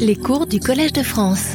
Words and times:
Les 0.00 0.16
cours 0.16 0.48
du 0.48 0.58
Collège 0.58 0.92
de 0.92 1.04
France. 1.04 1.54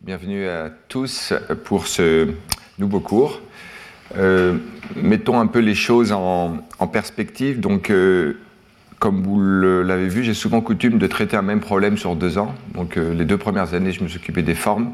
Bienvenue 0.00 0.48
à 0.48 0.68
tous 0.88 1.32
pour 1.64 1.86
ce 1.86 2.28
nouveau 2.78 2.98
cours. 2.98 3.40
Euh, 4.16 4.58
mettons 4.96 5.38
un 5.38 5.46
peu 5.46 5.60
les 5.60 5.76
choses 5.76 6.10
en, 6.10 6.58
perspective. 6.92 7.60
Donc, 7.60 7.90
euh, 7.90 8.40
comme 8.98 9.22
vous 9.22 9.40
l'avez 9.40 10.08
vu, 10.08 10.24
j'ai 10.24 10.34
souvent 10.34 10.60
coutume 10.60 10.98
de 10.98 11.06
traiter 11.06 11.36
un 11.36 11.42
même 11.42 11.60
problème 11.60 11.96
sur 11.96 12.16
deux 12.16 12.36
ans. 12.36 12.52
Donc, 12.74 12.96
euh, 12.96 13.14
les 13.14 13.24
deux 13.24 13.38
premières 13.38 13.74
années, 13.74 13.92
je 13.92 14.02
me 14.02 14.08
suis 14.08 14.18
occupé 14.18 14.42
des 14.42 14.56
formes. 14.56 14.92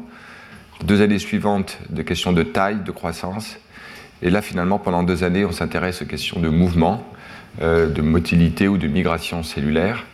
Deux 0.83 1.01
années 1.01 1.19
suivantes, 1.19 1.79
de 1.89 2.03
questions 2.03 2.33
de 2.33 2.43
taille, 2.43 2.83
de 2.83 2.91
croissance. 2.91 3.57
Et 4.21 4.29
là, 4.29 4.43
finalement, 4.43 4.77
pendant 4.77 5.01
deux 5.01 5.23
années, 5.23 5.43
on 5.43 5.51
s'intéresse 5.51 6.03
aux 6.03 6.05
questions 6.05 6.39
de 6.39 6.49
mouvement, 6.49 7.03
de 7.61 8.01
motilité 8.01 8.67
ou 8.67 8.77
de 8.77 8.87
migration 8.87 9.43
cellulaire. 9.43 10.05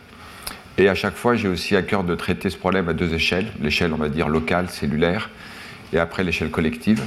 Et 0.78 0.88
à 0.88 0.94
chaque 0.94 1.14
fois, 1.14 1.36
j'ai 1.36 1.48
aussi 1.48 1.74
à 1.74 1.82
cœur 1.82 2.04
de 2.04 2.14
traiter 2.14 2.50
ce 2.50 2.56
problème 2.56 2.88
à 2.88 2.92
deux 2.92 3.14
échelles. 3.14 3.46
L'échelle, 3.60 3.92
on 3.92 3.96
va 3.96 4.08
dire, 4.08 4.28
locale, 4.28 4.68
cellulaire, 4.68 5.30
et 5.92 5.98
après 5.98 6.22
l'échelle 6.22 6.50
collective. 6.50 7.02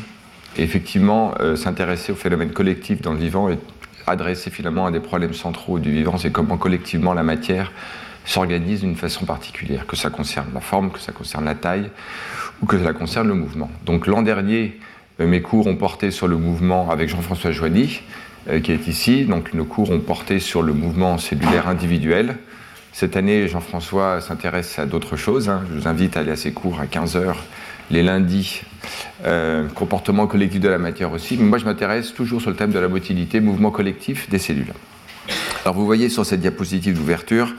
Et 0.58 0.64
effectivement, 0.64 1.36
euh, 1.40 1.56
s'intéresser 1.56 2.12
au 2.12 2.16
phénomène 2.16 2.52
collectif 2.52 3.02
dans 3.02 3.14
le 3.14 3.20
vivant 3.20 3.50
et 3.50 3.60
adresser 4.08 4.50
finalement 4.50 4.88
à 4.88 4.92
des 4.92 5.00
problèmes 5.00 5.34
centraux 5.34 5.78
du 5.78 5.92
vivant, 5.92 6.18
c'est 6.18 6.32
comment 6.32 6.58
collectivement 6.58 7.14
la 7.14 7.22
matière 7.22 7.72
s'organise 8.26 8.82
d'une 8.82 8.96
façon 8.96 9.26
particulière, 9.26 9.86
que 9.86 9.96
ça 9.96 10.10
concerne 10.10 10.48
la 10.54 10.62
forme, 10.62 10.92
que 10.92 11.00
ça 11.00 11.12
concerne 11.12 11.46
la 11.46 11.56
taille, 11.56 11.92
ou 12.62 12.66
que 12.66 12.84
ça 12.84 12.94
concerne 12.94 13.28
le 13.28 13.36
mouvement. 13.36 13.70
Donc 13.86 14.08
l'an 14.08 14.24
dernier, 14.24 14.80
euh, 15.20 15.28
mes 15.28 15.42
cours 15.42 15.68
ont 15.68 15.76
porté 15.76 16.10
sur 16.10 16.28
le 16.28 16.38
mouvement 16.38 16.90
avec 16.90 17.10
Jean-François 17.10 17.52
Joigny, 17.52 18.02
euh, 18.02 18.10
qui 18.64 18.72
est 18.72 18.88
ici. 18.88 19.26
Donc 19.26 19.54
nos 19.54 19.66
cours 19.66 19.92
ont 19.92 20.00
porté 20.00 20.40
sur 20.40 20.62
le 20.62 20.74
mouvement 20.74 21.18
cellulaire 21.18 21.68
individuel, 21.68 22.38
cette 22.92 23.16
année, 23.16 23.48
Jean-François 23.48 24.20
s'intéresse 24.20 24.78
à 24.80 24.86
d'autres 24.86 25.16
choses. 25.16 25.48
Hein. 25.48 25.64
Je 25.70 25.80
vous 25.80 25.88
invite 25.88 26.18
à 26.18 26.22
aller 26.22 26.32
à 26.32 26.36
ses 26.36 26.52
cours 26.52 26.82
à 26.82 26.86
15h 26.86 27.36
les 27.92 28.04
lundis. 28.04 28.62
Euh, 29.26 29.68
comportement 29.70 30.28
collectif 30.28 30.60
de 30.60 30.70
la 30.70 30.78
matière 30.78 31.12
aussi. 31.12 31.38
Mais 31.38 31.46
moi, 31.46 31.58
je 31.58 31.66
m'intéresse 31.66 32.14
toujours 32.14 32.42
sur 32.42 32.50
le 32.50 32.56
thème 32.56 32.72
de 32.72 32.80
la 32.80 32.88
motilité, 32.88 33.40
mouvement 33.40 33.72
collectif 33.72 34.30
des 34.30 34.40
cellules. 34.40 34.74
Alors, 35.64 35.76
vous 35.76 35.86
voyez 35.86 36.10
sur 36.10 36.26
cette 36.26 36.42
diapositive 36.42 36.96
d'ouverture 36.96 37.54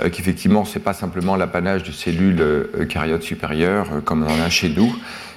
euh, 0.00 0.08
qu'effectivement, 0.10 0.64
ce 0.64 0.78
n'est 0.78 0.84
pas 0.84 0.92
simplement 0.92 1.36
l'apanage 1.36 1.82
de 1.82 1.92
cellules 1.92 2.40
euh, 2.40 2.70
eucaryotes 2.78 3.22
supérieures, 3.22 4.02
comme 4.04 4.22
on 4.22 4.30
en 4.30 4.40
a 4.40 4.50
chez 4.50 4.68
nous, 4.68 4.94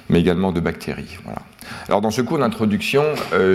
mais 0.08 0.20
également 0.20 0.52
de 0.52 0.60
bactéries. 0.60 1.18
Voilà. 1.24 1.40
Alors, 1.88 2.00
dans 2.00 2.10
ce 2.10 2.20
cours 2.20 2.38
d'introduction, 2.38 3.04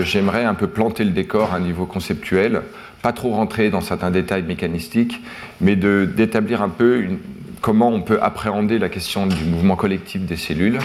j'aimerais 0.02 0.44
un 0.44 0.54
peu 0.54 0.66
planter 0.66 1.04
le 1.04 1.10
décor 1.10 1.52
à 1.52 1.56
un 1.56 1.60
niveau 1.60 1.86
conceptuel 1.86 2.62
pas 3.02 3.12
trop 3.12 3.30
rentrer 3.30 3.70
dans 3.70 3.80
certains 3.80 4.10
détails 4.10 4.42
mécanistiques, 4.42 5.20
mais 5.60 5.76
d'établir 5.76 6.62
un 6.62 6.68
peu 6.68 7.04
comment 7.60 7.88
on 7.88 8.02
peut 8.02 8.18
appréhender 8.22 8.78
la 8.78 8.88
question 8.88 9.26
du 9.26 9.44
mouvement 9.44 9.76
collectif 9.76 10.22
des 10.22 10.36
cellules 10.36 10.78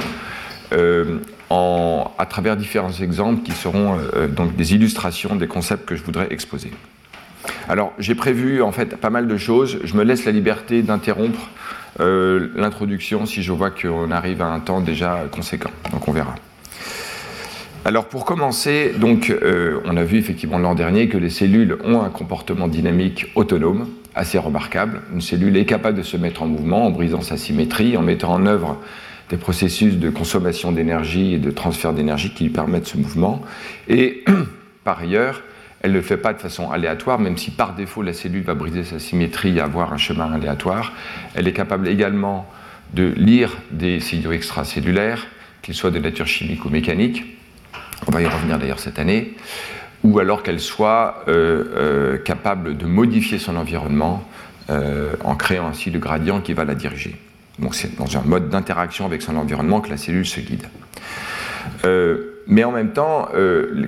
euh, 0.74 1.20
en, 1.50 2.12
à 2.18 2.26
travers 2.26 2.58
différents 2.58 2.92
exemples 2.92 3.44
qui 3.44 3.52
seront 3.52 3.98
euh, 4.16 4.28
donc 4.28 4.56
des 4.56 4.74
illustrations 4.74 5.36
des 5.36 5.48
concepts 5.48 5.88
que 5.88 5.96
je 5.96 6.04
voudrais 6.04 6.28
exposer. 6.32 6.72
Alors 7.70 7.94
j'ai 8.00 8.16
prévu 8.16 8.62
en 8.62 8.72
fait 8.72 8.96
pas 8.96 9.10
mal 9.10 9.28
de 9.28 9.38
choses, 9.38 9.80
je 9.84 9.96
me 9.96 10.04
laisse 10.04 10.26
la 10.26 10.32
liberté 10.32 10.82
d'interrompre 10.82 11.50
euh, 12.00 12.50
l'introduction 12.56 13.26
si 13.26 13.44
je 13.44 13.52
vois 13.52 13.72
qu'on 13.72 14.12
arrive 14.12 14.42
à 14.42 14.48
un 14.48 14.60
temps 14.60 14.82
déjà 14.82 15.24
conséquent, 15.32 15.72
donc 15.92 16.08
on 16.08 16.12
verra. 16.12 16.36
Alors 17.86 18.06
pour 18.06 18.26
commencer, 18.26 18.94
donc, 18.98 19.30
euh, 19.30 19.80
on 19.86 19.96
a 19.96 20.04
vu 20.04 20.18
effectivement 20.18 20.58
l'an 20.58 20.74
dernier 20.74 21.08
que 21.08 21.20
les 21.20 21.30
cellules 21.30 21.78
ont 21.84 22.02
un 22.02 22.10
comportement 22.10 22.68
dynamique 22.68 23.28
autonome 23.36 23.88
assez 24.16 24.40
remarquable. 24.40 25.02
Une 25.14 25.22
cellule 25.22 25.56
est 25.56 25.66
capable 25.66 25.98
de 25.98 26.04
se 26.04 26.18
mettre 26.18 26.42
en 26.42 26.48
mouvement 26.48 26.88
en 26.88 26.90
brisant 26.90 27.22
sa 27.22 27.38
symétrie, 27.38 27.96
en 27.96 28.02
mettant 28.02 28.34
en 28.34 28.48
œuvre 28.48 28.82
des 29.30 29.38
processus 29.38 29.98
de 29.98 30.10
consommation 30.10 30.72
d'énergie 30.72 31.36
et 31.36 31.38
de 31.38 31.52
transfert 31.52 31.94
d'énergie 31.94 32.32
qui 32.32 32.46
lui 32.46 32.52
permettent 32.52 32.88
ce 32.88 32.98
mouvement. 32.98 33.42
Et 33.88 34.24
par 34.84 35.00
ailleurs, 35.02 35.44
elle 35.86 35.92
ne 35.92 35.98
le 35.98 36.02
fait 36.02 36.18
pas 36.18 36.34
de 36.34 36.40
façon 36.40 36.72
aléatoire, 36.72 37.20
même 37.20 37.38
si 37.38 37.52
par 37.52 37.76
défaut 37.76 38.02
la 38.02 38.14
cellule 38.14 38.42
va 38.42 38.56
briser 38.56 38.84
sa 38.84 38.98
symétrie 38.98 39.58
et 39.58 39.62
avoir 39.62 39.94
un 39.94 39.98
chemin 39.98 40.34
aléatoire. 40.34 40.94
Elle 41.36 41.48
est 41.48 41.54
capable 41.54 41.88
également 41.88 42.50
de 42.96 43.14
lire 43.16 43.56
des 43.70 44.00
signaux 44.00 44.32
extracellulaires, 44.32 45.28
qu'ils 45.62 45.76
soient 45.76 45.92
de 45.92 46.00
nature 46.00 46.26
chimique 46.26 46.66
ou 46.66 46.70
mécanique, 46.70 47.24
on 48.08 48.12
va 48.12 48.24
y 48.24 48.26
revenir 48.26 48.58
d'ailleurs 48.58 48.80
cette 48.80 48.98
année, 48.98 49.36
ou 50.04 50.18
alors 50.18 50.42
qu'elle 50.42 50.60
soit 50.60 51.24
euh, 51.28 51.66
euh, 51.76 52.18
capable 52.18 52.78
de 52.78 52.86
modifier 52.88 53.38
son 53.38 53.56
environnement 53.56 54.28
euh, 54.72 55.14
en 55.24 55.36
créant 55.36 55.68
ainsi 55.68 55.92
le 55.92 56.00
gradient 56.00 56.42
qui 56.42 56.54
va 56.54 56.66
la 56.66 56.74
diriger. 56.74 57.16
Donc 57.60 57.76
c'est 57.76 57.96
dans 57.96 58.18
un 58.18 58.24
mode 58.24 58.50
d'interaction 58.50 59.06
avec 59.06 59.22
son 59.22 59.38
environnement 59.38 59.82
que 59.82 59.92
la 59.92 59.98
cellule 59.98 60.26
se 60.26 60.40
guide. 60.40 60.66
Mais 62.48 62.64
en 62.64 62.72
même 62.72 62.92
temps, 62.92 63.30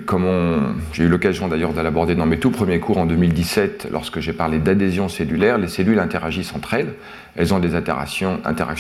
comme 0.06 0.78
j'ai 0.94 1.04
eu 1.04 1.08
l'occasion 1.08 1.48
d'ailleurs 1.48 1.74
de 1.74 1.82
l'aborder 1.82 2.16
dans 2.16 2.26
mes 2.26 2.40
tout 2.40 2.52
premiers 2.52 2.80
cours 2.80 2.98
en 2.98 3.06
2017, 3.06 3.90
lorsque 3.92 4.20
j'ai 4.20 4.34
parlé 4.34 4.60
d'adhésion 4.60 5.10
cellulaire, 5.10 5.58
les 5.58 5.68
cellules 5.68 6.00
interagissent 6.00 6.56
entre 6.56 6.74
elles. 6.74 6.94
Elles 7.38 7.54
ont 7.54 7.60
des 7.60 7.76
interactions, 7.76 8.40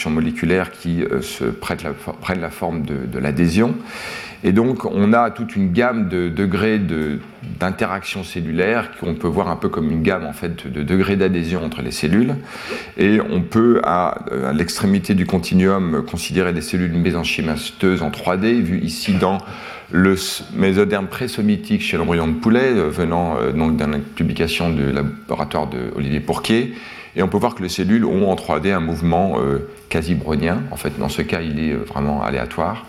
moléculaires 0.09 0.71
qui 0.71 1.03
se 1.21 1.45
prennent 1.45 2.41
la 2.41 2.49
forme 2.49 2.81
de, 2.81 3.05
de 3.05 3.19
l'adhésion. 3.19 3.75
Et 4.43 4.51
donc, 4.51 4.85
on 4.85 5.13
a 5.13 5.31
toute 5.31 5.55
une 5.55 5.71
gamme 5.71 6.09
de 6.09 6.29
degrés 6.29 6.79
d'interaction 7.59 8.23
cellulaire 8.23 8.91
qu'on 8.99 9.15
peut 9.15 9.27
voir 9.27 9.49
un 9.49 9.55
peu 9.55 9.67
comme 9.67 9.89
une 9.89 10.03
gamme 10.03 10.25
en 10.25 10.33
fait 10.33 10.71
de 10.71 10.83
degrés 10.83 11.15
d'adhésion 11.15 11.63
entre 11.65 11.81
les 11.81 11.91
cellules. 11.91 12.35
Et 12.97 13.19
on 13.19 13.41
peut, 13.41 13.81
à, 13.83 14.19
l'extrémité 14.53 15.15
du 15.15 15.25
continuum, 15.25 16.03
considérer 16.09 16.53
des 16.53 16.61
cellules 16.61 16.93
mésenchymateuses 16.93 18.03
en 18.03 18.09
3D, 18.09 18.61
vues 18.61 18.79
ici 18.83 19.13
dans 19.13 19.39
le 19.91 20.15
mésoderme 20.53 21.07
présomitique 21.07 21.81
chez 21.81 21.97
l'embryon 21.97 22.27
de 22.27 22.33
poulet, 22.33 22.73
euh, 22.73 22.89
venant 22.89 23.37
euh, 23.37 23.53
donc 23.53 23.77
d'une 23.77 24.01
publication 24.01 24.69
du 24.69 24.91
laboratoire 24.91 25.67
de 25.67 25.93
Olivier 25.95 26.19
Pourquier. 26.19 26.73
Et 27.17 27.23
on 27.23 27.27
peut 27.27 27.37
voir 27.37 27.55
que 27.55 27.63
les 27.63 27.69
cellules 27.69 28.05
ont 28.05 28.29
en 28.29 28.35
3D 28.35 28.71
un 28.71 28.79
mouvement 28.79 29.39
euh, 29.39 29.67
quasi 29.89 30.13
brownien. 30.13 30.61
En 30.71 30.77
fait, 30.77 30.97
dans 30.99 31.09
ce 31.09 31.23
cas, 31.23 31.41
il 31.41 31.59
est 31.59 31.73
vraiment 31.73 32.21
aléatoire 32.21 32.85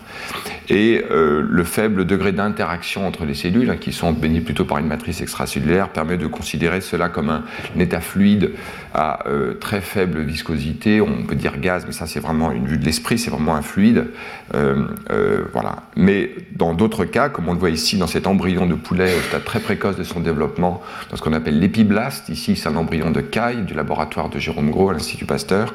et 0.71 1.03
euh, 1.11 1.47
le 1.49 1.65
faible 1.65 2.05
degré 2.05 2.33
d'interaction 2.33 3.07
entre 3.07 3.25
les 3.25 3.35
cellules, 3.35 3.71
hein, 3.71 3.77
qui 3.77 3.93
sont 3.93 4.13
bénies 4.13 4.41
plutôt 4.41 4.65
par 4.65 4.79
une 4.79 4.87
matrice 4.87 5.21
extracellulaire, 5.21 5.89
permet 5.89 6.19
de 6.19 6.27
considérer 6.27 6.81
cela 6.81 7.09
comme 7.09 7.31
un, 7.31 7.45
état 7.79 8.01
fluide 8.01 8.53
à 8.95 9.27
euh, 9.29 9.55
très 9.55 9.81
faible 9.81 10.21
viscosité. 10.21 11.01
On 11.01 11.25
peut 11.25 11.37
dire 11.37 11.59
gaz, 11.59 11.85
mais 11.87 11.93
ça 11.93 12.07
c'est 12.07 12.21
vraiment 12.21 12.53
une 12.53 12.67
vue 12.67 12.79
de 12.79 12.85
l'esprit, 12.85 13.19
c'est 13.19 13.31
vraiment 13.31 13.55
un 13.55 13.63
fluide. 13.63 14.07
Euh, 14.55 14.87
voilà. 15.53 15.85
Mais 15.97 16.33
dans 16.53 16.75
d'autres 16.75 17.05
cas, 17.05 17.29
comme 17.29 17.49
on 17.49 17.53
le 17.53 17.59
voit 17.59 17.71
ici 17.71 17.97
dans 17.97 18.07
cet 18.07 18.27
embryon 18.27 18.67
de 18.67 18.75
poulet 18.75 19.15
au 19.17 19.21
stade 19.23 19.45
très 19.45 19.61
précoce 19.61 19.97
de 19.97 20.05
son 20.05 20.21
développement, 20.21 20.83
dans 21.11 21.17
ce 21.17 21.23
qu'on 21.23 21.33
appelle 21.33 21.59
l'épiblaste, 21.59 22.29
ici 22.29 22.57
c'est 22.57 22.69
un 22.69 22.77
embryon 22.77 23.11
de 23.11 23.21
caille 23.21 23.63
du 23.63 23.75
laboratoire 23.75 24.29
de 24.29 24.39
Jérôme 24.39 24.71
Gros 24.71 24.91
à 24.91 24.93
l'Institut 24.93 25.25
Pasteur, 25.25 25.75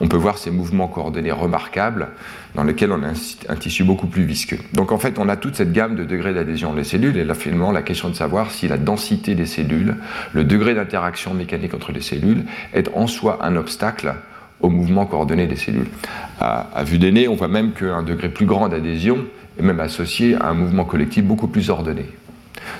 on 0.00 0.08
peut 0.08 0.16
voir 0.16 0.38
ces 0.38 0.50
mouvements 0.50 0.88
coordonnés 0.88 1.32
remarquables 1.32 2.08
dans 2.54 2.64
lesquels 2.64 2.92
on 2.92 3.02
a 3.02 3.08
un, 3.48 3.56
tissu 3.56 3.84
beaucoup 3.84 4.06
plus 4.06 4.24
visqueux. 4.24 4.58
Donc 4.72 4.92
en 4.92 4.98
fait, 4.98 5.18
on 5.18 5.28
a 5.28 5.36
toute 5.36 5.56
cette 5.56 5.72
gamme 5.72 5.96
de 5.96 6.04
degrés 6.04 6.34
d'adhésion 6.34 6.74
des 6.74 6.84
cellules, 6.84 7.16
et 7.16 7.24
là 7.24 7.34
finalement 7.34 7.72
la 7.72 7.82
question 7.82 8.08
de 8.08 8.14
savoir 8.14 8.50
si 8.50 8.68
la 8.68 8.76
densité 8.76 9.34
des 9.34 9.46
cellules, 9.46 9.96
le 10.32 10.44
degré 10.44 10.74
d'interaction 10.74 11.34
mécanique 11.34 11.74
entre 11.74 11.92
les 11.92 12.02
cellules, 12.02 12.44
est 12.74 12.90
en 12.94 13.06
soi 13.06 13.38
un 13.42 13.56
obstacle 13.56 14.14
au 14.60 14.68
mouvement 14.68 15.06
coordonné 15.06 15.46
des 15.46 15.56
cellules. 15.56 15.88
À, 16.40 16.84
vue 16.84 16.98
des 16.98 17.28
on 17.28 17.34
voit 17.34 17.48
même 17.48 17.72
qu'un 17.72 18.02
degré 18.02 18.28
plus 18.28 18.46
grand 18.46 18.68
d'adhésion 18.68 19.24
est 19.58 19.62
même 19.62 19.80
associé 19.80 20.36
à 20.36 20.48
un 20.48 20.54
mouvement 20.54 20.84
collectif 20.84 21.24
beaucoup 21.24 21.48
plus 21.48 21.70
ordonné. 21.70 22.06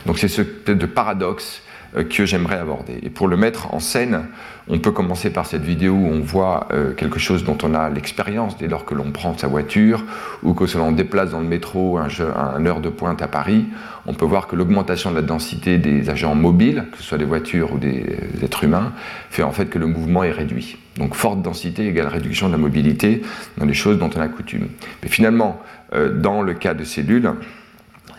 Donc 0.07 0.19
c'est 0.19 0.29
ce 0.29 0.43
de 0.43 0.87
paradoxe 0.87 1.62
que 2.09 2.25
j'aimerais 2.25 2.59
aborder. 2.59 2.99
Et 3.03 3.11
pour 3.11 3.29
le 3.29 3.37
mettre 3.37 3.75
en 3.75 3.81
scène, 3.81 4.27
on 4.69 4.79
peut 4.79 4.93
commencer 4.93 5.31
par 5.31 5.47
cette 5.47 5.63
vidéo 5.63 5.93
où 5.93 6.07
on 6.07 6.21
voit 6.21 6.69
euh, 6.73 6.93
quelque 6.95 7.19
chose 7.19 7.45
dont 7.45 7.59
on 7.63 7.75
a 7.75 7.91
l'expérience 7.91 8.57
dès 8.57 8.69
lors 8.69 8.85
que 8.85 8.95
l'on 8.95 9.11
prend 9.11 9.37
sa 9.37 9.49
voiture 9.49 10.05
ou 10.43 10.55
que 10.55 10.65
l'on 10.79 10.93
déplace 10.93 11.31
dans 11.31 11.41
le 11.41 11.49
métro 11.49 11.99
un 11.99 12.67
heure 12.67 12.81
de 12.81 12.89
pointe 12.89 13.21
à 13.23 13.29
Paris. 13.29 13.67
On 14.07 14.15
peut 14.15 14.25
voir 14.25 14.47
que 14.47 14.57
l'augmentation 14.57 15.11
de 15.11 15.17
la 15.17 15.23
densité 15.23 15.79
des 15.79 16.11
agents 16.11 16.35
mobiles, 16.35 16.87
que 16.93 16.99
ce 16.99 17.03
soit 17.03 17.19
des 17.19 17.25
voitures 17.25 17.75
ou 17.75 17.79
des 17.79 18.05
êtres 18.43 18.65
humains, 18.65 18.93
fait 19.31 19.43
en 19.43 19.53
fait 19.53 19.67
que 19.67 19.79
le 19.79 19.87
mouvement 19.87 20.25
est 20.25 20.31
réduit. 20.31 20.79
Donc 20.97 21.15
forte 21.15 21.43
densité 21.43 21.87
égale 21.87 22.09
réduction 22.09 22.47
de 22.47 22.53
la 22.53 22.59
mobilité 22.59 23.23
dans 23.59 23.67
les 23.67 23.75
choses 23.75 23.99
dont 23.99 24.11
on 24.15 24.21
a 24.21 24.29
coutume. 24.29 24.69
Mais 25.03 25.09
finalement, 25.09 25.61
euh, 25.95 26.21
dans 26.21 26.43
le 26.43 26.55
cas 26.55 26.75
de 26.75 26.85
cellules, 26.85 27.31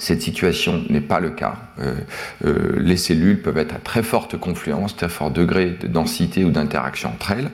cette 0.04 0.22
situation 0.22 0.84
n'est 0.90 1.02
pas 1.02 1.22
le 1.22 1.30
cas. 1.30 1.56
Euh, 1.80 1.96
euh, 2.46 2.74
les 2.78 2.98
cellules 2.98 3.42
peuvent 3.42 3.58
être 3.58 3.74
à 3.74 3.80
très 3.80 4.04
forte 4.04 4.38
confluence, 4.38 4.98
très 4.98 5.08
fort 5.08 5.32
degré 5.32 5.78
de 5.80 5.88
densité 5.88 6.44
ou 6.44 6.52
d'interaction 6.52 7.10
entre 7.10 7.32
elles, 7.32 7.50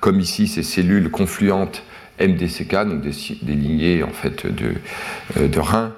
comme 0.00 0.20
ici 0.20 0.46
ces 0.46 0.62
cellules 0.62 1.10
confluentes 1.10 1.82
MDCK, 2.20 2.72
donc 2.86 3.00
des, 3.00 3.54
lignées 3.54 4.02
en 4.02 4.10
fait 4.10 4.46
de, 4.46 4.74
euh, 5.38 5.48
de 5.48 5.58
reins, 5.58 5.92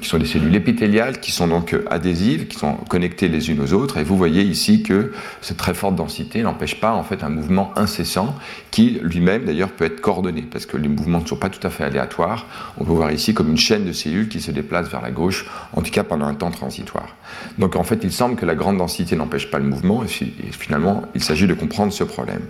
qui 0.00 0.08
sont 0.08 0.18
des 0.18 0.26
cellules 0.26 0.54
épithéliales, 0.54 1.18
qui 1.18 1.32
sont 1.32 1.48
donc 1.48 1.76
adhésives, 1.90 2.46
qui 2.46 2.56
sont 2.56 2.74
connectées 2.74 3.26
les 3.26 3.50
unes 3.50 3.60
aux 3.60 3.72
autres. 3.72 3.98
Et 3.98 4.04
vous 4.04 4.16
voyez 4.16 4.42
ici 4.42 4.84
que 4.84 5.12
cette 5.40 5.56
très 5.56 5.74
forte 5.74 5.96
densité 5.96 6.42
n'empêche 6.42 6.78
pas 6.78 6.92
en 6.92 7.02
fait 7.02 7.24
un 7.24 7.28
mouvement 7.28 7.72
incessant 7.76 8.36
qui 8.72 8.98
lui-même 9.02 9.44
d'ailleurs 9.44 9.70
peut 9.70 9.84
être 9.84 10.00
coordonné, 10.00 10.42
parce 10.50 10.66
que 10.66 10.76
les 10.76 10.88
mouvements 10.88 11.20
ne 11.20 11.26
sont 11.26 11.36
pas 11.36 11.50
tout 11.50 11.64
à 11.64 11.70
fait 11.70 11.84
aléatoires. 11.84 12.46
On 12.78 12.84
peut 12.84 12.92
voir 12.92 13.12
ici 13.12 13.34
comme 13.34 13.50
une 13.50 13.58
chaîne 13.58 13.84
de 13.84 13.92
cellules 13.92 14.28
qui 14.28 14.40
se 14.40 14.50
déplace 14.50 14.88
vers 14.88 15.02
la 15.02 15.12
gauche, 15.12 15.46
en 15.74 15.82
tout 15.82 15.92
cas 15.92 16.02
pendant 16.02 16.26
un 16.26 16.34
temps 16.34 16.50
transitoire. 16.50 17.14
Donc 17.58 17.76
en 17.76 17.84
fait, 17.84 18.00
il 18.02 18.10
semble 18.10 18.34
que 18.34 18.46
la 18.46 18.56
grande 18.56 18.78
densité 18.78 19.14
n'empêche 19.14 19.50
pas 19.50 19.58
le 19.58 19.66
mouvement, 19.66 20.02
et 20.02 20.08
finalement, 20.08 21.04
il 21.14 21.22
s'agit 21.22 21.46
de 21.46 21.54
comprendre 21.54 21.92
ce 21.92 22.02
problème. 22.02 22.42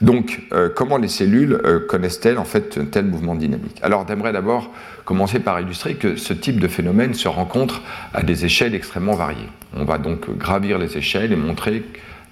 Donc, 0.00 0.42
euh, 0.52 0.70
comment 0.74 0.96
les 0.96 1.08
cellules 1.08 1.60
connaissent-elles 1.88 2.38
en 2.38 2.44
fait 2.44 2.78
un 2.78 2.86
tel 2.86 3.04
mouvement 3.04 3.34
dynamique? 3.34 3.78
Alors, 3.82 4.04
j'aimerais 4.08 4.32
d'abord 4.32 4.70
commencer 5.04 5.38
par 5.38 5.60
illustrer 5.60 5.94
que 5.94 6.16
ce 6.16 6.32
type 6.32 6.58
de 6.58 6.68
phénomène 6.68 7.14
se 7.14 7.28
rencontre 7.28 7.82
à 8.14 8.22
des 8.22 8.44
échelles 8.44 8.74
extrêmement 8.74 9.14
variées. 9.14 9.48
On 9.76 9.84
va 9.84 9.98
donc 9.98 10.36
gravir 10.36 10.78
les 10.78 10.96
échelles 10.96 11.32
et 11.32 11.36
montrer 11.36 11.84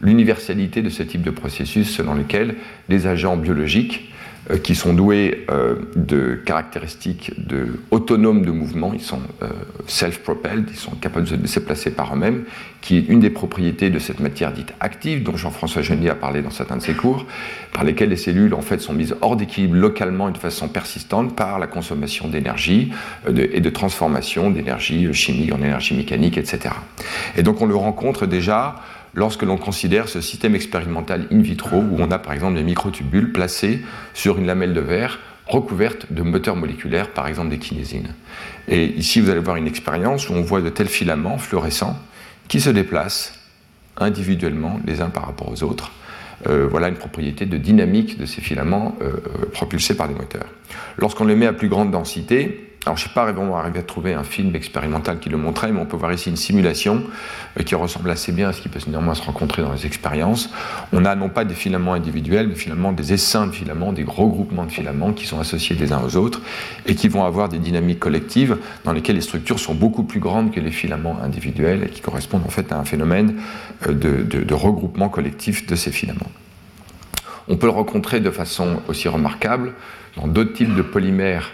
l'universalité 0.02 0.82
de 0.82 0.90
ce 0.90 1.02
type 1.02 1.22
de 1.22 1.30
processus 1.30 1.88
selon 1.90 2.14
lesquels 2.14 2.56
les 2.88 3.06
agents 3.06 3.36
biologiques 3.36 4.12
euh, 4.50 4.58
qui 4.58 4.74
sont 4.74 4.92
doués 4.92 5.46
euh, 5.50 5.76
de 5.94 6.34
caractéristiques 6.34 7.30
de, 7.46 7.78
autonomes 7.92 8.44
de 8.44 8.50
mouvement, 8.50 8.92
ils 8.92 9.00
sont 9.00 9.20
euh, 9.40 9.48
self-propelled, 9.86 10.64
ils 10.68 10.76
sont 10.76 10.96
capables 10.96 11.26
de 11.28 11.46
se 11.46 11.60
déplacer 11.60 11.92
par 11.92 12.12
eux-mêmes, 12.12 12.42
qui 12.80 12.96
est 12.96 13.08
une 13.08 13.20
des 13.20 13.30
propriétés 13.30 13.88
de 13.88 14.00
cette 14.00 14.18
matière 14.18 14.52
dite 14.52 14.72
active, 14.80 15.22
dont 15.22 15.36
Jean-François 15.36 15.82
Genier 15.82 16.10
a 16.10 16.16
parlé 16.16 16.42
dans 16.42 16.50
certains 16.50 16.76
de 16.76 16.82
ses 16.82 16.94
cours, 16.94 17.24
par 17.72 17.84
lesquelles 17.84 18.08
les 18.08 18.16
cellules 18.16 18.52
en 18.54 18.62
fait 18.62 18.80
sont 18.80 18.94
mises 18.94 19.14
hors 19.20 19.36
d'équilibre 19.36 19.76
localement 19.76 20.28
et 20.28 20.32
de 20.32 20.38
façon 20.38 20.66
persistante 20.66 21.36
par 21.36 21.60
la 21.60 21.68
consommation 21.68 22.26
d'énergie 22.26 22.90
et 23.28 23.60
de 23.60 23.70
transformation 23.70 24.50
d'énergie 24.50 25.14
chimique 25.14 25.52
en 25.52 25.58
énergie 25.58 25.94
mécanique, 25.94 26.36
etc. 26.36 26.74
Et 27.36 27.44
donc 27.44 27.62
on 27.62 27.66
le 27.66 27.76
rencontre 27.76 28.26
déjà 28.26 28.74
lorsque 29.14 29.42
l'on 29.42 29.56
considère 29.56 30.08
ce 30.08 30.20
système 30.20 30.54
expérimental 30.54 31.26
in 31.30 31.40
vitro 31.40 31.76
où 31.76 31.96
on 31.98 32.10
a 32.10 32.18
par 32.18 32.32
exemple 32.32 32.56
des 32.56 32.62
microtubules 32.62 33.32
placés 33.32 33.82
sur 34.14 34.38
une 34.38 34.46
lamelle 34.46 34.74
de 34.74 34.80
verre 34.80 35.18
recouverte 35.46 36.12
de 36.12 36.22
moteurs 36.22 36.56
moléculaires, 36.56 37.10
par 37.10 37.26
exemple 37.26 37.50
des 37.50 37.58
kinésines. 37.58 38.14
Et 38.68 38.86
ici, 38.86 39.20
vous 39.20 39.30
allez 39.30 39.40
voir 39.40 39.56
une 39.56 39.66
expérience 39.66 40.28
où 40.28 40.34
on 40.34 40.42
voit 40.42 40.60
de 40.60 40.70
tels 40.70 40.88
filaments 40.88 41.38
fluorescents 41.38 41.98
qui 42.48 42.60
se 42.60 42.70
déplacent 42.70 43.38
individuellement 43.96 44.80
les 44.86 45.00
uns 45.00 45.10
par 45.10 45.26
rapport 45.26 45.50
aux 45.50 45.62
autres. 45.62 45.92
Euh, 46.48 46.66
voilà 46.68 46.88
une 46.88 46.96
propriété 46.96 47.46
de 47.46 47.56
dynamique 47.56 48.18
de 48.18 48.26
ces 48.26 48.40
filaments 48.40 48.96
euh, 49.00 49.12
euh, 49.14 49.46
propulsés 49.52 49.94
par 49.94 50.08
des 50.08 50.14
moteurs. 50.14 50.46
Lorsqu'on 50.96 51.24
les 51.24 51.36
met 51.36 51.46
à 51.46 51.52
plus 51.52 51.68
grande 51.68 51.90
densité, 51.90 52.71
alors, 52.84 52.96
je 52.96 53.04
ne 53.04 53.08
sais 53.08 53.14
pas 53.14 53.30
vraiment 53.30 53.56
arrivé 53.56 53.78
à 53.78 53.82
trouver 53.84 54.12
un 54.12 54.24
film 54.24 54.56
expérimental 54.56 55.20
qui 55.20 55.28
le 55.28 55.36
montrait, 55.36 55.70
mais 55.70 55.80
on 55.80 55.86
peut 55.86 55.96
voir 55.96 56.12
ici 56.12 56.30
une 56.30 56.36
simulation 56.36 57.04
euh, 57.58 57.62
qui 57.62 57.76
ressemble 57.76 58.10
assez 58.10 58.32
bien 58.32 58.48
à 58.48 58.52
ce 58.52 58.60
qui 58.60 58.68
peut 58.68 58.80
néanmoins 58.88 59.14
se 59.14 59.22
rencontrer 59.22 59.62
dans 59.62 59.72
les 59.72 59.86
expériences. 59.86 60.50
On 60.92 61.04
a 61.04 61.14
non 61.14 61.28
pas 61.28 61.44
des 61.44 61.54
filaments 61.54 61.92
individuels, 61.92 62.48
mais 62.48 62.56
finalement 62.56 62.90
des 62.90 63.12
essaims 63.12 63.46
de 63.46 63.52
filaments, 63.52 63.92
des 63.92 64.02
gros 64.02 64.26
groupements 64.26 64.64
de 64.64 64.72
filaments 64.72 65.12
qui 65.12 65.26
sont 65.26 65.38
associés 65.38 65.76
les 65.76 65.92
uns 65.92 66.02
aux 66.02 66.16
autres 66.16 66.40
et 66.84 66.96
qui 66.96 67.06
vont 67.06 67.24
avoir 67.24 67.48
des 67.48 67.58
dynamiques 67.58 68.00
collectives 68.00 68.58
dans 68.84 68.92
lesquelles 68.92 69.16
les 69.16 69.22
structures 69.22 69.60
sont 69.60 69.74
beaucoup 69.74 70.02
plus 70.02 70.18
grandes 70.18 70.50
que 70.50 70.58
les 70.58 70.72
filaments 70.72 71.20
individuels 71.22 71.84
et 71.84 71.88
qui 71.88 72.00
correspondent 72.00 72.44
en 72.44 72.50
fait 72.50 72.72
à 72.72 72.78
un 72.78 72.84
phénomène 72.84 73.36
euh, 73.86 73.92
de, 73.92 74.54
regroupement 74.54 75.08
collectif 75.08 75.68
de 75.68 75.76
ces 75.76 75.92
filaments. 75.92 76.30
On 77.46 77.56
peut 77.56 77.66
le 77.66 77.72
rencontrer 77.72 78.18
de 78.18 78.30
façon 78.30 78.82
aussi 78.88 79.06
remarquable 79.06 79.74
dans 80.16 80.26
d'autres 80.26 80.52
types 80.52 80.74
de 80.74 80.82
polymères 80.82 81.52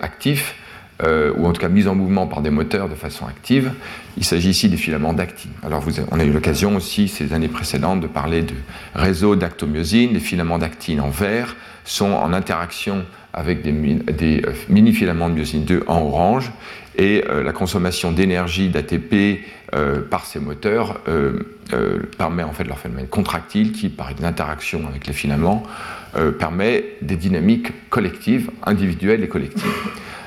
actifs, 0.00 0.54
euh, 1.02 1.30
ou 1.36 1.46
en 1.46 1.52
tout 1.52 1.60
cas 1.60 1.68
mis 1.68 1.86
en 1.88 1.94
mouvement 1.94 2.26
par 2.26 2.40
des 2.40 2.48
moteurs 2.48 2.88
de 2.88 2.94
façon 2.94 3.26
active. 3.26 3.70
Il 4.16 4.24
s'agit 4.24 4.48
ici 4.48 4.70
des 4.70 4.78
filaments 4.78 5.12
d'actine. 5.12 5.50
Alors 5.62 5.84
on 6.10 6.18
a 6.18 6.24
eu 6.24 6.32
l'occasion 6.32 6.74
aussi 6.74 7.08
ces 7.08 7.34
années 7.34 7.48
précédentes 7.48 8.00
de 8.00 8.06
parler 8.06 8.40
de 8.40 8.54
réseaux 8.94 9.36
d'actomyosine. 9.36 10.14
Les 10.14 10.20
filaments 10.20 10.56
d'actine 10.56 11.02
en 11.02 11.10
vert 11.10 11.54
sont 11.84 12.12
en 12.12 12.32
interaction 12.32 13.04
avec 13.34 13.60
des, 13.60 13.72
euh, 14.46 14.52
mini-filaments 14.70 15.28
de 15.28 15.34
myosine 15.34 15.64
2 15.64 15.84
en 15.86 16.00
orange 16.00 16.50
et 16.96 17.22
la 17.28 17.52
consommation 17.52 18.10
d'énergie 18.10 18.70
d'ATP 18.70 19.44
par 20.08 20.24
ces 20.24 20.40
moteurs 20.40 20.98
permet 22.16 22.42
en 22.42 22.52
fait 22.52 22.64
leur 22.64 22.78
phénomène 22.78 23.06
contractile 23.06 23.72
qui, 23.72 23.90
par 23.90 24.08
une 24.18 24.24
interaction 24.24 24.88
avec 24.88 25.06
les 25.06 25.12
filaments, 25.12 25.62
euh, 26.16 26.30
permet 26.30 26.84
des 27.02 27.16
dynamiques 27.16 27.90
collectives, 27.90 28.50
individuelles 28.64 29.22
et 29.22 29.28
collectives. 29.28 29.70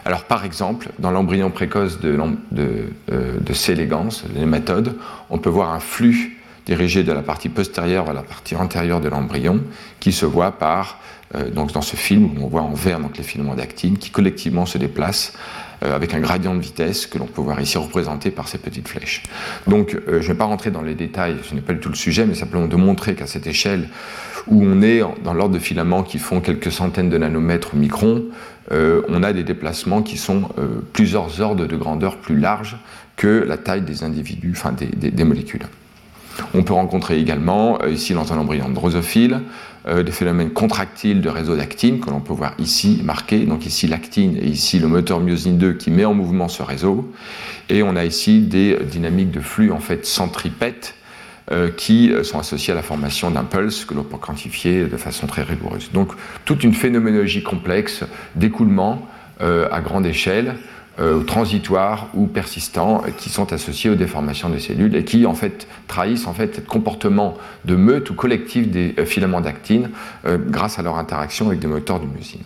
Alors 0.05 0.25
par 0.25 0.45
exemple, 0.45 0.89
dans 0.99 1.09
l'embryon 1.09 1.49
précoce 1.49 1.99
de, 1.99 2.15
de, 2.51 2.83
euh, 3.11 3.53
C. 3.53 3.73
elegans, 3.73 4.09
l'hématode, 4.35 4.95
on 5.31 5.39
peut 5.39 5.49
voir 5.49 5.73
un 5.73 5.79
flux 5.79 6.37
dirigé 6.67 7.03
de 7.03 7.11
la 7.11 7.23
partie 7.23 7.49
postérieure 7.49 8.05
vers 8.05 8.13
la 8.13 8.21
partie 8.21 8.55
antérieure 8.55 9.01
de 9.01 9.09
l'embryon 9.09 9.61
qui 9.99 10.11
se 10.11 10.27
voit 10.27 10.51
par, 10.51 10.99
euh, 11.33 11.49
donc 11.49 11.71
dans 11.71 11.81
ce 11.81 11.95
film 11.95 12.37
où 12.37 12.43
on 12.43 12.47
voit 12.47 12.61
en 12.61 12.73
vert 12.73 12.99
donc 12.99 13.17
les 13.17 13.23
filaments 13.23 13.55
d'actine 13.55 13.97
qui 13.97 14.11
collectivement 14.11 14.67
se 14.67 14.77
déplacent 14.77 15.33
avec 15.81 16.13
un 16.13 16.19
gradient 16.19 16.55
de 16.55 16.59
vitesse 16.59 17.07
que 17.07 17.17
l'on 17.17 17.25
peut 17.25 17.39
voir 17.39 17.61
ici 17.61 17.77
représenté 17.77 18.31
par 18.31 18.49
ces 18.49 18.57
petites 18.57 18.89
flèches. 18.89 19.23
Donc 19.65 19.95
je 20.07 20.15
ne 20.15 20.19
vais 20.19 20.33
pas 20.33 20.43
rentrer 20.43 20.71
dans 20.71 20.81
les 20.81 20.93
détails, 20.93 21.37
ce 21.41 21.55
n'est 21.55 21.61
pas 21.61 21.71
du 21.71 21.79
tout 21.79 21.87
le 21.87 21.95
sujet, 21.95 22.25
mais 22.25 22.35
simplement 22.35 22.67
de 22.67 22.75
montrer 22.75 23.15
qu'à 23.15 23.27
cette 23.27 23.47
échelle, 23.47 23.87
où 24.47 24.63
on 24.63 24.81
est 24.81 25.01
dans 25.23 25.33
l'ordre 25.33 25.53
de 25.53 25.59
filaments 25.59 26.03
qui 26.03 26.19
font 26.19 26.41
quelques 26.41 26.71
centaines 26.71 27.09
de 27.09 27.17
nanomètres 27.17 27.73
ou 27.73 27.77
microns, 27.77 28.25
euh, 28.71 29.01
on 29.07 29.23
a 29.23 29.33
des 29.33 29.43
déplacements 29.43 30.01
qui 30.01 30.17
sont 30.17 30.43
euh, 30.57 30.81
plusieurs 30.93 31.41
ordres 31.41 31.65
de 31.65 31.75
grandeur 31.75 32.17
plus 32.17 32.37
larges 32.37 32.77
que 33.15 33.43
la 33.47 33.57
taille 33.57 33.81
des 33.81 34.03
individus, 34.03 34.53
enfin 34.55 34.73
des, 34.73 35.23
molécules. 35.23 35.65
On 36.53 36.63
peut 36.63 36.73
rencontrer 36.73 37.19
également, 37.19 37.79
euh, 37.81 37.89
ici 37.89 38.13
dans 38.13 38.31
un 38.31 38.37
embryon 38.37 38.69
drosophile, 38.69 39.41
des 40.05 40.11
phénomènes 40.11 40.51
contractiles 40.51 41.21
de 41.21 41.29
réseau 41.29 41.55
d'actine 41.55 41.99
que 41.99 42.11
l'on 42.11 42.19
peut 42.19 42.33
voir 42.33 42.53
ici 42.59 43.01
marqués. 43.03 43.45
Donc 43.45 43.65
ici 43.65 43.87
l'actine 43.87 44.37
et 44.37 44.45
ici 44.45 44.77
le 44.77 44.87
moteur 44.87 45.19
myosine 45.19 45.57
2 45.57 45.73
qui 45.73 45.89
met 45.89 46.05
en 46.05 46.13
mouvement 46.13 46.47
ce 46.47 46.61
réseau. 46.61 47.11
Et 47.69 47.81
on 47.81 47.95
a 47.95 48.05
ici 48.05 48.41
des 48.41 48.77
dynamiques 48.83 49.31
de 49.31 49.39
flux 49.39 49.71
en 49.71 49.79
fait 49.79 50.05
centripètes 50.05 50.95
qui 51.75 52.11
euh, 52.11 52.23
sont 52.23 52.39
associés 52.39 52.73
à 52.73 52.75
la 52.75 52.83
formation 52.83 53.31
d'un 53.31 53.43
pulse 53.43 53.85
que 53.85 53.93
l'on 53.93 54.03
peut 54.03 54.17
quantifier 54.17 54.85
de 54.85 54.97
façon 54.97 55.27
très 55.27 55.43
rigoureuse. 55.43 55.89
Donc 55.93 56.11
toute 56.45 56.63
une 56.63 56.73
phénoménologie 56.73 57.43
complexe 57.43 58.03
d'écoulement 58.35 59.07
euh, 59.41 59.67
à 59.71 59.81
grande 59.81 60.05
échelle, 60.05 60.55
transitoires 61.27 62.09
ou 62.13 62.27
persistants, 62.27 63.03
qui 63.17 63.29
sont 63.29 63.53
associés 63.53 63.89
aux 63.89 63.95
déformations 63.95 64.49
des 64.49 64.59
cellules 64.59 64.93
et 64.97 65.05
qui 65.05 65.25
en 65.25 65.33
fait 65.33 65.65
trahissent 65.87 66.27
en 66.27 66.33
fait 66.33 66.57
ce 66.57 66.59
comportement 66.59 67.37
de 67.63 67.77
meute 67.77 68.09
ou 68.09 68.15
collectif 68.15 68.67
des 68.67 68.93
filaments 69.05 69.39
d'actine 69.39 69.91
grâce 70.25 70.77
à 70.77 70.81
leur 70.81 70.97
interaction 70.97 71.47
avec 71.47 71.59
des 71.59 71.67
moteurs 71.67 72.01
de 72.01 72.05
musine. 72.05 72.41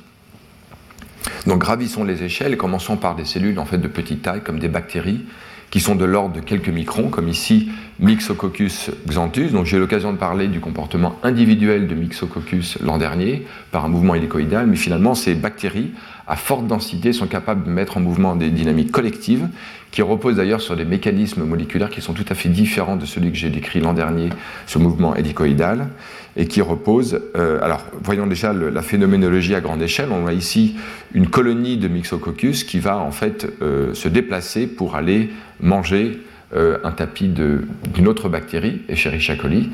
Donc 1.48 1.62
gravissons 1.62 2.04
les 2.04 2.22
échelles 2.22 2.56
commençons 2.56 2.96
par 2.96 3.16
des 3.16 3.26
cellules 3.26 3.58
en 3.58 3.66
fait 3.66 3.80
de 3.80 3.88
petite 3.88 4.22
taille 4.22 4.42
comme 4.42 4.60
des 4.60 4.68
bactéries 4.68 5.26
qui 5.74 5.80
sont 5.80 5.96
de 5.96 6.06
l'ordre 6.06 6.36
de 6.36 6.40
quelques 6.40 6.70
microns, 6.70 7.10
comme 7.10 7.28
ici 7.28 7.70
Myxococcus 8.00 8.92
xanthus. 9.08 9.48
Donc 9.48 9.66
j'ai 9.66 9.78
eu 9.78 9.80
l'occasion 9.80 10.14
de 10.14 10.20
parler 10.20 10.48
du 10.48 10.60
comportement 10.60 11.16
individuel 11.24 11.88
de 11.88 11.96
Myxococcus 11.96 12.78
l'an 12.80 13.00
dernier 13.00 13.48
par 13.72 13.84
un 13.84 13.88
mouvement 13.88 14.14
hélicoïdal, 14.14 14.68
mais 14.68 14.76
finalement 14.76 15.16
ces 15.16 15.34
bactéries 15.34 15.90
à 16.28 16.36
forte 16.36 16.68
densité 16.68 17.12
sont 17.14 17.28
capables 17.28 17.66
de 17.66 17.70
mettre 17.70 17.98
en 17.98 18.00
mouvement 18.00 18.36
des 18.36 18.50
dynamiques 18.50 18.92
collectives 18.92 19.48
qui 19.92 20.02
reposent 20.02 20.38
d'ailleurs 20.38 20.62
sur 20.62 20.76
des 20.76 20.86
mécanismes 20.86 21.44
moléculaires 21.44 21.90
qui 21.90 22.02
sont 22.02 22.14
tout 22.14 22.26
à 22.30 22.34
fait 22.34 22.50
différents 22.50 22.96
de 22.96 23.06
celui 23.06 23.32
que 23.32 23.38
j'ai 23.38 23.50
décrit 23.50 23.80
l'an 23.80 23.94
dernier, 23.94 24.30
ce 24.66 24.80
mouvement 24.80 25.16
hélicoïdal, 25.16 25.90
et 26.36 26.48
qui 26.48 26.62
reposent. 26.62 27.22
Euh, 27.36 27.60
alors, 27.62 27.86
voyons 28.02 28.26
déjà 28.26 28.54
la 28.54 28.82
phénoménologie 28.82 29.54
à 29.54 29.62
grande 29.62 29.84
échelle. 29.84 30.10
On 30.12 30.26
a 30.26 30.34
ici 30.34 30.76
une 31.14 31.28
colonie 31.28 31.78
de 31.78 31.88
Myxococcus 31.88 32.64
qui 32.64 32.80
va 32.80 32.98
en 32.98 33.12
fait 33.12 33.48
euh, 33.62 33.94
se 33.94 34.08
déplacer 34.08 34.66
pour 34.66 34.96
aller 34.96 35.30
manger 35.60 36.20
euh, 36.56 36.78
un 36.84 36.92
tapis 36.92 37.30
d'une 37.30 38.08
autre 38.08 38.30
bactérie, 38.30 38.82
Escherichia 38.88 39.36
coli, 39.36 39.72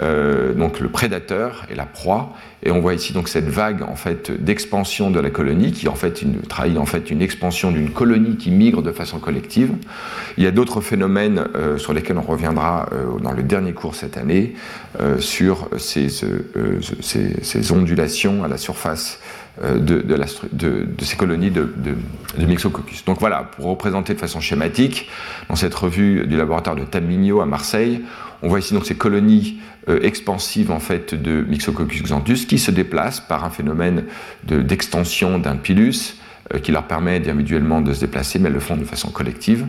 euh, 0.00 0.54
donc 0.54 0.80
le 0.80 0.88
prédateur 0.88 1.66
et 1.70 1.74
la 1.74 1.84
proie. 1.84 2.34
Et 2.64 2.70
on 2.70 2.80
voit 2.80 2.94
ici 2.94 3.12
donc 3.12 3.28
cette 3.28 3.48
vague 3.48 3.82
en 3.82 3.96
fait 3.96 4.30
d'expansion 4.42 5.10
de 5.10 5.20
la 5.20 5.30
colonie 5.30 5.72
qui 5.72 5.88
en 5.88 5.94
fait 5.94 6.22
une, 6.22 6.40
trahit 6.40 6.78
en 6.78 6.86
fait 6.86 7.10
une 7.10 7.20
expansion 7.20 7.70
d'une 7.70 7.90
colonie 7.90 8.36
qui 8.36 8.50
migre 8.50 8.82
de 8.82 8.92
façon 8.92 9.18
collective. 9.18 9.72
Il 10.38 10.44
y 10.44 10.46
a 10.46 10.52
d'autres 10.52 10.80
phénomènes 10.80 11.44
euh, 11.54 11.76
sur 11.76 11.92
lesquels 11.92 12.16
on 12.16 12.22
reviendra 12.22 12.88
dans 13.22 13.32
le 13.32 13.42
dernier 13.42 13.72
cours 13.72 13.94
cette 13.94 14.16
année 14.16 14.54
sur 15.18 15.68
ces, 15.76 16.08
ces, 16.08 17.72
ondulations 17.72 18.44
à 18.44 18.48
la 18.48 18.56
surface 18.56 19.20
euh, 19.62 19.78
de, 19.78 21.04
ces 21.04 21.16
colonies 21.16 21.50
de, 21.50 21.68
Myxococcus. 22.38 23.04
Donc 23.04 23.20
voilà, 23.20 23.50
pour 23.56 23.66
représenter 23.66 24.14
de 24.14 24.18
façon 24.18 24.40
schématique, 24.40 25.10
dans 25.48 25.56
cette 25.56 25.74
revue 25.74 26.26
du 26.26 26.36
laboratoire 26.36 26.74
de 26.74 26.84
Tamigno 26.84 27.40
à 27.40 27.46
Marseille, 27.46 28.00
on 28.42 28.48
voit 28.48 28.60
ici 28.60 28.72
donc 28.72 28.86
ces 28.86 28.94
colonies 28.94 29.58
euh, 29.88 30.00
expansives 30.02 30.70
en 30.70 30.80
fait 30.80 31.14
de 31.14 31.42
Myxococcus 31.42 32.02
xanthus 32.02 32.46
qui 32.46 32.58
se 32.58 32.70
déplacent 32.70 33.20
par 33.20 33.44
un 33.44 33.50
phénomène 33.50 34.04
d'extension 34.44 35.38
d'un 35.38 35.56
pilus 35.56 36.16
qui 36.62 36.72
leur 36.72 36.84
permet 36.84 37.16
individuellement 37.16 37.80
de 37.80 37.92
se 37.92 38.00
déplacer, 38.00 38.38
mais 38.38 38.48
elles 38.48 38.54
le 38.54 38.60
font 38.60 38.76
de 38.76 38.84
façon 38.84 39.10
collective. 39.10 39.66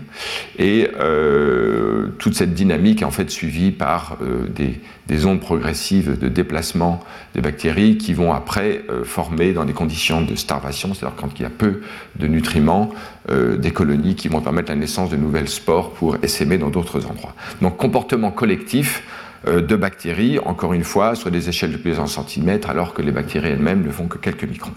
Et 0.58 0.90
euh, 1.00 2.08
toute 2.20 2.36
cette 2.36 2.54
dynamique 2.54 3.02
est 3.02 3.06
en 3.06 3.12
fait 3.12 3.30
suivie 3.30 3.72
par 3.72 4.18
euh, 4.22 4.48
des, 4.48 4.82
des, 5.08 5.26
ondes 5.26 5.40
progressives 5.40 6.18
de 6.18 6.28
déplacement 6.28 7.00
des 7.36 7.42
bactéries 7.42 7.98
qui 7.98 8.14
vont 8.14 8.34
après 8.34 8.84
former 9.04 9.54
dans 9.54 9.66
des 9.66 9.74
conditions 9.74 10.22
de 10.22 10.36
starvation, 10.36 10.94
c'est-à-dire 10.94 11.16
quand 11.16 11.40
il 11.40 11.44
y 11.44 11.46
a 11.46 11.50
peu 11.50 11.82
de 12.18 12.28
nutriments, 12.28 12.92
des 13.30 13.72
colonies 13.72 14.16
qui 14.16 14.28
vont 14.28 14.42
permettre 14.42 14.70
la 14.70 14.76
naissance 14.76 15.10
de 15.10 15.16
nouvelles 15.16 15.50
spores 15.50 15.92
pour 15.92 16.18
essaimer 16.24 16.58
dans 16.58 16.70
d'autres 16.70 17.06
endroits. 17.06 17.34
Donc 17.62 17.78
comportement 17.78 18.32
collectif 18.32 19.04
de 19.48 19.76
bactéries, 19.76 20.40
encore 20.40 20.74
une 20.74 20.84
fois, 20.84 21.16
sur 21.16 21.32
des 21.32 21.50
échelles 21.50 21.72
de 21.72 21.78
plusieurs 21.78 22.08
centimètres, 22.08 22.70
alors 22.70 22.94
que 22.94 23.02
les 23.02 23.12
bactéries 23.12 23.50
elles-mêmes 23.50 23.84
ne 23.84 23.92
font 23.92 24.08
que 24.08 24.18
quelques 24.18 24.46
microns. 24.46 24.74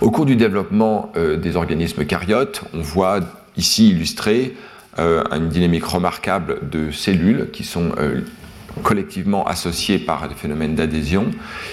Au 0.00 0.12
cours 0.12 0.26
du 0.26 0.36
développement 0.36 1.10
euh, 1.16 1.36
des 1.36 1.56
organismes 1.56 2.04
caryotes, 2.04 2.62
on 2.72 2.80
voit 2.80 3.18
ici 3.56 3.90
illustré 3.90 4.54
euh, 5.00 5.24
une 5.32 5.48
dynamique 5.48 5.84
remarquable 5.84 6.68
de 6.70 6.92
cellules 6.92 7.48
qui 7.52 7.64
sont 7.64 7.90
euh, 7.98 8.20
collectivement 8.84 9.44
associées 9.44 9.98
par 9.98 10.28
des 10.28 10.36
phénomènes 10.36 10.76
d'adhésion. 10.76 11.26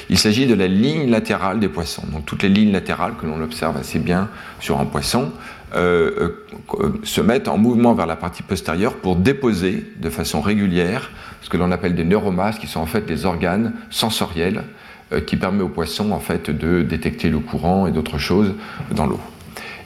Il 0.09 0.17
s'agit 0.17 0.47
de 0.47 0.55
la 0.55 0.67
ligne 0.67 1.07
latérale 1.07 1.59
des 1.59 1.69
poissons. 1.69 2.01
Donc 2.11 2.25
toutes 2.25 2.41
les 2.41 2.49
lignes 2.49 2.71
latérales 2.71 3.13
que 3.21 3.27
l'on 3.27 3.39
observe 3.43 3.77
assez 3.77 3.99
bien 3.99 4.27
sur 4.59 4.79
un 4.79 4.85
poisson 4.85 5.31
se 5.73 7.21
mettent 7.21 7.49
en 7.49 7.57
mouvement 7.57 7.93
vers 7.95 8.05
la 8.05 8.15
partie 8.15 8.43
postérieure 8.43 8.95
pour 8.95 9.17
déposer 9.17 9.85
de 9.99 10.09
façon 10.09 10.39
régulière 10.39 11.11
ce 11.41 11.49
que 11.49 11.57
l'on 11.57 11.69
appelle 11.71 11.95
des 11.95 12.05
neuromasses, 12.05 12.57
qui 12.57 12.67
sont 12.67 12.79
en 12.79 12.85
fait 12.85 13.05
des 13.05 13.25
organes 13.25 13.73
sensoriels 13.89 14.59
euh, 14.59 14.84
qui 15.27 15.37
permet 15.37 15.61
aux 15.61 15.69
poissons 15.69 16.11
en 16.11 16.19
fait 16.19 16.49
de 16.49 16.81
détecter 16.81 17.29
le 17.29 17.39
courant 17.39 17.87
et 17.87 17.91
d'autres 17.91 18.17
choses 18.17 18.53
dans 18.91 19.05
l'eau. 19.05 19.19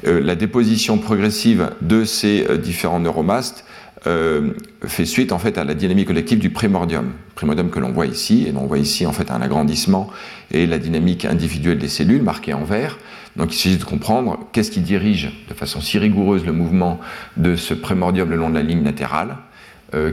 Euh, 0.07 0.21
la 0.21 0.35
déposition 0.35 0.97
progressive 0.97 1.71
de 1.81 2.05
ces 2.05 2.45
euh, 2.49 2.57
différents 2.57 2.99
neuromastes 2.99 3.65
fait 4.85 5.03
suite 5.03 5.33
en 5.33 5.39
fait 5.39 5.57
à 5.57 5.65
la 5.65 5.73
dynamique 5.73 6.07
collective 6.07 6.39
du 6.39 6.51
primordium, 6.51 7.11
primordium 7.35 7.69
que 7.69 7.79
l'on 7.79 7.91
voit 7.91 8.05
ici, 8.05 8.45
et 8.47 8.53
l'on 8.53 8.65
voit 8.65 8.77
ici 8.77 9.05
en 9.05 9.11
fait 9.11 9.29
un 9.29 9.41
agrandissement 9.41 10.09
et 10.51 10.65
la 10.67 10.79
dynamique 10.79 11.25
individuelle 11.25 11.79
des 11.79 11.89
cellules 11.89 12.23
marquée 12.23 12.53
en 12.53 12.63
vert. 12.63 12.97
Donc 13.35 13.53
il 13.53 13.57
s'agit 13.57 13.75
de 13.75 13.83
comprendre 13.83 14.39
qu'est-ce 14.53 14.71
qui 14.71 14.79
dirige 14.79 15.33
de 15.49 15.53
façon 15.53 15.81
si 15.81 15.99
rigoureuse 15.99 16.45
le 16.45 16.53
mouvement 16.53 17.01
de 17.35 17.57
ce 17.57 17.73
primordium 17.73 18.29
le 18.29 18.37
long 18.37 18.49
de 18.49 18.55
la 18.55 18.63
ligne 18.63 18.85
latérale, 18.85 19.35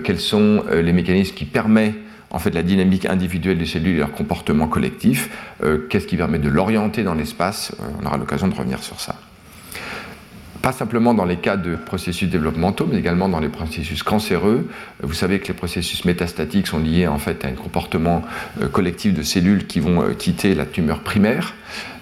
quels 0.02 0.18
sont 0.18 0.64
les 0.72 0.92
mécanismes 0.92 1.36
qui 1.36 1.44
permettent 1.44 1.94
en 2.30 2.38
fait 2.38 2.50
la 2.50 2.62
dynamique 2.62 3.06
individuelle 3.06 3.59
des 3.59 3.66
cellules 3.66 3.97
et 3.97 3.99
leur 3.99 4.12
comportement 4.12 4.68
collectif, 4.68 5.30
euh, 5.62 5.87
qu'est-ce 5.88 6.06
qui 6.06 6.16
permet 6.16 6.38
de 6.38 6.49
l'orienter 6.49 7.02
dans 7.02 7.14
l'espace, 7.14 7.73
euh, 7.80 7.85
on 8.00 8.06
aura 8.06 8.16
l'occasion 8.16 8.49
de 8.49 8.54
revenir 8.54 8.83
sur 8.83 9.00
ça. 9.00 9.16
Pas 10.66 10.73
simplement 10.73 11.14
dans 11.14 11.26
les 11.26 11.37
cas 11.37 11.56
de 11.56 11.76
processus 11.76 12.28
développementaux, 12.28 12.88
mais 12.90 12.99
également 12.99 13.28
dans 13.28 13.38
les 13.38 13.49
processus 13.49 14.02
cancéreux. 14.02 14.66
Vous 15.00 15.14
savez 15.14 15.38
que 15.38 15.46
les 15.46 15.54
processus 15.54 16.04
métastatiques 16.04 16.66
sont 16.66 16.80
liés 16.80 17.06
en 17.06 17.18
fait 17.18 17.44
à 17.44 17.46
un 17.46 17.52
comportement 17.52 18.23
euh, 18.61 18.66
collectif 18.66 19.14
de 19.14 19.23
cellules 19.23 19.68
qui 19.68 19.78
vont 19.78 20.12
quitter 20.18 20.56
la 20.56 20.66
tumeur 20.66 21.04
primaire. 21.04 21.54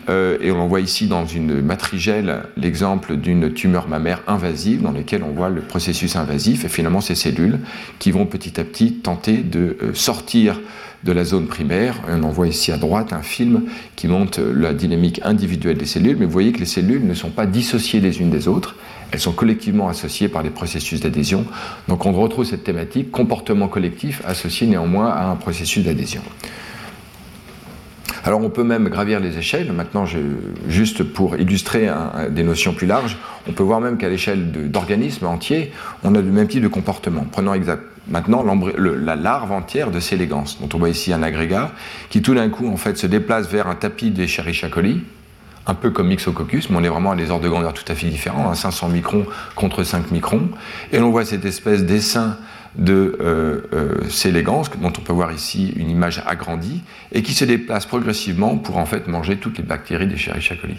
Euh, 0.09 0.39
et 0.41 0.51
on 0.51 0.67
voit 0.67 0.81
ici 0.81 1.09
dans 1.09 1.27
une 1.27 1.61
matrigelle 1.61 2.45
l'exemple 2.57 3.17
d'une 3.17 3.53
tumeur 3.53 3.87
mammaire 3.87 4.23
invasive 4.27 4.81
dans 4.81 4.93
laquelle 4.93 5.25
on 5.25 5.33
voit 5.33 5.51
le 5.51 5.61
processus 5.61 6.17
invasif 6.17 6.65
et 6.65 6.69
finalement 6.69 7.03
ces 7.03 7.15
cellules 7.15 7.61
qui 7.99 8.13
vont 8.13 8.25
petit 8.25 8.59
à 8.59 8.65
petit 8.65 8.95
tenter 8.95 9.43
de 9.43 9.77
euh, 9.83 9.95
sortir 9.95 10.59
de 11.05 11.13
la 11.13 11.25
zone 11.25 11.47
primaire. 11.47 12.01
on 12.09 12.23
en 12.23 12.31
voit 12.31 12.49
ici 12.49 12.73
à 12.73 12.79
droite 12.79 13.13
un 13.13 13.23
film 13.23 13.65
qui 13.97 14.09
montre 14.09 14.41
la 14.41 14.73
dynamique 14.73 15.21
individuelle 15.23 15.77
des 15.77 15.87
cellules, 15.87 16.17
mais 16.17 16.25
vous 16.25 16.33
voyez 16.33 16.53
que 16.53 16.61
les 16.61 16.67
cellules 16.67 17.07
ne 17.07 17.15
sont 17.15 17.31
pas 17.31 17.47
dissociées 17.47 18.01
les 18.01 18.21
unes 18.21 18.31
des 18.31 18.49
autres, 18.49 18.75
elles 19.11 19.21
sont 19.21 19.33
collectivement 19.33 19.89
associées 19.89 20.29
par 20.29 20.43
des 20.43 20.51
processus 20.51 21.01
d'adhésion. 21.01 21.45
Donc 21.89 22.07
on 22.07 22.13
retrouve 22.13 22.45
cette 22.45 22.65
thématique, 22.65 23.11
comportement 23.11 23.69
collectif 23.69 24.23
associé 24.25 24.67
néanmoins 24.67 25.11
à 25.11 25.27
un 25.27 25.37
processus 25.37 25.85
d'adhésion. 25.85 26.23
Alors 28.27 28.41
on 28.41 28.49
peut 28.49 28.65
même 28.65 28.89
gravir 28.89 29.21
les 29.21 29.37
échelles. 29.37 29.71
Maintenant, 29.73 30.07
juste 30.67 31.03
pour 31.03 31.37
illustrer 31.37 31.91
des 32.31 32.43
notions 32.43 32.73
plus 32.73 32.87
larges, 32.87 33.19
on 33.47 33.53
peut 33.53 33.63
voir 33.63 33.81
même 33.81 33.99
qu'à 33.99 34.09
l'échelle 34.09 34.71
d'organismes 34.71 35.27
entiers, 35.27 35.73
on 36.03 36.15
a 36.15 36.23
le 36.23 36.31
même 36.31 36.49
type 36.49 36.63
de 36.63 36.69
comportement. 36.69 37.27
Prenons 37.31 37.53
maintenant 38.09 38.45
la 38.79 39.17
larve 39.17 39.53
entière 39.53 39.91
de 39.91 40.01
Célégance, 40.01 40.59
dont 40.59 40.69
on 40.75 40.79
voit 40.79 40.89
ici 40.89 41.13
un 41.13 41.23
agrégat, 41.23 41.73
qui 42.09 42.23
tout 42.23 42.35
d'un 42.35 42.49
coup 42.49 42.67
en 42.67 42.79
fait 42.79 42.97
se 42.97 43.07
déplace 43.07 43.51
vers 43.51 43.69
un 43.69 43.75
tapis 43.75 44.11
des 44.11 44.25
Escherichia 44.25 44.71
coli, 44.71 45.03
un 45.67 45.75
peu 45.75 45.91
comme 45.91 46.09
Mixococcus, 46.09 46.69
mais 46.71 46.77
on 46.79 46.85
est 46.85 46.89
vraiment 46.89 47.13
à 47.13 47.17
des 47.17 47.31
ordres 47.31 47.45
de 47.45 47.49
grandeur 47.51 47.75
tout 47.75 47.85
à 47.89 47.95
fait 47.95 48.09
différents, 48.09 48.55
500 48.55 48.89
microns 48.89 49.27
contre 49.55 49.83
5 49.83 50.11
microns, 50.11 50.49
et 50.93 50.99
on 50.99 51.11
voit 51.11 51.27
cette 51.27 51.45
espèce 51.45 51.85
d'essaim 51.85 52.39
de 52.77 53.17
euh, 53.21 53.61
euh 53.73 54.43
dont 54.81 54.93
on 54.99 55.01
peut 55.01 55.13
voir 55.13 55.33
ici 55.33 55.73
une 55.77 55.91
image 55.91 56.23
agrandie, 56.27 56.83
et 57.13 57.23
qui 57.23 57.35
se 57.35 57.45
déplace 57.45 57.87
progressivement 57.87 58.57
pour 58.57 58.79
en 58.79 58.87
fait 58.87 59.07
manger 59.07 59.37
toutes 59.37 59.59
les 59.59 59.65
bactéries 59.65 60.07
des 60.07 60.15
Escherichia 60.15 60.57
coli. 60.57 60.77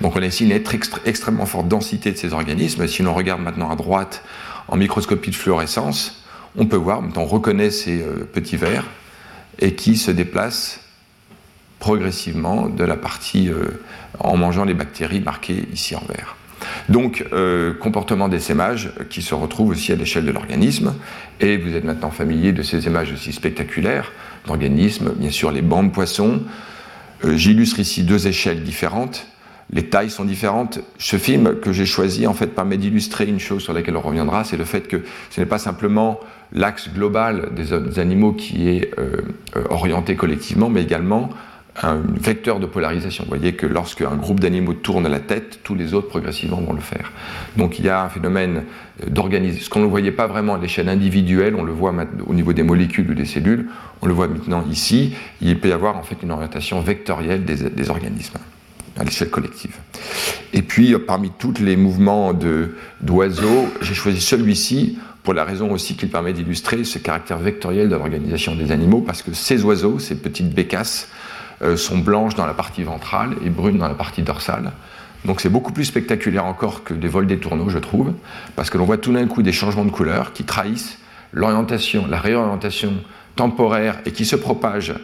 Donc 0.00 0.16
on 0.16 0.22
a 0.22 0.26
ici 0.26 0.44
une 0.44 0.60
extrêmement 1.04 1.46
forte 1.46 1.68
densité 1.68 2.12
de 2.12 2.16
ces 2.16 2.32
organismes. 2.32 2.86
Si 2.86 3.02
l'on 3.02 3.14
regarde 3.14 3.40
maintenant 3.40 3.70
à 3.70 3.76
droite 3.76 4.22
en 4.68 4.76
microscopie 4.76 5.30
de 5.30 5.36
fluorescence, 5.36 6.24
on 6.56 6.66
peut 6.66 6.76
voir, 6.76 7.02
on 7.16 7.24
reconnaît 7.24 7.70
ces 7.70 8.02
euh, 8.02 8.28
petits 8.32 8.56
vers, 8.56 8.86
et 9.58 9.74
qui 9.74 9.96
se 9.96 10.10
déplacent 10.10 10.80
progressivement 11.78 12.68
de 12.68 12.84
la 12.84 12.96
partie 12.96 13.48
euh, 13.48 13.82
en 14.18 14.36
mangeant 14.36 14.64
les 14.64 14.74
bactéries 14.74 15.20
marquées 15.20 15.68
ici 15.72 15.94
en 15.96 16.02
vert. 16.08 16.36
Donc, 16.88 17.24
euh, 17.32 17.72
comportement 17.74 18.28
d'essaimage 18.28 18.92
qui 19.10 19.22
se 19.22 19.34
retrouve 19.34 19.70
aussi 19.70 19.92
à 19.92 19.96
l'échelle 19.96 20.24
de 20.24 20.32
l'organisme. 20.32 20.94
Et 21.40 21.56
vous 21.56 21.74
êtes 21.74 21.84
maintenant 21.84 22.10
familier 22.10 22.52
de 22.52 22.62
ces 22.62 22.86
images 22.86 23.12
aussi 23.12 23.32
spectaculaires 23.32 24.12
d'organismes, 24.46 25.12
bien 25.16 25.30
sûr 25.30 25.50
les 25.50 25.62
bancs 25.62 25.86
de 25.86 25.90
poissons. 25.90 26.42
Euh, 27.24 27.36
j'illustre 27.36 27.80
ici 27.80 28.02
deux 28.02 28.26
échelles 28.26 28.62
différentes. 28.62 29.26
Les 29.72 29.84
tailles 29.84 30.10
sont 30.10 30.24
différentes. 30.24 30.80
Ce 30.98 31.16
film 31.16 31.58
que 31.60 31.72
j'ai 31.72 31.86
choisi, 31.86 32.26
en 32.26 32.34
fait, 32.34 32.48
permet 32.48 32.76
d'illustrer 32.76 33.26
une 33.26 33.40
chose 33.40 33.62
sur 33.62 33.72
laquelle 33.72 33.96
on 33.96 34.02
reviendra, 34.02 34.44
c'est 34.44 34.58
le 34.58 34.64
fait 34.64 34.86
que 34.88 35.02
ce 35.30 35.40
n'est 35.40 35.46
pas 35.46 35.58
simplement 35.58 36.20
l'axe 36.52 36.90
global 36.92 37.50
des, 37.54 37.98
animaux 37.98 38.32
qui 38.32 38.68
est 38.68 38.90
euh, 38.98 39.22
orienté 39.70 40.16
collectivement, 40.16 40.68
mais 40.68 40.82
également 40.82 41.30
un 41.82 41.96
vecteur 41.96 42.60
de 42.60 42.66
polarisation. 42.66 43.24
Vous 43.24 43.30
voyez 43.30 43.54
que 43.54 43.66
lorsque 43.66 44.02
un 44.02 44.14
groupe 44.14 44.40
d'animaux 44.40 44.74
tourne 44.74 45.08
la 45.08 45.20
tête, 45.20 45.60
tous 45.64 45.74
les 45.74 45.92
autres 45.92 46.08
progressivement 46.08 46.60
vont 46.60 46.72
le 46.72 46.80
faire. 46.80 47.12
Donc 47.56 47.78
il 47.78 47.84
y 47.84 47.88
a 47.88 48.02
un 48.02 48.08
phénomène 48.08 48.64
d'organisation. 49.06 49.64
Ce 49.64 49.70
qu'on 49.70 49.80
ne 49.80 49.86
voyait 49.86 50.12
pas 50.12 50.26
vraiment 50.26 50.54
à 50.54 50.58
l'échelle 50.58 50.88
individuelle, 50.88 51.54
on 51.56 51.64
le 51.64 51.72
voit 51.72 51.92
au 52.26 52.34
niveau 52.34 52.52
des 52.52 52.62
molécules 52.62 53.10
ou 53.10 53.14
des 53.14 53.24
cellules, 53.24 53.68
on 54.02 54.06
le 54.06 54.12
voit 54.12 54.28
maintenant 54.28 54.64
ici. 54.70 55.14
Il 55.40 55.58
peut 55.58 55.68
y 55.68 55.72
avoir 55.72 55.96
en 55.96 56.02
fait 56.02 56.16
une 56.22 56.30
orientation 56.30 56.80
vectorielle 56.80 57.44
des, 57.44 57.90
organismes 57.90 58.38
à 58.96 59.02
l'échelle 59.02 59.30
collective. 59.30 59.76
Et 60.52 60.62
puis, 60.62 60.94
parmi 61.04 61.32
tous 61.36 61.54
les 61.60 61.76
mouvements 61.76 62.32
d'oiseaux, 63.00 63.66
j'ai 63.80 63.94
choisi 63.94 64.20
celui-ci 64.20 64.98
pour 65.24 65.34
la 65.34 65.42
raison 65.42 65.72
aussi 65.72 65.96
qu'il 65.96 66.10
permet 66.10 66.32
d'illustrer 66.32 66.84
ce 66.84 66.98
caractère 66.98 67.38
vectoriel 67.38 67.88
de 67.88 67.96
l'organisation 67.96 68.54
des 68.54 68.70
animaux, 68.70 69.00
parce 69.00 69.22
que 69.22 69.32
ces 69.32 69.64
oiseaux, 69.64 69.98
ces 69.98 70.14
petites 70.14 70.54
bécasses, 70.54 71.08
euh, 71.08 71.23
sont 71.76 71.98
blanches 71.98 72.34
dans 72.34 72.46
la 72.46 72.54
partie 72.54 72.82
ventrale 72.82 73.36
et 73.44 73.50
brunes 73.50 73.78
dans 73.78 73.88
la 73.88 73.94
partie 73.94 74.22
dorsale. 74.22 74.72
Donc 75.24 75.40
c'est 75.40 75.48
beaucoup 75.48 75.72
plus 75.72 75.84
spectaculaire 75.84 76.44
encore 76.44 76.84
que 76.84 76.92
des 76.92 77.08
vols 77.08 77.26
des 77.26 77.38
tourneaux, 77.38 77.70
je 77.70 77.78
trouve, 77.78 78.12
parce 78.56 78.68
que 78.68 78.76
l'on 78.76 78.84
voit 78.84 78.98
tout 78.98 79.12
d'un 79.12 79.26
coup 79.26 79.42
des 79.42 79.52
changements 79.52 79.84
de 79.84 79.90
couleur 79.90 80.32
qui 80.32 80.44
trahissent 80.44 80.98
l'orientation, 81.32 82.06
la 82.06 82.18
réorientation 82.18 82.92
temporaire 83.36 83.98
et 84.04 84.12
qui 84.12 84.24
se 84.24 84.36
propagent 84.36 84.94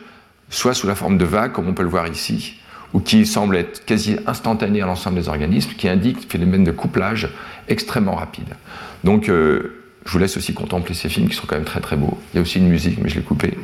soit 0.51 0.75
sous 0.75 0.87
la 0.87 0.95
forme 0.95 1.17
de 1.17 1.25
vagues, 1.25 1.53
comme 1.53 1.69
on 1.69 1.75
peut 1.75 1.83
le 1.83 1.89
voir 1.89 2.09
ici, 2.09 2.61
ou 2.93 3.01
qui 3.01 3.25
semblent 3.25 3.57
être 3.57 3.85
quasi 3.85 4.17
instantanées 4.27 4.83
à 4.83 4.87
l'ensemble 4.87 5.17
des 5.17 5.29
organismes, 5.29 5.73
qui 5.77 5.89
indiquent 5.89 6.27
un 6.27 6.29
phénomène 6.29 6.65
de 6.65 6.73
couplage 6.73 7.29
extrêmement 7.69 8.17
rapide. 8.17 8.57
Donc 9.05 9.29
euh, 9.29 9.80
je 10.07 10.13
vous 10.13 10.19
laisse 10.19 10.37
aussi 10.37 10.55
contempler 10.55 10.95
ces 10.95 11.09
films 11.09 11.29
qui 11.29 11.35
sont 11.35 11.47
quand 11.47 11.57
même 11.57 11.65
très 11.65 11.81
très 11.81 11.97
beaux. 11.97 12.17
Il 12.33 12.37
y 12.37 12.39
a 12.39 12.43
aussi 12.43 12.59
une 12.59 12.69
musique, 12.69 12.99
mais 13.03 13.09
je 13.09 13.17
l'ai 13.17 13.23
coupée. 13.23 13.59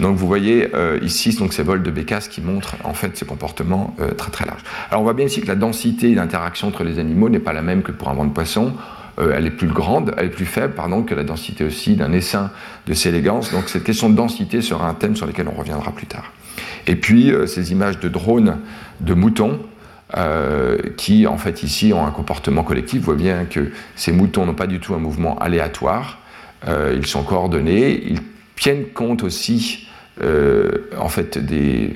Donc 0.00 0.16
vous 0.16 0.26
voyez 0.26 0.74
euh, 0.74 0.98
ici 1.02 1.36
donc 1.36 1.52
ces 1.52 1.62
vols 1.62 1.82
de 1.82 1.90
bécasse 1.90 2.28
qui 2.28 2.40
montrent 2.40 2.76
en 2.84 2.94
fait 2.94 3.16
ces 3.16 3.26
comportements 3.26 3.94
euh, 4.00 4.12
très 4.12 4.30
très 4.30 4.46
larges. 4.46 4.62
Alors 4.90 5.02
on 5.02 5.04
voit 5.04 5.12
bien 5.12 5.26
ici 5.26 5.42
que 5.42 5.48
la 5.48 5.54
densité 5.54 6.14
d'interaction 6.14 6.68
entre 6.68 6.82
les 6.82 6.98
animaux 6.98 7.28
n'est 7.28 7.38
pas 7.38 7.52
la 7.52 7.62
même 7.62 7.82
que 7.82 7.92
pour 7.92 8.08
un 8.08 8.14
banc 8.14 8.24
de 8.24 8.32
poisson. 8.32 8.72
Euh, 9.18 9.34
elle 9.36 9.44
est 9.44 9.50
plus 9.50 9.66
grande, 9.66 10.14
elle 10.16 10.26
est 10.26 10.30
plus 10.30 10.46
faible, 10.46 10.72
pardon, 10.72 11.02
que 11.02 11.14
la 11.14 11.24
densité 11.24 11.64
aussi 11.64 11.96
d'un 11.96 12.12
essaim 12.12 12.50
de 12.86 12.94
Célégance. 12.94 13.52
Donc 13.52 13.68
cette 13.68 13.84
question 13.84 14.08
de 14.08 14.16
densité 14.16 14.62
sera 14.62 14.88
un 14.88 14.94
thème 14.94 15.14
sur 15.14 15.26
lequel 15.26 15.46
on 15.54 15.58
reviendra 15.58 15.92
plus 15.92 16.06
tard. 16.06 16.32
Et 16.86 16.96
puis 16.96 17.32
ces 17.46 17.70
images 17.70 18.00
de 18.00 18.08
drones 18.08 18.58
de 19.00 19.14
moutons 19.14 19.60
euh, 20.16 20.76
qui, 20.98 21.26
en 21.26 21.38
fait, 21.38 21.62
ici, 21.62 21.92
ont 21.94 22.04
un 22.06 22.10
comportement 22.10 22.64
collectif. 22.64 23.02
Voyez 23.02 23.22
bien 23.22 23.44
que 23.46 23.70
ces 23.96 24.12
moutons 24.12 24.44
n'ont 24.44 24.54
pas 24.54 24.66
du 24.66 24.78
tout 24.78 24.94
un 24.94 24.98
mouvement 24.98 25.38
aléatoire. 25.38 26.18
Euh, 26.68 26.94
ils 26.94 27.06
sont 27.06 27.22
coordonnés. 27.22 28.02
Ils 28.06 28.20
tiennent 28.56 28.88
compte 28.92 29.22
aussi, 29.22 29.88
euh, 30.20 30.90
en 30.98 31.08
fait, 31.08 31.38
des 31.38 31.94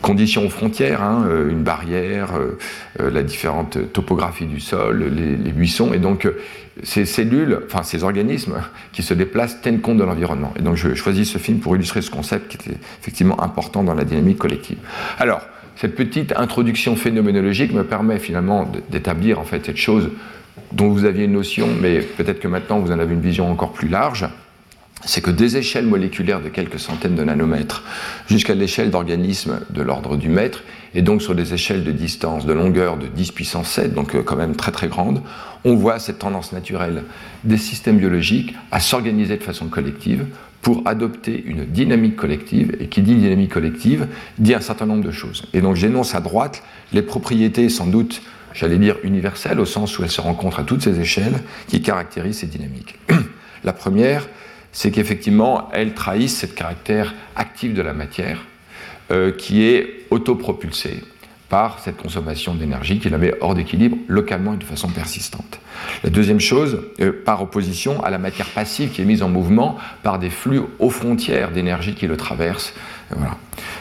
conditions 0.00 0.48
frontières, 0.48 1.02
hein, 1.02 1.28
une 1.48 1.62
barrière, 1.62 2.30
la 2.98 3.22
différente 3.22 3.92
topographie 3.92 4.46
du 4.46 4.58
sol, 4.58 5.04
les, 5.14 5.52
buissons, 5.52 5.92
et 5.92 5.98
donc 5.98 6.28
ces 6.82 7.04
cellules, 7.04 7.60
enfin 7.66 7.84
ces 7.84 8.02
organismes 8.02 8.56
qui 8.92 9.04
se 9.04 9.14
déplacent 9.14 9.60
tiennent 9.60 9.80
compte 9.80 9.98
de 9.98 10.02
l'environnement. 10.02 10.52
Et 10.58 10.62
donc 10.62 10.74
je 10.74 10.94
choisis 10.94 11.30
ce 11.30 11.38
film 11.38 11.60
pour 11.60 11.76
illustrer 11.76 12.02
ce 12.02 12.10
concept 12.10 12.48
qui 12.48 12.56
était 12.56 12.78
effectivement 13.00 13.40
important 13.40 13.84
dans 13.84 13.94
la 13.94 14.04
dynamique 14.04 14.38
collective. 14.38 14.78
Alors, 15.20 15.42
cette 15.82 15.96
petite 15.96 16.32
introduction 16.36 16.94
phénoménologique 16.94 17.72
me 17.72 17.82
permet 17.82 18.20
finalement 18.20 18.70
d'établir 18.88 19.40
en 19.40 19.42
fait 19.42 19.66
cette 19.66 19.78
chose 19.78 20.10
dont 20.70 20.90
vous 20.90 21.04
aviez 21.04 21.24
une 21.24 21.32
notion, 21.32 21.66
mais 21.80 21.98
peut-être 21.98 22.38
que 22.38 22.46
maintenant 22.46 22.78
vous 22.78 22.92
en 22.92 23.00
avez 23.00 23.14
une 23.14 23.20
vision 23.20 23.50
encore 23.50 23.72
plus 23.72 23.88
large, 23.88 24.28
c'est 25.04 25.22
que 25.22 25.32
des 25.32 25.56
échelles 25.56 25.86
moléculaires 25.86 26.40
de 26.40 26.50
quelques 26.50 26.78
centaines 26.78 27.16
de 27.16 27.24
nanomètres 27.24 27.82
jusqu'à 28.28 28.54
l'échelle 28.54 28.92
d'organismes 28.92 29.58
de 29.70 29.82
l'ordre 29.82 30.16
du 30.16 30.28
mètre, 30.28 30.62
et 30.94 31.02
donc 31.02 31.20
sur 31.20 31.34
des 31.34 31.52
échelles 31.52 31.82
de 31.82 31.90
distance, 31.90 32.46
de 32.46 32.52
longueur 32.52 32.96
de 32.96 33.08
10 33.08 33.32
puissance 33.32 33.68
7, 33.70 33.92
donc 33.92 34.14
euh, 34.14 34.22
quand 34.22 34.36
même 34.36 34.54
très 34.54 34.70
très 34.70 34.86
grande, 34.86 35.20
on 35.64 35.74
voit 35.74 35.98
cette 35.98 36.20
tendance 36.20 36.52
naturelle 36.52 37.02
des 37.42 37.58
systèmes 37.58 37.98
biologiques 37.98 38.54
à 38.70 38.78
s'organiser 38.78 39.36
de 39.36 39.42
façon 39.42 39.66
collective 39.66 40.26
pour 40.62 40.82
adopter 40.86 41.42
une 41.44 41.66
dynamique 41.66 42.16
collective, 42.16 42.76
et 42.80 42.86
qui 42.86 43.02
dit 43.02 43.16
dynamique 43.16 43.52
collective 43.52 44.06
dit 44.38 44.54
un 44.54 44.60
certain 44.60 44.86
nombre 44.86 45.04
de 45.04 45.10
choses. 45.10 45.44
Et 45.52 45.60
donc 45.60 45.76
j'énonce 45.76 46.14
à 46.14 46.20
droite 46.20 46.62
les 46.92 47.02
propriétés 47.02 47.68
sans 47.68 47.86
doute 47.86 48.22
j'allais 48.54 48.78
dire 48.78 48.96
universelle, 49.02 49.60
au 49.60 49.64
sens 49.64 49.98
où 49.98 50.02
elle 50.02 50.10
se 50.10 50.20
rencontre 50.20 50.60
à 50.60 50.64
toutes 50.64 50.82
ces 50.82 51.00
échelles, 51.00 51.40
qui 51.68 51.82
caractérisent 51.82 52.38
ces 52.38 52.46
dynamiques. 52.46 52.98
la 53.64 53.72
première, 53.72 54.28
c'est 54.72 54.90
qu'effectivement, 54.90 55.68
elles 55.72 55.94
trahissent 55.94 56.40
ce 56.40 56.46
caractère 56.46 57.14
actif 57.36 57.74
de 57.74 57.82
la 57.82 57.92
matière, 57.92 58.44
euh, 59.10 59.32
qui 59.32 59.64
est 59.64 60.06
autopropulsé 60.10 61.02
par 61.48 61.80
cette 61.80 61.96
consommation 61.96 62.54
d'énergie 62.54 62.98
qui 62.98 63.10
la 63.10 63.18
met 63.18 63.34
hors 63.40 63.54
d'équilibre 63.54 63.96
localement 64.08 64.54
et 64.54 64.56
de 64.56 64.64
façon 64.64 64.88
persistante. 64.88 65.60
La 66.04 66.10
deuxième 66.10 66.40
chose, 66.40 66.80
euh, 67.00 67.12
par 67.24 67.42
opposition 67.42 68.02
à 68.02 68.10
la 68.10 68.18
matière 68.18 68.48
passive 68.48 68.90
qui 68.90 69.02
est 69.02 69.04
mise 69.04 69.22
en 69.22 69.28
mouvement 69.28 69.78
par 70.02 70.18
des 70.18 70.30
flux 70.30 70.60
aux 70.78 70.90
frontières 70.90 71.50
d'énergie 71.50 71.94
qui 71.94 72.06
le 72.06 72.16
traversent. 72.16 72.74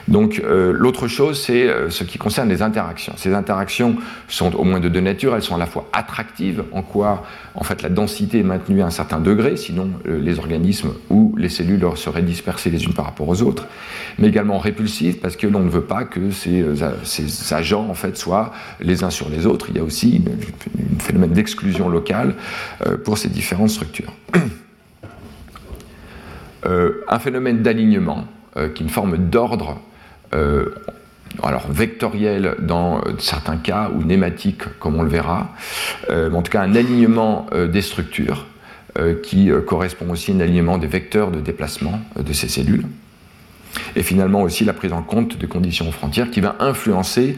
Donc 0.08 0.42
euh, 0.44 0.74
l'autre 0.74 1.08
chose, 1.08 1.40
c'est 1.40 1.68
euh, 1.68 1.90
ce 1.90 2.04
qui 2.04 2.18
concerne 2.18 2.50
les 2.50 2.62
interactions. 2.62 3.14
Ces 3.18 3.34
interactions 3.34 3.96
sont 4.28 4.56
au 4.56 4.64
moins 4.64 4.80
de 4.80 4.90
deux 4.90 5.00
natures. 5.00 5.36
Elles 5.36 5.42
sont 5.42 5.56
à 5.56 5.60
la 5.60 5.66
fois 5.66 5.88
attractives, 5.94 6.64
en 6.72 6.82
quoi 6.82 7.24
en 7.56 7.64
fait 7.64 7.82
la 7.82 7.90
densité 7.90 8.40
est 8.40 8.44
maintenue 8.44 8.82
à 8.82 8.88
un 8.88 8.92
certain 8.92 9.20
degré, 9.20 9.58
sinon 9.58 9.90
euh, 10.08 10.20
les 10.20 10.40
organismes 10.40 10.92
ou 11.10 11.36
les 11.38 11.50
cellules 11.50 11.86
seraient 11.96 12.22
dispersées 12.22 12.70
les 12.70 12.84
unes 12.84 12.94
par 12.94 13.06
rapport 13.06 13.28
aux 13.28 13.42
autres, 13.42 13.68
mais 14.20 14.28
également 14.28 14.58
répulsives 14.58 15.20
parce 15.20 15.36
que 15.36 15.48
l'on 15.48 15.60
ne 15.60 15.70
veut 15.70 15.82
pas 15.82 16.04
que 16.04 16.32
ces, 16.32 16.66
ces, 17.04 17.54
agents 17.54 17.88
en 17.90 17.94
fait 17.94 18.18
soient 18.18 18.52
les 18.80 19.04
uns 19.04 19.10
sur 19.10 19.30
les 19.30 19.46
autres. 19.46 19.68
Il 19.70 19.78
y 19.78 19.80
a 19.80 19.84
aussi 19.84 20.24
un 20.28 21.00
phénomène 21.00 21.32
d'exclusion 21.32 21.90
locale 21.90 22.36
pour 23.04 23.18
ces 23.18 23.30
différentes 23.30 23.70
structures. 23.70 24.14
un 26.64 27.20
phénomène 27.20 27.62
d'alignement 27.62 28.26
qui 28.56 28.60
est 28.60 28.80
une 28.80 28.90
forme 28.90 29.18
d'ordre 29.18 29.80
euh, 30.34 30.74
alors 31.44 31.66
vectoriel 31.70 32.56
dans 32.60 32.98
euh, 32.98 33.14
certains 33.20 33.56
cas 33.56 33.90
ou 33.96 34.04
nématique 34.04 34.64
comme 34.80 34.98
on 34.98 35.02
le 35.02 35.10
verra, 35.10 35.52
euh, 36.10 36.30
mais 36.30 36.38
en 36.38 36.42
tout 36.42 36.52
cas 36.52 36.62
un 36.62 36.76
alignement 36.76 37.48
des 37.72 37.82
structures 37.82 38.46
qui 39.24 39.50
correspond 39.66 40.10
aussi 40.10 40.34
à 40.34 40.36
un 40.36 40.42
alignement 40.42 40.78
des 40.78 40.88
vecteurs 40.88 41.32
de 41.32 41.40
déplacement 41.40 42.02
de 42.20 42.34
ces 42.34 42.50
cellules. 42.50 42.86
Et 43.96 44.04
finalement 44.04 44.42
aussi 44.42 44.66
la 44.66 44.74
prise 44.74 44.92
en 44.92 45.02
compte 45.02 45.38
des 45.38 45.48
conditions 45.48 45.88
aux 45.88 45.94
frontières 45.94 46.30
qui 46.30 46.42
va 46.42 46.58
influencer 46.60 47.38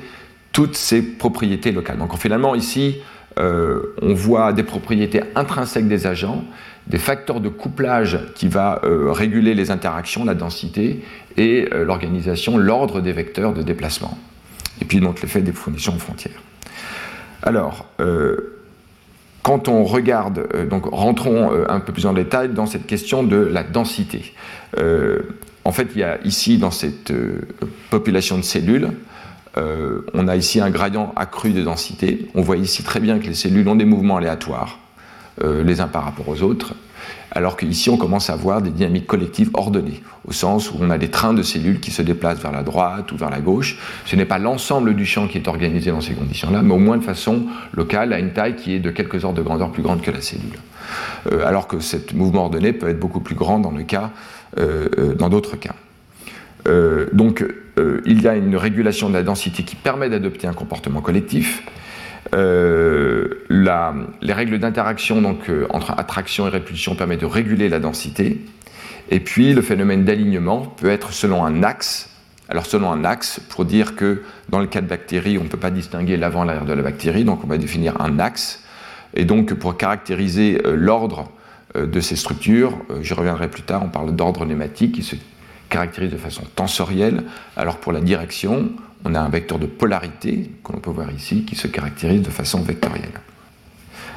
toutes 0.51 0.75
ces 0.75 1.03
propriétés 1.03 1.71
locales. 1.71 1.99
Donc 1.99 2.17
finalement 2.17 2.55
ici, 2.55 2.95
on 3.37 4.13
voit 4.13 4.53
des 4.53 4.63
propriétés 4.63 5.21
intrinsèques 5.35 5.87
des 5.87 6.07
agents, 6.07 6.43
des 6.87 6.97
facteurs 6.97 7.39
de 7.39 7.49
couplage 7.49 8.19
qui 8.35 8.47
va 8.47 8.81
réguler 8.83 9.53
les 9.55 9.71
interactions, 9.71 10.25
la 10.25 10.35
densité, 10.35 11.01
et 11.37 11.67
euh, 11.73 11.85
l'organisation, 11.85 12.57
l'ordre 12.57 13.01
des 13.01 13.11
vecteurs 13.11 13.53
de 13.53 13.61
déplacement. 13.61 14.17
Et 14.81 14.85
puis 14.85 14.99
donc 14.99 15.21
l'effet 15.21 15.41
des 15.41 15.51
conditions 15.51 15.97
frontières. 15.97 16.41
Alors, 17.41 17.87
euh, 17.99 18.59
quand 19.41 19.67
on 19.67 19.83
regarde, 19.83 20.47
euh, 20.53 20.65
donc 20.65 20.85
rentrons 20.85 21.51
un 21.67 21.79
peu 21.79 21.91
plus 21.93 22.05
en 22.05 22.13
détail 22.13 22.49
dans 22.49 22.65
cette 22.65 22.87
question 22.87 23.23
de 23.23 23.37
la 23.37 23.63
densité. 23.63 24.33
en 25.65 25.71
fait, 25.71 25.87
il 25.95 25.99
y 25.99 26.03
a 26.03 26.19
ici 26.23 26.57
dans 26.57 26.71
cette 26.71 27.13
population 27.89 28.37
de 28.37 28.43
cellules, 28.43 28.89
on 29.55 30.27
a 30.27 30.35
ici 30.35 30.59
un 30.59 30.69
gradient 30.69 31.13
accru 31.15 31.51
de 31.51 31.61
densité. 31.61 32.27
On 32.35 32.41
voit 32.41 32.57
ici 32.57 32.83
très 32.83 32.99
bien 32.99 33.19
que 33.19 33.27
les 33.27 33.33
cellules 33.33 33.67
ont 33.67 33.75
des 33.75 33.85
mouvements 33.85 34.17
aléatoires, 34.17 34.79
les 35.43 35.79
uns 35.79 35.87
par 35.87 36.05
rapport 36.05 36.27
aux 36.29 36.41
autres 36.41 36.73
alors 37.35 37.57
qu'ici 37.57 37.89
on 37.89 37.97
commence 37.97 38.29
à 38.29 38.33
avoir 38.33 38.61
des 38.61 38.69
dynamiques 38.69 39.07
collectives 39.07 39.49
ordonnées, 39.55 40.01
au 40.27 40.31
sens 40.31 40.71
où 40.71 40.75
on 40.79 40.89
a 40.91 40.97
des 40.97 41.09
trains 41.09 41.33
de 41.33 41.41
cellules 41.41 41.79
qui 41.79 41.91
se 41.91 42.03
déplacent 42.03 42.39
vers 42.39 42.51
la 42.51 42.61
droite 42.61 43.11
ou 43.11 43.17
vers 43.17 43.31
la 43.31 43.39
gauche. 43.39 43.79
Ce 44.05 44.15
n'est 44.15 44.25
pas 44.25 44.37
l'ensemble 44.37 44.95
du 44.95 45.05
champ 45.05 45.27
qui 45.27 45.39
est 45.39 45.47
organisé 45.47 45.89
dans 45.89 46.01
ces 46.01 46.13
conditions-là, 46.13 46.61
mais 46.61 46.73
au 46.73 46.77
moins 46.77 46.97
de 46.97 47.03
façon 47.03 47.45
locale, 47.73 48.13
à 48.13 48.19
une 48.19 48.33
taille 48.33 48.55
qui 48.55 48.75
est 48.75 48.79
de 48.79 48.91
quelques 48.91 49.25
ordres 49.25 49.37
de 49.37 49.41
grandeur 49.41 49.71
plus 49.71 49.81
grande 49.81 50.01
que 50.01 50.11
la 50.11 50.21
cellule. 50.21 50.59
Euh, 51.31 51.45
alors 51.45 51.67
que 51.67 51.79
ce 51.79 51.97
mouvement 52.13 52.43
ordonné 52.43 52.71
peut 52.71 52.89
être 52.89 52.99
beaucoup 52.99 53.19
plus 53.19 53.35
grand 53.35 53.59
dans 53.59 53.71
le 53.71 53.83
cas, 53.83 54.11
euh, 54.59 54.87
euh, 54.99 55.15
dans 55.15 55.29
d'autres 55.29 55.57
cas. 55.57 55.73
donc, 57.13 57.43
il 57.77 58.21
y 58.21 58.27
a 58.27 58.35
une 58.35 58.55
régulation 58.55 59.09
de 59.09 59.13
la 59.15 59.23
densité 59.23 59.63
qui 59.63 59.75
permet 59.75 60.09
d'adopter 60.09 60.47
un 60.47 60.53
comportement 60.53 61.01
collectif, 61.01 61.63
euh, 62.33 63.27
les 64.21 64.33
règles 64.33 64.59
d'interaction 64.59 65.21
donc, 65.21 65.49
euh, 65.49 65.67
entre 65.69 65.91
attraction 65.91 66.47
et 66.47 66.49
répulsion 66.49 66.95
permettent 66.95 67.21
de 67.21 67.25
réguler 67.25 67.69
la 67.69 67.79
densité. 67.79 68.41
Et 69.09 69.19
puis 69.19 69.53
le 69.53 69.61
phénomène 69.61 70.05
d'alignement 70.05 70.61
peut 70.61 70.89
être 70.89 71.13
selon 71.13 71.43
un 71.43 71.63
axe. 71.63 72.09
Alors 72.49 72.65
selon 72.65 72.91
un 72.91 73.05
axe, 73.05 73.39
pour 73.49 73.65
dire 73.65 73.95
que 73.95 74.23
dans 74.49 74.59
le 74.59 74.67
cas 74.67 74.81
de 74.81 74.87
bactéries, 74.87 75.37
on 75.37 75.43
ne 75.43 75.49
peut 75.49 75.57
pas 75.57 75.71
distinguer 75.71 76.17
l'avant 76.17 76.43
et 76.43 76.47
l'arrière 76.47 76.65
de 76.65 76.73
la 76.73 76.81
bactérie, 76.81 77.23
donc 77.23 77.43
on 77.43 77.47
va 77.47 77.57
définir 77.57 77.99
un 78.01 78.19
axe. 78.19 78.63
Et 79.13 79.25
donc 79.25 79.53
pour 79.53 79.77
caractériser 79.77 80.61
euh, 80.65 80.75
l'ordre 80.75 81.31
de 81.75 81.99
ces 82.01 82.15
structures, 82.15 82.77
j'y 83.01 83.15
reviendrai 83.15 83.47
plus 83.47 83.63
tard, 83.63 83.81
on 83.83 83.89
parle 83.89 84.15
d'ordre 84.15 84.45
nématique 84.45 84.91
qui 84.91 85.01
se 85.01 85.15
caractérise 85.73 86.11
de 86.11 86.17
façon 86.17 86.43
tensorielle, 86.55 87.23
alors 87.57 87.77
pour 87.77 87.91
la 87.91 87.99
direction, 87.99 88.69
on 89.05 89.15
a 89.15 89.19
un 89.19 89.29
vecteur 89.29 89.57
de 89.57 89.65
polarité, 89.65 90.51
qu'on 90.61 90.77
peut 90.77 90.91
voir 90.91 91.11
ici, 91.11 91.45
qui 91.45 91.55
se 91.55 91.67
caractérise 91.67 92.21
de 92.21 92.29
façon 92.29 92.61
vectorielle. 92.61 93.19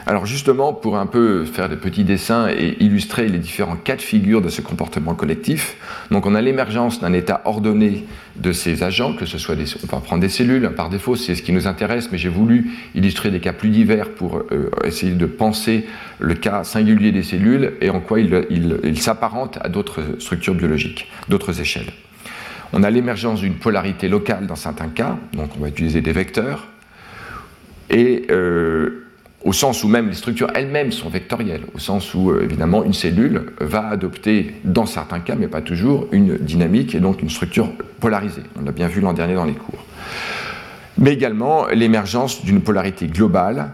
Alors 0.09 0.25
justement, 0.25 0.73
pour 0.73 0.99
un 0.99 1.07
peu 1.07 1.45
faire 1.45 1.69
des 1.69 1.75
petits 1.75 2.05
dessins 2.05 2.49
et 2.49 2.77
illustrer 2.79 3.27
les 3.27 3.39
différents 3.39 3.75
cas 3.75 3.97
de 3.97 4.01
figure 4.01 4.41
de 4.41 4.49
ce 4.49 4.61
comportement 4.61 5.17
collectif, 5.17 5.77
donc 6.13 6.27
on 6.27 6.37
a 6.37 6.41
l'émergence 6.41 7.01
d'un 7.01 7.13
état 7.13 7.43
ordonné 7.45 8.05
de 8.37 8.53
ces 8.53 8.85
agents, 8.85 9.15
que 9.15 9.27
ce 9.27 9.37
soit 9.37 9.57
des, 9.57 9.65
on 9.83 9.97
va 9.97 10.01
prendre 10.01 10.21
des 10.21 10.29
cellules 10.29 10.71
par 10.77 10.91
défaut, 10.91 11.17
c'est 11.17 11.35
ce 11.35 11.43
qui 11.43 11.51
nous 11.51 11.67
intéresse, 11.67 12.11
mais 12.13 12.19
j'ai 12.19 12.29
voulu 12.29 12.71
illustrer 12.95 13.33
des 13.33 13.41
cas 13.41 13.53
plus 13.53 13.71
divers 13.71 14.11
pour 14.11 14.45
euh, 14.53 14.71
essayer 14.85 15.13
de 15.13 15.27
penser 15.27 15.87
le 16.21 16.35
cas 16.35 16.63
singulier 16.63 17.11
des 17.11 17.25
cellules 17.25 17.73
et 17.81 17.91
en 17.91 17.99
quoi 17.99 18.21
ils 18.21 18.47
il, 18.85 19.03
s'apparentent 19.03 19.59
à 19.61 19.69
d'autres 19.69 20.03
structures 20.21 20.55
biologiques, 20.55 21.11
d'autres 21.29 21.61
échelles. 21.61 21.93
On 22.73 22.85
a 22.85 22.91
l'émergence 22.91 23.41
d'une 23.41 23.55
polarité 23.55 24.09
locale 24.09 24.47
dans 24.47 24.55
certains 24.55 24.89
cas, 24.89 25.19
donc 25.33 25.51
on 25.57 25.61
va 25.61 25.69
utiliser 25.69 26.01
des 26.01 26.13
vecteurs, 26.13 26.69
et 27.91 28.27
euh, 28.31 29.06
au 29.47 29.53
sens 29.53 29.85
où 29.85 29.89
même 29.89 30.09
les 30.09 30.15
structures 30.15 30.51
elles-mêmes 30.55 30.91
sont 30.91 31.09
vectorielles, 31.09 31.63
au 31.73 31.79
sens 31.79 32.15
où 32.15 32.31
euh, 32.31 32.43
évidemment 32.43 32.83
une 32.83 32.93
cellule 32.93 33.53
va 33.61 33.89
adopter 33.89 34.57
dans 34.65 34.87
certains 34.87 35.21
cas, 35.21 35.37
mais 35.37 35.47
pas 35.47 35.63
toujours, 35.63 36.09
une 36.11 36.37
dynamique 36.37 36.97
et 36.97 37.01
donc 37.01 37.23
une 37.23 37.31
structure 37.31 37.71
polarisée. 38.01 38.43
On 38.61 38.65
l'a 38.65 38.73
bien 38.73 38.89
vu 38.89 39.01
l'an 39.01 39.13
dernier 39.13 39.37
dans 39.37 39.45
les 39.45 39.55
cours. 39.55 39.85
Mais 40.99 41.13
également 41.13 41.67
l'émergence 41.69 42.45
d'une 42.45 42.61
polarité 42.61 43.07
globale, 43.07 43.71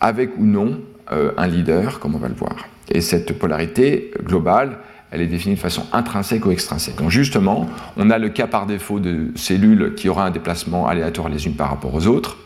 avec 0.00 0.30
ou 0.38 0.44
non 0.44 0.80
euh, 1.12 1.30
un 1.36 1.46
leader, 1.46 2.00
comme 2.00 2.16
on 2.16 2.18
va 2.18 2.28
le 2.28 2.34
voir. 2.34 2.56
Et 2.90 3.00
cette 3.00 3.38
polarité 3.38 4.10
globale, 4.24 4.78
elle 5.12 5.20
est 5.20 5.28
définie 5.28 5.54
de 5.54 5.60
façon 5.60 5.86
intrinsèque 5.92 6.44
ou 6.46 6.50
extrinsèque. 6.50 6.96
Donc 6.96 7.10
justement, 7.10 7.68
on 7.96 8.10
a 8.10 8.18
le 8.18 8.30
cas 8.30 8.48
par 8.48 8.66
défaut 8.66 8.98
de 8.98 9.28
cellules 9.36 9.94
qui 9.94 10.08
aura 10.08 10.26
un 10.26 10.30
déplacement 10.32 10.88
aléatoire 10.88 11.28
les 11.28 11.46
unes 11.46 11.54
par 11.54 11.70
rapport 11.70 11.94
aux 11.94 12.08
autres. 12.08 12.38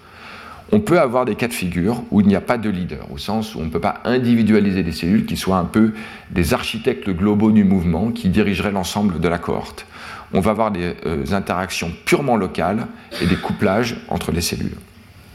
On 0.72 0.80
peut 0.80 0.98
avoir 0.98 1.24
des 1.24 1.36
cas 1.36 1.46
de 1.46 1.52
figure 1.52 2.02
où 2.10 2.20
il 2.20 2.26
n'y 2.26 2.34
a 2.34 2.40
pas 2.40 2.58
de 2.58 2.68
leader, 2.68 3.06
au 3.12 3.18
sens 3.18 3.54
où 3.54 3.60
on 3.60 3.64
ne 3.64 3.70
peut 3.70 3.80
pas 3.80 4.00
individualiser 4.04 4.82
des 4.82 4.92
cellules 4.92 5.24
qui 5.24 5.36
soient 5.36 5.58
un 5.58 5.64
peu 5.64 5.92
des 6.30 6.54
architectes 6.54 7.08
globaux 7.08 7.52
du 7.52 7.62
mouvement 7.62 8.10
qui 8.10 8.28
dirigeraient 8.28 8.72
l'ensemble 8.72 9.20
de 9.20 9.28
la 9.28 9.38
cohorte. 9.38 9.86
On 10.32 10.40
va 10.40 10.50
avoir 10.50 10.72
des 10.72 10.94
euh, 11.06 11.24
interactions 11.30 11.92
purement 12.04 12.36
locales 12.36 12.88
et 13.22 13.26
des 13.26 13.36
couplages 13.36 13.96
entre 14.08 14.32
les 14.32 14.40
cellules. 14.40 14.76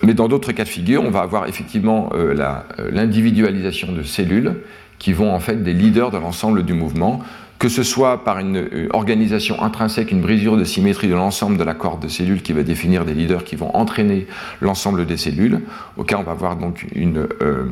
Mais 0.04 0.13
dans 0.13 0.28
d'autres 0.28 0.52
cas 0.52 0.63
de 0.63 0.70
figure, 0.70 1.04
on 1.04 1.12
va 1.12 1.22
avoir 1.22 1.48
effectivement 1.48 2.10
euh, 2.13 2.36
euh, 2.38 2.89
l'individualisation 2.91 3.94
de 3.94 4.04
cellules 4.04 4.56
qui 5.00 5.13
vont 5.13 5.34
en 5.34 5.39
fait 5.39 5.63
des 5.63 5.74
leaders 5.74 6.12
de 6.12 6.17
l'ensemble 6.17 6.63
du 6.63 6.74
mouvement, 6.74 7.22
que 7.62 7.69
ce 7.69 7.84
soit 7.84 8.24
par 8.24 8.39
une, 8.39 8.58
euh, 8.58 8.88
organisation 8.91 9.62
intrinsèque, 9.62 10.12
une 10.12 10.21
brisure 10.21 10.58
de 10.58 10.63
symétrie 10.63 11.08
de 11.08 11.13
l'ensemble 11.13 11.58
de 11.58 11.63
la 11.63 11.76
corde 11.76 12.02
de 12.02 12.08
cellules 12.08 12.41
qui 12.41 12.54
va 12.54 12.63
définir 12.63 13.06
des 13.06 13.13
leaders 13.13 13.43
qui 13.43 13.56
vont 13.56 13.69
entraîner 13.76 14.26
l'ensemble 14.62 15.06
des 15.06 15.15
cellules, 15.15 15.62
au 15.95 16.04
cas 16.04 16.17
on 16.17 16.24
va 16.24 16.32
avoir 16.32 16.56
donc 16.56 16.88
une, 16.95 17.28
euh, 17.43 17.65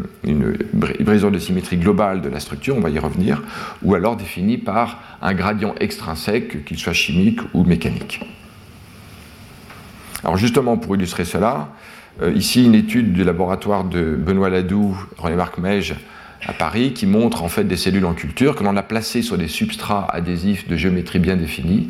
brisure 0.99 1.32
de 1.32 1.39
symétrie 1.39 1.78
globale 1.78 2.21
de 2.21 2.30
la 2.30 2.39
structure, 2.39 2.78
on 2.78 2.82
va 2.82 2.91
y 2.91 2.99
revenir, 2.99 3.41
ou 3.82 3.95
alors 3.95 4.15
définie 4.15 4.60
par 4.60 5.02
un 5.23 5.34
gradient 5.34 5.73
extrinsèque, 5.80 6.65
qu'il 6.65 6.78
soit 6.78 6.93
chimique 6.93 7.39
ou 7.56 7.63
mécanique. 7.63 8.23
Alors 10.23 10.38
justement, 10.38 10.78
pour 10.78 10.95
illustrer 10.97 11.25
cela, 11.25 11.69
euh, 12.21 12.32
ici 12.34 12.63
une 12.63 12.75
étude 12.75 13.12
du 13.12 13.23
laboratoire 13.23 13.86
de 13.86 14.15
Benoît 14.15 14.52
Ladoux, 14.52 14.95
René-Marc 15.17 15.58
Meige, 15.58 15.95
à 16.47 16.54
Paris 16.54 16.93
qui 16.93 17.06
montre 17.06 17.43
en 17.43 17.49
fait 17.49 17.63
des 17.63 17.78
cellules 17.78 18.06
en 18.06 18.13
culture 18.13 18.56
que 18.56 18.63
l'on 18.63 18.75
a 18.78 18.84
placées 18.84 19.21
sur 19.21 19.38
des 19.38 19.47
substrats 19.47 20.08
adhésifs 20.12 20.67
de 20.67 20.75
géométrie 20.75 21.19
bien 21.19 21.36
définie, 21.36 21.89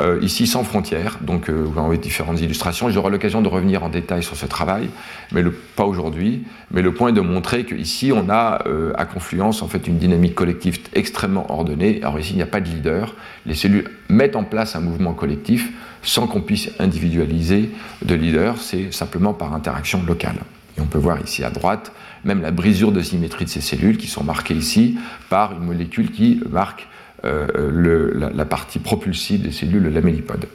euh, 0.00 0.18
ici 0.22 0.46
sans 0.46 0.62
frontières, 0.62 1.18
donc 1.20 1.48
euh, 1.48 1.64
vous 1.64 1.78
avez 1.80 1.98
différentes 1.98 2.40
illustrations. 2.40 2.88
J'aurai 2.90 3.10
l'occasion 3.10 3.42
de 3.42 3.48
revenir 3.48 3.82
en 3.82 3.88
détail 3.88 4.22
sur 4.22 4.36
ce 4.36 4.46
travail, 4.46 4.88
mais 5.32 5.42
pas 5.76 5.84
aujourd'hui. 5.84 6.44
Mais 6.70 6.82
le 6.82 6.94
point 6.94 7.10
est 7.10 7.12
de 7.12 7.20
montrer 7.20 7.64
qu'ici 7.64 8.12
on 8.12 8.30
a 8.30 8.62
euh, 8.66 8.92
à 8.96 9.04
confluence 9.04 9.62
en 9.62 9.68
fait 9.68 9.86
une 9.86 9.98
dynamique 9.98 10.34
collective 10.34 10.78
extrêmement 10.94 11.50
ordonnée. 11.52 11.98
Alors 12.02 12.18
ici 12.18 12.32
il 12.32 12.36
n'y 12.36 12.42
a 12.42 12.46
pas 12.46 12.60
de 12.60 12.68
leader. 12.68 13.14
Les 13.46 13.54
cellules 13.54 13.90
mettent 14.08 14.36
en 14.36 14.44
place 14.44 14.76
un 14.76 14.80
mouvement 14.80 15.12
collectif 15.12 15.70
sans 16.02 16.26
qu'on 16.26 16.40
puisse 16.40 16.70
individualiser 16.78 17.70
de 18.02 18.14
leader. 18.14 18.58
C'est 18.58 18.92
simplement 18.92 19.34
par 19.34 19.52
interaction 19.52 20.02
locale. 20.06 20.36
On 20.80 20.86
peut 20.86 20.98
voir 20.98 21.20
ici 21.20 21.44
à 21.44 21.50
droite 21.50 21.92
même 22.24 22.42
la 22.42 22.50
brisure 22.50 22.92
de 22.92 23.00
symétrie 23.00 23.44
de 23.44 23.50
ces 23.50 23.60
cellules 23.60 23.96
qui 23.96 24.06
sont 24.06 24.24
marquées 24.24 24.54
ici 24.54 24.98
par 25.28 25.52
une 25.52 25.64
molécule 25.64 26.10
qui 26.10 26.40
marque 26.50 26.86
euh, 27.24 28.30
la, 28.34 28.44
partie 28.44 28.78
propulsive 28.78 29.42
des 29.42 29.52
cellules 29.52 29.88
lamellipodes. 29.88 30.46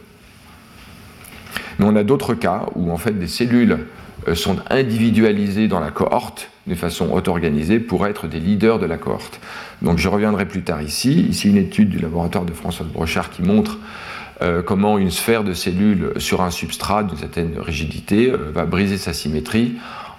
Mais 1.78 1.86
on 1.86 1.96
a 1.96 2.04
d'autres 2.04 2.34
cas 2.34 2.66
où 2.76 2.92
en 2.92 2.98
fait 2.98 3.18
des 3.18 3.28
cellules 3.28 3.80
euh, 4.28 4.36
sont 4.36 4.58
individualisées 4.70 5.68
dans 5.68 5.80
la 5.80 5.92
cohorte 5.92 6.50
de 6.68 6.76
façon 6.76 7.12
auto-organisée 7.12 7.80
pour 7.80 8.08
être 8.08 8.28
des 8.28 8.40
leaders 8.40 8.80
de 8.80 8.86
la 8.86 8.98
cohorte. 8.98 9.40
Donc 9.82 10.00
je 10.00 10.08
reviendrai 10.08 10.46
plus 10.46 10.64
tard 10.64 10.82
ici. 10.82 11.28
Ici 11.30 11.50
une 11.50 11.58
étude 11.58 11.90
du 11.90 12.00
laboratoire 12.00 12.46
de 12.46 12.54
François 12.54 12.86
Brochard 12.92 13.30
qui 13.30 13.44
montre 13.44 13.78
euh, 14.42 14.62
comment 14.64 14.98
une 14.98 15.12
sphère 15.12 15.44
de 15.44 15.54
cellules 15.54 16.14
sur 16.18 16.42
un 16.42 16.50
substrat 16.50 17.04
d'une 17.04 17.18
certaine 17.18 17.54
rigidité 17.60 18.32
va 18.54 18.66
briser 18.66 18.98
sa 18.98 19.14
symétrie 19.14 19.76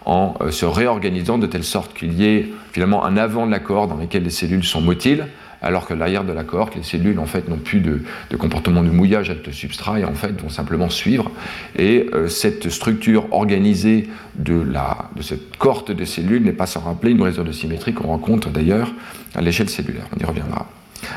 en 0.06 0.34
euh, 0.40 0.50
se 0.50 0.64
réorganisant 0.64 1.36
de 1.36 1.46
telle 1.46 1.64
sorte 1.64 1.92
qu'il 1.92 2.14
y 2.14 2.24
ait 2.24 2.48
finalement 2.72 3.04
un 3.04 3.16
avant 3.16 3.44
de 3.44 3.50
la 3.50 3.58
cohorte 3.58 3.90
dans 3.90 3.96
lequel 3.96 4.22
les 4.22 4.30
cellules 4.30 4.64
sont 4.64 4.80
motiles, 4.80 5.26
alors 5.60 5.86
que 5.86 5.94
l'arrière 5.94 6.22
de 6.24 6.32
la 6.32 6.44
cohorte, 6.44 6.76
les 6.76 6.84
cellules 6.84 7.18
en 7.18 7.26
fait 7.26 7.48
n'ont 7.48 7.58
plus 7.58 7.80
de, 7.80 8.02
comportement 8.38 8.82
de 8.82 8.90
mouillage 8.90 9.30
avec 9.30 9.46
le 9.46 9.52
substrat 9.52 9.98
et 9.98 10.04
en 10.04 10.14
fait 10.14 10.40
vont 10.40 10.48
simplement 10.48 10.88
suivre. 10.88 11.30
Et 11.76 12.06
euh, 12.14 12.28
cette 12.28 12.70
structure 12.70 13.26
organisée 13.32 14.08
de, 14.36 14.54
la, 14.54 15.10
de 15.16 15.22
cette 15.22 15.56
cohorte 15.56 15.90
de 15.90 16.04
cellules 16.04 16.44
n'est 16.44 16.52
pas 16.52 16.66
sans 16.66 16.80
rappeler 16.80 17.10
une 17.10 17.22
réserve 17.22 17.46
de 17.46 17.52
symétrie 17.52 17.92
qu'on 17.92 18.08
rencontre 18.08 18.50
d'ailleurs 18.50 18.92
à 19.34 19.42
l'échelle 19.42 19.68
cellulaire. 19.68 20.06
On 20.16 20.20
y 20.20 20.24
reviendra. 20.24 20.68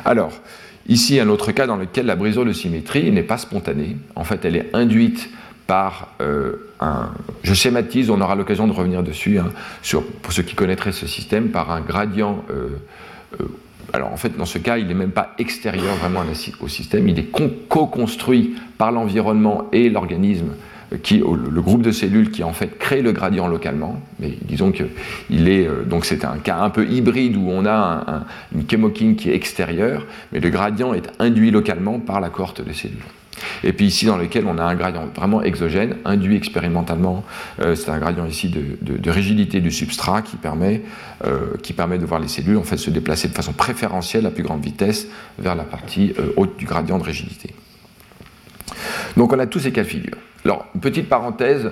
Alors, 0.04 0.32
ici 0.88 1.20
un 1.20 1.30
autre 1.30 1.52
cas 1.52 1.68
dans 1.68 1.78
lequel 1.78 2.08
la 2.08 2.16
brisure 2.16 2.46
de 2.46 2.54
symétrie 2.54 3.12
n'est 3.12 3.24
pas 3.24 3.38
spontanée. 3.38 3.98
En 4.16 4.24
fait, 4.24 4.46
elle 4.46 4.56
est 4.56 4.70
induite 4.74 5.30
par 5.70 6.08
euh, 6.20 6.54
un, 6.80 7.12
je 7.44 7.54
schématise, 7.54 8.10
on 8.10 8.20
aura 8.22 8.34
l'occasion 8.34 8.66
de 8.66 8.72
revenir 8.72 9.04
dessus, 9.04 9.38
hein, 9.38 9.52
pour 10.24 10.34
ceux 10.34 10.42
qui 10.42 10.56
connaîtraient 10.56 10.92
ce 10.92 11.06
système, 11.06 11.50
par 11.50 11.70
un 11.70 11.82
gradient. 11.82 12.44
Euh, 12.50 12.70
euh, 13.40 13.46
alors 13.94 14.12
en 14.12 14.18
fait, 14.18 14.36
dans 14.36 14.48
ce 14.48 14.58
cas, 14.58 14.80
il 14.80 14.88
n'est 14.88 14.96
même 14.96 15.12
pas 15.12 15.36
extérieur 15.38 15.94
vraiment 15.98 16.24
au 16.60 16.68
système, 16.68 17.08
il 17.08 17.20
est 17.20 17.30
co-construit 17.70 18.56
par 18.80 18.92
l'environnement 18.92 19.70
et 19.72 19.92
l'organisme 19.92 20.56
qui, 21.04 21.20
le 21.20 21.62
groupe 21.62 21.84
de 21.84 21.92
cellules 21.92 22.32
qui 22.32 22.44
en 22.44 22.54
fait 22.54 22.80
crée 22.80 23.04
le 23.04 23.12
gradient 23.12 23.48
localement, 23.48 24.02
mais 24.20 24.34
disons 24.42 24.72
que 24.72 24.86
il 25.30 25.48
est 25.48 25.70
donc 25.86 26.04
c'est 26.04 26.26
un 26.26 26.38
cas 26.38 26.58
un 26.58 26.72
peu 26.72 26.88
hybride 26.88 27.38
où 27.38 27.48
on 27.48 27.68
a 27.68 28.26
une 28.56 28.68
chemokine 28.68 29.16
qui 29.16 29.30
est 29.30 29.36
extérieure, 29.36 30.08
mais 30.32 30.40
le 30.40 30.50
gradient 30.50 30.96
est 30.96 31.12
induit 31.20 31.52
localement 31.52 32.00
par 32.00 32.20
la 32.20 32.30
cohorte 32.30 32.66
de 32.66 32.74
cellules. 32.74 32.98
Et 33.64 33.74
puis 33.74 33.86
ici, 33.86 34.06
dans 34.06 34.18
lequel 34.18 34.46
on 34.46 34.58
a 34.58 34.64
un 34.64 34.76
gradient 34.76 35.08
vraiment 35.16 35.42
exogène, 35.42 35.98
induit 36.06 36.36
expérimentalement, 36.36 37.24
euh, 37.62 37.76
c'est 37.76 37.90
un 37.90 38.00
gradient 38.00 38.26
ici 38.26 38.50
de, 38.50 39.10
rigidité 39.10 39.60
du 39.60 39.72
substrat 39.72 40.22
qui 40.22 40.38
permet, 40.38 40.82
euh, 41.26 41.56
qui 41.64 41.74
permet 41.74 41.98
de 41.98 42.06
voir 42.06 42.20
les 42.20 42.28
cellules 42.28 42.58
en 42.58 42.64
fait, 42.64 42.78
se 42.78 42.90
déplacer 42.90 43.28
de 43.28 43.34
façon 43.34 43.54
préférentielle 43.54 44.26
à 44.26 44.32
plus 44.32 44.44
grande 44.44 44.64
vitesse 44.64 45.08
vers 45.38 45.56
la 45.56 45.64
partie 45.64 46.14
euh, 46.20 46.32
haute 46.38 46.58
du 46.58 46.66
gradient 46.66 46.98
de 46.98 47.04
rigidité. 47.04 47.54
Donc 49.18 49.34
on 49.34 49.40
a 49.40 49.48
tous 49.48 49.60
ces 49.60 49.72
cas 49.72 49.84
de 49.84 49.88
figure. 49.88 50.18
Alors, 50.46 50.66
petite 50.80 51.10
parenthèse 51.10 51.72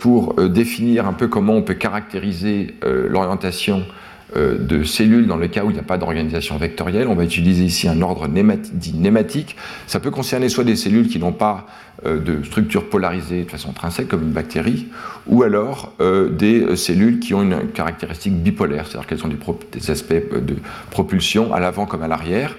pour 0.00 0.34
définir 0.34 1.06
un 1.06 1.14
peu 1.14 1.26
comment 1.26 1.54
on 1.54 1.62
peut 1.62 1.74
caractériser 1.74 2.74
l'orientation 2.82 3.86
de 4.34 4.84
cellules 4.84 5.26
dans 5.26 5.36
le 5.36 5.48
cas 5.48 5.64
où 5.64 5.70
il 5.70 5.74
n'y 5.74 5.80
a 5.80 5.84
pas 5.84 5.98
d'organisation 5.98 6.56
vectorielle. 6.56 7.08
On 7.08 7.14
va 7.14 7.24
utiliser 7.24 7.64
ici 7.64 7.88
un 7.88 8.02
ordre 8.02 8.28
dit 8.28 8.94
nématique. 8.94 9.56
Ça 9.86 10.00
peut 10.00 10.10
concerner 10.10 10.48
soit 10.48 10.64
des 10.64 10.76
cellules 10.76 11.08
qui 11.08 11.18
n'ont 11.18 11.32
pas 11.32 11.66
euh, 12.06 12.18
de 12.18 12.42
structure 12.42 12.90
polarisée 12.90 13.44
de 13.44 13.50
façon 13.50 13.70
intrinsèque, 13.70 14.08
comme 14.08 14.22
une 14.22 14.32
bactérie, 14.32 14.88
ou 15.26 15.44
alors 15.44 15.92
euh, 16.00 16.28
des 16.28 16.76
cellules 16.76 17.20
qui 17.20 17.34
ont 17.34 17.42
une 17.42 17.68
caractéristique 17.68 18.34
bipolaire, 18.34 18.86
c'est-à-dire 18.86 19.06
qu'elles 19.06 19.24
ont 19.24 19.28
des, 19.28 19.90
aspects 19.90 20.12
de 20.12 20.56
propulsion 20.90 21.54
à 21.54 21.60
l'avant 21.60 21.86
comme 21.86 22.02
à 22.02 22.08
l'arrière. 22.08 22.56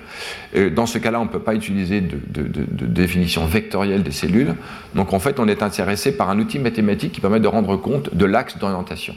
Dans 0.74 0.86
ce 0.86 0.98
cas-là, 1.00 1.20
on 1.20 1.26
ne 1.26 1.30
peut 1.30 1.40
pas 1.40 1.54
utiliser 1.54 2.00
de, 2.00 2.88
définition 2.88 3.46
vectorielle 3.46 4.04
des 4.04 4.12
cellules. 4.12 4.56
Donc 4.96 5.12
en 5.12 5.20
fait, 5.20 5.38
on 5.40 5.50
est 5.50 5.62
intéressé 5.62 6.16
par 6.16 6.30
un 6.30 6.40
outil 6.40 6.60
mathématique 6.60 7.12
qui 7.12 7.20
permet 7.20 7.42
de 7.42 7.48
rendre 7.48 7.76
compte 7.76 8.16
de 8.16 8.26
l'axe 8.26 8.58
d'orientation. 8.58 9.16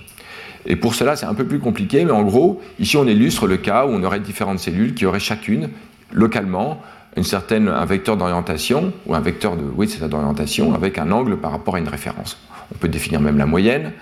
Et 0.68 0.76
pour 0.76 0.94
cela, 0.94 1.16
c'est 1.16 1.26
un 1.26 1.34
peu 1.34 1.46
plus 1.46 1.58
compliqué, 1.58 2.04
mais 2.04 2.12
en 2.12 2.22
gros, 2.22 2.60
ici, 2.78 2.96
on 2.98 3.06
illustre 3.06 3.46
le 3.46 3.56
cas 3.56 3.86
où 3.86 3.88
on 3.88 4.02
aurait 4.02 4.20
différentes 4.20 4.58
cellules 4.58 4.94
qui 4.94 5.06
auraient 5.06 5.18
chacune, 5.18 5.70
localement, 6.12 6.82
une 7.16 7.24
certaine, 7.24 7.68
un 7.68 7.86
vecteur 7.86 8.18
d'orientation, 8.18 8.92
ou 9.06 9.14
un 9.14 9.20
vecteur 9.20 9.56
de, 9.56 9.64
oui, 9.74 9.88
c'est 9.88 10.06
d'orientation, 10.06 10.74
avec 10.74 10.98
un 10.98 11.10
angle 11.10 11.38
par 11.38 11.52
rapport 11.52 11.76
à 11.76 11.78
une 11.78 11.88
référence. 11.88 12.38
On 12.72 12.78
peut 12.78 12.88
définir 12.88 13.20
même 13.20 13.38
la 13.38 13.46
moyenne. 13.46 13.92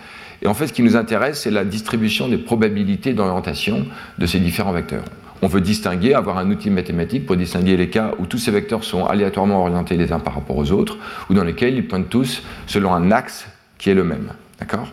Et 0.42 0.48
en 0.48 0.54
fait, 0.54 0.66
ce 0.66 0.72
qui 0.72 0.82
nous 0.82 0.96
intéresse, 0.96 1.42
c'est 1.42 1.52
la 1.52 1.64
distribution 1.64 2.28
des 2.28 2.36
probabilités 2.36 3.14
d'orientation 3.14 3.86
de 4.18 4.26
ces 4.26 4.40
différents 4.40 4.72
vecteurs. 4.72 5.04
On 5.42 5.46
veut 5.46 5.60
distinguer, 5.60 6.14
avoir 6.14 6.38
un 6.38 6.50
outil 6.50 6.70
mathématique 6.70 7.26
pour 7.26 7.36
distinguer 7.36 7.76
les 7.76 7.90
cas 7.90 8.12
où 8.18 8.26
tous 8.26 8.38
ces 8.38 8.50
vecteurs 8.50 8.82
sont 8.82 9.06
aléatoirement 9.06 9.60
orientés 9.60 9.96
les 9.96 10.12
uns 10.12 10.18
par 10.18 10.34
rapport 10.34 10.56
aux 10.56 10.72
autres, 10.72 10.98
ou 11.30 11.34
dans 11.34 11.44
lesquels 11.44 11.74
ils 11.74 11.86
pointent 11.86 12.08
tous 12.08 12.42
selon 12.66 12.92
un 12.92 13.12
axe 13.12 13.46
qui 13.78 13.90
est 13.90 13.94
le 13.94 14.04
même. 14.04 14.32
D'accord? 14.58 14.88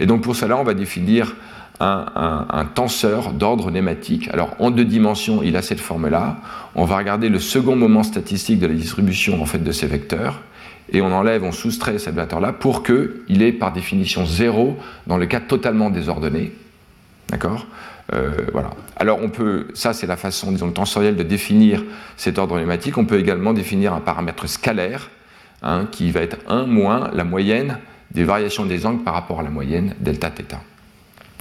Et 0.00 0.06
donc 0.06 0.22
pour 0.22 0.36
cela, 0.36 0.56
on 0.56 0.64
va 0.64 0.74
définir 0.74 1.34
un, 1.80 2.66
tenseur 2.74 3.32
d'ordre 3.32 3.70
nématique. 3.70 4.28
Alors 4.32 4.56
en 4.58 4.70
deux 4.70 4.84
dimensions, 4.84 5.42
il 5.42 5.56
a 5.56 5.62
cette 5.62 5.80
forme-là. 5.80 6.38
On 6.74 6.84
va 6.84 6.96
regarder 6.96 7.28
le 7.28 7.38
second 7.38 7.76
moment 7.76 8.02
statistique 8.02 8.58
de 8.58 8.66
la 8.66 8.74
distribution 8.74 9.42
en 9.42 9.46
fait 9.46 9.62
de 9.62 9.72
ces 9.72 9.86
vecteurs. 9.86 10.40
Et 10.92 11.00
on 11.00 11.12
enlève, 11.12 11.42
on 11.42 11.52
soustrait 11.52 11.98
cet 11.98 12.14
vecteur-là 12.14 12.52
pour 12.52 12.82
qu'il 12.82 13.42
ait 13.42 13.52
par 13.52 13.72
définition 13.72 14.24
zéro 14.24 14.76
dans 15.06 15.16
le 15.16 15.26
cas 15.26 15.40
totalement 15.40 15.90
désordonné. 15.90 16.52
D'accord? 17.28 17.66
Euh, 18.14 18.30
voilà. 18.52 18.70
Alors 18.96 19.18
on 19.20 19.28
peut, 19.28 19.66
ça 19.74 19.92
c'est 19.92 20.06
la 20.06 20.16
façon, 20.16 20.52
disons, 20.52 20.70
tensorielle 20.70 21.16
de 21.16 21.24
définir 21.24 21.82
cet 22.16 22.38
ordre 22.38 22.56
nématique. 22.56 22.98
On 22.98 23.04
peut 23.04 23.18
également 23.18 23.52
définir 23.52 23.92
un 23.94 24.00
paramètre 24.00 24.48
scalaire 24.48 25.10
hein, 25.62 25.88
qui 25.90 26.12
va 26.12 26.20
être 26.20 26.38
1 26.48 26.66
moins 26.66 27.10
la 27.12 27.24
moyenne 27.24 27.78
des 28.12 28.24
variations 28.24 28.66
des 28.66 28.86
angles 28.86 29.02
par 29.02 29.14
rapport 29.14 29.40
à 29.40 29.42
la 29.42 29.50
moyenne 29.50 29.94
delta 30.00 30.30
θ. 30.30 30.56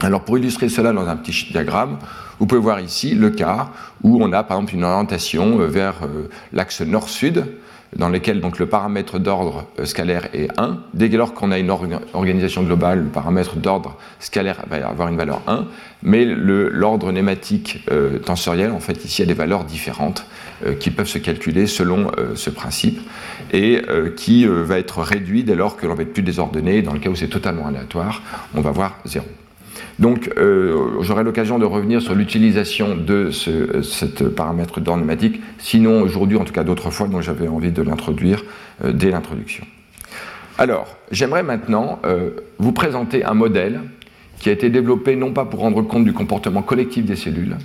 Alors 0.01 0.21
pour 0.21 0.37
illustrer 0.37 0.69
cela 0.69 0.91
dans 0.91 1.07
un 1.07 1.15
petit 1.15 1.47
diagramme, 1.51 1.97
vous 2.39 2.45
pouvez 2.45 2.59
voir 2.59 2.81
ici 2.81 3.15
le 3.15 3.29
cas 3.29 3.69
où 4.03 4.21
on 4.21 4.33
a 4.33 4.43
par 4.43 4.57
exemple 4.57 4.75
une 4.75 4.83
orientation 4.83 5.59
euh, 5.59 5.67
vers 5.67 6.03
euh, 6.03 6.27
l'axe 6.51 6.81
nord-sud, 6.81 7.45
dans 7.95 8.09
lequel 8.09 8.41
donc 8.41 8.59
le 8.59 8.65
paramètre 8.65 9.19
d'ordre 9.19 9.67
euh, 9.79 9.85
scalaire 9.85 10.27
est 10.33 10.49
1. 10.59 10.79
Dès 10.93 11.07
lors 11.07 11.33
qu'on 11.33 11.51
a 11.51 11.59
une 11.59 11.71
organisation 12.13 12.63
globale, 12.63 13.03
le 13.05 13.09
paramètre 13.09 13.55
d'ordre 13.55 13.95
scalaire 14.19 14.65
va 14.69 14.85
avoir 14.85 15.07
une 15.07 15.17
valeur 15.17 15.41
1, 15.47 15.65
mais 16.03 16.25
l'ordre 16.25 17.13
nématique 17.13 17.87
tensoriel, 18.25 18.71
en 18.71 18.79
fait, 18.79 19.05
ici, 19.05 19.23
a 19.23 19.25
des 19.25 19.33
valeurs 19.33 19.63
différentes 19.63 20.25
qui 20.79 20.91
peuvent 20.91 21.07
se 21.07 21.17
calculer 21.17 21.67
selon 21.67 22.11
ce 22.35 22.49
principe 22.49 22.99
et 23.51 23.81
qui 24.15 24.45
va 24.45 24.79
être 24.79 25.01
réduit 25.01 25.43
dès 25.43 25.55
lors 25.55 25.77
que 25.77 25.85
l'on 25.85 25.95
va 25.95 26.03
être 26.03 26.13
plus 26.13 26.23
désordonné. 26.23 26.81
Dans 26.81 26.93
le 26.93 26.99
cas 26.99 27.09
où 27.09 27.15
c'est 27.15 27.27
totalement 27.27 27.67
aléatoire, 27.67 28.21
on 28.53 28.61
va 28.61 28.71
voir 28.71 28.99
0. 29.05 29.25
Donc, 29.99 30.29
euh, 30.37 31.01
j'aurai 31.01 31.23
l'occasion 31.23 31.57
de 31.57 31.65
revenir 31.65 32.01
sur 32.01 32.15
l'utilisation 32.15 32.95
de 32.95 33.31
ce 33.31 34.23
paramètre 34.25 34.81
d'ornématique, 34.81 35.41
sinon 35.57 36.01
aujourd'hui, 36.01 36.37
en 36.37 36.43
tout 36.43 36.53
cas 36.53 36.63
d'autres 36.63 36.91
fois, 36.91 37.07
dont 37.07 37.21
j'avais 37.21 37.47
envie 37.47 37.71
de 37.71 37.81
l'introduire 37.81 38.43
euh, 38.83 38.91
dès 38.91 39.09
l'introduction. 39.09 39.65
Alors, 40.57 40.97
j'aimerais 41.11 41.43
maintenant 41.43 41.99
euh, 42.05 42.31
vous 42.59 42.71
présenter 42.71 43.23
un 43.23 43.33
modèle 43.33 43.81
qui 44.39 44.49
a 44.49 44.51
été 44.51 44.69
développé 44.69 45.15
non 45.15 45.31
pas 45.31 45.45
pour 45.45 45.61
rendre 45.61 45.81
compte 45.81 46.03
du 46.03 46.13
comportement 46.13 46.61
collectif 46.61 47.05
des 47.05 47.15
cellules, 47.15 47.57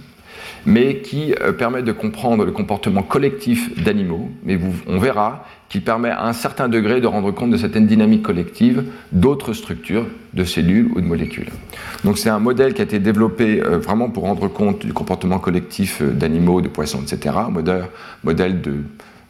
mais 0.67 0.99
qui 0.99 1.35
euh, 1.41 1.53
permet 1.53 1.83
de 1.83 1.93
comprendre 1.93 2.45
le 2.45 2.53
comportement 2.53 3.03
collectif 3.03 3.83
d'animaux. 3.83 4.31
Mais 4.45 4.59
on 4.87 4.99
verra 4.99 5.45
qu'il 5.69 5.83
permet 5.83 6.11
à 6.11 6.27
un 6.27 6.33
certain 6.33 6.69
degré 6.69 7.01
de 7.01 7.07
rendre 7.07 7.31
compte 7.31 7.51
de 7.51 7.57
certaines 7.57 7.87
dynamiques 7.87 8.23
collectives 8.23 8.85
d'autres 9.13 9.53
structures, 9.53 10.07
de 10.35 10.45
cellules 10.45 10.91
ou 10.95 11.01
de 11.01 11.07
molécules. 11.07 11.51
Donc 12.05 12.19
c'est 12.19 12.29
un 12.29 12.41
modèle 12.41 12.75
qui 12.75 12.81
a 12.81 12.85
été 12.85 12.99
développé 12.99 13.63
euh, 13.63 13.79
vraiment 13.79 14.11
pour 14.11 14.25
rendre 14.25 14.49
compte 14.49 14.85
du 14.85 14.93
comportement 14.93 15.39
collectif 15.39 16.03
euh, 16.03 16.11
d'animaux, 16.11 16.61
de 16.61 16.69
poissons, 16.69 17.03
etc. 17.03 17.37
Modèle, 17.51 17.85
modèle 18.25 18.61
de 18.61 18.75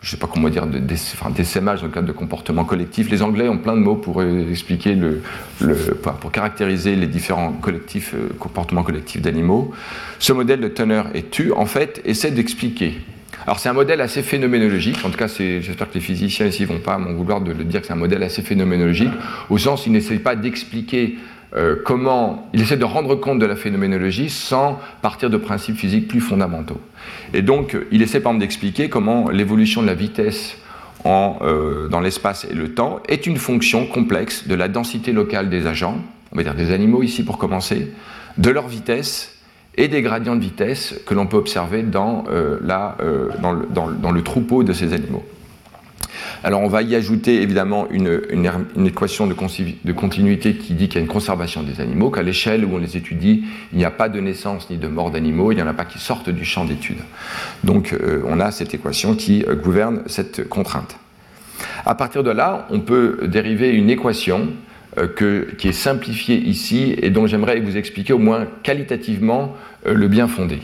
je 0.03 0.07
ne 0.07 0.11
sais 0.13 0.17
pas 0.17 0.27
comment 0.27 0.49
dire, 0.49 0.67
de, 0.67 0.81
enfin, 1.15 1.31
d'essaimage 1.31 1.81
dans 1.81 1.87
le 1.87 1.93
cadre 1.93 2.07
de 2.07 2.13
comportement 2.13 2.65
collectif. 2.65 3.11
Les 3.11 3.23
Anglais 3.23 3.49
ont 3.49 3.59
plein 3.59 3.75
de 3.75 3.81
mots 3.81 3.97
pour 3.97 4.23
euh, 4.23 4.51
expliquer 4.51 4.97
pour 6.21 6.33
caractériser 6.33 6.97
les 6.97 7.07
différents 7.07 7.55
euh, 7.69 8.29
comportements 8.39 8.83
collectifs 8.83 9.21
d'animaux. 9.21 9.73
Ce 10.19 10.33
modèle 10.33 10.61
de 10.61 10.69
Turner 10.69 11.03
et 11.15 11.25
Tu, 11.25 11.53
en 11.53 11.67
fait, 11.67 12.01
essaie 12.07 12.31
d'expliquer. 12.31 12.99
Alors 13.47 13.59
c'est 13.59 13.69
un 13.69 13.75
modèle 13.75 14.01
assez 14.01 14.23
phénoménologique, 14.23 14.99
en 15.03 15.09
tout 15.09 15.17
cas 15.17 15.27
j'espère 15.27 15.89
que 15.89 15.95
les 15.95 16.01
physiciens 16.01 16.47
ici 16.47 16.63
ne 16.63 16.67
vont 16.67 16.79
pas 16.79 16.99
m'en 16.99 17.15
vouloir 17.15 17.41
de 17.41 17.53
le 17.53 17.65
dire 17.65 17.81
que 17.81 17.87
c'est 17.87 17.93
un 17.95 17.97
modèle 17.97 18.23
assez 18.23 18.43
phénoménologique, 18.43 19.13
au 19.49 19.57
sens 19.57 19.87
où 19.87 19.89
il 19.89 19.93
n'essaie 19.93 20.19
pas 20.19 20.37
d'expliquer 20.37 21.17
euh, 21.57 21.77
comment 21.85 22.49
il 22.53 22.61
essaie 22.61 22.77
de 22.77 22.85
rendre 22.85 23.17
compte 23.17 23.39
de 23.39 23.47
la 23.47 23.57
phénoménologie 23.57 24.31
sans 24.31 24.79
partir 25.03 25.31
de 25.31 25.37
principes 25.37 25.77
physiques 25.77 26.07
plus 26.07 26.21
fondamentaux. 26.21 26.81
Et 27.35 27.43
donc, 27.43 27.77
il 27.91 28.03
essaie 28.03 28.21
par 28.21 28.33
exemple 28.33 28.43
d'expliquer 28.43 28.89
comment 28.89 29.31
l'évolution 29.31 29.83
de 29.83 29.87
la 29.87 29.95
vitesse 29.95 30.57
euh, 31.07 31.89
dans 31.89 32.01
l'espace 32.01 32.47
et 32.49 32.55
le 32.55 32.75
temps 32.75 33.01
est 33.09 33.27
une 33.27 33.39
fonction 33.39 33.87
complexe 33.87 34.47
de 34.47 34.55
la 34.55 34.69
densité 34.69 35.13
locale 35.13 35.49
des 35.49 35.67
agents, 35.67 35.99
on 36.31 36.37
va 36.37 36.43
dire 36.43 36.55
des 36.55 36.73
animaux 36.73 37.03
ici 37.03 37.25
pour 37.25 37.39
commencer, 37.39 37.93
de 38.37 38.51
leur 38.51 38.69
vitesse 38.69 39.37
et 39.77 39.89
des 39.89 40.03
gradients 40.03 40.37
de 40.37 40.43
vitesse 40.43 40.95
que 41.07 41.15
l'on 41.15 41.27
peut 41.27 41.39
observer 41.39 41.83
dans, 41.83 42.25
euh, 42.31 42.59
dans 43.41 44.13
le 44.13 44.23
troupeau 44.23 44.63
de 44.63 44.73
ces 44.73 44.93
animaux. 44.93 45.25
Alors 46.43 46.63
on 46.63 46.69
va 46.69 46.83
y 46.83 46.95
ajouter 46.95 47.43
évidemment 47.43 47.87
une, 47.91 48.87
équation 48.87 49.27
de, 49.27 49.35
continuité 49.35 50.55
qui 50.55 50.75
dit 50.75 50.89
qu'il 50.89 50.97
y 50.97 50.99
a 50.99 51.03
une 51.03 51.13
conservation 51.13 51.63
des 51.63 51.81
animaux, 51.81 52.11
qu'à 52.11 52.23
l'échelle 52.23 52.65
où 52.65 52.75
on 52.75 52.79
les 52.79 52.97
étudie, 52.97 53.45
il 53.73 53.79
n'y 53.79 53.85
a 53.85 53.91
pas 53.91 54.09
de 54.09 54.21
naissance 54.21 54.71
ni 54.71 54.79
de 54.79 54.89
mort 54.89 55.11
d'animaux, 55.11 55.53
il 55.53 55.57
n'y 55.57 55.63
en 55.63 55.67
a 55.67 55.75
pas 55.75 55.85
qui 55.85 55.99
sortent 55.99 56.31
du 56.31 56.45
champ 56.45 56.65
d'étude. 56.65 56.99
Donc 57.63 57.93
euh, 57.93 58.23
on 58.27 58.41
a 58.41 58.51
cette 58.51 58.73
équation 58.73 59.15
qui 59.15 59.45
euh, 59.47 59.55
gouverne 59.55 60.03
cette 60.07 60.49
contrainte. 60.49 60.97
À 61.85 61.95
partir 61.95 62.23
de 62.23 62.31
là, 62.31 62.67
on 62.71 62.81
peut 62.81 63.21
dériver 63.27 63.71
une 63.71 63.91
équation 63.91 64.49
euh, 64.99 65.09
qui 65.59 65.69
est 65.69 65.73
simplifiée 65.73 66.37
ici 66.37 66.95
et 67.03 67.11
dont 67.11 67.27
j'aimerais 67.27 67.61
vous 67.61 67.77
expliquer 67.77 68.15
au 68.15 68.19
moins 68.19 68.47
qualitativement 68.63 69.55
le 69.85 70.09
bien 70.09 70.27
fondé. 70.27 70.61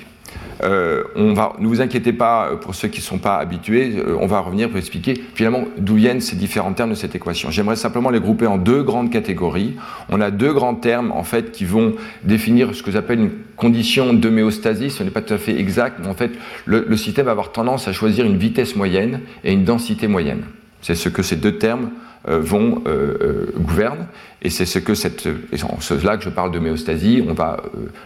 Euh, 0.63 1.05
on 1.15 1.35
va, 1.35 1.53
ne 1.59 1.67
vous 1.67 1.81
inquiétez 1.81 2.13
pas 2.13 2.49
euh, 2.49 2.57
pour 2.57 2.75
ceux 2.75 2.89
qui 2.89 3.01
ne 3.01 3.05
sont 3.05 3.19
pas 3.19 3.37
habitués, 3.37 3.97
euh, 3.97 4.17
on 4.21 4.27
va 4.27 4.41
revenir 4.41 4.69
pour 4.69 4.79
expliquer 4.79 5.15
finalement 5.35 5.65
d'où 5.77 5.97
viennent 5.97 6.21
ces 6.21 6.37
différents 6.37 6.73
termes 6.73 6.91
de 6.91 6.95
cette 6.95 7.15
équation. 7.15 7.51
J'aimerais 7.51 7.77
simplement 7.77 8.11
les 8.11 8.21
grouper 8.21 8.47
en 8.47 8.57
deux 8.57 8.83
grandes 8.83 9.11
catégories. 9.11 9.77
On 10.09 10.21
a 10.21 10.31
deux 10.31 10.53
grands 10.53 10.75
termes 10.75 11.13
en 11.13 11.25
fait 11.25 11.53
qui 11.53 11.65
vont 11.65 11.95
définir 12.25 12.75
ce 12.75 12.83
que 12.83 12.91
j'appelle 12.91 13.21
une 13.21 13.33
condition 13.57 14.15
d'homéostasie. 14.15 14.91
Ce 14.91 15.03
n'est 15.03 15.11
pas 15.11 15.23
tout 15.23 15.35
à 15.35 15.39
fait 15.39 15.59
exact, 15.59 15.99
mais 16.01 16.09
en 16.09 16.15
fait 16.15 16.33
le 16.65 16.97
système 16.97 17.27
va 17.27 17.33
avoir 17.33 17.53
tendance 17.53 17.89
à 17.89 17.93
choisir 17.93 18.25
une 18.25 18.37
vitesse 18.37 18.77
moyenne 18.77 19.21
et 19.45 19.53
une 19.53 19.65
densité 19.65 20.09
moyenne. 20.09 20.43
C'est 20.81 20.95
ce 20.95 21.09
que 21.09 21.23
ces 21.23 21.37
deux 21.37 21.59
termes 21.59 21.91
vont 22.27 22.83
euh, 22.87 23.19
euh, 23.21 23.53
gouvernent. 23.57 24.07
Et 24.43 24.51
c'est 24.51 24.67
ce 24.67 24.79
que 24.79 24.95
cette, 24.95 25.27
et 25.27 25.57
cela 25.81 26.17
que 26.17 26.25
je 26.25 26.29
parle 26.29 26.51
de 26.51 26.59
méostasie. 26.59 27.25
On 27.27 27.33
va, 27.33 27.63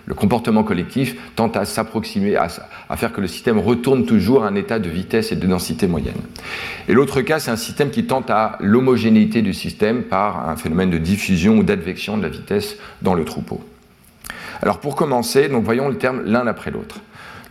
le 0.06 0.14
comportement 0.14 0.62
collectif 0.62 1.16
tente 1.36 1.56
à 1.56 1.64
s'approximer, 1.64 2.36
à, 2.36 2.48
faire 2.96 3.12
que 3.12 3.20
le 3.20 3.26
système 3.26 3.58
retourne 3.58 4.06
toujours 4.06 4.44
à 4.44 4.48
un 4.48 4.54
état 4.54 4.78
de 4.78 4.88
vitesse 4.88 5.32
et 5.32 5.36
de 5.36 5.46
densité 5.46 5.86
moyenne. 5.86 6.20
Et 6.88 6.92
l'autre 6.92 7.20
cas, 7.22 7.40
c'est 7.40 7.50
un 7.50 7.56
système 7.56 7.90
qui 7.90 8.04
tente 8.04 8.30
à 8.30 8.56
l'homogénéité 8.60 9.42
du 9.42 9.52
système 9.52 10.02
par 10.02 10.48
un 10.48 10.56
phénomène 10.56 10.90
de 10.90 10.98
diffusion 10.98 11.58
ou 11.58 11.62
d'advection 11.62 12.16
de 12.16 12.22
la 12.22 12.28
vitesse 12.28 12.76
dans 13.02 13.14
le 13.14 13.24
troupeau. 13.24 13.60
Alors 14.62 14.78
pour 14.78 14.96
commencer, 14.96 15.48
donc 15.48 15.64
voyons 15.64 15.88
le 15.88 15.96
terme 15.96 16.22
l'un 16.24 16.46
après 16.46 16.70
l'autre. 16.70 17.00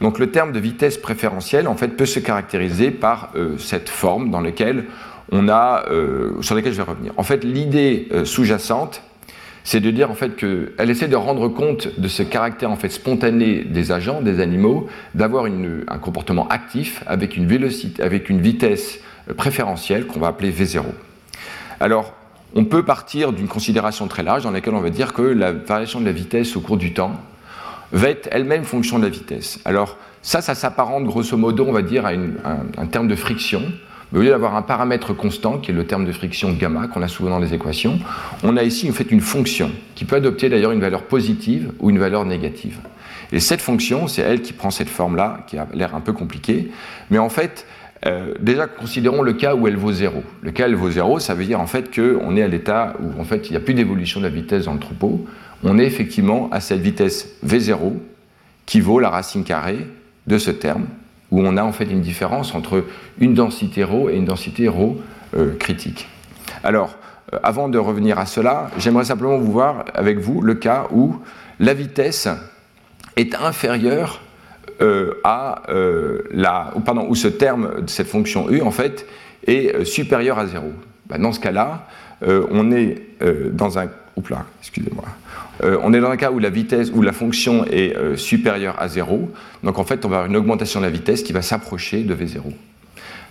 Donc 0.01 0.17
le 0.17 0.31
terme 0.31 0.51
de 0.51 0.59
vitesse 0.59 0.97
préférentielle 0.97 1.67
en 1.67 1.75
fait 1.75 1.89
peut 1.89 2.05
se 2.05 2.19
caractériser 2.19 2.91
par 2.91 3.33
cette 3.57 3.89
forme 3.89 4.31
dans 4.31 4.39
laquelle 4.39 4.85
on 5.31 5.49
a, 5.49 5.85
euh, 5.89 6.41
sur 6.41 6.55
lesquels 6.55 6.73
je 6.73 6.77
vais 6.77 6.89
revenir. 6.89 7.13
En 7.17 7.23
fait, 7.23 7.43
l'idée 7.43 8.07
euh, 8.11 8.25
sous-jacente, 8.25 9.01
c'est 9.63 9.79
de 9.79 9.91
dire 9.91 10.09
en 10.09 10.15
fait 10.15 10.35
qu'elle 10.35 10.89
essaie 10.89 11.07
de 11.07 11.15
rendre 11.15 11.47
compte 11.49 11.99
de 11.99 12.07
ce 12.07 12.23
caractère 12.23 12.71
en 12.71 12.75
fait 12.75 12.89
spontané 12.89 13.63
des 13.63 13.91
agents, 13.91 14.21
des 14.21 14.39
animaux, 14.39 14.87
d'avoir 15.15 15.45
un 15.45 15.97
comportement 15.99 16.47
actif 16.47 17.03
avec 17.05 17.37
une, 17.37 17.45
vitesse 17.45 18.99
euh, 19.29 19.33
préférentielle 19.33 20.07
qu'on 20.07 20.19
va 20.19 20.27
appeler 20.27 20.51
V0. 20.51 20.83
Alors, 21.79 22.13
on 22.55 22.65
peut 22.65 22.83
partir 22.83 23.31
d'une 23.31 23.47
considération 23.47 24.07
très 24.07 24.23
large 24.23 24.43
dans 24.43 24.51
laquelle 24.51 24.73
on 24.73 24.81
va 24.81 24.89
dire 24.89 25.13
que 25.13 25.21
la 25.21 25.51
variation 25.51 25.99
de 25.99 26.05
la 26.05 26.11
vitesse 26.11 26.55
au 26.55 26.61
cours 26.61 26.77
du 26.77 26.93
temps 26.93 27.13
va 27.91 28.09
être 28.09 28.27
elle-même 28.31 28.63
fonction 28.63 28.97
de 28.97 29.03
la 29.03 29.09
vitesse. 29.09 29.59
Alors, 29.65 29.97
ça, 30.23 30.41
ça 30.41 30.55
s'apparente 30.55 31.05
grosso 31.05 31.37
modo, 31.37 31.65
on 31.67 31.71
va 31.71 31.83
dire, 31.83 32.05
à 32.05 32.11
un 32.11 32.85
terme 32.87 33.07
de 33.07 33.15
friction 33.15 33.61
mais 34.11 34.19
au 34.19 34.21
lieu 34.21 34.29
d'avoir 34.29 34.55
un 34.55 34.61
paramètre 34.61 35.13
constant, 35.13 35.57
qui 35.59 35.71
est 35.71 35.73
le 35.73 35.85
terme 35.85 36.05
de 36.05 36.11
friction 36.11 36.51
gamma 36.51 36.87
qu'on 36.87 37.01
a 37.01 37.07
souvent 37.07 37.29
dans 37.29 37.39
les 37.39 37.53
équations, 37.53 37.99
on 38.43 38.57
a 38.57 38.63
ici 38.63 38.91
une 39.09 39.21
fonction 39.21 39.71
qui 39.95 40.05
peut 40.05 40.15
adopter 40.15 40.49
d'ailleurs 40.49 40.71
une 40.71 40.81
valeur 40.81 41.03
positive 41.03 41.71
ou 41.79 41.89
une 41.89 41.99
valeur 41.99 42.25
négative. 42.25 42.77
Et 43.31 43.39
cette 43.39 43.61
fonction, 43.61 44.07
c'est 44.07 44.21
elle 44.21 44.41
qui 44.41 44.53
prend 44.53 44.71
cette 44.71 44.89
forme-là, 44.89 45.45
qui 45.47 45.57
a 45.57 45.67
l'air 45.73 45.95
un 45.95 46.01
peu 46.01 46.13
compliquée, 46.13 46.71
mais 47.11 47.19
en 47.19 47.29
fait, 47.29 47.67
euh, 48.05 48.33
déjà 48.39 48.65
considérons 48.65 49.21
le 49.21 49.33
cas 49.33 49.55
où 49.55 49.67
elle 49.67 49.75
vaut 49.75 49.91
0. 49.91 50.23
Le 50.41 50.51
cas 50.51 50.63
où 50.63 50.67
elle 50.67 50.75
vaut 50.75 50.89
0, 50.89 51.19
ça 51.19 51.33
veut 51.33 51.45
dire 51.45 51.59
en 51.59 51.67
fait 51.67 51.93
qu'on 51.93 52.35
est 52.37 52.41
à 52.41 52.47
l'état 52.47 52.95
où 53.01 53.19
en 53.19 53.25
fait 53.25 53.49
il 53.49 53.51
n'y 53.51 53.57
a 53.57 53.59
plus 53.59 53.73
d'évolution 53.73 54.21
de 54.21 54.25
la 54.25 54.31
vitesse 54.31 54.65
dans 54.65 54.73
le 54.73 54.79
troupeau. 54.79 55.27
On 55.63 55.77
est 55.77 55.85
effectivement 55.85 56.49
à 56.51 56.61
cette 56.61 56.79
vitesse 56.79 57.35
V0 57.45 57.95
qui 58.65 58.79
vaut 58.79 58.99
la 58.99 59.09
racine 59.09 59.43
carrée 59.43 59.85
de 60.27 60.37
ce 60.37 60.51
terme 60.51 60.85
où 61.31 61.41
on 61.41 61.57
a 61.57 61.63
en 61.63 61.71
fait 61.71 61.85
une 61.85 62.01
différence 62.01 62.55
entre 62.55 62.85
une 63.19 63.33
densité 63.33 63.83
ρ 63.83 64.09
et 64.09 64.17
une 64.17 64.25
densité 64.25 64.67
ρ 64.67 64.95
euh, 65.35 65.55
critique. 65.57 66.07
Alors, 66.63 66.97
euh, 67.33 67.39
avant 67.43 67.69
de 67.69 67.77
revenir 67.77 68.17
à 68.17 68.25
cela, 68.25 68.71
j'aimerais 68.77 69.05
simplement 69.05 69.37
vous 69.37 69.51
voir 69.51 69.85
avec 69.93 70.19
vous 70.19 70.41
le 70.41 70.55
cas 70.55 70.87
où 70.91 71.17
la 71.59 71.73
vitesse 71.73 72.27
est 73.15 73.35
inférieure 73.35 74.21
euh, 74.81 75.19
à 75.23 75.63
la, 76.31 76.73
pardon, 76.85 77.05
où 77.09 77.15
ce 77.15 77.27
terme 77.27 77.81
de 77.81 77.89
cette 77.89 78.07
fonction 78.07 78.49
u 78.49 78.61
en 78.61 78.71
fait 78.71 79.05
est 79.45 79.83
supérieur 79.83 80.39
à 80.39 80.47
0. 80.47 80.71
Ben, 81.07 81.21
dans 81.21 81.31
ce 81.31 81.39
cas-là, 81.39 81.87
on 82.21 82.71
est 82.71 83.01
dans 83.53 83.79
un, 83.79 83.89
excusez-moi, 84.61 85.05
euh, 85.63 85.77
on 85.83 85.93
est 85.93 85.99
dans 85.99 86.09
un 86.09 86.17
cas 86.17 86.31
où 86.31 86.39
la 86.39 86.49
vitesse, 86.49 86.91
où 86.93 87.01
la 87.01 87.11
fonction 87.11 87.65
est 87.65 87.95
euh, 87.95 88.15
supérieure 88.15 88.75
à 88.79 88.87
0. 88.87 89.31
Donc 89.63 89.79
en 89.79 89.83
fait, 89.83 90.05
on 90.05 90.09
va 90.09 90.17
avoir 90.17 90.29
une 90.29 90.37
augmentation 90.37 90.79
de 90.79 90.85
la 90.85 90.91
vitesse 90.91 91.23
qui 91.23 91.33
va 91.33 91.41
s'approcher 91.41 92.03
de 92.03 92.15
V0. 92.15 92.41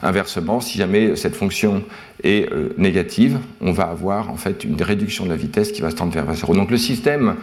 Inversement, 0.01 0.61
si 0.61 0.79
jamais 0.79 1.17
cette 1.17 1.35
fonction 1.35 1.83
est 2.23 2.53
euh, 2.53 2.73
négative, 2.79 3.39
on 3.61 3.73
va 3.73 3.85
avoir 3.85 4.31
en 4.31 4.37
fait 4.37 4.63
une 4.63 4.81
réduction 4.81 5.25
de 5.25 5.31
la 5.31 5.37
vitesse 5.37 5.73
qui 5.73 5.81
va 5.81 5.91
se 5.91 5.97
tendre 5.97 6.13
vers 6.13 6.25
V0. 6.31 6.55
Donc 6.55 6.71
le 6.71 6.77
système 6.77 7.37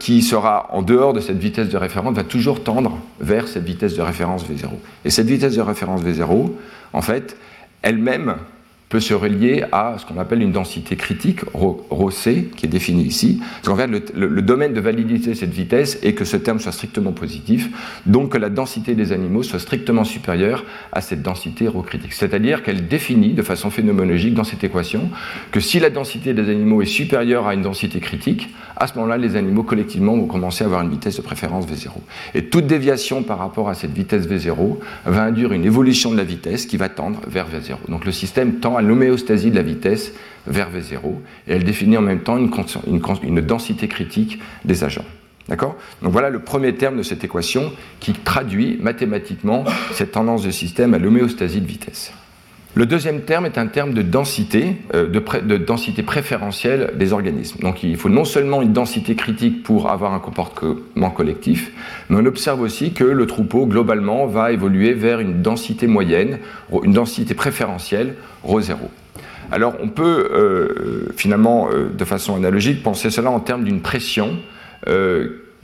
qui 0.00 0.22
sera 0.22 0.68
en 0.72 0.82
dehors 0.82 1.12
de 1.12 1.20
cette 1.20 1.38
vitesse 1.38 1.68
de 1.68 1.76
référence 1.76 2.14
va 2.14 2.24
toujours 2.24 2.62
tendre 2.62 2.98
vers 3.20 3.46
cette 3.48 3.64
vitesse 3.64 3.94
de 3.94 4.02
référence 4.02 4.44
V0. 4.44 4.70
Et 5.04 5.10
cette 5.10 5.26
vitesse 5.26 5.56
de 5.56 5.60
référence 5.60 6.02
V0, 6.02 6.50
en 6.92 7.02
fait, 7.02 7.36
elle-même 7.82 8.36
peut 8.94 9.00
se 9.00 9.12
relier 9.12 9.64
à 9.72 9.96
ce 9.98 10.06
qu'on 10.06 10.20
appelle 10.20 10.40
une 10.40 10.52
densité 10.52 10.94
critique, 10.94 11.40
ρc, 11.52 12.50
qui 12.54 12.66
est 12.66 12.68
définie 12.68 13.02
ici. 13.02 13.40
Parce 13.40 13.66
qu'en 13.66 13.76
fait, 13.76 14.12
le, 14.14 14.40
domaine 14.40 14.72
de 14.72 14.80
validité 14.80 15.30
de 15.30 15.34
cette 15.34 15.52
vitesse 15.52 15.98
est 16.04 16.12
que 16.12 16.24
ce 16.24 16.36
terme 16.36 16.60
soit 16.60 16.70
strictement 16.70 17.10
positif, 17.10 17.70
donc 18.06 18.28
que 18.28 18.38
la 18.38 18.50
densité 18.50 18.94
des 18.94 19.10
animaux 19.10 19.42
soit 19.42 19.58
strictement 19.58 20.04
supérieure 20.04 20.64
à 20.92 21.00
cette 21.00 21.22
densité 21.22 21.66
ρ 21.66 21.84
critique. 21.84 22.12
C'est-à-dire 22.12 22.62
qu'elle 22.62 22.86
définit 22.86 23.32
de 23.32 23.42
façon 23.42 23.68
phénoménologique 23.68 24.34
dans 24.34 24.44
cette 24.44 24.62
équation 24.62 25.10
que 25.50 25.58
si 25.58 25.80
la 25.80 25.90
densité 25.90 26.32
des 26.32 26.48
animaux 26.48 26.80
est 26.80 26.86
supérieure 26.86 27.48
à 27.48 27.54
une 27.54 27.62
densité 27.62 27.98
critique, 27.98 28.54
à 28.76 28.86
ce 28.86 28.94
moment-là, 28.94 29.16
les 29.16 29.34
animaux 29.34 29.64
collectivement 29.64 30.16
vont 30.16 30.26
commencer 30.26 30.62
à 30.62 30.68
avoir 30.68 30.82
une 30.82 30.90
vitesse 30.90 31.16
de 31.16 31.22
préférence 31.22 31.66
V0. 31.66 31.90
Et 32.34 32.44
toute 32.44 32.68
déviation 32.68 33.24
par 33.24 33.38
rapport 33.38 33.68
à 33.68 33.74
cette 33.74 33.92
vitesse 33.92 34.28
V0 34.28 34.76
va 35.04 35.24
induire 35.24 35.52
une 35.52 35.64
évolution 35.64 36.12
de 36.12 36.16
la 36.16 36.24
vitesse 36.24 36.66
qui 36.66 36.76
va 36.76 36.88
tendre 36.88 37.18
vers 37.26 37.46
V0. 37.46 37.88
Donc 37.88 38.04
le 38.04 38.12
système 38.12 38.60
tend 38.60 38.76
à 38.76 38.83
l'homéostasie 38.84 39.50
de 39.50 39.56
la 39.56 39.62
vitesse 39.62 40.12
vers 40.46 40.70
V0, 40.70 41.16
et 41.48 41.54
elle 41.54 41.64
définit 41.64 41.96
en 41.96 42.02
même 42.02 42.20
temps 42.20 42.38
une, 42.38 43.40
densité 43.40 43.88
critique 43.88 44.40
des 44.64 44.84
agents. 44.84 45.04
D'accord? 45.48 45.76
Donc 46.02 46.12
voilà 46.12 46.30
le 46.30 46.38
premier 46.38 46.74
terme 46.74 46.96
de 46.96 47.02
cette 47.02 47.24
équation 47.24 47.72
qui 48.00 48.12
traduit 48.12 48.78
mathématiquement 48.80 49.64
cette 49.92 50.12
tendance 50.12 50.42
de 50.42 50.50
système 50.50 50.94
à 50.94 50.98
l'homéostasie 50.98 51.60
de 51.60 51.66
vitesse. 51.66 52.12
Le 52.76 52.86
deuxième 52.86 53.20
terme 53.20 53.46
est 53.46 53.56
un 53.56 53.68
terme 53.68 53.94
de 53.94 54.02
densité, 54.02 54.76
euh, 54.94 55.06
de, 55.06 55.56
densité 55.58 56.02
préférentielle 56.02 56.92
des 56.96 57.12
organismes. 57.12 57.60
Donc 57.60 57.84
il 57.84 57.96
faut 57.96 58.08
non 58.08 58.24
seulement 58.24 58.62
une 58.62 58.72
densité 58.72 59.14
critique 59.14 59.62
pour 59.62 59.90
avoir 59.90 60.12
un 60.12 60.18
comportement 60.18 61.10
collectif, 61.10 61.70
mais 62.08 62.16
on 62.20 62.26
observe 62.26 62.60
aussi 62.60 62.92
que 62.92 63.04
le 63.04 63.26
troupeau, 63.26 63.66
globalement, 63.66 64.26
va 64.26 64.50
évoluer 64.50 64.92
vers 64.92 65.20
une 65.20 65.40
densité 65.40 65.86
moyenne, 65.86 66.40
une 66.82 66.92
densité 66.92 67.34
préférentielle, 67.34 68.14
ρ0. 68.44 68.76
Alors 69.52 69.74
on 69.80 69.88
peut 69.88 70.28
euh, 70.32 71.12
finalement, 71.16 71.68
euh, 71.70 71.90
de 71.96 72.04
façon 72.04 72.34
analogique, 72.34 72.82
penser 72.82 73.10
cela 73.10 73.30
en 73.30 73.38
termes 73.38 73.62
d'une 73.62 73.82
pression 73.82 74.36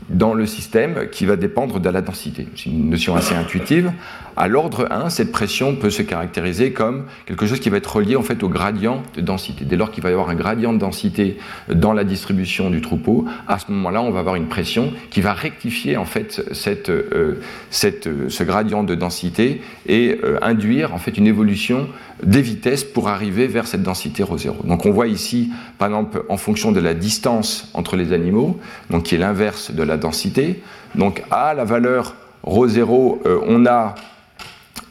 dans 0.08 0.32
le 0.32 0.46
système 0.46 1.08
qui 1.10 1.26
va 1.26 1.36
dépendre 1.36 1.78
de 1.78 1.88
la 1.90 2.00
densité. 2.00 2.48
C'est 2.56 2.70
une 2.70 2.88
notion 2.88 3.16
assez 3.16 3.34
intuitive. 3.34 3.92
À 4.40 4.48
l'ordre 4.48 4.90
1, 4.90 5.10
cette 5.10 5.32
pression 5.32 5.76
peut 5.76 5.90
se 5.90 6.00
caractériser 6.00 6.72
comme 6.72 7.04
quelque 7.26 7.44
chose 7.44 7.60
qui 7.60 7.68
va 7.68 7.76
être 7.76 7.94
relié 7.94 8.16
en 8.16 8.22
fait 8.22 8.42
au 8.42 8.48
gradient 8.48 9.02
de 9.14 9.20
densité. 9.20 9.66
Dès 9.66 9.76
lors 9.76 9.90
qu'il 9.90 10.02
va 10.02 10.08
y 10.08 10.12
avoir 10.12 10.30
un 10.30 10.34
gradient 10.34 10.72
de 10.72 10.78
densité 10.78 11.36
dans 11.68 11.92
la 11.92 12.04
distribution 12.04 12.70
du 12.70 12.80
troupeau, 12.80 13.26
à 13.46 13.58
ce 13.58 13.70
moment-là, 13.70 14.00
on 14.00 14.10
va 14.10 14.20
avoir 14.20 14.36
une 14.36 14.48
pression 14.48 14.94
qui 15.10 15.20
va 15.20 15.34
rectifier 15.34 15.98
en 15.98 16.06
fait 16.06 16.42
euh, 16.88 17.34
euh, 17.76 18.28
ce 18.30 18.42
gradient 18.42 18.82
de 18.82 18.94
densité 18.94 19.60
et 19.84 20.18
euh, 20.24 20.38
induire 20.40 20.94
en 20.94 20.98
fait 20.98 21.18
une 21.18 21.26
évolution 21.26 21.86
des 22.22 22.40
vitesses 22.40 22.84
pour 22.84 23.10
arriver 23.10 23.46
vers 23.46 23.66
cette 23.66 23.82
densité 23.82 24.22
ρ0. 24.22 24.64
Donc 24.64 24.86
on 24.86 24.90
voit 24.90 25.08
ici, 25.08 25.50
par 25.76 25.88
exemple, 25.88 26.24
en 26.30 26.38
fonction 26.38 26.72
de 26.72 26.80
la 26.80 26.94
distance 26.94 27.70
entre 27.74 27.94
les 27.94 28.14
animaux, 28.14 28.58
donc 28.88 29.02
qui 29.02 29.16
est 29.16 29.18
l'inverse 29.18 29.70
de 29.70 29.82
la 29.82 29.98
densité, 29.98 30.62
donc 30.94 31.24
à 31.30 31.52
la 31.52 31.64
valeur 31.64 32.14
ρ0, 32.46 33.20
on 33.46 33.66
a 33.66 33.94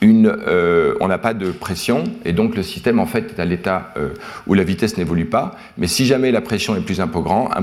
euh, 0.01 0.95
on 1.01 1.07
n'a 1.07 1.17
pas 1.17 1.33
de 1.33 1.51
pression 1.51 2.05
et 2.23 2.31
donc 2.31 2.55
le 2.55 2.63
système 2.63 2.99
en 2.99 3.05
fait 3.05 3.33
est 3.37 3.41
à 3.41 3.45
l'état 3.45 3.93
euh, 3.97 4.09
où 4.47 4.53
la 4.53 4.63
vitesse 4.63 4.97
n'évolue 4.97 5.25
pas. 5.25 5.57
Mais 5.77 5.87
si 5.87 6.05
jamais 6.05 6.31
la 6.31 6.41
pression 6.41 6.75
est 6.75 6.81
plus, 6.81 7.01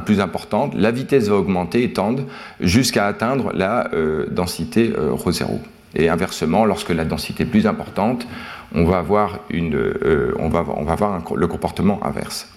plus 0.04 0.20
importante, 0.20 0.74
la 0.74 0.90
vitesse 0.90 1.28
va 1.28 1.36
augmenter 1.36 1.82
et 1.82 1.92
tendre 1.92 2.24
jusqu'à 2.60 3.06
atteindre 3.06 3.52
la 3.54 3.92
euh, 3.94 4.26
densité 4.30 4.92
ρ0. 4.96 5.60
Et 5.94 6.10
inversement, 6.10 6.66
lorsque 6.66 6.90
la 6.90 7.06
densité 7.06 7.44
est 7.44 7.46
plus 7.46 7.66
importante, 7.66 8.26
on 8.74 8.84
va 8.84 8.98
avoir, 8.98 9.40
le 9.48 11.46
comportement 11.46 12.04
inverse. 12.04 12.52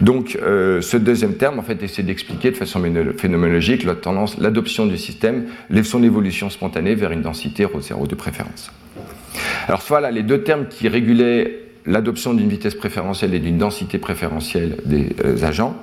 Donc, 0.00 0.36
ce 0.40 0.96
deuxième 0.96 1.34
terme, 1.34 1.60
en 1.60 1.62
fait, 1.62 1.80
essaie 1.84 2.02
d'expliquer 2.02 2.50
de 2.50 2.56
façon 2.56 2.82
phénoménologique 3.16 3.84
la 3.84 3.94
tendance, 3.94 4.38
l'adoption 4.38 4.86
du 4.86 4.98
système, 4.98 5.44
son 5.84 6.02
évolution 6.02 6.50
spontanée 6.50 6.96
vers 6.96 7.12
une 7.12 7.22
densité 7.22 7.64
ρ0 7.66 8.08
de 8.08 8.14
préférence. 8.16 8.72
Alors, 9.70 9.84
voilà 9.86 10.10
les 10.10 10.24
deux 10.24 10.42
termes 10.42 10.66
qui 10.66 10.88
régulaient 10.88 11.60
l'adoption 11.86 12.34
d'une 12.34 12.48
vitesse 12.48 12.74
préférentielle 12.74 13.34
et 13.34 13.38
d'une 13.38 13.56
densité 13.56 13.98
préférentielle 13.98 14.78
des 14.84 15.10
euh, 15.24 15.44
agents. 15.44 15.76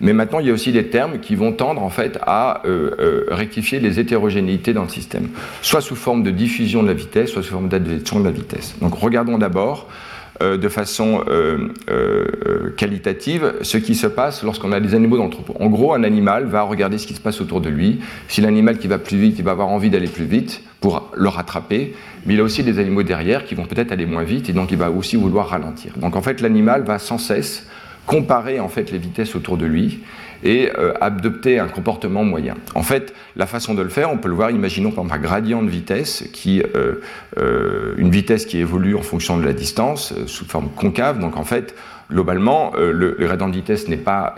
Mais 0.00 0.12
maintenant, 0.12 0.40
il 0.40 0.48
y 0.48 0.50
a 0.50 0.52
aussi 0.52 0.72
des 0.72 0.88
termes 0.88 1.20
qui 1.20 1.36
vont 1.36 1.52
tendre 1.52 1.80
en 1.80 1.88
fait 1.88 2.18
à 2.22 2.66
euh, 2.66 3.26
rectifier 3.30 3.78
les 3.78 4.00
hétérogénéités 4.00 4.72
dans 4.72 4.82
le 4.82 4.88
système, 4.88 5.28
soit 5.62 5.80
sous 5.80 5.94
forme 5.94 6.24
de 6.24 6.32
diffusion 6.32 6.82
de 6.82 6.88
la 6.88 6.94
vitesse, 6.94 7.30
soit 7.30 7.44
sous 7.44 7.52
forme 7.52 7.68
d'advection 7.68 8.18
de 8.18 8.24
la 8.24 8.32
vitesse. 8.32 8.74
Donc, 8.80 8.94
regardons 8.94 9.38
d'abord 9.38 9.86
euh, 9.86 10.07
de 10.40 10.68
façon 10.68 11.24
euh, 11.28 11.68
euh, 11.90 12.70
qualitative 12.76 13.54
ce 13.62 13.76
qui 13.76 13.94
se 13.94 14.06
passe 14.06 14.42
lorsqu'on 14.42 14.72
a 14.72 14.80
des 14.80 14.94
animaux 14.94 15.16
dans 15.16 15.24
le 15.24 15.30
troupeau. 15.30 15.54
En 15.58 15.66
gros, 15.66 15.94
un 15.94 16.04
animal 16.04 16.44
va 16.44 16.62
regarder 16.62 16.98
ce 16.98 17.06
qui 17.06 17.14
se 17.14 17.20
passe 17.20 17.40
autour 17.40 17.60
de 17.60 17.68
lui. 17.68 18.00
Si 18.28 18.40
l'animal 18.40 18.78
qui 18.78 18.86
va 18.86 18.98
plus 18.98 19.16
vite, 19.16 19.36
il 19.38 19.44
va 19.44 19.50
avoir 19.50 19.68
envie 19.68 19.90
d'aller 19.90 20.06
plus 20.06 20.24
vite 20.24 20.62
pour 20.80 21.10
le 21.16 21.28
rattraper, 21.28 21.94
mais 22.24 22.34
il 22.34 22.40
a 22.40 22.44
aussi 22.44 22.62
des 22.62 22.78
animaux 22.78 23.02
derrière 23.02 23.44
qui 23.44 23.56
vont 23.56 23.64
peut-être 23.64 23.90
aller 23.90 24.06
moins 24.06 24.22
vite 24.22 24.48
et 24.48 24.52
donc 24.52 24.70
il 24.70 24.78
va 24.78 24.90
aussi 24.90 25.16
vouloir 25.16 25.48
ralentir. 25.48 25.94
Donc 25.96 26.14
en 26.14 26.22
fait, 26.22 26.40
l'animal 26.40 26.82
va 26.82 27.00
sans 27.00 27.18
cesse 27.18 27.66
comparer 28.06 28.60
en 28.60 28.68
fait 28.68 28.90
les 28.90 28.98
vitesses 28.98 29.34
autour 29.34 29.56
de 29.56 29.66
lui 29.66 30.00
et 30.42 30.70
euh, 30.78 30.92
adopter 31.00 31.58
un 31.58 31.68
comportement 31.68 32.24
moyen. 32.24 32.54
En 32.74 32.82
fait, 32.82 33.14
la 33.36 33.46
façon 33.46 33.74
de 33.74 33.82
le 33.82 33.88
faire, 33.88 34.10
on 34.10 34.18
peut 34.18 34.28
le 34.28 34.34
voir, 34.34 34.50
imaginons 34.50 34.90
par 34.90 35.04
exemple 35.04 35.24
un 35.24 35.28
gradient 35.28 35.62
de 35.62 35.70
vitesse, 35.70 36.24
qui, 36.32 36.62
euh, 36.62 37.00
euh, 37.38 37.94
une 37.96 38.10
vitesse 38.10 38.46
qui 38.46 38.58
évolue 38.58 38.94
en 38.94 39.02
fonction 39.02 39.38
de 39.38 39.44
la 39.44 39.52
distance, 39.52 40.14
sous 40.26 40.44
forme 40.44 40.68
concave, 40.70 41.18
donc 41.18 41.36
en 41.36 41.44
fait, 41.44 41.74
globalement, 42.10 42.72
le, 42.76 43.16
gradient 43.18 43.48
de 43.48 43.54
vitesse 43.54 43.86
n'est 43.88 43.98
pas 43.98 44.34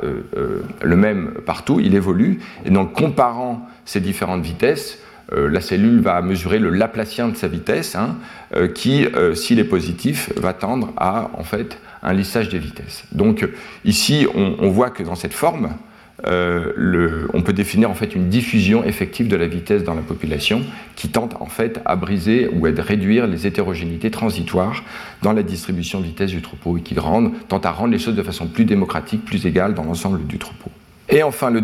le 0.82 0.96
même 0.96 1.34
partout, 1.46 1.78
il 1.78 1.94
évolue, 1.94 2.40
et 2.64 2.70
donc 2.70 2.94
comparant 2.94 3.68
ces 3.84 4.00
différentes 4.00 4.42
vitesses, 4.42 4.98
la 5.30 5.60
cellule 5.60 6.00
va 6.00 6.20
mesurer 6.20 6.58
le 6.58 6.70
Laplacien 6.70 7.28
de 7.28 7.36
sa 7.36 7.46
vitesse, 7.46 7.94
hein, 7.94 8.16
qui, 8.74 9.06
s'il 9.34 9.60
est 9.60 9.64
positif, 9.64 10.32
va 10.36 10.52
tendre 10.52 10.92
à 10.96 11.30
en 11.34 11.44
fait 11.44 11.78
un 12.02 12.12
lissage 12.12 12.48
des 12.48 12.58
vitesses. 12.58 13.04
Donc 13.12 13.48
ici, 13.84 14.26
on, 14.34 14.56
on 14.58 14.70
voit 14.70 14.90
que 14.90 15.04
dans 15.04 15.14
cette 15.14 15.34
forme, 15.34 15.70
euh, 16.26 17.26
on 17.32 17.42
peut 17.42 17.52
définir 17.52 17.90
en 17.90 17.94
fait 17.94 18.14
une 18.14 18.28
diffusion 18.28 18.84
effective 18.84 19.28
de 19.28 19.36
la 19.36 19.46
vitesse 19.46 19.84
dans 19.84 19.94
la 19.94 20.02
population 20.02 20.62
qui 20.96 21.08
tente 21.08 21.36
en 21.40 21.46
fait 21.46 21.80
à 21.84 21.96
briser 21.96 22.48
ou 22.52 22.66
à 22.66 22.70
réduire 22.76 23.26
les 23.26 23.46
hétérogénéités 23.46 24.10
transitoires 24.10 24.84
dans 25.22 25.32
la 25.32 25.42
distribution 25.42 26.00
de 26.00 26.06
vitesse 26.06 26.30
du 26.30 26.42
troupeau 26.42 26.76
et 26.78 26.82
qui 26.82 26.98
rend, 26.98 27.30
tente 27.48 27.66
à 27.66 27.70
rendre 27.70 27.92
les 27.92 27.98
choses 27.98 28.16
de 28.16 28.22
façon 28.22 28.46
plus 28.46 28.64
démocratique, 28.64 29.24
plus 29.24 29.46
égale 29.46 29.74
dans 29.74 29.84
l'ensemble 29.84 30.26
du 30.26 30.38
troupeau. 30.38 30.70
Et 31.08 31.22
enfin 31.22 31.50
le, 31.50 31.60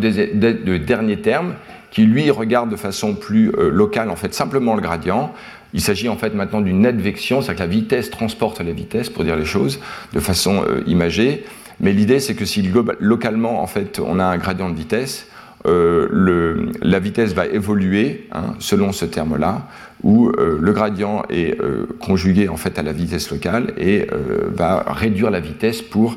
dernier 0.78 1.20
terme 1.20 1.54
qui 1.90 2.02
lui 2.02 2.30
regarde 2.30 2.70
de 2.70 2.76
façon 2.76 3.14
plus 3.14 3.52
euh, 3.56 3.70
locale 3.70 4.10
en 4.10 4.16
fait 4.16 4.34
simplement 4.34 4.74
le 4.74 4.82
gradient. 4.82 5.32
Il 5.72 5.80
s'agit 5.80 6.08
en 6.08 6.16
fait 6.16 6.34
maintenant 6.34 6.60
d'une 6.60 6.86
advection, 6.86 7.42
c'est-à-dire 7.42 7.64
que 7.64 7.70
la 7.70 7.74
vitesse 7.74 8.10
transporte 8.10 8.60
la 8.60 8.72
vitesse 8.72 9.10
pour 9.10 9.24
dire 9.24 9.36
les 9.36 9.44
choses 9.44 9.80
de 10.12 10.20
façon 10.20 10.64
euh, 10.66 10.82
imagée. 10.86 11.44
Mais 11.80 11.92
l'idée, 11.92 12.20
c'est 12.20 12.34
que 12.34 12.44
si 12.44 12.62
localement, 13.00 13.62
en 13.62 13.66
fait, 13.66 14.00
on 14.04 14.18
a 14.18 14.24
un 14.24 14.38
gradient 14.38 14.70
de 14.70 14.76
vitesse, 14.76 15.26
euh, 15.66 16.70
la 16.82 16.98
vitesse 16.98 17.32
va 17.32 17.46
évoluer 17.46 18.28
hein, 18.32 18.54
selon 18.58 18.92
ce 18.92 19.04
terme-là, 19.04 19.66
où 20.02 20.28
euh, 20.28 20.58
le 20.60 20.72
gradient 20.72 21.22
est 21.28 21.60
euh, 21.60 21.86
conjugué 22.00 22.48
en 22.48 22.56
fait 22.56 22.78
à 22.78 22.82
la 22.82 22.92
vitesse 22.92 23.30
locale 23.30 23.72
et 23.76 24.06
va 24.54 24.84
réduire 24.86 25.30
la 25.30 25.40
vitesse 25.40 25.82
pour 25.82 26.16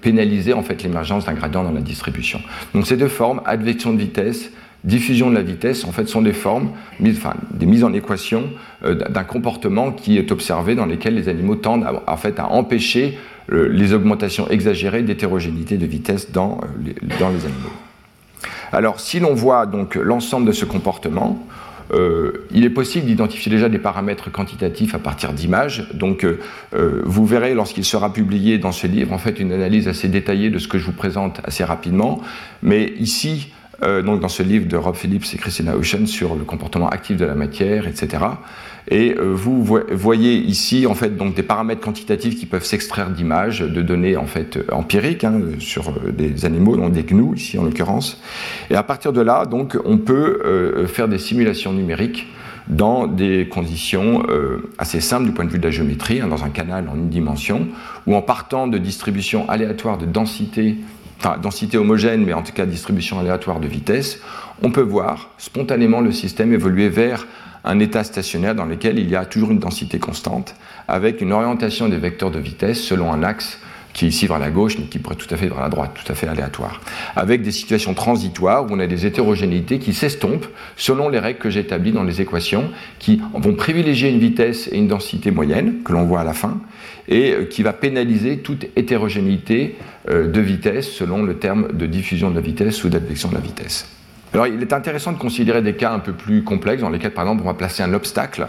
pénaliser 0.00 0.52
en 0.52 0.62
fait 0.62 0.82
l'émergence 0.82 1.24
d'un 1.24 1.34
gradient 1.34 1.62
dans 1.62 1.72
la 1.72 1.80
distribution. 1.80 2.40
Donc 2.74 2.86
ces 2.86 2.96
deux 2.96 3.08
formes, 3.08 3.40
advection 3.46 3.92
de 3.92 3.98
vitesse, 3.98 4.50
diffusion 4.82 5.30
de 5.30 5.34
la 5.34 5.42
vitesse, 5.42 5.84
en 5.84 5.92
fait, 5.92 6.08
sont 6.08 6.20
des 6.20 6.34
formes, 6.34 6.70
des 7.00 7.66
mises 7.66 7.84
en 7.84 7.92
équation 7.94 8.50
d'un 8.82 9.24
comportement 9.24 9.92
qui 9.92 10.18
est 10.18 10.30
observé 10.30 10.74
dans 10.74 10.86
lesquels 10.86 11.14
les 11.14 11.28
animaux 11.28 11.56
tendent 11.56 11.86
en 12.06 12.16
fait, 12.16 12.38
à 12.38 12.50
empêcher 12.50 13.18
les 13.48 13.92
augmentations 13.92 14.48
exagérées 14.48 15.02
d'hétérogénéité 15.02 15.76
de 15.76 15.86
vitesse 15.86 16.30
dans, 16.30 16.60
euh, 16.62 16.66
les, 16.84 17.16
dans 17.18 17.28
les 17.28 17.44
animaux. 17.44 17.72
Alors, 18.72 19.00
si 19.00 19.20
l'on 19.20 19.34
voit 19.34 19.66
donc 19.66 19.94
l'ensemble 19.94 20.46
de 20.46 20.52
ce 20.52 20.64
comportement, 20.64 21.46
euh, 21.92 22.46
il 22.50 22.64
est 22.64 22.70
possible 22.70 23.06
d'identifier 23.06 23.50
déjà 23.50 23.68
des 23.68 23.78
paramètres 23.78 24.32
quantitatifs 24.32 24.94
à 24.94 24.98
partir 24.98 25.32
d'images. 25.32 25.86
Donc, 25.92 26.24
euh, 26.24 27.02
vous 27.04 27.26
verrez 27.26 27.54
lorsqu'il 27.54 27.84
sera 27.84 28.12
publié 28.12 28.58
dans 28.58 28.72
ce 28.72 28.86
livre, 28.86 29.12
en 29.12 29.18
fait, 29.18 29.38
une 29.38 29.52
analyse 29.52 29.86
assez 29.86 30.08
détaillée 30.08 30.50
de 30.50 30.58
ce 30.58 30.66
que 30.66 30.78
je 30.78 30.86
vous 30.86 30.92
présente 30.92 31.40
assez 31.44 31.62
rapidement. 31.62 32.22
Mais 32.62 32.94
ici, 32.98 33.52
donc 33.82 34.20
dans 34.20 34.28
ce 34.28 34.42
livre 34.42 34.66
de 34.66 34.76
Rob 34.76 34.94
Phillips 34.94 35.34
et 35.34 35.36
Christina 35.36 35.76
Ocean 35.76 36.06
sur 36.06 36.34
le 36.34 36.44
comportement 36.44 36.88
actif 36.88 37.16
de 37.16 37.24
la 37.24 37.34
matière, 37.34 37.86
etc. 37.86 38.18
Et 38.88 39.14
euh, 39.16 39.32
vous 39.34 39.64
voyez 39.92 40.36
ici 40.36 40.86
en 40.86 40.94
fait 40.94 41.16
donc 41.16 41.34
des 41.34 41.42
paramètres 41.42 41.80
quantitatifs 41.80 42.38
qui 42.38 42.46
peuvent 42.46 42.64
s'extraire 42.64 43.10
d'images, 43.10 43.60
de 43.60 43.82
données 43.82 44.16
en 44.16 44.26
fait 44.26 44.58
euh, 44.58 44.64
empiriques 44.72 45.24
hein, 45.24 45.40
sur 45.58 45.88
euh, 45.88 46.12
des 46.12 46.44
animaux, 46.44 46.76
donc 46.76 46.92
des 46.92 47.04
gnous 47.04 47.34
ici 47.34 47.58
en 47.58 47.64
l'occurrence. 47.64 48.20
Et 48.70 48.74
à 48.74 48.82
partir 48.82 49.12
de 49.12 49.22
là, 49.22 49.46
donc 49.46 49.78
on 49.84 49.98
peut 49.98 50.86
faire 50.86 51.08
des 51.08 51.18
simulations 51.18 51.72
numériques 51.72 52.26
dans 52.68 53.06
des 53.06 53.48
conditions 53.48 54.22
assez 54.78 55.00
simples 55.00 55.26
du 55.26 55.32
point 55.32 55.44
de 55.44 55.50
vue 55.50 55.58
de 55.58 55.64
la 55.64 55.70
géométrie, 55.70 56.20
hein, 56.20 56.28
dans 56.28 56.44
un 56.44 56.48
canal 56.48 56.88
en 56.88 56.94
une 56.94 57.08
dimension, 57.08 57.68
ou 58.06 58.14
en 58.14 58.22
partant 58.22 58.66
de 58.66 58.78
distributions 58.78 59.48
aléatoires 59.48 59.98
de 59.98 60.06
densité, 60.06 60.76
enfin 61.18 61.38
densité 61.38 61.78
homogène, 61.78 62.24
mais 62.24 62.32
en 62.32 62.42
tout 62.42 62.52
cas 62.52 62.66
distribution 62.66 63.18
aléatoire 63.18 63.60
de 63.60 63.66
vitesse, 63.66 64.20
on 64.62 64.70
peut 64.70 64.80
voir 64.80 65.30
spontanément 65.38 66.00
le 66.00 66.12
système 66.12 66.52
évoluer 66.52 66.88
vers 66.88 67.26
un 67.64 67.78
état 67.78 68.04
stationnaire 68.04 68.54
dans 68.54 68.66
lequel 68.66 68.98
il 68.98 69.08
y 69.08 69.16
a 69.16 69.24
toujours 69.24 69.50
une 69.50 69.58
densité 69.58 69.98
constante, 69.98 70.54
avec 70.86 71.20
une 71.20 71.32
orientation 71.32 71.88
des 71.88 71.96
vecteurs 71.96 72.30
de 72.30 72.38
vitesse 72.38 72.82
selon 72.82 73.12
un 73.12 73.22
axe 73.22 73.58
qui 73.94 74.06
est 74.06 74.08
ici 74.08 74.26
vers 74.26 74.40
la 74.40 74.50
gauche, 74.50 74.76
mais 74.78 74.86
qui 74.86 74.98
pourrait 74.98 75.14
tout 75.14 75.32
à 75.32 75.36
fait 75.36 75.46
vers 75.46 75.60
la 75.60 75.68
droite, 75.68 75.92
tout 75.94 76.12
à 76.12 76.14
fait 76.14 76.26
aléatoire. 76.26 76.80
Avec 77.16 77.42
des 77.42 77.52
situations 77.52 77.94
transitoires 77.94 78.64
où 78.64 78.74
on 78.74 78.80
a 78.80 78.86
des 78.86 79.06
hétérogénéités 79.06 79.78
qui 79.78 79.94
s'estompent 79.94 80.48
selon 80.76 81.08
les 81.08 81.20
règles 81.20 81.38
que 81.38 81.48
j'ai 81.48 81.60
établies 81.60 81.92
dans 81.92 82.02
les 82.02 82.20
équations, 82.20 82.70
qui 82.98 83.22
vont 83.32 83.54
privilégier 83.54 84.10
une 84.10 84.18
vitesse 84.18 84.68
et 84.70 84.76
une 84.76 84.88
densité 84.88 85.30
moyenne, 85.30 85.76
que 85.84 85.92
l'on 85.92 86.04
voit 86.04 86.20
à 86.20 86.24
la 86.24 86.34
fin, 86.34 86.60
et 87.06 87.32
euh, 87.32 87.44
qui 87.44 87.62
va 87.62 87.72
pénaliser 87.72 88.38
toute 88.38 88.66
hétérogénéité 88.76 89.76
euh, 90.10 90.28
de 90.28 90.40
vitesse 90.40 90.90
selon 90.90 91.22
le 91.22 91.38
terme 91.38 91.68
de 91.72 91.86
diffusion 91.86 92.30
de 92.30 92.34
la 92.34 92.40
vitesse 92.40 92.82
ou 92.82 92.88
d'advection 92.88 93.28
de 93.28 93.34
la 93.34 93.40
vitesse. 93.40 93.88
Alors 94.32 94.48
il 94.48 94.60
est 94.60 94.72
intéressant 94.72 95.12
de 95.12 95.18
considérer 95.18 95.62
des 95.62 95.74
cas 95.74 95.92
un 95.92 96.00
peu 96.00 96.12
plus 96.12 96.42
complexes 96.42 96.82
dans 96.82 96.90
lesquels 96.90 97.14
par 97.14 97.24
exemple 97.24 97.42
on 97.44 97.46
va 97.46 97.54
placer 97.54 97.84
un 97.84 97.94
obstacle 97.94 98.48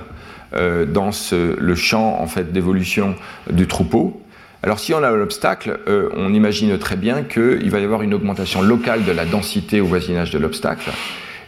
dans 0.54 1.12
le 1.32 1.76
champ 1.76 2.18
en 2.20 2.26
fait, 2.26 2.52
d'évolution 2.52 3.14
du 3.52 3.68
troupeau. 3.68 4.25
Alors 4.66 4.80
si 4.80 4.95
on 4.95 5.03
a 5.03 5.11
l'obstacle, 5.11 5.80
on 6.18 6.34
imagine 6.34 6.76
très 6.80 6.95
bien 6.95 7.22
qu'il 7.22 7.70
va 7.70 7.80
y 7.80 7.84
avoir 7.84 8.01
une 8.01 8.16
augmentation 8.16 8.63
locale 8.63 9.05
de 9.05 9.11
la 9.11 9.26
densité 9.26 9.80
au 9.80 9.86
voisinage 9.86 10.32
de 10.32 10.39
l'obstacle 10.39 10.89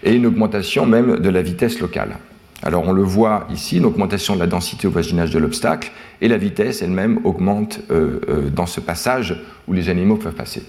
et 0.04 0.14
une 0.14 0.28
augmentation 0.28 0.86
même 0.86 1.18
de 1.18 1.30
la 1.30 1.42
vitesse 1.42 1.80
locale. 1.80 2.18
Alors 2.62 2.88
on 2.88 2.92
le 2.92 3.02
voit 3.02 3.48
ici, 3.52 3.78
une 3.78 3.86
augmentation 3.86 4.36
de 4.36 4.40
la 4.40 4.48
densité 4.48 4.88
au 4.88 4.92
voisinage 4.92 5.32
de 5.32 5.40
l'obstacle, 5.40 5.92
et 6.22 6.28
la 6.28 6.38
vitesse 6.38 6.84
elle-même 6.84 7.20
augmente 7.24 7.80
euh, 7.92 8.20
euh, 8.30 8.50
dans 8.50 8.66
ce 8.66 8.80
passage 8.80 9.36
où 9.68 9.74
les 9.74 9.90
animaux 9.90 10.18
peuvent 10.18 10.34
passer. 10.34 10.64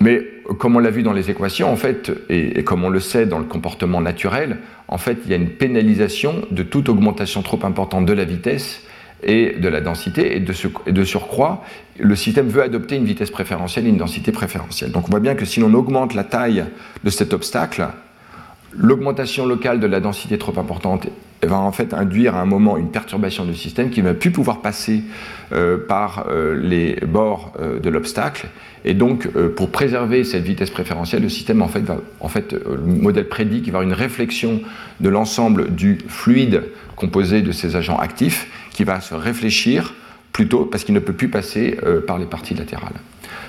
Mais 0.00 0.22
comme 0.58 0.76
on 0.76 0.80
l'a 0.80 0.90
vu 0.90 1.02
dans 1.02 1.12
les 1.12 1.30
équations, 1.30 1.72
en 1.72 1.76
fait, 1.76 2.12
et, 2.28 2.62
comme 2.64 2.84
on 2.84 2.90
le 2.90 3.00
sait 3.00 3.26
dans 3.26 3.38
le 3.38 3.44
comportement 3.44 4.00
naturel, 4.00 4.58
en 4.88 4.98
fait, 4.98 5.18
il 5.24 5.30
y 5.30 5.34
a 5.34 5.36
une 5.36 5.50
pénalisation 5.50 6.42
de 6.50 6.62
toute 6.62 6.88
augmentation 6.88 7.42
trop 7.42 7.60
importante 7.64 8.04
de 8.04 8.12
la 8.12 8.24
vitesse 8.24 8.82
et 9.22 9.52
de 9.58 9.68
la 9.68 9.80
densité, 9.80 10.36
et 10.36 10.40
de, 10.40 11.04
surcroît, 11.04 11.64
le 11.98 12.16
système 12.16 12.48
veut 12.48 12.62
adopter 12.62 12.96
une 12.96 13.04
vitesse 13.04 13.30
préférentielle 13.30 13.86
et 13.86 13.88
une 13.88 13.96
densité 13.96 14.32
préférentielle. 14.32 14.92
Donc 14.92 15.08
on 15.08 15.10
voit 15.10 15.20
bien 15.20 15.34
que 15.34 15.44
si 15.44 15.60
l'on 15.60 15.72
augmente 15.72 16.14
la 16.14 16.24
taille 16.24 16.64
de 17.04 17.10
cet 17.10 17.32
obstacle, 17.32 17.88
l'augmentation 18.76 19.46
locale 19.46 19.80
de 19.80 19.86
la 19.86 20.00
densité 20.00 20.36
trop 20.36 20.58
importante 20.58 21.08
va 21.46 21.58
en 21.58 21.72
fait 21.72 21.94
induire 21.94 22.34
à 22.36 22.40
un 22.40 22.46
moment 22.46 22.76
une 22.76 22.90
perturbation 22.90 23.44
du 23.44 23.54
système 23.54 23.90
qui 23.90 24.02
ne 24.02 24.08
va 24.08 24.14
plus 24.14 24.30
pouvoir 24.30 24.60
passer 24.60 25.02
euh, 25.52 25.78
par 25.86 26.26
euh, 26.28 26.58
les 26.60 26.96
bords 27.06 27.52
euh, 27.60 27.78
de 27.80 27.90
l'obstacle. 27.90 28.48
Et 28.86 28.92
donc, 28.92 29.28
pour 29.56 29.70
préserver 29.70 30.24
cette 30.24 30.42
vitesse 30.42 30.68
préférentielle, 30.68 31.22
le 31.22 31.30
système, 31.30 31.62
en 31.62 31.68
fait, 31.68 31.80
va, 31.80 31.96
en 32.20 32.28
fait 32.28 32.52
le 32.52 32.76
modèle 32.76 33.28
prédit 33.28 33.62
qu'il 33.62 33.72
va 33.72 33.78
y 33.78 33.82
avoir 33.82 33.82
une 33.82 33.98
réflexion 33.98 34.60
de 35.00 35.08
l'ensemble 35.08 35.74
du 35.74 35.96
fluide 36.06 36.64
composé 36.94 37.40
de 37.40 37.50
ces 37.50 37.76
agents 37.76 37.96
actifs 37.96 38.46
qui 38.74 38.84
va 38.84 39.00
se 39.00 39.14
réfléchir 39.14 39.94
plutôt 40.32 40.66
parce 40.66 40.84
qu'il 40.84 40.94
ne 40.94 41.00
peut 41.00 41.14
plus 41.14 41.30
passer 41.30 41.78
par 42.06 42.18
les 42.18 42.26
parties 42.26 42.54
latérales. 42.54 43.00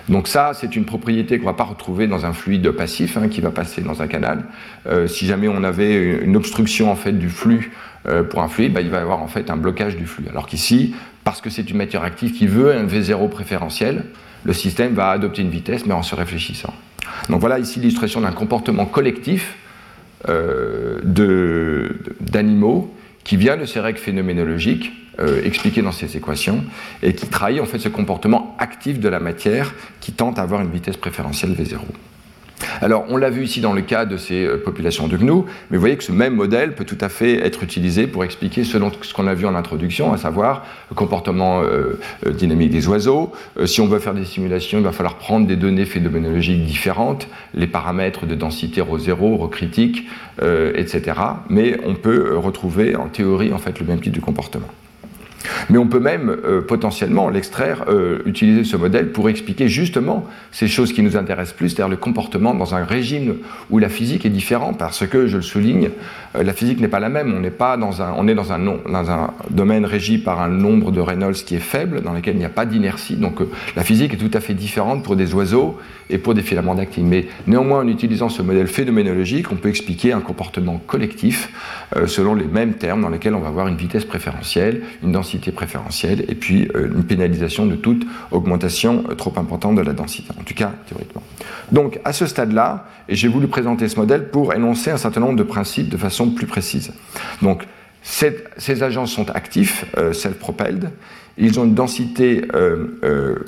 Donc 0.10 0.28
ça, 0.28 0.52
c'est 0.54 0.76
une 0.76 0.86
propriété 0.86 1.38
qu'on 1.38 1.46
ne 1.46 1.50
va 1.50 1.56
pas 1.56 1.64
retrouver 1.64 2.08
dans 2.08 2.26
un 2.26 2.34
fluide 2.34 2.70
passif 2.72 3.18
hein, 3.18 3.28
qui 3.28 3.42
va 3.42 3.50
passer 3.50 3.82
dans 3.82 4.02
un 4.02 4.08
canal. 4.08 4.46
Euh, 4.88 5.08
si 5.08 5.26
jamais 5.26 5.48
on 5.48 5.64
avait 5.64 6.20
une 6.22 6.36
obstruction 6.36 6.92
en 6.92 6.96
fait 6.96 7.14
du 7.14 7.30
flux 7.30 7.72
euh, 8.08 8.24
pour 8.24 8.42
un 8.42 8.48
fluide, 8.48 8.74
bah, 8.74 8.82
il 8.82 8.90
va 8.90 9.00
y 9.00 9.02
avoir 9.02 9.22
en 9.22 9.28
fait 9.28 9.50
un 9.50 9.58
blocage 9.58 9.98
du 9.98 10.06
flux. 10.06 10.26
Alors 10.30 10.46
qu'ici, 10.46 10.96
parce 11.24 11.42
que 11.42 11.50
c'est 11.50 11.70
une 11.70 11.78
matière 11.78 12.04
active 12.04 12.34
qui 12.34 12.46
veut 12.46 12.76
un 12.76 12.86
V0 12.86 13.30
préférentiel, 13.30 14.06
le 14.44 14.54
système 14.54 14.94
va 14.94 15.10
adopter 15.10 15.42
une 15.42 15.50
vitesse 15.50 15.88
mais 15.88 15.94
en 15.94 16.04
se 16.04 16.14
réfléchissant. 16.14 16.74
Donc 17.30 17.40
voilà 17.40 17.58
ici 17.58 17.80
l'illustration 17.80 18.22
d'un 18.22 18.32
comportement 18.32 18.86
collectif 18.86 19.56
euh, 20.30 21.00
d'animaux 22.22 22.94
qui 23.24 23.38
vient 23.38 23.58
de 23.58 23.66
ces 23.66 23.80
règles 23.80 23.98
phénoménologiques 23.98 24.92
euh, 25.20 25.42
expliquées 25.44 25.82
dans 25.82 25.92
ces 25.94 26.18
équations 26.18 26.64
et 27.02 27.14
qui 27.14 27.28
trahit 27.28 27.62
en 27.62 27.66
fait 27.66 27.80
ce 27.80 27.88
comportement 27.88 28.56
actif 28.60 29.00
de 29.00 29.08
la 29.08 29.22
matière 29.22 29.74
qui 30.02 30.12
tente 30.12 30.40
à 30.40 30.42
avoir 30.42 30.60
une 30.60 30.72
vitesse 30.72 30.98
préférentielle 30.98 31.52
V0. 31.52 31.80
Alors, 32.82 33.06
on 33.10 33.18
l'a 33.18 33.30
vu 33.30 33.44
ici 33.44 33.62
dans 33.62 33.74
le 33.74 33.82
cas 33.82 34.06
de 34.06 34.18
ces 34.18 34.46
euh, 34.46 34.58
populations 34.58 35.08
de 35.08 35.16
gnous, 35.18 35.46
mais 35.70 35.78
vous 35.78 35.82
voyez 35.82 35.96
que 35.96 36.04
ce 36.04 36.12
même 36.12 36.36
modèle 36.36 36.76
peut 36.76 36.84
tout 36.84 36.98
à 37.00 37.10
fait 37.10 37.46
être 37.46 37.64
utilisé 37.64 38.08
pour 38.08 38.24
expliquer 38.24 38.64
ce, 38.64 38.78
qu'on 39.14 39.28
a 39.28 39.34
vu 39.34 39.46
en 39.46 39.56
introduction, 39.56 40.12
à 40.12 40.18
savoir 40.18 40.66
le 40.90 40.96
comportement 40.96 41.62
euh, 41.62 42.00
dynamique 42.30 42.72
des 42.72 42.88
oiseaux. 42.88 43.32
si 43.66 43.80
on 43.82 43.88
veut 43.88 44.00
faire 44.00 44.14
des 44.14 44.26
simulations, 44.26 44.80
il 44.80 44.84
va 44.84 44.92
falloir 44.92 45.16
prendre 45.16 45.48
des 45.48 45.56
données 45.56 45.86
phénoménologiques 45.86 46.66
différentes, 46.66 47.28
les 47.54 47.68
paramètres 47.68 48.26
de 48.26 48.36
densité 48.36 48.82
ρ 48.82 48.98
0, 48.98 49.38
ρ 49.38 49.50
critique, 49.50 50.08
etc. 50.42 51.14
Mais 51.50 51.78
on 51.86 51.96
peut 51.96 52.38
retrouver 52.38 52.96
en 52.96 53.08
théorie 53.08 53.54
en 53.54 53.60
fait 53.60 53.80
le 53.80 53.86
même 53.86 54.02
type 54.02 54.14
de 54.14 54.20
comportement. 54.20 54.68
Mais 55.70 55.78
on 55.78 55.88
peut 55.88 56.00
même 56.00 56.30
euh, 56.30 56.62
potentiellement 56.62 57.30
l'extraire, 57.30 57.86
euh, 57.88 58.20
utiliser 58.26 58.64
ce 58.64 58.78
modèle 58.78 59.12
pour 59.12 59.30
expliquer 59.30 59.68
justement 59.68 60.26
ces 60.52 60.68
choses 60.68 60.94
qui 60.94 61.02
nous 61.02 61.18
intéressent 61.18 61.56
plus, 61.56 61.70
c'est-à-dire 61.70 61.90
le 61.90 61.98
comportement 61.98 62.54
dans 62.54 62.76
un 62.76 62.84
régime 62.84 63.36
où 63.70 63.80
la 63.80 63.90
physique 63.90 64.26
est 64.26 64.30
différente, 64.30 64.78
parce 64.78 65.06
que, 65.08 65.28
je 65.28 65.38
le 65.38 65.44
souligne, 65.44 65.90
euh, 66.36 66.44
la 66.44 66.54
physique 66.54 66.80
n'est 66.80 66.88
pas 66.88 67.00
la 67.00 67.10
même. 67.10 67.34
On, 67.36 67.40
n'est 67.40 67.50
pas 67.50 67.78
dans 67.78 68.02
un, 68.02 68.14
on 68.18 68.28
est 68.28 68.36
dans 68.36 68.52
un, 68.52 68.60
dans 68.60 69.12
un 69.12 69.32
domaine 69.50 69.86
régi 69.86 70.18
par 70.18 70.42
un 70.42 70.50
nombre 70.50 70.92
de 70.92 71.02
Reynolds 71.02 71.34
qui 71.34 71.56
est 71.56 71.60
faible, 71.60 72.02
dans 72.02 72.14
lequel 72.14 72.36
il 72.36 72.40
n'y 72.40 72.46
a 72.46 72.50
pas 72.50 72.66
d'inertie. 72.66 73.16
Donc 73.16 73.40
la 73.76 73.84
physique 73.84 74.14
est 74.14 74.18
tout 74.18 74.36
à 74.36 74.40
fait 74.40 74.54
différente 74.54 75.04
pour 75.04 75.16
des 75.16 75.34
oiseaux 75.34 75.78
et 76.10 76.18
pour 76.18 76.34
des 76.34 76.42
filaments 76.42 76.76
d'actine. 76.76 77.08
Mais 77.08 77.28
néanmoins, 77.48 77.80
en 77.80 77.88
utilisant 77.88 78.30
ce 78.30 78.42
modèle 78.42 78.68
phénoménologique, 78.68 79.52
on 79.52 79.56
peut 79.56 79.70
expliquer 79.70 80.14
un 80.14 80.22
comportement 80.22 80.82
collectif 80.86 81.52
selon 82.06 82.36
les 82.36 82.46
mêmes 82.46 82.74
termes 82.74 83.02
dans 83.02 83.10
lesquels 83.10 83.36
on 83.36 83.40
va 83.40 83.48
avoir 83.48 83.68
une 83.68 83.78
vitesse 83.78 84.06
préférentielle, 84.06 84.82
une 85.04 85.12
densité 85.12 85.35
préférentielle 85.52 86.26
et 86.28 86.36
puis 86.36 86.70
euh, 86.76 86.88
une 86.94 87.04
pénalisation 87.04 87.66
de 87.66 87.76
toute 87.76 88.06
augmentation 88.32 89.04
euh, 89.10 89.16
trop 89.16 89.34
importante 89.38 89.76
de 89.76 89.82
la 89.82 89.94
densité, 89.94 90.30
en 90.40 90.44
tout 90.44 90.54
cas 90.54 90.74
théoriquement. 90.88 91.24
Donc 91.72 92.00
à 92.06 92.14
ce 92.14 92.26
stade-là, 92.26 92.86
j'ai 93.10 93.28
voulu 93.28 93.48
présenter 93.48 93.88
ce 93.88 93.98
modèle 93.98 94.30
pour 94.30 94.54
énoncer 94.54 94.92
un 94.92 94.98
certain 94.98 95.22
nombre 95.22 95.36
de 95.36 95.44
principes 95.44 95.90
de 95.90 95.98
façon 95.98 96.30
plus 96.30 96.48
précise. 96.48 96.94
Donc 97.42 97.68
ces 98.02 98.84
agents 98.84 99.08
sont 99.08 99.30
actifs, 99.32 99.86
euh, 99.98 100.14
self-propelled, 100.14 100.92
ils 101.38 101.60
ont 101.60 101.66
une 101.66 101.74
densité 101.74 102.44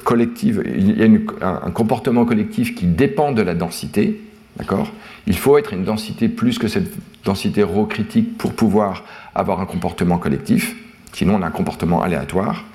collective, 0.03 0.61
il 0.65 0.99
y 0.99 1.03
a 1.03 1.47
un, 1.63 1.71
comportement 1.71 2.25
collectif 2.25 2.75
qui 2.75 2.85
dépend 2.85 3.31
de 3.31 3.41
la 3.41 3.53
densité, 3.53 4.19
d'accord? 4.57 4.91
Il 5.25 5.37
faut 5.37 5.57
être 5.57 5.71
une 5.71 5.85
densité 5.85 6.27
plus 6.27 6.59
que 6.59 6.67
cette 6.67 6.91
densité 7.23 7.63
rho 7.63 7.85
critique 7.85 8.37
pour 8.37 8.53
pouvoir 8.53 9.05
avoir 9.35 9.61
un 9.61 9.65
comportement 9.65 10.17
collectif. 10.17 10.75
Sinon, 11.13 11.35
on 11.35 11.41
a 11.41 11.47
un 11.47 11.51
comportement 11.51 12.01
aléatoire. 12.01 12.65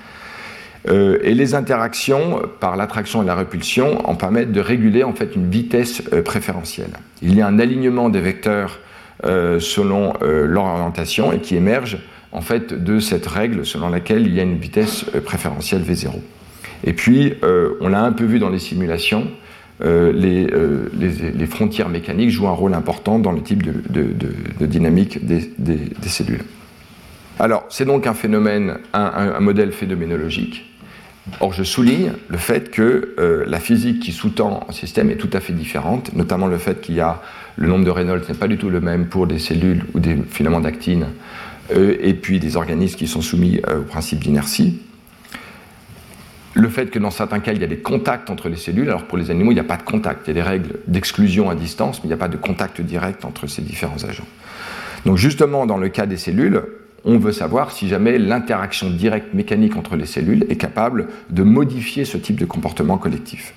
Euh, 0.89 1.17
et 1.23 1.33
les 1.33 1.55
interactions 1.55 2.41
par 2.59 2.75
l'attraction 2.75 3.23
et 3.23 3.25
la 3.25 3.35
répulsion 3.35 4.07
en 4.07 4.15
permettent 4.15 4.51
de 4.51 4.59
réguler 4.59 5.03
en 5.03 5.13
fait 5.13 5.35
une 5.35 5.49
vitesse 5.49 6.03
euh, 6.11 6.21
préférentielle. 6.21 6.91
Il 7.21 7.35
y 7.35 7.41
a 7.41 7.47
un 7.47 7.57
alignement 7.59 8.09
des 8.09 8.19
vecteurs 8.19 8.79
euh, 9.25 9.59
selon 9.59 10.13
leur 10.21 10.65
orientation 10.65 11.31
et 11.31 11.39
qui 11.39 11.55
émerge 11.55 11.99
en 12.33 12.41
fait 12.41 12.73
de 12.73 12.99
cette 12.99 13.27
règle 13.27 13.65
selon 13.65 13.89
laquelle 13.89 14.27
il 14.27 14.33
y 14.33 14.39
a 14.39 14.43
une 14.43 14.57
vitesse 14.57 15.05
préférentielle 15.23 15.83
V0. 15.83 16.09
Et 16.83 16.91
puis, 16.91 17.35
on 17.79 17.87
l'a 17.87 18.03
un 18.03 18.11
peu 18.11 18.25
vu 18.25 18.39
dans 18.39 18.49
les 18.49 18.59
simulations, 18.59 19.27
les, 19.81 20.47
les, 20.97 21.45
frontières 21.45 21.87
mécaniques 21.87 22.31
jouent 22.31 22.47
un 22.47 22.53
rôle 22.53 22.73
important 22.73 23.19
dans 23.19 23.31
le 23.31 23.41
type 23.41 23.63
de, 23.63 24.65
dynamique 24.65 25.25
des 25.25 26.09
cellules. 26.09 26.43
Alors, 27.39 27.65
c'est 27.69 27.85
donc 27.85 28.05
un 28.07 28.13
phénomène, 28.13 28.77
un, 28.93 29.39
modèle 29.39 29.71
phénoménologique. 29.71 30.69
Or, 31.39 31.53
je 31.53 31.63
souligne 31.63 32.13
le 32.27 32.37
fait 32.37 32.69
que 32.69 33.15
euh, 33.17 33.43
la 33.47 33.59
physique 33.59 34.01
qui 34.01 34.11
sous-tend 34.11 34.65
un 34.67 34.71
système 34.73 35.09
est 35.09 35.15
tout 35.15 35.29
à 35.33 35.39
fait 35.39 35.53
différente, 35.53 36.13
notamment 36.13 36.47
le 36.47 36.57
fait 36.57 36.81
qu'il 36.81 36.95
y 36.95 36.99
a 36.99 37.21
le 37.55 37.67
nombre 37.67 37.85
de 37.85 37.89
Reynolds 37.89 38.23
n'est 38.27 38.35
pas 38.35 38.47
du 38.47 38.57
tout 38.57 38.69
le 38.69 38.81
même 38.81 39.07
pour 39.07 39.25
des 39.25 39.39
cellules 39.39 39.85
ou 39.93 39.99
des 39.99 40.17
filaments 40.29 40.59
d'actine, 40.59 41.07
euh, 41.75 41.95
et 42.01 42.13
puis 42.13 42.39
des 42.39 42.57
organismes 42.57 42.97
qui 42.97 43.07
sont 43.07 43.21
soumis 43.21 43.61
euh, 43.67 43.79
au 43.79 43.83
principe 43.83 44.19
d'inertie. 44.19 44.81
Le 46.55 46.69
fait 46.69 46.87
que 46.87 46.99
dans 46.99 47.09
certains 47.09 47.39
cas, 47.39 47.53
il 47.53 47.61
y 47.61 47.63
a 47.63 47.67
des 47.67 47.79
contacts 47.79 48.29
entre 48.29 48.49
les 48.49 48.57
cellules, 48.57 48.89
alors 48.89 49.05
pour 49.05 49.17
les 49.17 49.31
animaux, 49.31 49.51
il 49.51 49.55
n'y 49.55 49.59
a 49.59 49.65
pas 49.65 49.77
de 49.77 49.83
contact. 49.83 50.27
Il 50.27 50.29
y 50.29 50.31
a 50.31 50.33
des 50.35 50.47
règles 50.47 50.75
d'exclusion 50.87 51.49
à 51.49 51.55
distance, 51.55 51.99
mais 51.99 52.05
il 52.05 52.09
n'y 52.09 52.13
a 52.13 52.17
pas 52.17 52.27
de 52.27 52.37
contact 52.37 52.81
direct 52.81 53.25
entre 53.25 53.47
ces 53.47 53.61
différents 53.61 54.03
agents. 54.03 54.27
Donc 55.05 55.17
justement, 55.17 55.65
dans 55.65 55.77
le 55.77 55.89
cas 55.89 56.05
des 56.05 56.17
cellules, 56.17 56.61
on 57.05 57.17
veut 57.17 57.31
savoir 57.31 57.71
si 57.71 57.87
jamais 57.87 58.17
l'interaction 58.17 58.89
directe 58.89 59.33
mécanique 59.33 59.75
entre 59.75 59.95
les 59.95 60.05
cellules 60.05 60.45
est 60.49 60.55
capable 60.55 61.07
de 61.29 61.43
modifier 61.43 62.05
ce 62.05 62.17
type 62.17 62.39
de 62.39 62.45
comportement 62.45 62.97
collectif. 62.97 63.53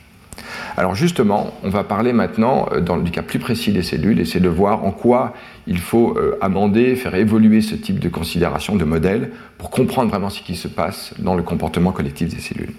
Alors 0.77 0.95
justement, 0.95 1.55
on 1.63 1.71
va 1.71 1.85
parler 1.85 2.13
maintenant 2.13 2.69
euh, 2.73 2.81
dans 2.81 2.97
le 2.97 3.09
cas 3.09 3.23
plus 3.23 3.39
précis 3.39 3.73
des 3.73 3.83
cellules, 3.83 4.21
essayer 4.21 4.41
de 4.41 4.49
voir 4.49 4.85
en 4.85 4.91
quoi 4.91 5.33
il 5.67 5.79
faut 5.79 6.17
euh, 6.17 6.37
amender, 6.41 6.97
faire 6.97 7.15
évoluer 7.15 7.63
ce 7.63 7.75
type 7.75 7.99
de 7.99 8.09
considération, 8.09 8.77
de 8.77 8.85
modèle, 8.85 9.31
pour 9.59 9.71
comprendre 9.71 10.11
vraiment 10.11 10.29
ce 10.29 10.43
qui 10.43 10.55
se 10.55 10.69
passe 10.69 11.15
dans 11.19 11.35
le 11.35 11.43
comportement 11.43 11.93
collectif 11.93 12.29
des 12.29 12.41
cellules. 12.41 12.75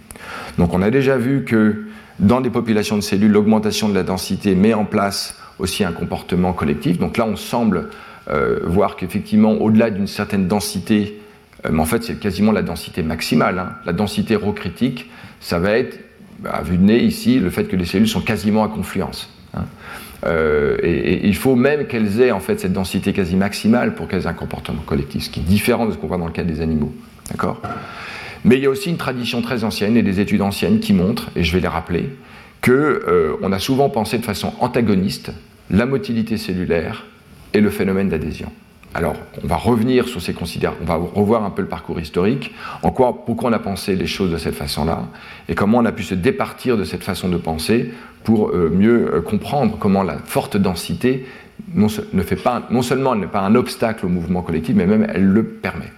Donc 0.57 0.73
on 0.73 0.81
a 0.81 0.91
déjà 0.91 1.17
vu 1.17 1.43
que 1.43 1.85
dans 2.19 2.41
des 2.41 2.49
populations 2.49 2.95
de 2.95 3.01
cellules, 3.01 3.31
l'augmentation 3.31 3.89
de 3.89 3.95
la 3.95 4.03
densité 4.03 4.55
met 4.55 4.73
en 4.73 4.85
place 4.85 5.35
aussi 5.59 5.83
un 5.83 5.91
comportement 5.91 6.53
collectif. 6.53 6.99
Donc 6.99 7.17
là, 7.17 7.25
on 7.25 7.35
semble 7.35 7.89
voir 8.63 8.95
qu'effectivement, 8.95 9.53
au-delà 9.53 9.89
d'une 9.89 10.07
certaine 10.07 10.47
densité, 10.47 11.19
euh, 11.65 11.69
mais 11.71 11.79
en 11.79 11.85
fait 11.85 12.03
c'est 12.03 12.19
quasiment 12.19 12.51
la 12.51 12.61
densité 12.61 13.03
maximale, 13.03 13.59
hein, 13.59 13.69
la 13.85 13.93
densité 13.93 14.35
rho 14.35 14.53
critique, 14.53 15.09
ça 15.39 15.59
va 15.59 15.71
être, 15.71 15.99
bah, 16.39 16.51
à 16.53 16.61
vue 16.61 16.77
de 16.77 16.83
nez 16.83 16.99
ici, 16.99 17.39
le 17.39 17.49
fait 17.49 17.65
que 17.65 17.75
les 17.75 17.85
cellules 17.85 18.07
sont 18.07 18.21
quasiment 18.21 18.63
à 18.63 18.67
confluence. 18.67 19.29
Hein. 19.55 19.65
Euh, 20.25 20.77
et, 20.81 21.27
il 21.27 21.35
faut 21.35 21.55
même 21.55 21.85
qu'elles 21.85 22.21
aient 22.21 22.31
en 22.31 22.39
fait 22.39 22.59
cette 22.59 22.73
densité 22.73 23.13
quasi 23.13 23.35
maximale 23.35 23.93
pour 23.93 24.07
qu'elles 24.07 24.23
aient 24.23 24.27
un 24.27 24.33
comportement 24.33 24.81
collectif, 24.81 25.23
ce 25.23 25.29
qui 25.29 25.41
est 25.41 25.43
différent 25.43 25.85
de 25.85 25.91
ce 25.91 25.97
qu'on 25.97 26.07
voit 26.07 26.17
dans 26.17 26.25
le 26.25 26.31
cas 26.31 26.43
des 26.43 26.61
animaux. 26.61 26.93
D'accord? 27.29 27.61
Mais 28.43 28.57
il 28.57 28.63
y 28.63 28.65
a 28.65 28.69
aussi 28.69 28.89
une 28.89 28.97
tradition 28.97 29.41
très 29.41 29.63
ancienne 29.63 29.97
et 29.97 30.03
des 30.03 30.19
études 30.19 30.41
anciennes 30.41 30.79
qui 30.79 30.93
montrent, 30.93 31.29
et 31.35 31.43
je 31.43 31.53
vais 31.53 31.59
les 31.59 31.67
rappeler, 31.67 32.09
qu'on 32.61 33.51
a 33.51 33.59
souvent 33.59 33.89
pensé 33.89 34.17
de 34.17 34.25
façon 34.25 34.53
antagoniste 34.59 35.31
la 35.69 35.85
motilité 35.85 36.37
cellulaire 36.37 37.05
et 37.53 37.61
le 37.61 37.69
phénomène 37.69 38.09
d'adhésion. 38.09 38.51
Alors, 38.93 39.15
on 39.43 39.47
va 39.47 39.57
revenir 39.57 40.07
sur 40.07 40.21
ces 40.21 40.33
considérations, 40.33 40.81
on 40.81 40.85
va 40.85 40.95
revoir 40.95 41.43
un 41.43 41.49
peu 41.49 41.61
le 41.61 41.67
parcours 41.67 41.99
historique, 41.99 42.53
en 42.81 42.89
quoi, 42.91 43.25
pourquoi 43.25 43.49
on 43.49 43.53
a 43.53 43.59
pensé 43.59 43.95
les 43.95 44.07
choses 44.07 44.31
de 44.31 44.37
cette 44.37 44.55
façon-là, 44.55 45.03
et 45.49 45.55
comment 45.55 45.77
on 45.79 45.85
a 45.85 45.91
pu 45.91 46.03
se 46.03 46.15
départir 46.15 46.77
de 46.77 46.83
cette 46.83 47.03
façon 47.03 47.27
de 47.27 47.37
penser 47.37 47.91
pour 48.23 48.49
euh, 48.49 48.71
mieux 48.73 49.13
euh, 49.13 49.21
comprendre 49.21 49.77
comment 49.77 50.03
la 50.03 50.17
forte 50.17 50.57
densité 50.57 51.25
non, 51.75 51.87
ne 52.13 52.21
fait 52.23 52.37
pas, 52.37 52.63
non 52.71 52.81
seulement 52.81 53.15
n'est 53.15 53.27
pas 53.27 53.41
un 53.41 53.55
obstacle 53.55 54.05
au 54.05 54.09
mouvement 54.09 54.41
collectif, 54.41 54.75
mais 54.75 54.87
même 54.87 55.07
elle 55.13 55.25
le 55.25 55.43
permet. 55.43 55.91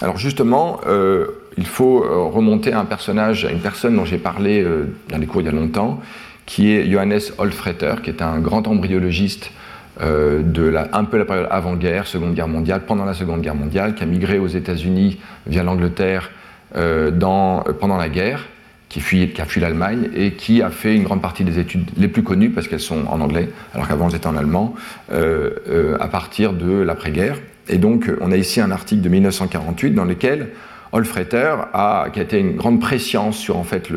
Alors 0.00 0.18
justement, 0.18 0.80
euh, 0.86 1.26
il 1.56 1.66
faut 1.66 2.00
remonter 2.30 2.72
à 2.72 2.80
un 2.80 2.84
personnage, 2.84 3.44
à 3.44 3.50
une 3.50 3.60
personne 3.60 3.94
dont 3.94 4.04
j'ai 4.04 4.18
parlé 4.18 4.66
dans 5.10 5.18
les 5.18 5.26
cours 5.26 5.42
il 5.42 5.44
y 5.44 5.48
a 5.48 5.52
longtemps, 5.52 6.00
qui 6.46 6.72
est 6.72 6.90
Johannes 6.90 7.20
Olfreter, 7.38 7.96
qui 8.02 8.10
est 8.10 8.22
un 8.22 8.38
grand 8.40 8.66
embryologiste 8.66 9.52
euh, 10.00 10.42
de 10.42 10.62
la, 10.62 10.88
un 10.94 11.04
peu 11.04 11.18
la 11.18 11.24
période 11.26 11.48
avant-guerre, 11.50 12.06
Seconde 12.06 12.34
Guerre 12.34 12.48
mondiale, 12.48 12.82
pendant 12.86 13.04
la 13.04 13.12
Seconde 13.12 13.42
Guerre 13.42 13.54
mondiale, 13.54 13.94
qui 13.94 14.02
a 14.02 14.06
migré 14.06 14.38
aux 14.38 14.46
États-Unis 14.46 15.18
via 15.46 15.62
l'Angleterre 15.62 16.30
euh, 16.76 17.10
euh, 17.10 17.72
pendant 17.78 17.98
la 17.98 18.08
guerre, 18.08 18.46
qui, 18.88 19.00
qui 19.00 19.40
a 19.40 19.44
fui 19.44 19.60
l'Allemagne 19.60 20.08
et 20.14 20.32
qui 20.32 20.62
a 20.62 20.70
fait 20.70 20.94
une 20.94 21.02
grande 21.02 21.20
partie 21.20 21.44
des 21.44 21.58
études 21.58 21.90
les 21.98 22.08
plus 22.08 22.22
connues, 22.22 22.50
parce 22.50 22.68
qu'elles 22.68 22.80
sont 22.80 23.06
en 23.06 23.20
anglais, 23.20 23.50
alors 23.74 23.86
qu'avant 23.86 24.08
elles 24.08 24.16
étaient 24.16 24.26
en 24.26 24.36
allemand, 24.36 24.74
à 25.10 26.08
partir 26.08 26.52
de 26.52 26.82
l'après-guerre. 26.82 27.36
Et 27.68 27.78
donc 27.78 28.10
on 28.20 28.32
a 28.32 28.36
ici 28.36 28.60
un 28.60 28.70
article 28.70 29.02
de 29.02 29.08
1948 29.08 29.92
dans 29.92 30.04
lequel 30.04 30.48
Olfreter 30.92 31.56
a, 31.72 32.08
qui 32.12 32.20
a 32.20 32.22
été 32.22 32.38
une 32.38 32.54
grande 32.54 32.78
préscience 32.78 33.38
sur 33.38 33.56
en 33.56 33.64
fait 33.64 33.88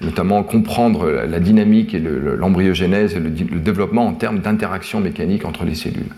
notamment 0.00 0.44
comprendre 0.44 1.10
la 1.10 1.40
dynamique 1.40 1.94
et 1.94 1.98
l'embryogénèse 1.98 3.16
et 3.16 3.18
le, 3.18 3.30
développement 3.30 4.06
en 4.06 4.12
termes 4.12 4.38
d'interaction 4.38 5.00
mécanique 5.00 5.44
entre 5.44 5.64
les 5.64 5.74
cellules. 5.74 6.12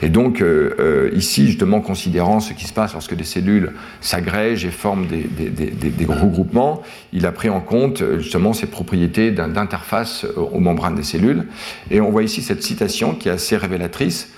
Et 0.00 0.08
donc 0.08 0.40
euh, 0.40 0.74
euh, 0.80 1.10
ici 1.14 1.46
justement 1.46 1.80
considérant 1.80 2.40
ce 2.40 2.54
qui 2.54 2.64
se 2.64 2.72
passe 2.72 2.94
lorsque 2.94 3.14
des 3.14 3.24
cellules 3.24 3.72
s'agrègent 4.00 4.64
et 4.64 4.70
forment 4.70 5.06
des, 5.06 5.24
des, 5.28 6.06
regroupements, 6.06 6.82
il 7.12 7.26
a 7.26 7.32
pris 7.32 7.50
en 7.50 7.60
compte 7.60 8.02
justement 8.18 8.54
ces 8.54 8.66
propriétés 8.66 9.30
d'interface 9.30 10.26
aux 10.36 10.60
membranes 10.60 10.94
des 10.94 11.02
cellules. 11.02 11.46
Et 11.90 12.00
on 12.00 12.10
voit 12.10 12.22
ici 12.22 12.40
cette 12.40 12.62
citation 12.62 13.14
qui 13.14 13.28
est 13.28 13.32
assez 13.32 13.56
révélatrice. 13.56 14.32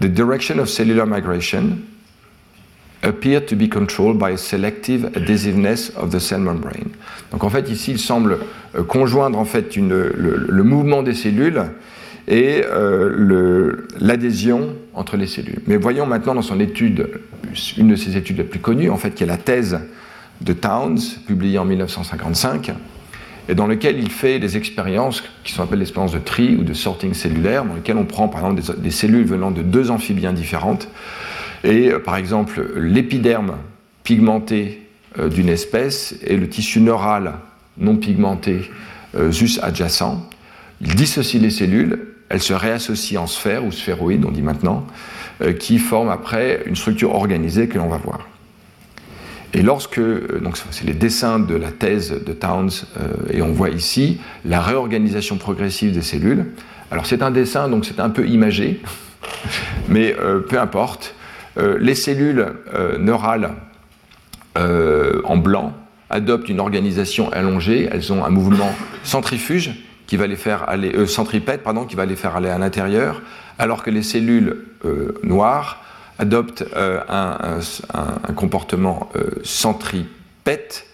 The 0.00 0.06
direction 0.06 0.58
of 0.58 0.68
cellular 0.68 1.06
migration 1.06 1.78
appear 3.02 3.44
to 3.44 3.56
be 3.56 3.68
controlled 3.68 4.18
by 4.18 4.30
a 4.30 4.36
selective 4.36 5.06
adhesiveness 5.16 5.90
of 5.96 6.10
the 6.10 6.18
cell 6.18 6.40
membrane. 6.40 6.90
Donc 7.32 7.44
en 7.44 7.50
fait 7.50 7.70
ici 7.70 7.92
il 7.92 7.98
semble 7.98 8.38
euh, 8.74 8.82
conjoindre 8.82 9.38
en 9.38 9.44
fait 9.44 9.76
le, 9.76 10.62
mouvement 10.62 11.02
des 11.02 11.14
cellules 11.14 11.62
et 12.28 12.62
euh, 12.64 13.86
l'adhésion 13.98 14.74
entre 14.94 15.16
les 15.16 15.26
cellules. 15.26 15.60
Mais 15.66 15.76
voyons 15.76 16.06
maintenant 16.06 16.34
dans 16.34 16.42
son 16.42 16.60
étude, 16.60 17.08
une 17.76 17.88
de 17.88 17.96
ses 17.96 18.16
études 18.16 18.38
les 18.38 18.44
plus 18.44 18.60
connues, 18.60 18.90
en 18.90 18.96
fait, 18.96 19.12
qui 19.12 19.24
est 19.24 19.26
la 19.26 19.38
thèse 19.38 19.80
de 20.40 20.52
Towns, 20.52 20.98
publiée 21.26 21.58
en 21.58 21.64
1955, 21.64 22.72
et 23.48 23.54
dans 23.54 23.66
lequel 23.66 23.98
il 23.98 24.10
fait 24.10 24.38
des 24.38 24.56
expériences 24.56 25.24
qui 25.42 25.52
sont 25.52 25.62
appelées 25.62 25.80
l'expérience 25.80 26.12
de 26.12 26.18
tri 26.18 26.56
ou 26.56 26.62
de 26.62 26.72
sorting 26.72 27.14
cellulaire, 27.14 27.64
dans 27.64 27.74
lesquelles 27.74 27.96
on 27.96 28.04
prend 28.04 28.28
par 28.28 28.42
exemple 28.42 28.60
des, 28.60 28.80
des 28.80 28.90
cellules 28.90 29.26
venant 29.26 29.50
de 29.50 29.62
deux 29.62 29.90
amphibiens 29.90 30.32
différentes, 30.32 30.88
et 31.64 31.90
euh, 31.90 31.98
par 31.98 32.16
exemple, 32.16 32.62
l'épiderme 32.76 33.56
pigmenté 34.04 34.86
euh, 35.18 35.28
d'une 35.28 35.48
espèce 35.48 36.14
et 36.24 36.36
le 36.36 36.48
tissu 36.48 36.80
neural 36.80 37.34
non 37.78 37.96
pigmenté 37.96 38.70
euh, 39.16 39.30
juste 39.30 39.60
adjacent. 39.62 40.28
Il 40.80 40.94
dissocie 40.94 41.40
les 41.40 41.50
cellules, 41.50 42.06
elles 42.28 42.42
se 42.42 42.54
réassocient 42.54 43.22
en 43.22 43.26
sphères 43.26 43.64
ou 43.64 43.72
sphéroïdes, 43.72 44.24
on 44.24 44.30
dit 44.30 44.42
maintenant, 44.42 44.86
qui 45.58 45.78
forment 45.78 46.10
après 46.10 46.62
une 46.66 46.76
structure 46.76 47.14
organisée 47.14 47.66
que 47.66 47.76
l'on 47.76 47.88
va 47.88 47.96
voir. 47.96 48.20
Et 49.52 49.62
lorsque, 49.62 50.00
donc 50.00 50.56
c'est 50.70 50.86
les 50.86 50.94
dessins 50.94 51.38
de 51.38 51.54
la 51.54 51.70
thèse 51.70 52.12
de 52.24 52.32
Towns, 52.32 52.70
et 53.30 53.42
on 53.42 53.52
voit 53.52 53.70
ici 53.70 54.20
la 54.44 54.62
réorganisation 54.62 55.38
progressive 55.38 55.92
des 55.92 56.02
cellules. 56.02 56.52
Alors 56.90 57.04
c'est 57.04 57.22
un 57.22 57.30
dessin, 57.30 57.68
donc 57.68 57.84
c'est 57.84 58.00
un 58.00 58.10
peu 58.10 58.26
imagé, 58.26 58.80
mais 59.88 60.14
peu 60.48 60.58
importe. 60.58 61.14
Euh, 61.58 61.78
les 61.80 61.94
cellules 61.94 62.46
euh, 62.74 62.98
neurales 62.98 63.50
euh, 64.56 65.20
en 65.24 65.36
blanc 65.36 65.72
adoptent 66.08 66.48
une 66.48 66.60
organisation 66.60 67.30
allongée, 67.32 67.88
elles 67.90 68.12
ont 68.12 68.24
un 68.24 68.30
mouvement 68.30 68.72
centrifuge 69.04 69.72
qui 70.06 70.16
va 70.16 70.26
les 70.26 70.36
faire 70.36 70.68
aller, 70.68 71.06
centripète, 71.06 71.62
pardon, 71.62 71.84
qui 71.84 71.94
va 71.94 72.04
les 72.04 72.16
faire 72.16 72.34
aller 72.34 72.48
à 72.48 72.58
l'intérieur, 72.58 73.22
alors 73.60 73.84
que 73.84 73.90
les 73.90 74.02
cellules 74.02 74.64
noires 75.22 75.84
adoptent 76.18 76.64
un, 76.74 77.60
comportement 78.34 79.08
centripète. 79.44 80.86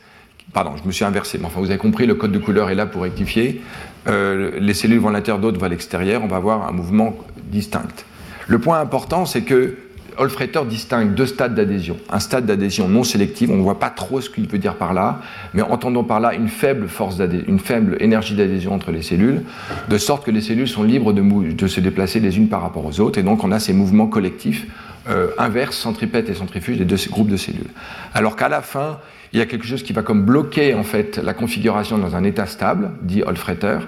Pardon, 0.53 0.73
je 0.77 0.87
me 0.87 0.93
suis 0.93 1.07
inversé, 1.07 1.39
mais 1.39 1.47
enfin 1.47 1.61
vous 1.61 1.71
avez 1.71 1.79
compris, 1.79 2.05
le 2.05 2.15
code 2.15 2.33
de 2.33 2.39
couleur 2.39 2.69
est 2.69 2.75
là 2.75 2.85
pour 2.85 3.05
rectifier. 3.05 3.63
les 4.07 4.75
cellules 4.75 4.99
vont 4.99 5.09
à 5.09 5.13
l'intérieur, 5.13 5.41
d'autres 5.41 5.59
vont 5.59 5.65
à 5.65 5.71
l'extérieur, 5.71 6.23
on 6.23 6.29
va 6.29 6.37
avoir 6.37 6.69
un 6.69 6.73
mouvement 6.73 7.17
distinct. 7.45 8.05
Le 8.49 8.59
point 8.59 8.81
important, 8.81 9.25
c'est 9.25 9.45
que 9.45 9.77
Olfreter 10.19 10.61
distingue 10.69 11.15
deux 11.15 11.27
stades 11.27 11.55
d'adhésion. 11.55 11.97
Un 12.11 12.21
stade 12.21 12.47
d'adhésion 12.47 12.89
non 12.89 13.05
sélective, 13.05 13.51
on 13.51 13.57
ne 13.57 13.63
voit 13.63 13.79
pas 13.79 13.91
trop 13.91 14.21
ce 14.21 14.31
qu'il 14.31 14.49
veut 14.49 14.59
dire 14.59 14.77
par 14.77 14.95
là, 14.95 15.21
mais 15.55 15.63
entendons 15.63 16.05
par 16.05 16.21
là 16.21 16.35
une 16.35 16.49
faible 16.49 16.89
force 16.89 17.21
une 17.47 17.59
faible 17.59 17.97
énergie 18.01 18.35
d'adhésion 18.35 18.73
entre 18.73 18.93
les 18.93 19.03
cellules, 19.03 19.43
de 19.89 19.99
sorte 19.99 20.25
que 20.25 20.31
les 20.31 20.41
cellules 20.41 20.69
sont 20.69 20.83
libres 20.83 21.13
de, 21.13 21.67
se 21.67 21.81
déplacer 21.81 22.21
les 22.21 22.37
unes 22.39 22.49
par 22.49 22.63
rapport 22.63 22.85
aux 22.85 23.01
autres, 23.01 23.19
et 23.19 23.23
donc 23.23 23.45
on 23.45 23.53
a 23.53 23.59
ces 23.59 23.73
mouvements 23.73 24.07
collectifs 24.07 24.67
euh, 25.09 25.29
inverses, 25.39 25.77
centripète 25.77 26.29
et 26.29 26.35
centrifuge 26.35 26.79
des 26.79 26.85
deux 26.85 26.97
groupes 27.11 27.31
de 27.31 27.37
cellules. 27.37 27.71
Alors 28.15 28.37
qu'à 28.37 28.49
la 28.49 28.63
fin, 28.63 28.99
il 29.33 29.39
y 29.39 29.43
a 29.43 29.47
quelque 29.47 29.67
chose 29.67 29.83
qui 29.83 29.93
va 29.93 30.03
comme 30.03 30.25
bloquer 30.25 30.75
en 30.75 30.83
fait 30.83 31.19
la 31.19 31.35
configuration 31.35 31.99
dans 31.99 32.17
un 32.17 32.25
état 32.25 32.47
stable, 32.47 32.91
dit 33.03 33.23
Olfreter, 33.23 33.79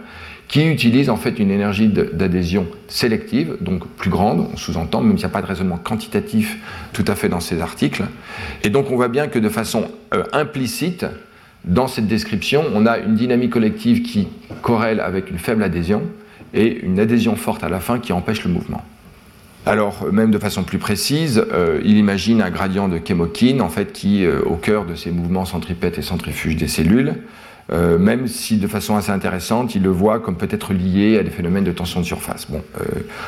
qui 0.48 0.66
utilise 0.66 1.10
en 1.10 1.16
fait 1.16 1.38
une 1.38 1.50
énergie 1.50 1.88
d'adhésion 1.88 2.66
sélective, 2.88 3.58
donc 3.60 3.86
plus 3.86 4.10
grande, 4.10 4.48
on 4.52 4.56
sous-entend, 4.56 5.02
même 5.02 5.18
s'il 5.18 5.26
n'y 5.26 5.30
a 5.30 5.34
pas 5.34 5.42
de 5.42 5.46
raisonnement 5.46 5.76
quantitatif 5.76 6.56
tout 6.94 7.04
à 7.06 7.14
fait 7.14 7.28
dans 7.28 7.40
ces 7.40 7.60
articles. 7.60 8.04
Et 8.64 8.70
donc 8.70 8.90
on 8.90 8.96
voit 8.96 9.08
bien 9.08 9.28
que 9.28 9.38
de 9.38 9.48
façon 9.50 9.90
euh, 10.14 10.24
implicite, 10.32 11.04
dans 11.64 11.86
cette 11.86 12.06
description, 12.06 12.64
on 12.74 12.86
a 12.86 12.98
une 12.98 13.14
dynamique 13.14 13.50
collective 13.50 14.02
qui 14.02 14.28
corrèle 14.62 15.00
avec 15.00 15.30
une 15.30 15.38
faible 15.38 15.62
adhésion 15.62 16.02
et 16.54 16.80
une 16.80 16.98
adhésion 16.98 17.36
forte 17.36 17.62
à 17.62 17.68
la 17.68 17.80
fin 17.80 17.98
qui 17.98 18.12
empêche 18.14 18.44
le 18.44 18.50
mouvement. 18.50 18.82
Alors, 19.66 20.10
même 20.10 20.30
de 20.30 20.38
façon 20.38 20.62
plus 20.62 20.78
précise, 20.78 21.44
euh, 21.52 21.80
il 21.84 21.98
imagine 21.98 22.40
un 22.40 22.48
gradient 22.48 22.88
de 22.88 22.98
chemokine, 23.06 23.60
en 23.60 23.68
fait, 23.68 23.92
qui, 23.92 24.24
euh, 24.24 24.40
au 24.46 24.54
cœur 24.54 24.86
de 24.86 24.94
ces 24.94 25.10
mouvements 25.10 25.44
centripètes 25.44 25.98
et 25.98 26.02
centrifuges 26.02 26.56
des 26.56 26.68
cellules, 26.68 27.16
euh, 27.70 27.98
même 27.98 28.28
si 28.28 28.56
de 28.56 28.66
façon 28.66 28.96
assez 28.96 29.12
intéressante, 29.12 29.74
il 29.74 29.82
le 29.82 29.90
voit 29.90 30.20
comme 30.20 30.36
peut-être 30.36 30.72
lié 30.72 31.18
à 31.18 31.22
des 31.22 31.30
phénomènes 31.30 31.64
de 31.64 31.72
tension 31.72 32.00
de 32.00 32.06
surface. 32.06 32.50
Bon, 32.50 32.62
euh, 32.80 32.84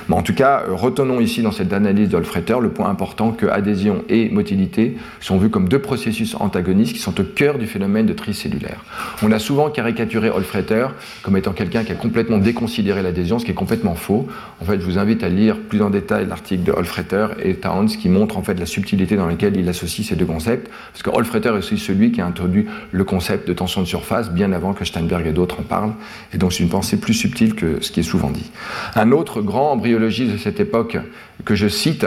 mais 0.08 0.14
en 0.14 0.22
tout 0.22 0.34
cas, 0.34 0.64
euh, 0.66 0.74
retenons 0.74 1.20
ici 1.20 1.42
dans 1.42 1.52
cette 1.52 1.72
analyse 1.72 2.08
d'Olfreter 2.08 2.56
le 2.60 2.70
point 2.70 2.88
important 2.88 3.32
que 3.32 3.46
adhésion 3.46 4.02
et 4.08 4.30
motilité 4.30 4.96
sont 5.20 5.36
vus 5.36 5.50
comme 5.50 5.68
deux 5.68 5.78
processus 5.78 6.34
antagonistes 6.40 6.94
qui 6.94 7.00
sont 7.00 7.20
au 7.20 7.24
cœur 7.24 7.58
du 7.58 7.66
phénomène 7.66 8.06
de 8.06 8.14
tri 8.14 8.32
cellulaire. 8.32 8.82
On 9.22 9.30
a 9.30 9.38
souvent 9.38 9.68
caricaturé 9.68 10.30
Olfreter 10.30 10.86
comme 11.22 11.36
étant 11.36 11.52
quelqu'un 11.52 11.84
qui 11.84 11.92
a 11.92 11.96
complètement 11.96 12.38
déconsidéré 12.38 13.02
l'adhésion, 13.02 13.38
ce 13.38 13.44
qui 13.44 13.50
est 13.50 13.54
complètement 13.54 13.94
faux. 13.94 14.26
En 14.60 14.64
fait, 14.64 14.80
je 14.80 14.84
vous 14.86 14.98
invite 14.98 15.22
à 15.22 15.28
lire 15.28 15.58
plus 15.58 15.82
en 15.82 15.90
détail 15.90 16.26
l'article 16.26 16.64
de 16.64 16.72
Olfreter 16.72 17.26
et 17.44 17.54
Towns 17.54 17.88
qui 17.88 18.08
montre 18.08 18.38
en 18.38 18.42
fait 18.42 18.54
la 18.54 18.66
subtilité 18.66 19.16
dans 19.16 19.26
laquelle 19.26 19.56
il 19.56 19.68
associe 19.68 20.06
ces 20.06 20.16
deux 20.16 20.24
concepts, 20.24 20.70
parce 20.92 21.02
que 21.02 21.10
Olfreter 21.10 21.50
est 21.50 21.58
aussi 21.58 21.76
celui 21.76 22.12
qui 22.12 22.20
a 22.20 22.26
introduit 22.26 22.66
le 22.90 23.04
concept 23.04 23.46
de 23.46 23.52
tension 23.52 23.82
de 23.82 23.86
surface 23.86 24.29
bien 24.30 24.52
avant 24.52 24.72
que 24.72 24.84
Steinberg 24.84 25.26
et 25.26 25.32
d'autres 25.32 25.60
en 25.60 25.62
parlent, 25.62 25.92
et 26.32 26.38
donc 26.38 26.52
c'est 26.52 26.62
une 26.62 26.68
pensée 26.68 26.96
plus 26.96 27.14
subtile 27.14 27.54
que 27.54 27.82
ce 27.82 27.90
qui 27.90 28.00
est 28.00 28.04
souvent 28.04 28.30
dit. 28.30 28.50
Un 28.94 29.12
autre 29.12 29.42
grand 29.42 29.72
embryologiste 29.72 30.32
de 30.32 30.38
cette 30.38 30.60
époque 30.60 30.96
que 31.44 31.54
je 31.54 31.68
cite, 31.68 32.06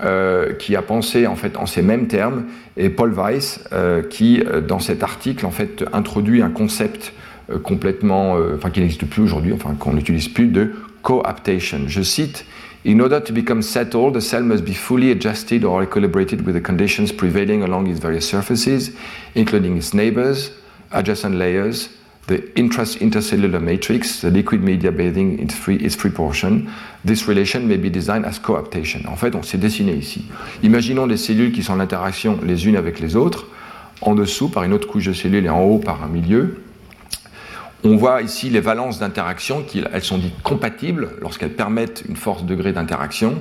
euh, 0.00 0.54
qui 0.54 0.76
a 0.76 0.82
pensé 0.82 1.26
en 1.26 1.34
fait 1.34 1.56
en 1.56 1.66
ces 1.66 1.82
mêmes 1.82 2.06
termes, 2.06 2.44
est 2.76 2.88
Paul 2.88 3.12
Weiss, 3.12 3.64
euh, 3.72 4.02
qui 4.02 4.40
euh, 4.40 4.60
dans 4.60 4.78
cet 4.78 5.02
article 5.02 5.44
en 5.44 5.50
fait 5.50 5.84
introduit 5.92 6.40
un 6.40 6.50
concept 6.50 7.12
complètement, 7.62 8.36
enfin 8.54 8.68
qui 8.68 8.80
n'existe 8.80 9.06
plus 9.06 9.22
aujourd'hui, 9.22 9.54
enfin 9.54 9.74
qu'on 9.78 9.94
n'utilise 9.94 10.28
plus, 10.28 10.48
de 10.48 10.72
coaptation. 11.00 11.80
Je 11.86 12.02
cite. 12.02 12.44
In 12.86 13.00
order 13.00 13.20
to 13.24 13.32
become 13.32 13.62
settled, 13.62 14.14
the 14.14 14.20
cell 14.20 14.42
must 14.42 14.64
be 14.64 14.74
fully 14.74 15.10
adjusted 15.10 15.64
or 15.64 15.82
equilibrated 15.82 16.46
with 16.46 16.54
the 16.54 16.60
conditions 16.60 17.10
prevailing 17.10 17.62
along 17.62 17.88
its 17.88 17.98
various 17.98 18.28
surfaces, 18.28 18.92
including 19.34 19.76
its 19.76 19.94
neighbors, 19.94 20.52
adjacent 20.92 21.34
layers, 21.34 21.90
the 22.28 22.42
intercellular 22.56 23.60
matrix, 23.60 24.20
the 24.20 24.30
liquid 24.30 24.62
media 24.62 24.90
bathing 24.90 25.38
its 25.40 25.54
free, 25.54 25.76
its 25.76 25.96
free 25.96 26.10
portion. 26.10 26.68
This 27.04 27.26
relation 27.26 27.66
may 27.66 27.78
be 27.78 27.90
designed 27.90 28.24
as 28.26 28.38
coaptation. 28.38 29.00
En 29.08 29.16
fait, 29.16 29.34
on 29.34 29.42
s'est 29.42 29.58
dessiné 29.58 29.94
ici. 29.94 30.26
Imaginons 30.62 31.06
des 31.06 31.16
cellules 31.16 31.52
qui 31.52 31.62
sont 31.62 31.74
en 31.74 31.80
interaction 31.80 32.38
les 32.42 32.66
unes 32.66 32.76
avec 32.76 33.00
les 33.00 33.16
autres, 33.16 33.46
en 34.02 34.14
dessous 34.14 34.48
par 34.48 34.64
une 34.64 34.72
autre 34.72 34.86
couche 34.86 35.06
de 35.06 35.12
cellules 35.12 35.46
et 35.46 35.50
en 35.50 35.62
haut 35.62 35.78
par 35.78 36.04
un 36.04 36.08
milieu. 36.08 36.62
On 37.84 37.96
voit 37.96 38.22
ici 38.22 38.50
les 38.50 38.60
valences 38.60 38.98
d'interaction, 38.98 39.64
elles 39.92 40.02
sont 40.02 40.18
dites 40.18 40.42
compatibles 40.42 41.10
lorsqu'elles 41.20 41.52
permettent 41.52 42.04
une 42.08 42.16
force 42.16 42.44
degré 42.44 42.72
d'interaction, 42.72 43.40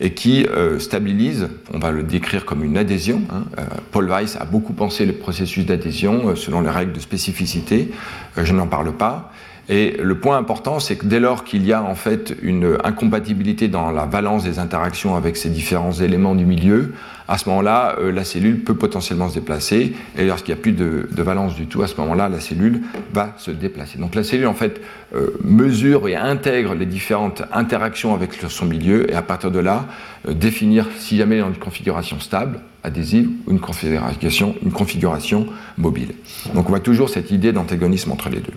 et 0.00 0.12
qui 0.12 0.46
euh, 0.46 0.78
stabilise, 0.78 1.48
on 1.72 1.78
va 1.78 1.90
le 1.90 2.02
décrire 2.02 2.44
comme 2.44 2.62
une 2.62 2.76
adhésion. 2.76 3.22
Hein. 3.30 3.44
Euh, 3.58 3.62
Paul 3.92 4.08
Weiss 4.08 4.36
a 4.36 4.44
beaucoup 4.44 4.72
pensé 4.72 5.06
le 5.06 5.14
processus 5.14 5.64
d'adhésion 5.64 6.28
euh, 6.28 6.34
selon 6.34 6.60
les 6.60 6.70
règles 6.70 6.92
de 6.92 7.00
spécificité, 7.00 7.90
je 8.36 8.52
n'en 8.52 8.66
parle 8.66 8.92
pas. 8.92 9.32
Et 9.68 9.96
le 10.00 10.18
point 10.18 10.36
important, 10.36 10.78
c'est 10.78 10.96
que 10.96 11.06
dès 11.06 11.18
lors 11.18 11.42
qu'il 11.42 11.66
y 11.66 11.72
a 11.72 11.82
en 11.82 11.96
fait 11.96 12.36
une 12.42 12.78
incompatibilité 12.84 13.66
dans 13.66 13.90
la 13.90 14.06
valence 14.06 14.44
des 14.44 14.60
interactions 14.60 15.16
avec 15.16 15.36
ces 15.36 15.50
différents 15.50 15.92
éléments 15.92 16.36
du 16.36 16.46
milieu, 16.46 16.92
à 17.28 17.38
ce 17.38 17.48
moment-là, 17.48 17.96
euh, 17.98 18.12
la 18.12 18.22
cellule 18.22 18.62
peut 18.62 18.76
potentiellement 18.76 19.28
se 19.28 19.34
déplacer. 19.34 19.94
Et 20.16 20.26
lorsqu'il 20.26 20.54
n'y 20.54 20.60
a 20.60 20.62
plus 20.62 20.72
de, 20.72 21.08
valence 21.10 21.56
du 21.56 21.66
tout, 21.66 21.82
à 21.82 21.88
ce 21.88 21.96
moment-là, 22.00 22.28
la 22.28 22.38
cellule 22.38 22.82
va 23.12 23.34
se 23.36 23.50
déplacer. 23.50 23.98
Donc 23.98 24.14
la 24.14 24.22
cellule, 24.22 24.46
en 24.46 24.54
fait, 24.54 24.80
euh, 25.14 25.36
mesure 25.42 26.06
et 26.06 26.14
intègre 26.14 26.74
les 26.74 26.86
différentes 26.86 27.42
interactions 27.52 28.14
avec 28.14 28.34
son 28.48 28.66
milieu, 28.66 29.10
et 29.10 29.14
à 29.14 29.22
partir 29.22 29.50
de 29.50 29.58
là, 29.58 29.86
euh, 30.28 30.34
définir 30.34 30.86
si 30.96 31.16
jamais 31.16 31.40
dans 31.40 31.48
une 31.48 31.58
configuration 31.58 32.20
stable, 32.20 32.60
adhésive, 32.84 33.28
ou 33.46 33.50
une 33.50 33.60
configuration, 33.60 34.54
une 34.62 34.70
configuration 34.70 35.46
mobile. 35.76 36.14
Donc 36.54 36.66
on 36.66 36.68
voit 36.68 36.80
toujours 36.80 37.10
cette 37.10 37.32
idée 37.32 37.52
d'antagonisme 37.52 38.12
entre 38.12 38.28
les 38.28 38.38
deux. 38.38 38.54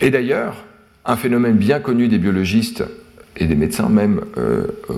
Et 0.00 0.10
d'ailleurs, 0.10 0.64
un 1.04 1.16
phénomène 1.16 1.56
bien 1.56 1.80
connu 1.80 2.08
des 2.08 2.18
biologistes 2.18 2.84
et 3.36 3.46
des 3.46 3.54
médecins 3.54 3.88
même 3.88 4.20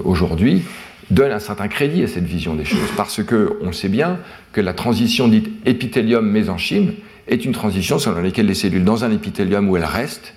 aujourd'hui, 0.04 0.62
donne 1.10 1.32
un 1.32 1.38
certain 1.38 1.68
crédit 1.68 2.02
à 2.02 2.08
cette 2.08 2.24
vision 2.24 2.54
des 2.54 2.64
choses, 2.64 2.90
parce 2.96 3.22
que 3.22 3.58
on 3.60 3.72
sait 3.72 3.88
bien 3.88 4.18
que 4.52 4.60
la 4.60 4.72
transition 4.72 5.28
dite 5.28 5.50
épithélium-mésenchyme 5.66 6.92
est 7.28 7.44
une 7.44 7.52
transition 7.52 7.98
selon 7.98 8.20
laquelle 8.20 8.46
les 8.46 8.54
cellules 8.54 8.84
dans 8.84 9.04
un 9.04 9.12
épithélium 9.12 9.68
où 9.68 9.76
elles 9.76 9.84
restent, 9.84 10.34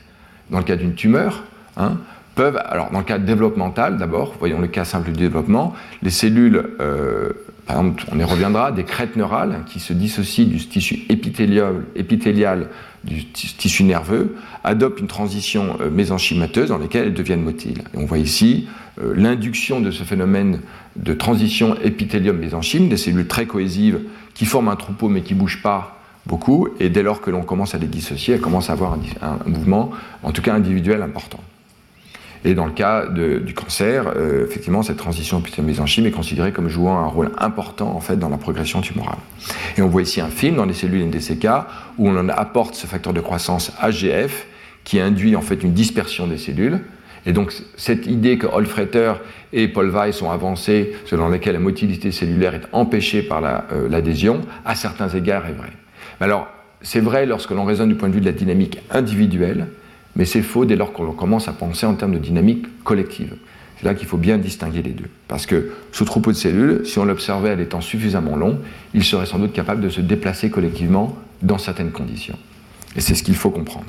dans 0.52 0.60
le 0.60 0.64
cas 0.64 0.76
d'une 0.76 0.94
tumeur, 0.94 1.44
hein, 1.78 1.98
peuvent, 2.36 2.60
alors 2.66 2.92
dans 2.92 3.00
le 3.00 3.06
cas 3.06 3.18
développemental 3.18 3.98
d'abord, 3.98 4.36
voyons 4.40 4.60
le 4.60 4.68
cas 4.68 4.86
simple 4.86 5.12
du 5.12 5.18
développement, 5.18 5.74
les 6.04 6.10
cellules, 6.10 6.64
euh, 6.80 7.32
par 7.66 7.78
exemple, 7.78 8.06
on 8.12 8.20
y 8.20 8.24
reviendra, 8.24 8.72
des 8.72 8.84
crêtes 8.84 9.16
neurales 9.16 9.64
qui 9.66 9.80
se 9.80 9.92
dissocient 9.94 10.46
du 10.46 10.58
tissu 10.68 11.06
épithélial, 11.10 12.68
du 13.04 13.26
tissu 13.26 13.84
nerveux, 13.84 14.36
adoptent 14.64 15.00
une 15.00 15.08
transition 15.08 15.78
euh, 15.82 15.90
mésenchymateuse 15.90 16.70
dans 16.70 16.78
laquelle 16.78 17.08
elles 17.08 17.14
deviennent 17.14 17.44
motiles. 17.44 17.82
On 17.96 18.06
voit 18.06 18.20
ici 18.20 18.68
euh, 19.02 19.14
l'induction 19.16 19.82
de 19.82 19.90
ce 19.90 20.04
phénomène 20.04 20.60
de 20.96 21.14
transition 21.14 21.76
épithélium-mésenchyme, 21.84 22.88
des 22.88 22.98
cellules 22.98 23.28
très 23.28 23.48
cohésives 23.48 24.02
qui 24.34 24.46
forment 24.46 24.70
un 24.70 24.76
troupeau 24.76 25.10
mais 25.10 25.22
qui 25.22 25.34
ne 25.34 25.40
bougent 25.40 25.64
pas 25.64 26.00
beaucoup, 26.28 26.70
et 26.80 26.90
dès 26.90 27.04
lors 27.04 27.22
que 27.22 27.30
l'on 27.30 27.44
commence 27.44 27.76
à 27.76 27.78
les 27.78 27.88
dissocier, 27.88 28.36
elles 28.36 28.42
commencent 28.42 28.70
à 28.70 28.74
avoir 28.74 28.98
un, 29.22 29.50
mouvement, 29.50 29.92
en 30.24 30.32
tout 30.32 30.42
cas 30.42 30.54
individuel, 30.54 31.02
important. 31.02 31.40
Et 32.46 32.54
dans 32.54 32.66
le 32.66 32.72
cas 32.72 33.08
du 33.08 33.54
cancer, 33.56 34.14
euh, 34.16 34.46
effectivement, 34.46 34.84
cette 34.84 34.98
transition 34.98 35.40
épithélium-mésenchyme 35.40 36.06
est 36.06 36.12
considérée 36.12 36.52
comme 36.52 36.70
jouant 36.70 37.00
un 37.00 37.08
rôle 37.08 37.32
important 37.40 37.96
en 37.96 38.00
fait 38.00 38.18
dans 38.18 38.30
la 38.30 38.38
progression 38.38 38.82
tumorale. 38.82 39.18
Et 39.78 39.82
on 39.82 39.88
voit 39.88 40.04
ici 40.04 40.22
un 40.22 40.30
film 40.30 40.56
dans 40.56 40.66
les 40.66 40.76
cellules 40.76 41.04
NDCK 41.08 41.48
où 41.98 42.08
on 42.08 42.30
apporte 42.30 42.76
ce 42.76 42.86
facteur 42.86 43.14
de 43.14 43.20
croissance 43.20 43.74
AGF 43.80 44.46
qui 44.84 45.00
induit 45.00 45.36
en 45.36 45.42
fait 45.42 45.64
une 45.64 45.74
dispersion 45.74 46.28
des 46.28 46.38
cellules 46.38 46.82
et 47.26 47.34
donc 47.34 47.54
cette 47.76 48.06
idée 48.06 48.38
que 48.38 48.46
Holfreter 48.46 49.14
et 49.52 49.68
Paul 49.68 49.90
Weiss 49.90 50.22
ont 50.22 50.32
avancée, 50.32 50.96
selon 51.06 51.28
laquelle 51.28 51.54
la 51.54 51.60
motilité 51.60 52.12
cellulaire 52.12 52.54
est 52.54 52.68
empêchée 52.72 53.24
par 53.24 53.44
euh, 53.44 53.90
l'adhésion, 53.90 54.42
à 54.64 54.76
certains 54.76 55.10
égards 55.10 55.48
est 55.48 55.54
vraie. 55.54 55.74
Alors 56.20 56.48
c'est 56.82 57.00
vrai 57.00 57.26
lorsque 57.26 57.52
l'on 57.52 57.66
raisonne 57.66 57.90
du 57.90 57.96
point 57.96 58.10
de 58.10 58.14
vue 58.14 58.22
de 58.22 58.26
la 58.26 58.32
dynamique 58.32 58.80
individuelle, 58.92 59.68
mais 60.16 60.26
c'est 60.26 60.42
faux 60.42 60.66
dès 60.66 60.76
lors 60.76 60.94
qu'on 60.94 61.12
commence 61.12 61.48
à 61.48 61.54
penser 61.54 61.86
en 61.86 61.96
termes 61.96 62.14
de 62.14 62.20
dynamique 62.20 62.66
collective. 62.84 63.36
C'est 63.78 63.86
là 63.86 63.94
qu'il 63.94 64.08
faut 64.08 64.18
bien 64.18 64.38
distinguer 64.38 64.82
les 64.82 64.92
deux. 64.92 65.10
Parce 65.28 65.46
que 65.46 65.72
ce 65.92 66.04
troupeau 66.04 66.32
de 66.32 66.38
cellules, 66.38 66.86
si 66.86 66.98
on 67.00 67.06
l'observait 67.06 67.50
à 67.50 67.56
des 67.56 67.66
temps 67.66 67.82
suffisamment 67.82 68.38
longs, 68.38 68.60
il 68.94 69.04
serait 69.04 69.26
sans 69.26 69.40
doute 69.40 69.54
capable 69.54 69.82
de 69.82 69.90
se 69.90 70.02
déplacer 70.02 70.50
collectivement 70.50 71.18
dans 71.42 71.58
certaines 71.58 71.92
conditions. 71.92 72.38
Et 72.96 73.02
c'est 73.02 73.16
ce 73.16 73.24
qu'il 73.24 73.36
faut 73.36 73.50
comprendre. 73.50 73.88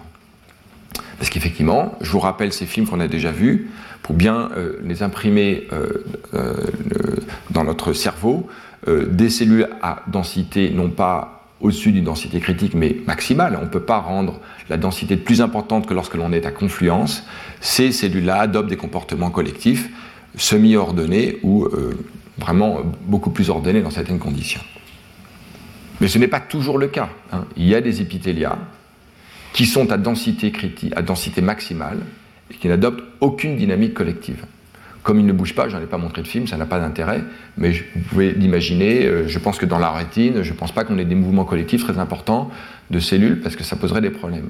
Parce 1.18 1.30
qu'effectivement, 1.30 1.96
je 2.00 2.10
vous 2.10 2.18
rappelle 2.18 2.52
ces 2.52 2.66
films 2.66 2.86
qu'on 2.86 3.00
a 3.00 3.08
déjà 3.08 3.30
vus, 3.30 3.70
pour 4.02 4.14
bien 4.14 4.50
euh, 4.56 4.78
les 4.84 5.02
imprimer 5.02 5.66
euh, 5.72 6.04
euh, 6.34 6.54
dans 7.50 7.64
notre 7.64 7.92
cerveau, 7.92 8.48
des 8.86 9.30
cellules 9.30 9.68
à 9.82 10.04
densité 10.06 10.70
non 10.70 10.90
pas 10.90 11.35
au-dessus 11.60 11.92
d'une 11.92 12.04
densité 12.04 12.40
critique, 12.40 12.74
mais 12.74 12.96
maximale. 13.06 13.58
On 13.60 13.64
ne 13.64 13.70
peut 13.70 13.80
pas 13.80 13.98
rendre 13.98 14.40
la 14.68 14.76
densité 14.76 15.16
plus 15.16 15.40
importante 15.40 15.86
que 15.86 15.94
lorsque 15.94 16.14
l'on 16.14 16.32
est 16.32 16.46
à 16.46 16.50
confluence. 16.50 17.24
Ces 17.60 17.92
cellules-là 17.92 18.40
adoptent 18.40 18.68
des 18.68 18.76
comportements 18.76 19.30
collectifs 19.30 19.88
semi-ordonnés 20.36 21.38
ou 21.42 21.66
vraiment 22.38 22.82
beaucoup 23.02 23.30
plus 23.30 23.48
ordonnés 23.48 23.80
dans 23.80 23.90
certaines 23.90 24.18
conditions. 24.18 24.60
Mais 26.00 26.08
ce 26.08 26.18
n'est 26.18 26.28
pas 26.28 26.40
toujours 26.40 26.78
le 26.78 26.88
cas. 26.88 27.08
Hein. 27.32 27.46
Il 27.56 27.66
y 27.66 27.74
a 27.74 27.80
des 27.80 28.02
épithélias 28.02 28.58
qui 29.52 29.64
sont 29.64 29.90
à 29.90 29.96
densité, 29.96 30.52
critique, 30.52 30.92
à 30.94 31.02
densité 31.02 31.40
maximale 31.40 32.00
et 32.50 32.54
qui 32.54 32.68
n'adoptent 32.68 33.02
aucune 33.20 33.56
dynamique 33.56 33.94
collective. 33.94 34.44
Comme 35.06 35.20
ils 35.20 35.26
ne 35.26 35.32
bougent 35.32 35.54
pas, 35.54 35.68
je 35.68 35.76
n'en 35.76 35.82
ai 35.84 35.86
pas 35.86 35.98
montré 35.98 36.20
de 36.20 36.26
film, 36.26 36.48
ça 36.48 36.56
n'a 36.56 36.66
pas 36.66 36.80
d'intérêt, 36.80 37.22
mais 37.56 37.70
vous 37.70 38.00
pouvez 38.08 38.32
l'imaginer, 38.32 39.06
euh, 39.06 39.28
je 39.28 39.38
pense 39.38 39.56
que 39.56 39.64
dans 39.64 39.78
la 39.78 39.92
rétine, 39.92 40.42
je 40.42 40.52
ne 40.52 40.56
pense 40.56 40.72
pas 40.72 40.82
qu'on 40.82 40.98
ait 40.98 41.04
des 41.04 41.14
mouvements 41.14 41.44
collectifs 41.44 41.84
très 41.84 42.00
importants 42.00 42.50
de 42.90 42.98
cellules 42.98 43.40
parce 43.40 43.54
que 43.54 43.62
ça 43.62 43.76
poserait 43.76 44.00
des 44.00 44.10
problèmes. 44.10 44.48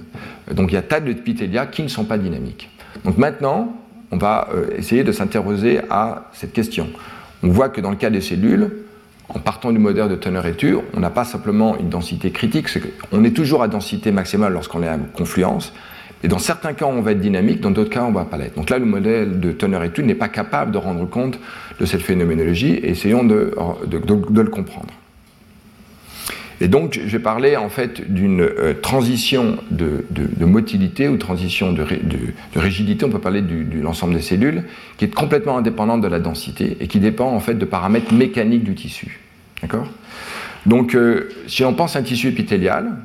Donc 0.50 0.72
il 0.72 0.74
y 0.76 0.78
a 0.78 0.82
tas 0.82 1.00
d'épithélias 1.00 1.66
qui 1.66 1.82
ne 1.82 1.88
sont 1.88 2.06
pas 2.06 2.16
dynamiques. 2.16 2.70
Donc 3.04 3.18
maintenant, 3.18 3.76
on 4.10 4.16
va 4.16 4.48
euh, 4.54 4.68
essayer 4.78 5.04
de 5.04 5.12
s'interroger 5.12 5.82
à 5.90 6.30
cette 6.32 6.54
question. 6.54 6.88
On 7.42 7.48
voit 7.48 7.68
que 7.68 7.82
dans 7.82 7.90
le 7.90 7.96
cas 7.96 8.08
des 8.08 8.22
cellules, 8.22 8.70
en 9.28 9.40
partant 9.40 9.72
du 9.72 9.78
modèle 9.78 10.08
de 10.08 10.16
Turner-Etur, 10.16 10.84
on 10.94 11.00
n'a 11.00 11.10
pas 11.10 11.26
simplement 11.26 11.76
une 11.78 11.90
densité 11.90 12.30
critique, 12.30 12.68
on 13.12 13.24
est 13.24 13.36
toujours 13.36 13.62
à 13.62 13.68
densité 13.68 14.10
maximale 14.10 14.54
lorsqu'on 14.54 14.82
est 14.82 14.88
à 14.88 14.96
confluence, 14.96 15.74
et 16.26 16.28
dans 16.28 16.40
certains 16.40 16.72
cas 16.72 16.86
on 16.86 17.02
va 17.02 17.12
être 17.12 17.20
dynamique, 17.20 17.60
dans 17.60 17.70
d'autres 17.70 17.90
cas 17.90 18.02
on 18.02 18.10
va 18.10 18.24
pas 18.24 18.36
l'être. 18.36 18.56
Donc 18.56 18.68
là 18.68 18.80
le 18.80 18.84
modèle 18.84 19.38
de 19.38 19.52
Turner-Etur 19.52 20.04
n'est 20.04 20.16
pas 20.16 20.28
capable 20.28 20.72
de 20.72 20.78
rendre 20.78 21.08
compte 21.08 21.38
de 21.78 21.86
cette 21.86 22.02
phénoménologie, 22.02 22.72
et 22.72 22.90
essayons 22.90 23.22
de, 23.22 23.54
le 23.54 24.50
comprendre. 24.50 24.92
Et 26.60 26.66
donc 26.66 26.98
je 27.00 27.16
vais 27.16 27.22
parler 27.22 27.56
en 27.56 27.68
fait 27.68 28.12
d'une 28.12 28.40
euh, 28.40 28.74
transition 28.74 29.58
de, 29.70 30.04
motilité 30.40 31.06
ou 31.06 31.16
transition 31.16 31.72
de, 31.72 31.86
rigidité, 32.56 33.04
on 33.04 33.10
peut 33.10 33.20
parler 33.20 33.40
de 33.40 33.80
l'ensemble 33.80 34.14
des 34.14 34.22
cellules, 34.22 34.64
qui 34.96 35.04
est 35.04 35.14
complètement 35.14 35.58
indépendante 35.58 36.00
de 36.00 36.08
la 36.08 36.18
densité 36.18 36.76
et 36.80 36.88
qui 36.88 36.98
dépend 36.98 37.30
en 37.30 37.38
fait 37.38 37.54
de 37.54 37.64
paramètres 37.64 38.12
mécaniques 38.12 38.64
du 38.64 38.74
tissu. 38.74 39.20
D'accord? 39.62 39.86
Donc 40.66 40.96
euh, 40.96 41.28
si 41.46 41.64
on 41.64 41.72
pense 41.72 41.94
à 41.94 42.00
un 42.00 42.02
tissu 42.02 42.26
épithélial, 42.26 42.96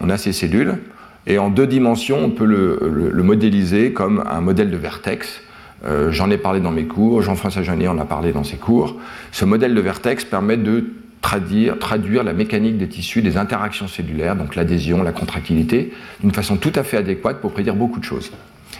on 0.00 0.10
a 0.10 0.16
ces 0.16 0.32
cellules, 0.32 0.78
et 1.26 1.38
en 1.38 1.50
deux 1.50 1.66
dimensions, 1.66 2.24
on 2.24 2.30
peut 2.30 2.44
le, 2.44 3.22
modéliser 3.22 3.92
comme 3.92 4.22
un 4.28 4.40
modèle 4.40 4.70
de 4.70 4.76
vertex. 4.76 5.40
Euh, 5.84 6.10
j'en 6.12 6.30
ai 6.30 6.36
parlé 6.36 6.60
dans 6.60 6.70
mes 6.70 6.84
cours, 6.84 7.22
Jean-François 7.22 7.62
Janier 7.62 7.88
en 7.88 7.98
a 7.98 8.04
parlé 8.04 8.32
dans 8.32 8.44
ses 8.44 8.56
cours. 8.56 8.96
Ce 9.30 9.44
modèle 9.44 9.74
de 9.74 9.80
vertex 9.80 10.24
permet 10.24 10.56
de 10.56 10.86
traduire, 11.20 11.78
traduire 11.78 12.24
la 12.24 12.32
mécanique 12.32 12.78
des 12.78 12.88
tissus, 12.88 13.22
des 13.22 13.36
interactions 13.36 13.88
cellulaires, 13.88 14.36
donc 14.36 14.56
l'adhésion, 14.56 15.02
la 15.02 15.12
contractilité, 15.12 15.92
d'une 16.20 16.32
façon 16.32 16.56
tout 16.56 16.72
à 16.74 16.82
fait 16.82 16.96
adéquate 16.96 17.40
pour 17.40 17.52
prédire 17.52 17.74
beaucoup 17.74 18.00
de 18.00 18.04
choses. 18.04 18.32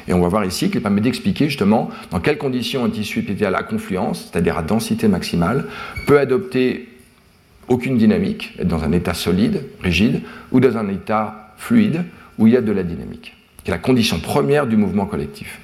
Et 0.08 0.12
on 0.12 0.20
va 0.20 0.28
voir 0.28 0.44
ici 0.44 0.70
qu'il 0.70 0.82
permet 0.82 1.00
d'expliquer 1.00 1.48
justement 1.48 1.90
dans 2.10 2.18
quelles 2.18 2.38
conditions 2.38 2.84
un 2.84 2.90
tissu 2.90 3.20
épithélial 3.20 3.54
à 3.54 3.62
confluence, 3.62 4.30
c'est-à-dire 4.30 4.58
à 4.58 4.62
densité 4.62 5.06
maximale, 5.06 5.66
peut 6.06 6.18
adopter 6.18 6.88
aucune 7.68 7.96
dynamique, 7.96 8.54
être 8.58 8.68
dans 8.68 8.82
un 8.82 8.92
état 8.92 9.14
solide, 9.14 9.64
rigide, 9.80 10.22
ou 10.50 10.58
dans 10.58 10.76
un 10.76 10.88
état 10.88 11.54
fluide, 11.56 12.04
où 12.38 12.46
il 12.46 12.52
y 12.52 12.56
a 12.56 12.60
de 12.60 12.72
la 12.72 12.82
dynamique, 12.82 13.36
qui 13.62 13.70
est 13.70 13.74
la 13.74 13.78
condition 13.78 14.18
première 14.18 14.66
du 14.66 14.76
mouvement 14.76 15.06
collectif. 15.06 15.60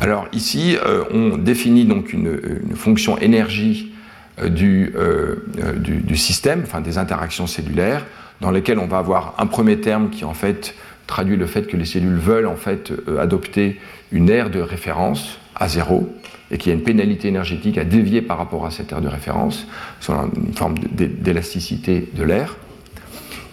Alors 0.00 0.26
ici, 0.32 0.76
euh, 0.84 1.04
on 1.12 1.36
définit 1.36 1.84
donc 1.84 2.12
une, 2.12 2.40
fonction 2.74 3.18
énergie 3.18 3.92
euh, 4.40 4.48
euh, 4.96 5.72
du, 5.78 6.16
système, 6.16 6.62
enfin 6.64 6.80
des 6.80 6.98
interactions 6.98 7.46
cellulaires, 7.46 8.04
dans 8.40 8.50
lesquelles 8.50 8.78
on 8.78 8.86
va 8.86 8.98
avoir 8.98 9.34
un 9.38 9.46
premier 9.46 9.80
terme 9.80 10.10
qui 10.10 10.24
en 10.24 10.34
fait 10.34 10.74
traduit 11.06 11.36
le 11.36 11.46
fait 11.46 11.66
que 11.66 11.76
les 11.76 11.84
cellules 11.84 12.16
veulent 12.16 12.46
en 12.46 12.56
fait 12.56 12.92
adopter 13.18 13.80
une 14.12 14.28
aire 14.28 14.50
de 14.50 14.60
référence 14.60 15.38
à 15.54 15.68
zéro 15.68 16.12
et 16.50 16.58
qu'il 16.58 16.70
y 16.70 16.74
a 16.74 16.78
une 16.78 16.84
pénalité 16.84 17.28
énergétique 17.28 17.78
à 17.78 17.84
dévier 17.84 18.22
par 18.22 18.38
rapport 18.38 18.66
à 18.66 18.70
cette 18.70 18.92
aire 18.92 19.00
de 19.00 19.08
référence, 19.08 19.66
sur 20.00 20.14
une 20.14 20.52
forme 20.52 20.74
d'élasticité 20.78 22.08
de 22.14 22.22
l'air. 22.22 22.56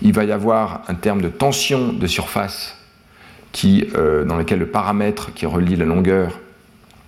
Il 0.04 0.14
va 0.14 0.26
y 0.26 0.32
avoir 0.32 0.84
un 0.88 0.94
terme 0.94 1.22
de 1.22 1.30
tension 1.30 1.94
de 1.94 2.08
surface 2.08 2.78
qui, 3.52 3.88
dans 3.94 4.38
lequel 4.38 4.60
le 4.60 4.68
paramètre 4.68 5.34
qui 5.34 5.46
relie 5.46 5.76
la 5.76 5.86
longueur 5.86 6.40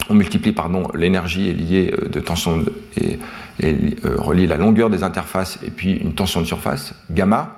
on 0.07 0.13
multiplie 0.13 0.51
pardon 0.51 0.83
l'énergie 0.93 1.51
liée 1.51 1.91
de 2.11 2.19
tension 2.19 2.63
et 2.95 3.17
et 3.59 3.75
euh, 4.05 4.15
relie 4.17 4.47
la 4.47 4.57
longueur 4.57 4.89
des 4.89 5.03
interfaces 5.03 5.59
et 5.65 5.71
puis 5.71 5.93
une 5.93 6.13
tension 6.13 6.41
de 6.41 6.45
surface, 6.45 6.93
gamma, 7.11 7.57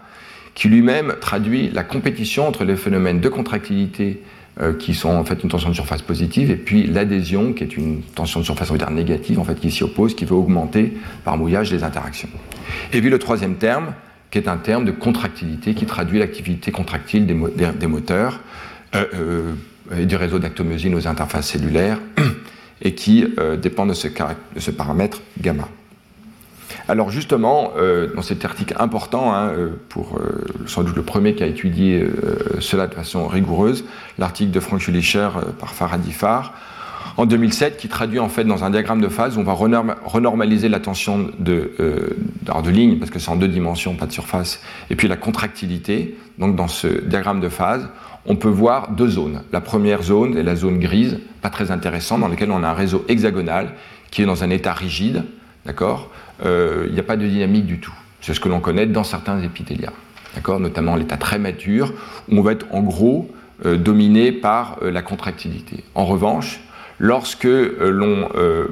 qui 0.54 0.70
lui-même 0.70 1.16
traduit 1.22 1.70
la 1.72 1.84
compétition 1.84 2.48
entre 2.48 2.64
les 2.64 2.76
phénomènes 2.76 3.20
de 3.20 3.30
contractilité 3.30 4.24
qui 4.80 4.96
sont 4.96 5.10
en 5.10 5.24
fait 5.24 5.44
une 5.44 5.50
tension 5.50 5.70
de 5.70 5.76
surface 5.76 6.02
positive, 6.02 6.50
et 6.50 6.56
puis 6.56 6.88
l'adhésion, 6.88 7.54
qui 7.54 7.64
est 7.64 7.78
une 7.78 8.02
tension 8.02 8.40
de 8.40 8.46
surface, 8.46 8.72
on 8.72 8.74
va 8.74 8.80
dire 8.80 8.90
négative, 8.90 9.40
en 9.40 9.44
fait, 9.44 9.60
qui 9.60 9.70
s'y 9.70 9.84
oppose, 9.84 10.16
qui 10.16 10.26
veut 10.26 10.34
augmenter 10.34 10.98
par 11.24 11.38
mouillage 11.38 11.72
les 11.72 11.84
interactions. 11.84 12.30
Et 12.92 13.00
puis 13.00 13.12
le 13.12 13.20
troisième 13.20 13.58
terme, 13.58 13.94
qui 14.32 14.38
est 14.38 14.48
un 14.48 14.58
terme 14.58 14.86
de 14.86 14.92
contractilité, 14.92 15.74
qui 15.74 15.86
traduit 15.86 16.20
l'activité 16.20 16.72
contractile 16.72 17.26
des, 17.26 17.88
moteurs 17.88 18.42
et 18.94 20.06
du 20.06 20.16
réseau 20.16 20.40
d'actomyosine 20.40 20.96
aux 20.96 21.08
interfaces 21.08 21.48
cellulaires, 21.48 22.00
et 22.82 22.94
qui 22.94 23.26
dépend 23.62 23.86
de 23.86 23.94
ce, 23.94 24.72
paramètre 24.72 25.22
gamma. 25.40 25.70
Alors 26.90 27.12
justement, 27.12 27.74
euh, 27.78 28.14
dans 28.16 28.22
cet 28.22 28.46
article 28.46 28.76
important, 28.80 29.34
hein, 29.34 29.50
euh, 29.50 29.70
pour 29.90 30.18
euh, 30.18 30.46
sans 30.68 30.84
doute 30.84 30.96
le 30.96 31.04
premier 31.04 31.36
qui 31.36 31.44
a 31.44 31.48
étudié 31.48 32.08
cela 32.60 32.88
de 32.88 32.94
façon 32.94 33.28
rigoureuse, 33.28 33.86
l'article 34.18 34.52
de 34.52 34.60
Frank 34.60 34.80
Julicher 34.80 35.30
par 35.60 35.74
Faraday 35.74 36.12
Farr, 36.12 36.54
en 37.18 37.26
2007, 37.26 37.78
qui 37.78 37.88
traduit 37.88 38.20
en 38.20 38.30
fait 38.30 38.43
dans 38.43 38.63
un 38.63 38.70
diagramme 38.70 39.01
de 39.01 39.09
phase 39.09 39.38
où 39.38 39.41
on 39.41 39.43
va 39.43 39.53
renormaliser 39.53 40.70
la 40.70 40.80
tension 40.80 41.30
de, 41.39 41.72
de 41.78 42.70
ligne, 42.70 42.97
parce 42.97 43.11
que 43.11 43.20
c'est 43.20 43.32
en 43.32 43.36
deux 43.36 43.47
dimensions, 43.47 43.95
pas 43.95 44.05
de 44.05 44.11
surface, 44.11 44.61
et 44.89 44.95
puis 44.95 45.07
la 45.07 45.18
contractilité. 45.18 46.15
Donc 46.38 46.55
dans 46.55 46.68
ce 46.68 46.88
diagramme 46.88 47.39
de 47.39 47.49
phase, 47.49 47.89
on 48.28 48.36
peut 48.36 48.49
voir 48.49 48.91
deux 48.91 49.07
zones. 49.07 49.41
La 49.51 49.61
première 49.61 50.03
zone 50.03 50.38
est 50.38 50.43
la 50.43 50.55
zone 50.55 50.80
grise, 50.80 51.20
pas 51.41 51.49
très 51.49 51.72
intéressante, 51.72 52.20
dans 52.20 52.28
laquelle 52.28 52.51
on 52.51 52.63
a 52.63 52.70
un 52.70 52.74
réseau 52.74 53.03
hexagonal 53.07 53.74
qui 54.11 54.22
est 54.22 54.26
dans 54.26 54.43
un 54.43 54.49
état 54.49 54.74
rigide, 54.74 55.24
d'accord 55.65 56.11
euh, 56.45 56.86
il 56.88 56.93
n'y 56.93 56.99
a 56.99 57.03
pas 57.03 57.18
de 57.18 57.26
dynamique 57.26 57.65
du 57.65 57.80
tout. 57.80 57.93
C'est 58.22 58.34
ce 58.34 58.39
que 58.39 58.49
l'on 58.49 58.59
connaît 58.59 58.86
dans 58.86 59.03
certains 59.03 59.41
épithéliats, 59.41 59.93
notamment 60.59 60.95
l'état 60.95 61.18
très 61.18 61.39
mature, 61.39 61.93
où 62.30 62.38
on 62.38 62.41
va 62.41 62.51
être 62.51 62.68
en 62.72 62.82
gros 62.82 63.32
euh, 63.65 63.78
dominé 63.78 64.32
par 64.32 64.78
euh, 64.82 64.91
la 64.91 65.01
contractilité. 65.01 65.84
En 65.95 66.05
revanche, 66.05 66.61
lorsque 67.00 67.48
l'on 67.48 68.30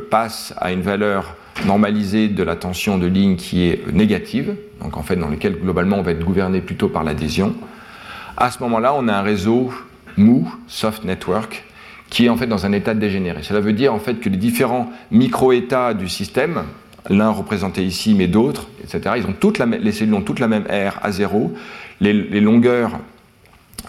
passe 0.09 0.53
à 0.57 0.71
une 0.71 0.81
valeur 0.81 1.35
normalisée 1.65 2.27
de 2.27 2.43
la 2.43 2.55
tension 2.55 2.97
de 2.97 3.07
ligne 3.07 3.35
qui 3.35 3.67
est 3.67 3.91
négative, 3.91 4.55
donc 4.81 4.97
en 4.97 5.03
fait 5.03 5.15
dans 5.15 5.29
lequel 5.29 5.55
globalement 5.55 5.97
on 5.97 6.01
va 6.01 6.11
être 6.11 6.23
gouverné 6.23 6.61
plutôt 6.61 6.89
par 6.89 7.03
l'adhésion, 7.03 7.55
à 8.37 8.51
ce 8.51 8.61
moment-là 8.63 8.93
on 8.95 9.07
a 9.07 9.13
un 9.13 9.21
réseau 9.21 9.71
mou, 10.17 10.53
soft 10.67 11.03
network, 11.03 11.63
qui 12.09 12.25
est 12.25 12.29
en 12.29 12.37
fait 12.37 12.47
dans 12.47 12.65
un 12.65 12.71
état 12.71 12.93
dégénéré. 12.93 13.43
Cela 13.43 13.59
veut 13.59 13.73
dire 13.73 13.93
en 13.93 13.99
fait 13.99 14.15
que 14.15 14.29
les 14.29 14.37
différents 14.37 14.89
micro-états 15.11 15.93
du 15.93 16.07
système, 16.07 16.63
l'un 17.09 17.29
représenté 17.29 17.83
ici, 17.83 18.13
mais 18.15 18.27
d'autres, 18.27 18.67
etc. 18.83 19.23
Ont 19.27 19.33
toute 19.33 19.57
la, 19.57 19.65
les 19.65 19.91
cellules 19.91 20.13
ont 20.13 20.21
toutes 20.21 20.39
la 20.39 20.47
même 20.47 20.63
R 20.63 20.99
à 21.01 21.11
0. 21.11 21.53
Les, 22.01 22.13
longueurs 22.41 22.99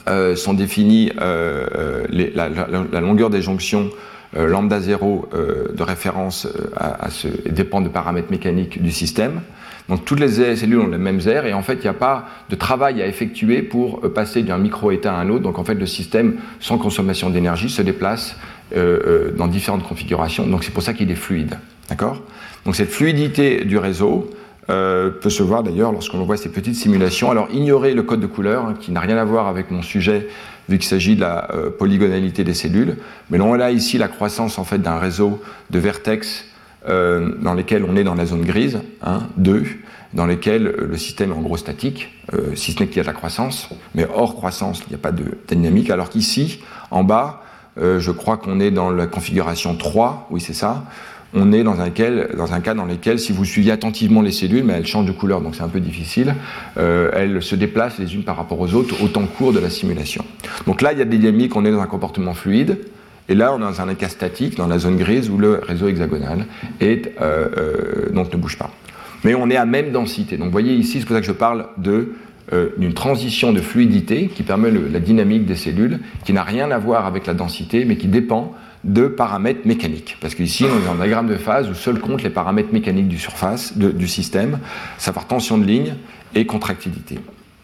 euh, 0.08 0.36
sont 0.36 0.54
définies, 0.54 1.12
euh, 1.20 2.06
euh, 2.12 2.30
la, 2.34 3.00
longueur 3.00 3.30
des 3.30 3.42
jonctions 3.42 3.90
lambda 4.34 4.80
0 4.80 5.28
de 5.74 5.82
référence 5.82 6.48
à, 6.76 7.10
ce, 7.10 7.28
dépend 7.48 7.80
de 7.80 7.88
paramètres 7.88 8.30
mécaniques 8.30 8.82
du 8.82 8.90
système. 8.90 9.40
Donc 9.88 10.04
toutes 10.04 10.20
les 10.20 10.56
cellules 10.56 10.80
ont 10.80 10.88
les 10.88 10.98
mêmes 10.98 11.20
R 11.20 11.46
et 11.46 11.52
en 11.52 11.62
fait 11.62 11.74
il 11.74 11.82
n'y 11.82 11.88
a 11.88 11.94
pas 11.94 12.26
de 12.50 12.56
travail 12.56 13.00
à 13.00 13.06
effectuer 13.06 13.62
pour 13.62 14.00
passer 14.12 14.42
d'un 14.42 14.58
micro-état 14.58 15.14
à 15.14 15.20
un 15.20 15.28
autre. 15.30 15.42
Donc 15.42 15.58
en 15.58 15.64
fait 15.64 15.74
le 15.74 15.86
système 15.86 16.36
sans 16.60 16.76
consommation 16.76 17.30
d'énergie 17.30 17.70
se 17.70 17.82
déplace 17.82 18.36
dans 18.74 19.46
différentes 19.46 19.84
configurations. 19.84 20.46
Donc 20.46 20.64
c'est 20.64 20.72
pour 20.72 20.82
ça 20.82 20.92
qu'il 20.92 21.10
est 21.10 21.14
fluide. 21.14 21.58
D'accord? 21.88 22.22
Donc 22.64 22.74
cette 22.74 22.90
fluidité 22.90 23.64
du 23.64 23.78
réseau 23.78 24.28
euh, 24.68 25.10
peut 25.10 25.30
se 25.30 25.44
voir 25.44 25.62
d'ailleurs 25.62 25.92
lorsqu'on 25.92 26.18
voit 26.24 26.36
ces 26.36 26.48
petites 26.48 26.74
simulations. 26.74 27.30
Alors 27.30 27.48
ignorer 27.52 27.94
le 27.94 28.02
code 28.02 28.18
de 28.18 28.26
couleur, 28.26 28.64
hein, 28.64 28.74
qui 28.78 28.90
n'a 28.90 28.98
rien 28.98 29.16
à 29.16 29.24
voir 29.24 29.46
avec 29.46 29.70
mon 29.70 29.82
sujet, 29.82 30.26
vu 30.68 30.78
qu'il 30.78 30.88
s'agit 30.88 31.16
de 31.16 31.20
la 31.20 31.50
euh, 31.52 31.70
polygonalité 31.70 32.44
des 32.44 32.54
cellules. 32.54 32.96
Mais 33.30 33.40
on 33.40 33.54
a 33.54 33.70
ici 33.70 33.98
la 33.98 34.08
croissance 34.08 34.58
en 34.58 34.64
fait 34.64 34.78
d'un 34.78 34.98
réseau 34.98 35.40
de 35.70 35.78
vertex 35.78 36.44
euh, 36.88 37.34
dans 37.40 37.54
lesquels 37.54 37.84
on 37.88 37.96
est 37.96 38.04
dans 38.04 38.14
la 38.14 38.26
zone 38.26 38.42
grise, 38.42 38.80
1, 39.02 39.12
hein, 39.12 39.28
2, 39.36 39.64
dans 40.14 40.26
lesquels 40.26 40.64
le 40.64 40.96
système 40.96 41.32
est 41.32 41.34
en 41.34 41.42
gros 41.42 41.56
statique, 41.56 42.08
si 42.54 42.72
ce 42.72 42.80
n'est 42.80 42.86
qu'il 42.86 42.96
y 42.96 43.00
a 43.00 43.02
de 43.02 43.08
la 43.08 43.12
croissance, 43.12 43.68
mais 43.94 44.06
hors 44.14 44.34
croissance, 44.34 44.80
il 44.86 44.90
n'y 44.90 44.94
a 44.94 44.98
pas 44.98 45.12
de 45.12 45.24
dynamique, 45.48 45.90
alors 45.90 46.08
qu'ici, 46.08 46.60
en 46.90 47.04
bas, 47.04 47.42
je 47.76 48.10
crois 48.12 48.38
qu'on 48.38 48.58
est 48.60 48.70
dans 48.70 48.90
la 48.90 49.08
configuration 49.08 49.76
3, 49.76 50.28
oui 50.30 50.40
c'est 50.40 50.54
ça, 50.54 50.84
on 51.34 51.52
est 51.52 51.62
dans 51.62 51.80
un, 51.80 51.90
cas 51.90 52.74
dans 52.74 52.84
lequel, 52.84 53.18
si 53.18 53.32
vous 53.32 53.44
suivez 53.44 53.70
attentivement 53.70 54.22
les 54.22 54.30
cellules, 54.30 54.64
mais 54.64 54.74
elles 54.74 54.86
changent 54.86 55.06
de 55.06 55.12
couleur, 55.12 55.40
donc 55.40 55.54
c'est 55.54 55.62
un 55.62 55.68
peu 55.68 55.80
difficile, 55.80 56.34
euh, 56.78 57.10
elles 57.12 57.42
se 57.42 57.54
déplacent 57.54 57.98
les 57.98 58.14
unes 58.14 58.22
par 58.22 58.36
rapport 58.36 58.60
aux 58.60 58.74
autres 58.74 59.02
au 59.02 59.08
temps 59.08 59.26
court 59.26 59.52
de 59.52 59.58
la 59.58 59.70
simulation. 59.70 60.24
Donc 60.66 60.82
là, 60.82 60.92
il 60.92 60.98
y 60.98 61.02
a 61.02 61.04
des 61.04 61.18
dynamiques, 61.18 61.56
on 61.56 61.64
est 61.64 61.72
dans 61.72 61.80
un 61.80 61.86
comportement 61.86 62.34
fluide, 62.34 62.78
et 63.28 63.34
là, 63.34 63.52
on 63.52 63.58
est 63.58 63.60
dans 63.60 63.80
un 63.80 63.94
cas 63.94 64.08
statique, 64.08 64.56
dans 64.56 64.68
la 64.68 64.78
zone 64.78 64.96
grise, 64.96 65.28
où 65.30 65.38
le 65.38 65.60
réseau 65.66 65.88
hexagonal 65.88 66.46
est, 66.80 67.12
euh, 67.20 67.48
euh, 67.56 68.10
ne 68.12 68.36
bouge 68.36 68.56
pas. 68.56 68.70
Mais 69.24 69.34
on 69.34 69.50
est 69.50 69.56
à 69.56 69.66
même 69.66 69.90
densité. 69.90 70.36
Donc 70.36 70.46
vous 70.46 70.52
voyez 70.52 70.74
ici, 70.74 71.00
c'est 71.00 71.06
pour 71.06 71.16
ça 71.16 71.20
que 71.20 71.26
je 71.26 71.32
parle 71.32 71.66
d'une 71.78 72.94
transition 72.94 73.52
de 73.52 73.60
fluidité 73.60 74.28
qui 74.28 74.44
permet 74.44 74.70
la 74.70 75.00
dynamique 75.00 75.46
des 75.46 75.56
cellules, 75.56 75.98
qui 76.24 76.32
n'a 76.32 76.44
rien 76.44 76.70
à 76.70 76.78
voir 76.78 77.06
avec 77.06 77.26
la 77.26 77.34
densité, 77.34 77.84
mais 77.84 77.96
qui 77.96 78.06
dépend 78.06 78.54
de 78.86 79.08
paramètres 79.08 79.66
mécaniques. 79.66 80.16
Parce 80.20 80.34
qu'ici, 80.34 80.64
on 80.64 80.86
est 80.86 80.90
un 80.90 80.94
diagramme 80.94 81.26
de 81.26 81.36
phase 81.36 81.68
où 81.68 81.74
seul 81.74 81.98
compte 81.98 82.22
les 82.22 82.30
paramètres 82.30 82.72
mécaniques 82.72 83.08
du, 83.08 83.18
surface, 83.18 83.76
du 83.76 84.08
système, 84.08 84.58
savoir 84.96 85.26
tension 85.26 85.58
de 85.58 85.64
ligne 85.64 85.94
et 86.34 86.46
contractilité. 86.46 87.18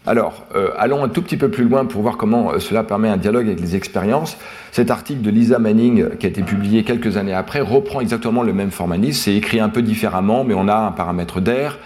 Alors, 0.05 0.45
euh, 0.53 0.71
allons 0.77 1.01
un 1.01 1.07
tout 1.07 1.21
petit 1.21 1.37
peu 1.37 1.49
plus 1.49 1.63
loin 1.63 1.85
pour 1.85 2.01
voir 2.01 2.17
comment 2.17 2.51
euh, 2.51 2.59
cela 2.59 2.83
permet 2.83 3.07
un 3.07 3.15
dialogue 3.15 3.45
avec 3.45 3.61
les 3.61 3.77
expériences. 3.77 4.37
Cet 4.73 4.91
article 4.91 5.21
de 5.21 5.29
Lisa 5.29 5.59
Manning, 5.59 6.17
qui 6.17 6.25
a 6.25 6.29
été 6.29 6.43
publié 6.43 6.83
quelques 6.83 7.15
années 7.15 7.33
après, 7.33 7.61
reprend 7.61 8.01
exactement 8.01 8.43
le 8.43 8.51
même 8.51 8.71
formalisme. 8.71 9.21
C'est 9.23 9.35
écrit 9.35 9.61
un 9.61 9.69
peu 9.69 9.81
différemment, 9.81 10.43
mais 10.43 10.55
on 10.55 10.67
a 10.67 10.75
un 10.75 10.91
paramètre 10.91 11.39
d'air, 11.39 11.79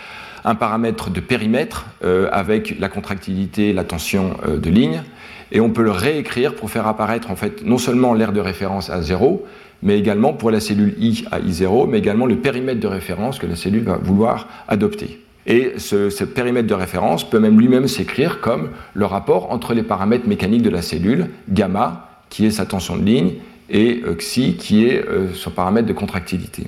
un 0.46 0.56
paramètre 0.56 1.12
de 1.12 1.20
périmètre 1.20 1.86
euh, 2.04 2.28
avec 2.32 2.80
la 2.80 2.90
contractilité, 2.90 3.72
la 3.72 3.84
tension 3.84 4.36
de 4.48 4.70
ligne, 4.70 5.04
et 5.52 5.60
on 5.60 5.70
peut 5.70 5.84
le 5.84 5.92
réécrire 5.92 6.56
pour 6.56 6.70
faire 6.70 6.88
apparaître 6.88 7.30
non 7.64 7.78
seulement 7.78 8.14
l'aire 8.14 8.34
de 8.34 8.40
référence 8.40 8.90
à 8.90 9.02
0, 9.02 9.46
mais 9.84 9.98
également 10.00 10.34
pour 10.34 10.52
la 10.52 10.60
cellule 10.60 10.96
I 11.00 11.26
à 11.32 11.40
I0, 11.40 11.88
mais 11.90 12.00
également 12.00 12.26
le 12.26 12.38
périmètre 12.38 12.80
de 12.80 12.88
référence 12.88 13.40
que 13.40 13.46
la 13.46 13.56
cellule 13.56 13.84
va 13.84 13.98
vouloir 13.98 14.48
adopter. 14.68 15.22
Et 15.46 15.74
ce, 15.78 16.24
périmètre 16.26 16.68
de 16.68 16.74
référence 16.74 17.28
peut 17.28 17.40
même 17.40 17.60
lui-même 17.60 17.88
s'écrire 17.88 18.42
comme 18.42 18.72
le 18.94 19.06
rapport 19.06 19.52
entre 19.52 19.74
les 19.74 19.84
paramètres 19.84 20.28
mécaniques 20.28 20.64
de 20.64 20.70
la 20.70 20.82
cellule, 20.82 21.30
gamma, 21.50 22.10
qui 22.30 22.46
est 22.46 22.52
sa 22.52 22.66
tension 22.66 22.98
de 22.98 23.04
ligne, 23.04 23.34
et 23.70 24.02
euh, 24.06 24.16
xi, 24.16 24.56
qui 24.58 24.86
est 24.86 25.06
euh, 25.08 25.34
son 25.34 25.52
paramètre 25.52 25.88
de 25.88 25.94
contractilité. 25.94 26.68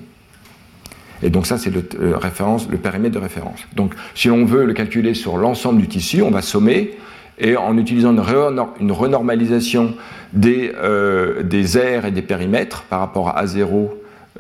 Et 1.22 1.30
donc 1.30 1.46
ça, 1.46 1.58
c'est 1.58 1.76
euh, 1.76 2.16
le 2.72 2.78
périmètre 2.78 3.16
de 3.16 3.20
référence. 3.20 3.60
Donc 3.76 3.94
si 4.16 4.30
on 4.30 4.46
veut 4.46 4.66
le 4.66 4.74
calculer 4.74 5.14
sur 5.14 5.38
l'ensemble 5.38 5.82
du 5.82 5.88
tissu, 5.88 6.22
on 6.22 6.32
va 6.32 6.42
sommer 6.42 6.98
et 7.40 7.58
en 7.58 7.78
utilisant 7.78 8.12
une, 8.12 8.92
renormalisation 8.92 9.94
des, 10.34 10.72
euh, 10.76 11.42
des 11.44 11.78
aires 11.78 12.06
et 12.06 12.12
des 12.12 12.22
périmètres 12.22 12.84
par 12.84 13.00
rapport 13.00 13.30
à 13.30 13.44
A0 13.44 13.90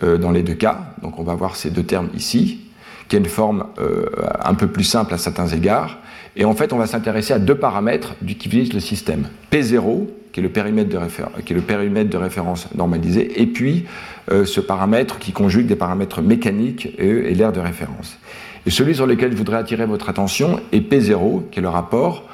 euh, 0.03 0.17
dans 0.17 0.31
les 0.31 0.43
deux 0.43 0.53
cas, 0.53 0.93
donc 1.01 1.17
on 1.19 1.23
va 1.23 1.33
voir 1.35 1.55
ces 1.55 1.69
deux 1.69 1.83
termes 1.83 2.09
ici, 2.15 2.61
qui 3.07 3.15
est 3.15 3.19
une 3.19 3.25
forme 3.25 3.65
euh, 3.79 4.05
un 4.43 4.53
peu 4.53 4.67
plus 4.67 4.83
simple 4.83 5.13
à 5.13 5.17
certains 5.17 5.47
égards, 5.47 5.97
et 6.35 6.45
en 6.45 6.53
fait 6.53 6.73
on 6.73 6.77
va 6.77 6.87
s'intéresser 6.87 7.33
à 7.33 7.39
deux 7.39 7.55
paramètres 7.55 8.15
qu'utilise 8.25 8.73
le 8.73 8.79
système. 8.79 9.27
P0, 9.51 10.07
qui 10.31 10.41
est 10.41 10.43
le 10.43 10.49
périmètre 10.49 10.89
de, 10.89 11.41
qui 11.41 11.53
est 11.53 11.55
le 11.55 11.61
périmètre 11.61 12.09
de 12.09 12.17
référence 12.17 12.67
normalisé, 12.75 13.41
et 13.41 13.47
puis 13.47 13.85
ce 14.29 14.59
paramètre 14.59 15.17
qui 15.17 15.31
conjugue 15.31 15.65
des 15.65 15.75
paramètres 15.75 16.21
mécaniques 16.21 16.87
et, 16.99 17.07
et 17.07 17.33
l'aire 17.33 17.51
de 17.51 17.59
référence. 17.59 18.19
Et 18.67 18.69
celui 18.69 18.93
sur 18.93 19.07
lequel 19.07 19.31
je 19.31 19.37
voudrais 19.37 19.57
attirer 19.57 19.87
votre 19.87 20.07
attention 20.07 20.59
est 20.71 20.87
P0, 20.87 21.49
qui 21.49 21.57
est 21.57 21.61
le 21.63 21.69
rapport 21.69 22.29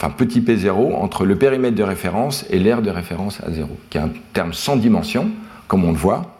enfin 0.00 0.10
petit 0.16 0.40
p0, 0.40 0.94
entre 0.94 1.26
le 1.26 1.36
périmètre 1.36 1.76
de 1.76 1.82
référence 1.82 2.46
et 2.48 2.58
l'aire 2.58 2.80
de 2.80 2.90
référence 2.90 3.40
à 3.46 3.50
0, 3.50 3.68
qui 3.90 3.98
est 3.98 4.00
un 4.00 4.10
terme 4.32 4.54
sans 4.54 4.76
dimension, 4.76 5.30
comme 5.68 5.84
on 5.84 5.92
le 5.92 5.98
voit. 5.98 6.36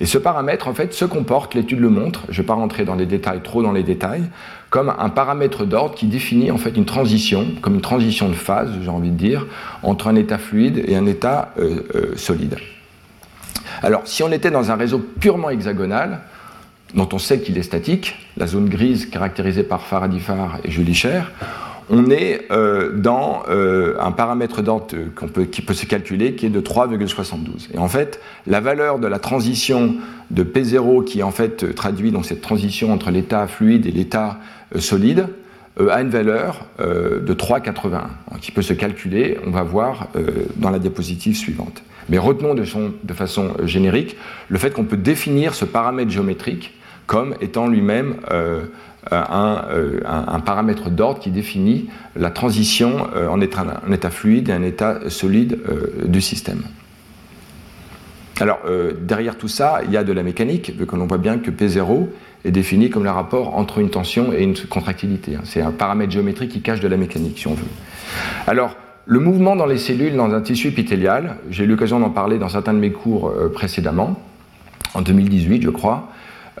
Et 0.00 0.06
ce 0.06 0.18
paramètre, 0.18 0.68
en 0.68 0.74
fait, 0.74 0.92
se 0.92 1.06
comporte, 1.06 1.54
l'étude 1.54 1.80
le 1.80 1.88
montre, 1.88 2.24
je 2.28 2.38
ne 2.38 2.42
vais 2.42 2.46
pas 2.46 2.54
rentrer 2.54 2.84
dans 2.84 2.94
les 2.94 3.06
détails, 3.06 3.40
trop 3.42 3.62
dans 3.62 3.72
les 3.72 3.82
détails, 3.82 4.24
comme 4.68 4.92
un 4.96 5.08
paramètre 5.08 5.64
d'ordre 5.64 5.94
qui 5.94 6.06
définit 6.06 6.50
en 6.50 6.58
fait 6.58 6.76
une 6.76 6.84
transition, 6.84 7.46
comme 7.62 7.76
une 7.76 7.80
transition 7.80 8.28
de 8.28 8.34
phase, 8.34 8.70
j'ai 8.82 8.90
envie 8.90 9.10
de 9.10 9.16
dire, 9.16 9.46
entre 9.82 10.08
un 10.08 10.14
état 10.14 10.38
fluide 10.38 10.84
et 10.86 10.94
un 10.94 11.06
état 11.06 11.52
euh, 11.58 11.80
euh, 11.94 12.12
solide. 12.16 12.56
Alors, 13.82 14.02
si 14.04 14.22
on 14.22 14.30
était 14.30 14.50
dans 14.50 14.70
un 14.70 14.76
réseau 14.76 14.98
purement 14.98 15.48
hexagonal, 15.50 16.20
dont 16.94 17.08
on 17.12 17.18
sait 17.18 17.40
qu'il 17.40 17.56
est 17.56 17.62
statique, 17.62 18.16
la 18.36 18.46
zone 18.46 18.68
grise 18.68 19.06
caractérisée 19.06 19.62
par 19.62 19.82
Faraday-Farr 19.82 20.58
et 20.64 20.70
Julie 20.70 20.94
Cher, 20.94 21.32
on 21.90 22.10
est 22.10 22.46
euh, 22.50 22.92
dans 22.92 23.42
euh, 23.48 23.94
un 24.00 24.12
paramètre 24.12 24.62
d'ordre 24.62 24.86
qui 25.50 25.62
peut 25.62 25.74
se 25.74 25.86
calculer 25.86 26.34
qui 26.34 26.46
est 26.46 26.50
de 26.50 26.60
3,72. 26.60 27.68
Et 27.74 27.78
en 27.78 27.88
fait, 27.88 28.20
la 28.46 28.60
valeur 28.60 28.98
de 28.98 29.06
la 29.06 29.18
transition 29.18 29.94
de 30.30 30.44
P0 30.44 31.04
qui 31.04 31.22
en 31.22 31.30
fait 31.30 31.74
traduit 31.74 32.12
donc 32.12 32.26
cette 32.26 32.42
transition 32.42 32.92
entre 32.92 33.10
l'état 33.10 33.46
fluide 33.46 33.86
et 33.86 33.90
l'état 33.90 34.38
euh, 34.74 34.80
solide 34.80 35.28
a 35.90 36.02
une 36.02 36.10
valeur 36.10 36.66
de 36.80 37.34
3,81 37.34 38.40
qui 38.40 38.50
peut 38.50 38.62
se 38.62 38.72
calculer, 38.72 39.38
on 39.46 39.52
va 39.52 39.62
voir 39.62 40.08
dans 40.56 40.70
la 40.70 40.80
diapositive 40.80 41.36
suivante. 41.36 41.84
Mais 42.08 42.18
retenons 42.18 42.56
de 42.56 43.14
façon 43.14 43.52
générique 43.62 44.16
le 44.48 44.58
fait 44.58 44.72
qu'on 44.72 44.82
peut 44.82 44.96
définir 44.96 45.54
ce 45.54 45.64
paramètre 45.64 46.10
géométrique 46.10 46.74
comme 47.06 47.36
étant 47.40 47.68
lui-même 47.68 48.16
euh, 49.12 50.00
un, 50.04 50.40
paramètre 50.40 50.90
d'ordre 50.90 51.20
qui 51.20 51.30
définit 51.30 51.88
la 52.16 52.30
transition 52.30 53.06
euh, 53.14 53.28
en 53.28 53.40
état, 53.40 53.64
un 53.86 53.92
état 53.92 54.10
fluide 54.10 54.48
et 54.48 54.52
un 54.52 54.62
état 54.62 54.98
solide 55.08 55.58
euh, 55.68 56.04
du 56.06 56.20
système. 56.20 56.62
Alors, 58.40 58.60
derrière 59.00 59.36
tout 59.36 59.48
ça, 59.48 59.80
il 59.84 59.90
y 59.90 59.96
a 59.96 60.04
de 60.04 60.12
la 60.12 60.22
mécanique, 60.22 60.72
vu 60.78 60.86
que 60.86 60.94
l'on 60.94 61.06
voit 61.06 61.18
bien 61.18 61.38
que 61.38 61.50
P0 61.50 62.06
est 62.44 62.52
défini 62.52 62.88
comme 62.88 63.02
le 63.02 63.10
rapport 63.10 63.56
entre 63.56 63.78
une 63.78 63.90
tension 63.90 64.32
et 64.32 64.44
une 64.44 64.54
contractilité. 64.54 65.36
C'est 65.42 65.60
un 65.60 65.72
paramètre 65.72 66.12
géométrique 66.12 66.52
qui 66.52 66.62
cache 66.62 66.78
de 66.78 66.86
la 66.86 66.96
mécanique, 66.96 67.36
si 67.36 67.48
on 67.48 67.54
veut. 67.54 67.66
Alors, 68.46 68.76
le 69.06 69.18
mouvement 69.18 69.56
dans 69.56 69.66
les 69.66 69.76
cellules 69.76 70.14
dans 70.14 70.32
un 70.32 70.40
tissu 70.40 70.68
épithélial, 70.68 71.38
j'ai 71.50 71.64
eu 71.64 71.66
l'occasion 71.66 71.98
d'en 71.98 72.10
parler 72.10 72.38
dans 72.38 72.48
certains 72.48 72.74
de 72.74 72.78
mes 72.78 72.92
cours 72.92 73.32
précédemment, 73.52 74.16
en 74.94 75.02
2018, 75.02 75.62
je 75.62 75.70
crois. 75.70 76.08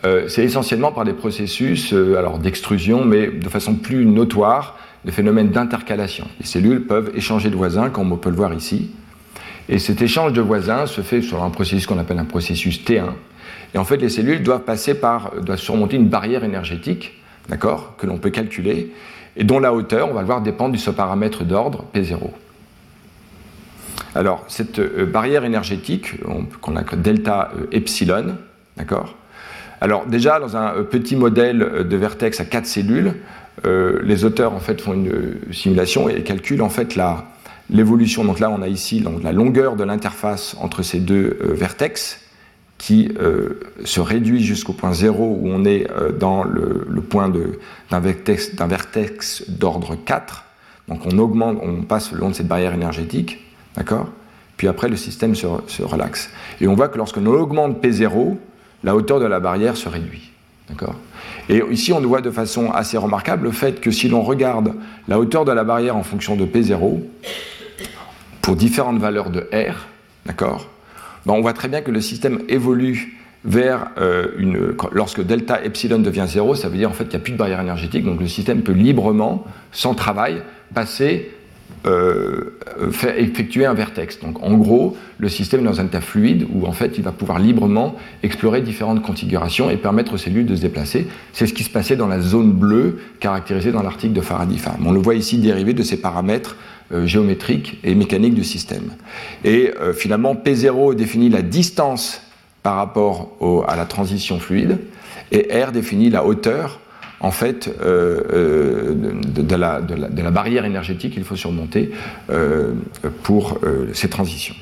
Euh, 0.04 0.28
c'est 0.28 0.44
essentiellement 0.44 0.92
par 0.92 1.04
des 1.04 1.12
processus 1.12 1.92
euh, 1.92 2.16
alors 2.16 2.38
d'extrusion, 2.38 3.04
mais 3.04 3.26
de 3.26 3.48
façon 3.48 3.74
plus 3.74 4.04
notoire, 4.06 4.78
des 5.04 5.12
phénomènes 5.12 5.50
d'intercalation. 5.50 6.26
Les 6.40 6.46
cellules 6.46 6.86
peuvent 6.86 7.10
échanger 7.14 7.50
de 7.50 7.56
voisins, 7.56 7.90
comme 7.90 8.12
on 8.12 8.16
peut 8.16 8.30
le 8.30 8.36
voir 8.36 8.52
ici. 8.54 8.90
Et 9.68 9.78
cet 9.78 10.00
échange 10.00 10.32
de 10.32 10.40
voisins 10.40 10.86
se 10.86 11.00
fait 11.00 11.20
sur 11.20 11.42
un 11.42 11.50
processus 11.50 11.86
qu'on 11.86 11.98
appelle 11.98 12.18
un 12.18 12.24
processus 12.24 12.80
T1. 12.84 13.10
Et 13.74 13.78
en 13.78 13.84
fait, 13.84 13.98
les 13.98 14.08
cellules 14.08 14.42
doivent 14.42 14.62
passer 14.64 14.94
par, 14.94 15.32
doivent 15.42 15.58
surmonter 15.58 15.96
une 15.96 16.08
barrière 16.08 16.44
énergétique, 16.44 17.20
d'accord, 17.48 17.94
que 17.98 18.06
l'on 18.06 18.18
peut 18.18 18.30
calculer, 18.30 18.92
et 19.36 19.44
dont 19.44 19.58
la 19.58 19.74
hauteur, 19.74 20.08
on 20.10 20.14
va 20.14 20.20
le 20.20 20.26
voir, 20.26 20.40
dépend 20.40 20.68
de 20.68 20.76
ce 20.76 20.90
paramètre 20.90 21.44
d'ordre 21.44 21.84
P0. 21.94 22.18
Alors, 24.14 24.44
cette 24.48 24.78
euh, 24.78 25.04
barrière 25.04 25.44
énergétique, 25.44 26.14
qu'on 26.60 26.76
appelle 26.76 27.02
delta 27.02 27.52
epsilon, 27.72 28.36
d'accord, 28.76 29.17
alors 29.80 30.06
déjà, 30.06 30.40
dans 30.40 30.56
un 30.56 30.74
euh, 30.74 30.82
petit 30.82 31.16
modèle 31.16 31.62
euh, 31.62 31.84
de 31.84 31.96
vertex 31.96 32.40
à 32.40 32.44
quatre 32.44 32.66
cellules, 32.66 33.14
euh, 33.66 34.00
les 34.02 34.24
auteurs 34.24 34.52
en 34.52 34.60
fait 34.60 34.80
font 34.80 34.94
une 34.94 35.36
simulation 35.52 36.08
et 36.08 36.22
calculent 36.22 36.62
en 36.62 36.68
fait 36.68 36.98
l'évolution. 37.70 38.24
Donc 38.24 38.40
là, 38.40 38.50
on 38.50 38.62
a 38.62 38.68
ici 38.68 39.04
la 39.22 39.32
longueur 39.32 39.76
de 39.76 39.84
l'interface 39.84 40.56
entre 40.60 40.82
ces 40.82 41.00
deux 41.00 41.38
vertex 41.40 42.20
qui 42.78 43.12
se 43.84 44.00
réduit 44.00 44.44
jusqu'au 44.44 44.72
point 44.72 44.92
zéro 44.92 45.36
où 45.42 45.48
on 45.48 45.64
est 45.64 45.88
dans 46.20 46.44
le, 46.44 47.00
point 47.00 47.28
d'un 47.90 47.98
vertex, 47.98 49.50
d'ordre 49.50 49.96
4. 49.96 50.44
Donc 50.86 51.00
on 51.04 51.18
augmente, 51.18 51.58
on 51.60 51.82
passe 51.82 52.12
le 52.12 52.20
long 52.20 52.28
de 52.28 52.34
cette 52.34 52.46
barrière 52.46 52.72
énergétique, 52.72 53.44
d'accord? 53.76 54.06
Puis 54.56 54.68
après, 54.68 54.88
le 54.88 54.96
système 54.96 55.34
se, 55.34 55.48
se 55.66 55.82
relaxe. 55.82 56.30
Et 56.60 56.68
on 56.68 56.74
voit 56.74 56.86
que 56.86 56.96
lorsque 56.96 57.16
l'on 57.16 57.34
augmente 57.34 57.82
P0, 57.82 58.36
la 58.84 58.94
hauteur 58.94 59.20
de 59.20 59.26
la 59.26 59.40
barrière 59.40 59.76
se 59.76 59.88
réduit. 59.88 60.30
D'accord? 60.68 60.96
Et 61.48 61.62
ici, 61.70 61.92
on 61.92 62.00
voit 62.00 62.20
de 62.20 62.30
façon 62.30 62.70
assez 62.70 62.98
remarquable 62.98 63.44
le 63.44 63.52
fait 63.52 63.80
que 63.80 63.90
si 63.90 64.08
l'on 64.08 64.22
regarde 64.22 64.74
la 65.08 65.18
hauteur 65.18 65.44
de 65.44 65.52
la 65.52 65.64
barrière 65.64 65.96
en 65.96 66.02
fonction 66.02 66.36
de 66.36 66.44
P0, 66.44 67.00
pour 68.42 68.56
différentes 68.56 68.98
valeurs 68.98 69.30
de 69.30 69.40
R, 69.52 69.86
d'accord? 70.26 70.68
Ben, 71.26 71.34
On 71.34 71.40
voit 71.40 71.52
très 71.52 71.68
bien 71.68 71.80
que 71.80 71.90
le 71.90 72.00
système 72.00 72.40
évolue 72.48 73.18
vers 73.44 73.88
euh, 73.98 74.28
une. 74.38 74.74
Lorsque 74.92 75.24
delta 75.24 75.62
epsilon 75.64 75.98
devient 75.98 76.26
0, 76.26 76.54
ça 76.54 76.68
veut 76.68 76.76
dire 76.76 76.90
en 76.90 76.92
fait 76.92 77.04
qu'il 77.04 77.18
n'y 77.18 77.22
a 77.22 77.24
plus 77.24 77.32
de 77.32 77.38
barrière 77.38 77.60
énergétique, 77.60 78.04
donc 78.04 78.20
le 78.20 78.28
système 78.28 78.62
peut 78.62 78.72
librement, 78.72 79.44
sans 79.72 79.94
travail, 79.94 80.42
passer 80.74 81.30
euh, 81.86 82.58
effectuer 83.16 83.66
un 83.66 83.74
vertex. 83.74 84.20
Donc 84.20 84.42
en 84.42 84.54
gros, 84.54 84.96
le 85.18 85.28
système 85.28 85.60
est 85.60 85.64
dans 85.64 85.80
un 85.80 85.86
état 85.86 86.00
fluide 86.00 86.46
où 86.52 86.66
en 86.66 86.72
fait 86.72 86.98
il 86.98 87.04
va 87.04 87.12
pouvoir 87.12 87.38
librement 87.38 87.94
explorer 88.22 88.62
différentes 88.62 89.02
configurations 89.02 89.70
et 89.70 89.76
permettre 89.76 90.14
aux 90.14 90.16
cellules 90.16 90.46
de 90.46 90.56
se 90.56 90.62
déplacer. 90.62 91.06
C'est 91.32 91.46
ce 91.46 91.54
qui 91.54 91.62
se 91.62 91.70
passait 91.70 91.96
dans 91.96 92.08
la 92.08 92.20
zone 92.20 92.52
bleue 92.52 92.98
caractérisée 93.20 93.72
dans 93.72 93.82
l'article 93.82 94.12
de 94.12 94.20
Faraday. 94.20 94.56
On 94.84 94.92
le 94.92 95.00
voit 95.00 95.14
ici 95.14 95.38
dérivé 95.38 95.72
de 95.72 95.82
ces 95.82 96.00
paramètres 96.00 96.56
euh, 96.92 97.06
géométriques 97.06 97.78
et 97.84 97.94
mécaniques 97.94 98.34
du 98.34 98.44
système. 98.44 98.90
Et 99.44 99.72
euh, 99.80 99.92
finalement, 99.92 100.34
P0 100.34 100.94
définit 100.94 101.28
la 101.28 101.42
distance 101.42 102.22
par 102.62 102.76
rapport 102.76 103.64
à 103.68 103.76
la 103.76 103.84
transition 103.86 104.40
fluide 104.40 104.78
et 105.30 105.48
R 105.62 105.72
définit 105.72 106.10
la 106.10 106.24
hauteur 106.24 106.80
en 107.20 107.30
fait, 107.30 107.74
euh, 107.82 108.20
euh, 108.32 108.94
de, 108.94 109.56
la, 109.56 110.30
barrière 110.30 110.64
énergétique 110.64 111.14
qu'il 111.14 111.24
faut 111.24 111.36
surmonter 111.36 111.90
euh, 112.30 112.74
pour 113.22 113.58
ces 113.92 114.08
transitions. 114.08 114.54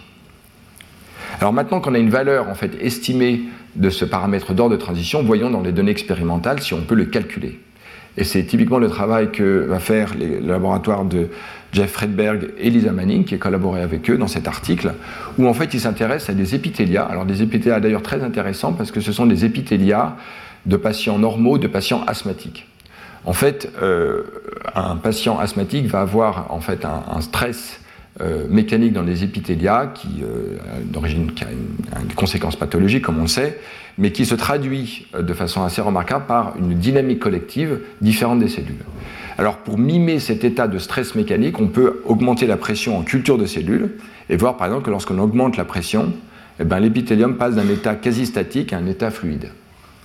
Alors 1.41 1.53
maintenant 1.53 1.81
qu'on 1.81 1.95
a 1.95 1.99
une 1.99 2.09
valeur 2.09 2.49
en 2.49 2.55
fait 2.55 2.71
estimée 2.81 3.43
de 3.75 3.91
ce 3.91 4.07
paramètre 4.07 4.55
d'ordre 4.55 4.75
de 4.75 4.81
transition, 4.81 5.23
voyons 5.23 5.51
dans 5.51 5.61
les 5.61 5.73
données 5.73 5.91
expérimentales 5.91 6.63
si 6.63 6.73
on 6.73 6.81
peut 6.81 6.95
le 6.95 7.05
calculer. 7.05 7.61
Et 8.17 8.25
c'est 8.25 8.45
typiquement 8.45 8.79
le 8.79 8.89
travail 8.89 9.31
que 9.31 9.67
va 9.69 9.79
faire 9.79 10.15
le 10.19 10.39
laboratoire 10.41 11.05
de 11.05 11.29
Jeff 11.73 11.93
Fredberg 11.93 12.49
et 12.59 12.71
Lisa 12.71 12.91
Manning, 12.91 13.25
qui 13.25 13.35
a 13.35 13.39
collaboré 13.39 13.83
avec 13.83 14.09
eux 14.09 14.17
dans 14.17 14.29
cet 14.29 14.49
article, 14.49 14.95
où 15.37 15.47
en 15.47 15.53
fait 15.53 15.75
ils 15.75 15.81
s'intéressent 15.81 16.31
à 16.31 16.33
des 16.33 16.55
épithélias. 16.55 17.05
Alors 17.05 17.27
des 17.27 17.43
épithélias 17.43 17.81
d'ailleurs 17.81 18.01
très 18.01 18.23
intéressants 18.23 18.73
parce 18.73 18.91
que 18.91 19.03
ce 19.03 19.13
sont 19.13 19.27
des 19.27 19.45
épithélias 19.45 20.17
de 20.67 20.77
patients 20.77 21.19
normaux, 21.19 21.59
de 21.59 21.69
patients 21.69 22.03
asthmatiques. 22.07 22.67
En 23.27 23.33
fait, 23.33 23.71
euh, 23.83 24.23
un 24.75 24.97
patient 24.97 25.39
asthmatique 25.39 25.87
va 25.87 26.01
avoir 26.01 26.47
en 26.51 26.61
fait 26.61 26.85
un, 26.85 27.21
stress 27.21 27.81
euh, 28.21 28.47
mécanique 28.49 28.93
dans 28.93 29.03
les 29.03 29.25
épithélias 29.25 29.89
qui, 29.89 30.23
euh, 30.23 30.57
d'origine, 30.85 31.33
a 31.43 32.01
une, 32.01 32.13
conséquence 32.15 32.57
pathologique, 32.57 33.05
comme 33.05 33.19
on 33.19 33.23
le 33.23 33.29
sait, 33.29 33.59
mais 33.99 34.13
qui 34.13 34.27
se 34.27 34.35
traduit 34.37 35.09
de 35.19 35.33
façon 35.35 35.65
assez 35.65 35.81
remarquable 35.81 36.27
par 36.27 36.55
une 36.57 36.75
dynamique 36.75 37.19
collective 37.19 37.81
différente 38.01 38.39
des 38.39 38.49
cellules. 38.49 38.85
Alors, 39.39 39.59
pour 39.59 39.77
mimer 39.77 40.19
cet 40.19 40.45
état 40.45 40.69
de 40.69 40.79
stress 40.79 41.15
mécanique, 41.15 41.61
on 41.61 41.67
peut 41.67 42.03
augmenter 42.05 42.47
la 42.47 42.57
pression 42.57 42.97
en 42.97 43.03
culture 43.03 43.39
de 43.39 43.47
cellules 43.47 43.97
et 44.31 44.37
voir 44.37 44.57
par 44.57 44.69
exemple 44.69 44.85
que 44.85 44.91
lorsqu'on 44.91 45.19
augmente 45.19 45.57
la 45.57 45.65
pression, 45.65 46.13
eh 46.59 46.65
ben, 46.65 46.79
l'épithélium 46.79 47.37
passe 47.37 47.57
d'un 47.57 47.69
état 47.69 47.97
quasi 47.97 48.25
statique 48.25 48.73
à 48.73 48.79
un 48.79 48.87
état 48.87 49.11
fluide. 49.11 49.51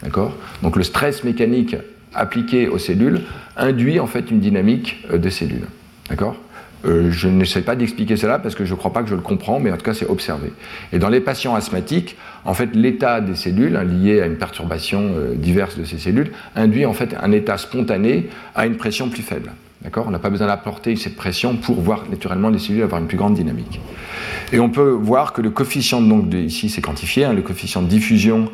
D'accord 0.03 0.35
Donc 0.63 0.75
le 0.75 0.83
stress 0.83 1.23
mécanique 1.23 1.75
appliqué 2.13 2.67
aux 2.67 2.77
cellules 2.77 3.21
induit 3.55 3.99
en 3.99 4.07
fait 4.07 4.31
une 4.31 4.39
dynamique 4.39 5.05
euh, 5.11 5.17
de 5.17 5.29
cellules. 5.29 5.67
D'accord 6.09 6.35
euh, 6.83 7.11
je 7.11 7.27
n'essaie 7.27 7.61
pas 7.61 7.75
d'expliquer 7.75 8.17
cela 8.17 8.39
parce 8.39 8.55
que 8.55 8.65
je 8.65 8.73
ne 8.73 8.77
crois 8.77 8.91
pas 8.91 9.03
que 9.03 9.09
je 9.09 9.13
le 9.13 9.21
comprends, 9.21 9.59
mais 9.59 9.71
en 9.71 9.77
tout 9.77 9.85
cas 9.85 9.93
c'est 9.93 10.09
observé. 10.09 10.51
Et 10.91 10.97
dans 10.97 11.09
les 11.09 11.19
patients 11.19 11.53
asthmatiques, 11.53 12.17
en 12.43 12.55
fait 12.55 12.75
l'état 12.75 13.21
des 13.21 13.35
cellules 13.35 13.75
hein, 13.75 13.83
lié 13.83 14.19
à 14.21 14.25
une 14.25 14.37
perturbation 14.37 15.11
euh, 15.13 15.35
diverse 15.35 15.77
de 15.77 15.83
ces 15.83 15.99
cellules 15.99 16.31
induit 16.55 16.87
en 16.87 16.93
fait 16.93 17.15
un 17.21 17.31
état 17.31 17.57
spontané 17.57 18.29
à 18.55 18.65
une 18.65 18.77
pression 18.77 19.09
plus 19.09 19.21
faible. 19.21 19.51
D'accord 19.83 20.05
On 20.07 20.11
n'a 20.11 20.19
pas 20.19 20.29
besoin 20.29 20.47
d'apporter 20.47 20.95
cette 20.95 21.15
pression 21.15 21.55
pour 21.55 21.81
voir 21.81 22.05
naturellement 22.09 22.49
les 22.49 22.59
cellules 22.59 22.83
avoir 22.83 23.01
une 23.01 23.07
plus 23.07 23.17
grande 23.17 23.35
dynamique. 23.35 23.79
Et 24.51 24.59
on 24.59 24.69
peut 24.69 24.89
voir 24.89 25.33
que 25.33 25.41
le 25.41 25.51
coefficient, 25.51 26.01
donc 26.01 26.33
ici 26.33 26.69
c'est 26.69 26.81
quantifié, 26.81 27.25
hein, 27.25 27.33
le 27.33 27.41
coefficient 27.43 27.81
de 27.83 27.87
diffusion 27.87 28.51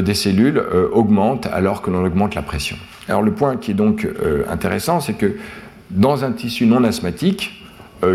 des 0.00 0.14
cellules 0.14 0.58
euh, 0.58 0.88
augmente 0.92 1.46
alors 1.46 1.82
que 1.82 1.90
l'on 1.90 2.04
augmente 2.04 2.34
la 2.34 2.42
pression. 2.42 2.76
Alors 3.08 3.22
le 3.22 3.32
point 3.32 3.56
qui 3.56 3.72
est 3.72 3.74
donc 3.74 4.04
euh, 4.04 4.44
intéressant, 4.48 5.00
c'est 5.00 5.14
que 5.14 5.36
dans 5.90 6.24
un 6.24 6.32
tissu 6.32 6.66
non 6.66 6.84
asthmatique, 6.84 7.58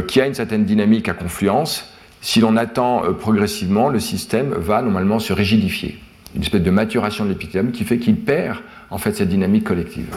qui 0.10 0.20
a 0.20 0.28
une 0.28 0.34
certaine 0.34 0.66
dynamique 0.66 1.08
à 1.08 1.14
confluence, 1.14 1.94
si 2.20 2.42
l'on 2.42 2.58
attend 2.58 3.04
progressivement, 3.18 3.88
le 3.88 4.02
système 4.02 4.50
va 4.50 4.82
normalement 4.82 5.20
se 5.20 5.32
rigidifier. 5.32 5.98
Une 6.36 6.42
espèce 6.42 6.62
de 6.62 6.72
maturation 6.72 7.24
de 7.24 7.30
l'épithélium 7.30 7.72
qui 7.72 7.86
fait 7.86 7.98
qu'il 7.98 8.18
perd 8.18 8.58
en 8.90 8.98
fait 8.98 9.14
cette 9.14 9.30
dynamique 9.30 9.64
collective. 9.64 10.08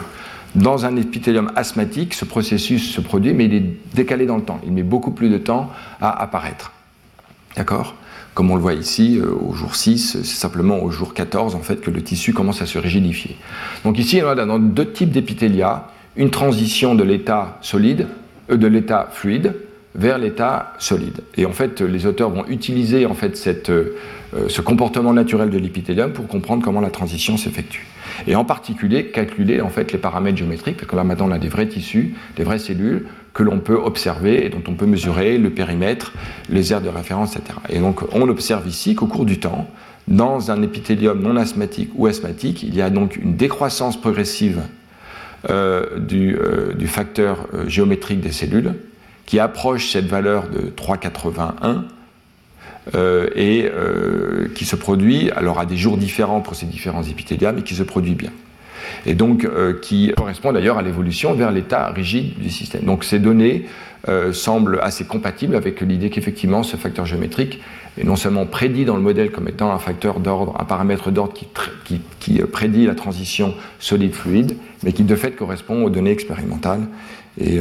Dans 0.55 0.85
un 0.85 0.97
épithélium 0.97 1.51
asthmatique, 1.55 2.13
ce 2.13 2.25
processus 2.25 2.91
se 2.91 2.99
produit, 2.99 3.33
mais 3.33 3.45
il 3.45 3.53
est 3.53 3.63
décalé 3.93 4.25
dans 4.25 4.35
le 4.35 4.43
temps. 4.43 4.59
Il 4.65 4.73
met 4.73 4.83
beaucoup 4.83 5.11
plus 5.11 5.29
de 5.29 5.37
temps 5.37 5.71
à 6.01 6.21
apparaître. 6.21 6.73
D'accord? 7.55 7.95
Comme 8.33 8.49
on 8.49 8.55
le 8.55 8.61
voit 8.61 8.73
ici, 8.73 9.19
euh, 9.19 9.33
au 9.33 9.53
jour 9.53 9.75
6, 9.75 10.19
c'est 10.23 10.25
simplement 10.25 10.81
au 10.83 10.89
jour 10.89 11.13
14 11.13 11.55
en 11.55 11.59
fait, 11.59 11.81
que 11.81 11.91
le 11.91 12.01
tissu 12.01 12.33
commence 12.33 12.61
à 12.61 12.65
se 12.65 12.79
rigidifier. 12.79 13.35
Donc 13.83 13.99
ici, 13.99 14.21
on 14.23 14.29
a 14.29 14.59
deux 14.59 14.91
types 14.91 15.11
d'épithélia, 15.11 15.87
une 16.15 16.29
transition 16.29 16.95
de 16.95 17.03
l'état 17.03 17.57
solide, 17.61 18.07
euh, 18.49 18.57
de 18.57 18.67
l'état 18.67 19.09
fluide, 19.11 19.55
vers 19.93 20.17
l'état 20.17 20.73
solide. 20.79 21.19
Et 21.35 21.45
en 21.45 21.51
fait, 21.51 21.81
les 21.81 22.05
auteurs 22.05 22.29
vont 22.29 22.45
utiliser 22.47 23.05
en 23.05 23.13
fait 23.13 23.35
cette, 23.35 23.69
euh, 23.69 23.97
ce 24.47 24.61
comportement 24.61 25.13
naturel 25.13 25.49
de 25.49 25.57
l'épithélium 25.57 26.13
pour 26.13 26.27
comprendre 26.27 26.63
comment 26.63 26.79
la 26.79 26.91
transition 26.91 27.35
s'effectue. 27.35 27.85
Et 28.27 28.35
en 28.35 28.45
particulier, 28.45 29.07
calculer 29.07 29.59
en 29.59 29.69
fait 29.69 29.91
les 29.91 29.97
paramètres 29.97 30.37
géométriques, 30.37 30.77
parce 30.77 30.87
que 30.87 30.95
là 30.95 31.03
maintenant 31.03 31.27
on 31.27 31.31
a 31.31 31.39
des 31.39 31.49
vrais 31.49 31.67
tissus, 31.67 32.13
des 32.37 32.43
vraies 32.43 32.59
cellules, 32.59 33.07
que 33.33 33.43
l'on 33.43 33.59
peut 33.59 33.75
observer 33.75 34.45
et 34.45 34.49
dont 34.49 34.63
on 34.67 34.73
peut 34.73 34.85
mesurer 34.85 35.37
le 35.37 35.49
périmètre, 35.49 36.13
les 36.49 36.73
aires 36.73 36.81
de 36.81 36.89
référence, 36.89 37.35
etc. 37.35 37.59
Et 37.69 37.79
donc 37.79 38.01
on 38.13 38.27
observe 38.27 38.67
ici 38.67 38.95
qu'au 38.95 39.07
cours 39.07 39.25
du 39.25 39.39
temps, 39.39 39.67
dans 40.07 40.51
un 40.51 40.61
épithélium 40.61 41.21
non 41.21 41.37
asthmatique 41.37 41.91
ou 41.95 42.07
asthmatique, 42.07 42.63
il 42.63 42.75
y 42.75 42.81
a 42.81 42.89
donc 42.89 43.15
une 43.15 43.35
décroissance 43.35 43.99
progressive 43.99 44.61
du, 45.97 46.37
du, 46.77 46.87
facteur 46.87 47.47
géométrique 47.67 48.19
des 48.19 48.31
cellules, 48.31 48.75
qui 49.25 49.39
approche 49.39 49.89
cette 49.89 50.05
valeur 50.05 50.49
de 50.49 50.69
3,81 50.69 51.83
et 53.35 53.71
qui 54.53 54.65
se 54.65 54.75
produit 54.75 55.31
alors 55.31 55.59
à 55.59 55.65
des 55.65 55.77
jours 55.77 55.97
différents 55.97 56.41
pour 56.41 56.55
ces 56.55 56.65
différents 56.65 57.03
épithéliales, 57.03 57.55
mais 57.55 57.63
qui 57.63 57.75
se 57.75 57.83
produit 57.83 58.15
bien 58.15 58.31
et 59.05 59.13
donc 59.13 59.45
euh, 59.45 59.73
qui 59.79 60.11
correspond 60.15 60.51
d'ailleurs 60.51 60.77
à 60.77 60.81
l'évolution 60.81 61.33
vers 61.33 61.51
l'état 61.51 61.89
rigide 61.89 62.37
du 62.39 62.49
système. 62.49 62.83
Donc 62.83 63.03
ces 63.03 63.19
données 63.19 63.65
euh, 64.07 64.33
semblent 64.33 64.79
assez 64.81 65.05
compatibles 65.05 65.55
avec 65.55 65.81
l'idée 65.81 66.09
qu'effectivement 66.09 66.63
ce 66.63 66.75
facteur 66.75 67.05
géométrique 67.05 67.59
est 67.97 68.03
non 68.03 68.15
seulement 68.15 68.45
prédit 68.45 68.85
dans 68.85 68.95
le 68.95 69.01
modèle 69.01 69.31
comme 69.31 69.47
étant 69.47 69.71
un 69.71 69.79
facteur 69.79 70.19
d'ordre, 70.19 70.55
un 70.59 70.65
paramètre 70.65 71.11
d'ordre 71.11 71.33
qui, 71.33 72.41
euh, 72.41 72.47
prédit 72.47 72.85
la 72.85 72.95
transition 72.95 73.53
solide-fluide, 73.79 74.57
mais 74.83 74.93
qui 74.93 75.03
de 75.03 75.15
fait 75.15 75.31
correspond 75.31 75.83
aux 75.83 75.89
données 75.89 76.11
expérimentales. 76.11 76.81
Et 77.39 77.59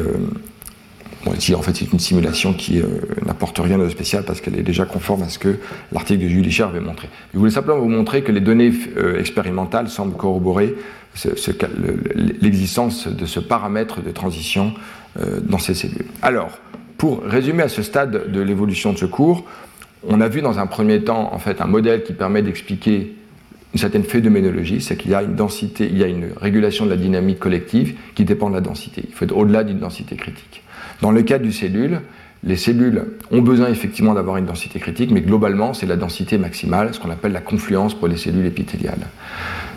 ici, 1.36 1.54
en 1.54 1.62
fait, 1.62 1.76
c'est 1.76 1.92
une 1.92 2.00
simulation 2.00 2.52
qui 2.52 2.82
n'apporte 3.24 3.58
rien 3.58 3.78
de 3.78 3.88
spécial 3.88 4.24
parce 4.24 4.40
qu'elle 4.40 4.58
est 4.58 4.64
déjà 4.64 4.84
conforme 4.84 5.22
à 5.22 5.28
ce 5.28 5.38
que 5.38 5.58
l'article 5.92 6.24
de 6.24 6.28
Julie 6.28 6.50
Cher 6.50 6.68
avait 6.68 6.80
montré. 6.80 7.08
Je 7.32 7.38
voulais 7.38 7.52
simplement 7.52 7.78
vous 7.78 7.88
montrer 7.88 8.22
que 8.22 8.32
les 8.32 8.40
données 8.40 8.72
expérimentales 9.18 9.88
semblent 9.88 10.16
corroborer 10.16 10.74
l'existence 12.40 13.08
de 13.08 13.26
ce 13.26 13.40
paramètre 13.40 14.02
de 14.02 14.10
transition 14.10 14.72
euh, 15.20 15.40
dans 15.42 15.58
ces 15.58 15.74
cellules. 15.74 16.06
Alors, 16.22 16.58
pour 16.98 17.22
résumer 17.24 17.62
à 17.62 17.68
ce 17.68 17.82
stade 17.82 18.30
de 18.30 18.40
l'évolution 18.40 18.92
de 18.92 18.98
ce 18.98 19.06
cours, 19.06 19.44
on 20.06 20.20
a 20.20 20.28
vu 20.28 20.40
dans 20.40 20.58
un 20.58 20.66
premier 20.66 21.02
temps 21.02 21.32
en 21.32 21.38
fait 21.38 21.60
un 21.60 21.66
modèle 21.66 22.04
qui 22.04 22.12
permet 22.12 22.42
d'expliquer 22.42 23.16
une 23.72 23.78
certaine 23.78 24.02
phénoménologie, 24.02 24.80
c'est 24.80 24.96
qu'il 24.96 25.10
y 25.10 25.14
a 25.14 25.22
une 25.22 25.36
densité, 25.36 25.88
il 25.90 25.98
y 25.98 26.02
a 26.02 26.08
une 26.08 26.30
régulation 26.36 26.86
de 26.86 26.90
la 26.90 26.96
dynamique 26.96 27.38
collective 27.38 27.96
qui 28.14 28.24
dépend 28.24 28.50
de 28.50 28.54
la 28.54 28.60
densité. 28.60 29.04
Il 29.08 29.14
faut 29.14 29.24
être 29.24 29.36
au-delà 29.36 29.62
d'une 29.62 29.78
densité 29.78 30.16
critique. 30.16 30.62
Dans 31.02 31.12
le 31.12 31.22
cas 31.22 31.38
du 31.38 31.52
cellule, 31.52 32.00
les 32.42 32.56
cellules 32.56 33.04
ont 33.30 33.42
besoin 33.42 33.68
effectivement 33.68 34.14
d'avoir 34.14 34.38
une 34.38 34.46
densité 34.46 34.80
critique, 34.80 35.10
mais 35.10 35.20
globalement, 35.20 35.72
c'est 35.74 35.86
la 35.86 35.96
densité 35.96 36.38
maximale, 36.38 36.94
ce 36.94 37.00
qu'on 37.00 37.10
appelle 37.10 37.32
la 37.32 37.40
confluence 37.40 37.94
pour 37.94 38.08
les 38.08 38.16
cellules 38.16 38.46
épithéliales. 38.46 39.06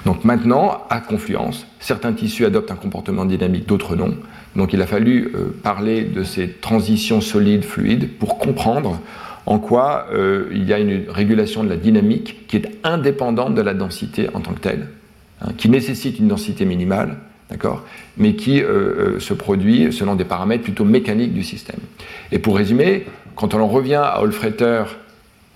Donc 0.05 0.25
maintenant, 0.25 0.85
à 0.89 0.99
confluence, 0.99 1.65
certains 1.79 2.13
tissus 2.13 2.45
adoptent 2.45 2.71
un 2.71 2.75
comportement 2.75 3.25
dynamique, 3.25 3.67
d'autres 3.67 3.95
non. 3.95 4.15
Donc 4.55 4.73
il 4.73 4.81
a 4.81 4.87
fallu 4.87 5.31
euh, 5.33 5.55
parler 5.63 6.03
de 6.03 6.23
ces 6.23 6.49
transitions 6.49 7.21
solides-fluides 7.21 8.09
pour 8.19 8.37
comprendre 8.37 8.99
en 9.45 9.59
quoi 9.59 10.07
euh, 10.13 10.47
il 10.51 10.65
y 10.65 10.73
a 10.73 10.79
une 10.79 11.05
régulation 11.09 11.63
de 11.63 11.69
la 11.69 11.77
dynamique 11.77 12.47
qui 12.47 12.57
est 12.57 12.71
indépendante 12.83 13.55
de 13.55 13.61
la 13.61 13.73
densité 13.73 14.29
en 14.33 14.41
tant 14.41 14.53
que 14.53 14.59
telle, 14.59 14.87
hein, 15.41 15.51
qui 15.57 15.69
nécessite 15.69 16.19
une 16.19 16.27
densité 16.27 16.65
minimale, 16.65 17.17
d'accord, 17.49 17.83
mais 18.17 18.35
qui 18.35 18.61
euh, 18.61 19.19
se 19.19 19.33
produit 19.33 19.91
selon 19.91 20.15
des 20.15 20.25
paramètres 20.25 20.63
plutôt 20.63 20.85
mécaniques 20.85 21.33
du 21.33 21.43
système. 21.43 21.79
Et 22.31 22.39
pour 22.39 22.57
résumer, 22.57 23.05
quand 23.35 23.53
on 23.53 23.59
en 23.59 23.67
revient 23.67 24.01
à 24.03 24.21
Olfretter 24.21 24.83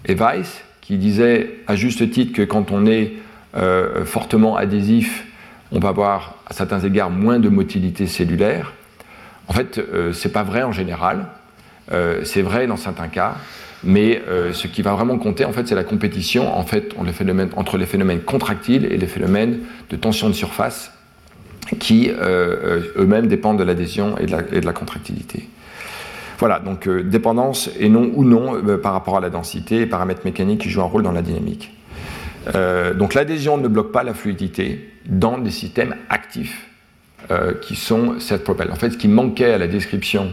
et 0.06 0.16
Weiss, 0.16 0.62
qui 0.82 0.98
disaient 0.98 1.60
à 1.68 1.76
juste 1.76 2.10
titre 2.12 2.34
que 2.34 2.44
quand 2.44 2.72
on 2.72 2.86
est 2.86 3.14
euh, 3.58 4.06
fortement 4.06 4.56
adhésif, 4.56 5.26
on 5.72 5.80
va 5.80 5.90
avoir 5.90 6.36
à 6.48 6.54
certains 6.54 6.80
égards 6.80 7.10
moins 7.10 7.40
de 7.40 7.50
motilité 7.50 8.08
cellulaire. 8.08 8.74
En 9.48 9.54
fait, 9.54 9.76
ce 9.76 10.28
n'est 10.28 10.32
pas 10.32 10.44
vrai 10.44 10.64
en 10.64 10.72
général. 10.72 11.28
c'est 12.24 12.42
vrai 12.42 12.68
dans 12.68 12.76
certains 12.76 13.08
cas, 13.08 13.36
mais 13.84 14.22
ce 14.52 14.68
qui 14.68 14.82
va 14.82 14.94
vraiment 14.94 15.18
compter, 15.18 15.46
en 15.46 15.54
fait, 15.54 15.68
c'est 15.68 15.76
la 15.76 15.86
compétition 15.86 16.58
en 16.58 16.64
fait, 16.64 16.94
entre 17.56 17.78
les 17.78 17.86
phénomènes 17.86 18.22
contractiles 18.22 18.86
et 18.86 18.98
les 18.98 19.08
phénomènes 19.08 19.60
de 19.90 19.96
tension 19.96 20.28
de 20.28 20.34
surface 20.34 20.92
qui 21.76 22.10
euh, 22.10 22.16
euh, 22.22 22.82
eux-mêmes 22.98 23.28
dépendent 23.28 23.60
de 23.60 23.64
l'adhésion 23.64 24.18
et, 24.18 24.26
de 24.26 24.66
la 24.66 24.74
contractilité. 24.74 25.48
Voilà, 26.40 26.60
donc 26.60 26.88
euh, 26.88 27.04
dépendance 27.04 27.70
et 27.80 27.90
non 27.90 28.12
ou 28.14 28.24
non 28.24 28.62
par 28.78 28.94
rapport 28.94 29.18
à 29.18 29.20
la 29.20 29.30
densité 29.30 29.82
et 29.82 29.86
paramètres 29.86 30.22
mécaniques 30.24 30.62
qui 30.62 30.70
jouent 30.70 30.82
un 30.82 30.86
rôle 30.86 31.04
dans 31.04 31.12
la 31.12 31.22
dynamique. 31.22 31.74
Donc 32.54 33.14
l'adhésion 33.14 33.58
ne 33.58 33.68
bloque 33.68 33.92
pas 33.92 34.04
la 34.04 34.14
fluidité 34.14 34.90
dans 35.06 35.38
des 35.38 35.52
systèmes 35.52 35.96
actifs 36.10 36.68
qui 37.62 37.76
sont 37.76 38.20
cette 38.20 38.44
propelle. 38.44 38.72
En 38.72 38.76
fait, 38.76 38.92
ce 38.92 38.98
qui 38.98 39.08
manquait 39.08 39.52
à 39.52 39.58
la 39.58 39.68
description 39.68 40.32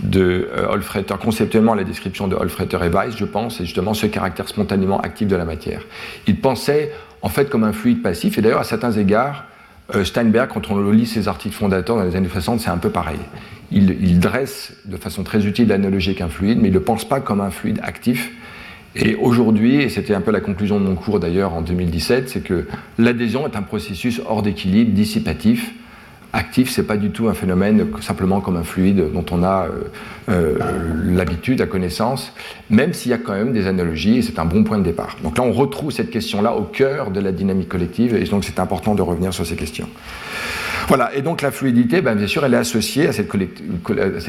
de 0.00 0.48
Olfretter, 0.68 1.14
conceptuellement 1.20 1.74
la 1.74 1.84
description 1.84 2.26
de 2.26 2.34
Olfretter 2.34 2.78
et 2.84 2.88
Weiss, 2.88 3.16
je 3.16 3.24
pense, 3.24 3.58
c'est 3.58 3.64
justement 3.64 3.94
ce 3.94 4.06
caractère 4.06 4.48
spontanément 4.48 5.00
actif 5.00 5.28
de 5.28 5.36
la 5.36 5.44
matière. 5.44 5.82
Il 6.26 6.40
pensait 6.40 6.90
en 7.22 7.28
fait 7.28 7.48
comme 7.48 7.64
un 7.64 7.72
fluide 7.72 8.02
passif, 8.02 8.38
et 8.38 8.42
d'ailleurs 8.42 8.60
à 8.60 8.64
certains 8.64 8.92
égards, 8.92 9.44
euh, 9.94 10.04
Steinberg, 10.04 10.48
quand 10.52 10.70
on 10.70 10.90
lit 10.90 11.06
ses 11.06 11.28
articles 11.28 11.54
fondateurs 11.54 11.96
dans 11.96 12.04
les 12.04 12.16
années 12.16 12.28
60, 12.28 12.60
c'est 12.60 12.70
un 12.70 12.78
peu 12.78 12.90
pareil. 12.90 13.18
Il, 13.70 14.20
dresse 14.20 14.74
de 14.84 14.98
façon 14.98 15.22
très 15.22 15.46
utile 15.46 15.68
l'analogie 15.68 16.10
avec 16.10 16.20
un 16.20 16.28
fluide, 16.28 16.58
mais 16.60 16.68
il 16.68 16.74
ne 16.74 16.78
pense 16.78 17.08
pas 17.08 17.20
comme 17.20 17.40
un 17.40 17.50
fluide 17.50 17.80
actif. 17.82 18.30
Et 18.94 19.14
aujourd'hui, 19.14 19.76
et 19.76 19.88
c'était 19.88 20.14
un 20.14 20.20
peu 20.20 20.30
la 20.30 20.40
conclusion 20.40 20.78
de 20.78 20.84
mon 20.84 20.94
cours 20.94 21.18
d'ailleurs 21.18 21.54
en 21.54 21.62
2017, 21.62 22.28
c'est 22.28 22.40
que 22.42 22.66
l'adhésion 22.98 23.46
est 23.46 23.56
un 23.56 23.62
processus 23.62 24.20
hors 24.26 24.42
d'équilibre, 24.42 24.92
dissipatif, 24.92 25.72
actif, 26.32 26.70
c'est 26.70 26.82
pas 26.82 26.96
du 26.96 27.10
tout 27.10 27.28
un 27.28 27.34
phénomène 27.34 27.88
simplement 28.00 28.40
comme 28.40 28.56
un 28.56 28.62
fluide 28.62 29.12
dont 29.12 29.24
on 29.30 29.42
a 29.42 29.66
euh, 29.66 29.84
euh, 30.30 30.58
l'habitude, 31.04 31.58
la 31.58 31.66
connaissance, 31.66 32.32
même 32.70 32.92
s'il 32.92 33.10
y 33.10 33.14
a 33.14 33.18
quand 33.18 33.34
même 33.34 33.52
des 33.52 33.66
analogies, 33.66 34.18
et 34.18 34.22
c'est 34.22 34.38
un 34.38 34.46
bon 34.46 34.64
point 34.64 34.78
de 34.78 34.84
départ. 34.84 35.16
Donc 35.22 35.36
là, 35.36 35.44
on 35.44 35.52
retrouve 35.52 35.90
cette 35.90 36.10
question-là 36.10 36.54
au 36.54 36.62
cœur 36.62 37.10
de 37.10 37.20
la 37.20 37.32
dynamique 37.32 37.68
collective, 37.68 38.14
et 38.14 38.24
donc 38.24 38.44
c'est 38.44 38.58
important 38.58 38.94
de 38.94 39.02
revenir 39.02 39.34
sur 39.34 39.46
ces 39.46 39.56
questions. 39.56 39.88
Voilà, 40.88 41.14
et 41.14 41.22
donc 41.22 41.42
la 41.42 41.50
fluidité, 41.50 42.02
ben, 42.02 42.14
bien 42.14 42.26
sûr, 42.26 42.44
elle 42.44 42.54
est 42.54 42.58
associée 42.58 43.08
à 43.08 43.12
cette, 43.12 43.30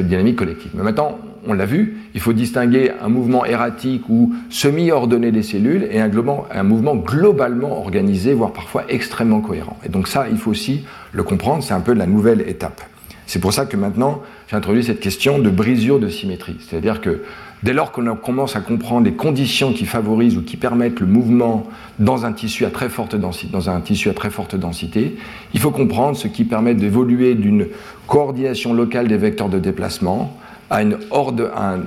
dynamique 0.08 0.36
collective. 0.36 0.72
Mais 0.74 0.84
maintenant, 0.84 1.20
on 1.46 1.54
l'a 1.54 1.66
vu, 1.66 1.98
il 2.14 2.22
faut 2.22 2.34
distinguer 2.34 2.92
un 3.02 3.10
mouvement 3.10 3.46
erratique 3.46 4.08
ou 4.10 4.34
semi-ordonné 4.50 5.32
des 5.32 5.44
cellules 5.44 5.88
et 5.92 6.00
un, 6.00 6.10
un 6.52 6.64
mouvement 6.64 6.96
globalement 6.96 7.80
organisé, 7.80 8.34
voire 8.34 8.54
parfois 8.54 8.86
extrêmement 8.90 9.42
cohérent. 9.42 9.78
Et 9.86 9.90
donc 9.90 10.08
ça, 10.08 10.28
il 10.30 10.38
faut 10.38 10.52
aussi 10.52 10.86
le 11.12 11.24
comprendre, 11.24 11.64
c'est 11.64 11.74
un 11.74 11.82
peu 11.82 11.94
la 11.94 12.06
nouvelle 12.06 12.42
étape. 12.48 12.82
C'est 13.26 13.40
pour 13.40 13.54
ça 13.54 13.66
que 13.66 13.78
maintenant, 13.78 14.22
j'ai 14.48 14.56
introduit 14.56 14.84
cette 14.84 15.00
question 15.00 15.40
de 15.40 15.50
brisure 15.50 16.00
de 16.00 16.10
symétrie. 16.10 16.58
C'est-à-dire 16.60 17.02
que 17.02 17.24
dès 17.64 17.74
lors 17.74 17.92
qu'on 17.92 18.16
commence 18.16 18.56
à 18.56 18.60
comprendre 18.62 19.06
les 19.06 19.14
conditions 19.14 19.74
qui 19.74 19.86
favorisent 19.86 20.38
ou 20.38 20.44
qui 20.44 20.58
permettent 20.58 21.00
le 21.00 21.08
mouvement 21.08 21.66
dans 22.00 22.26
un 22.26 22.34
tissu 22.34 22.66
à 22.66 22.70
très 22.70 22.90
forte 22.90 23.16
densité, 23.16 23.52
dans 23.52 23.70
un 23.70 23.80
tissu 23.82 24.10
il 25.54 25.60
faut 25.60 25.72
comprendre 25.72 26.18
ce 26.18 26.28
qui 26.28 26.44
permet 26.44 26.76
d'évoluer 26.76 27.36
d'une 27.36 27.68
coordination 28.08 28.74
locale 28.74 29.08
des 29.08 29.18
vecteurs 29.18 29.50
de 29.50 29.60
déplacement 29.60 30.38
à 30.70 30.82
une, 30.82 30.98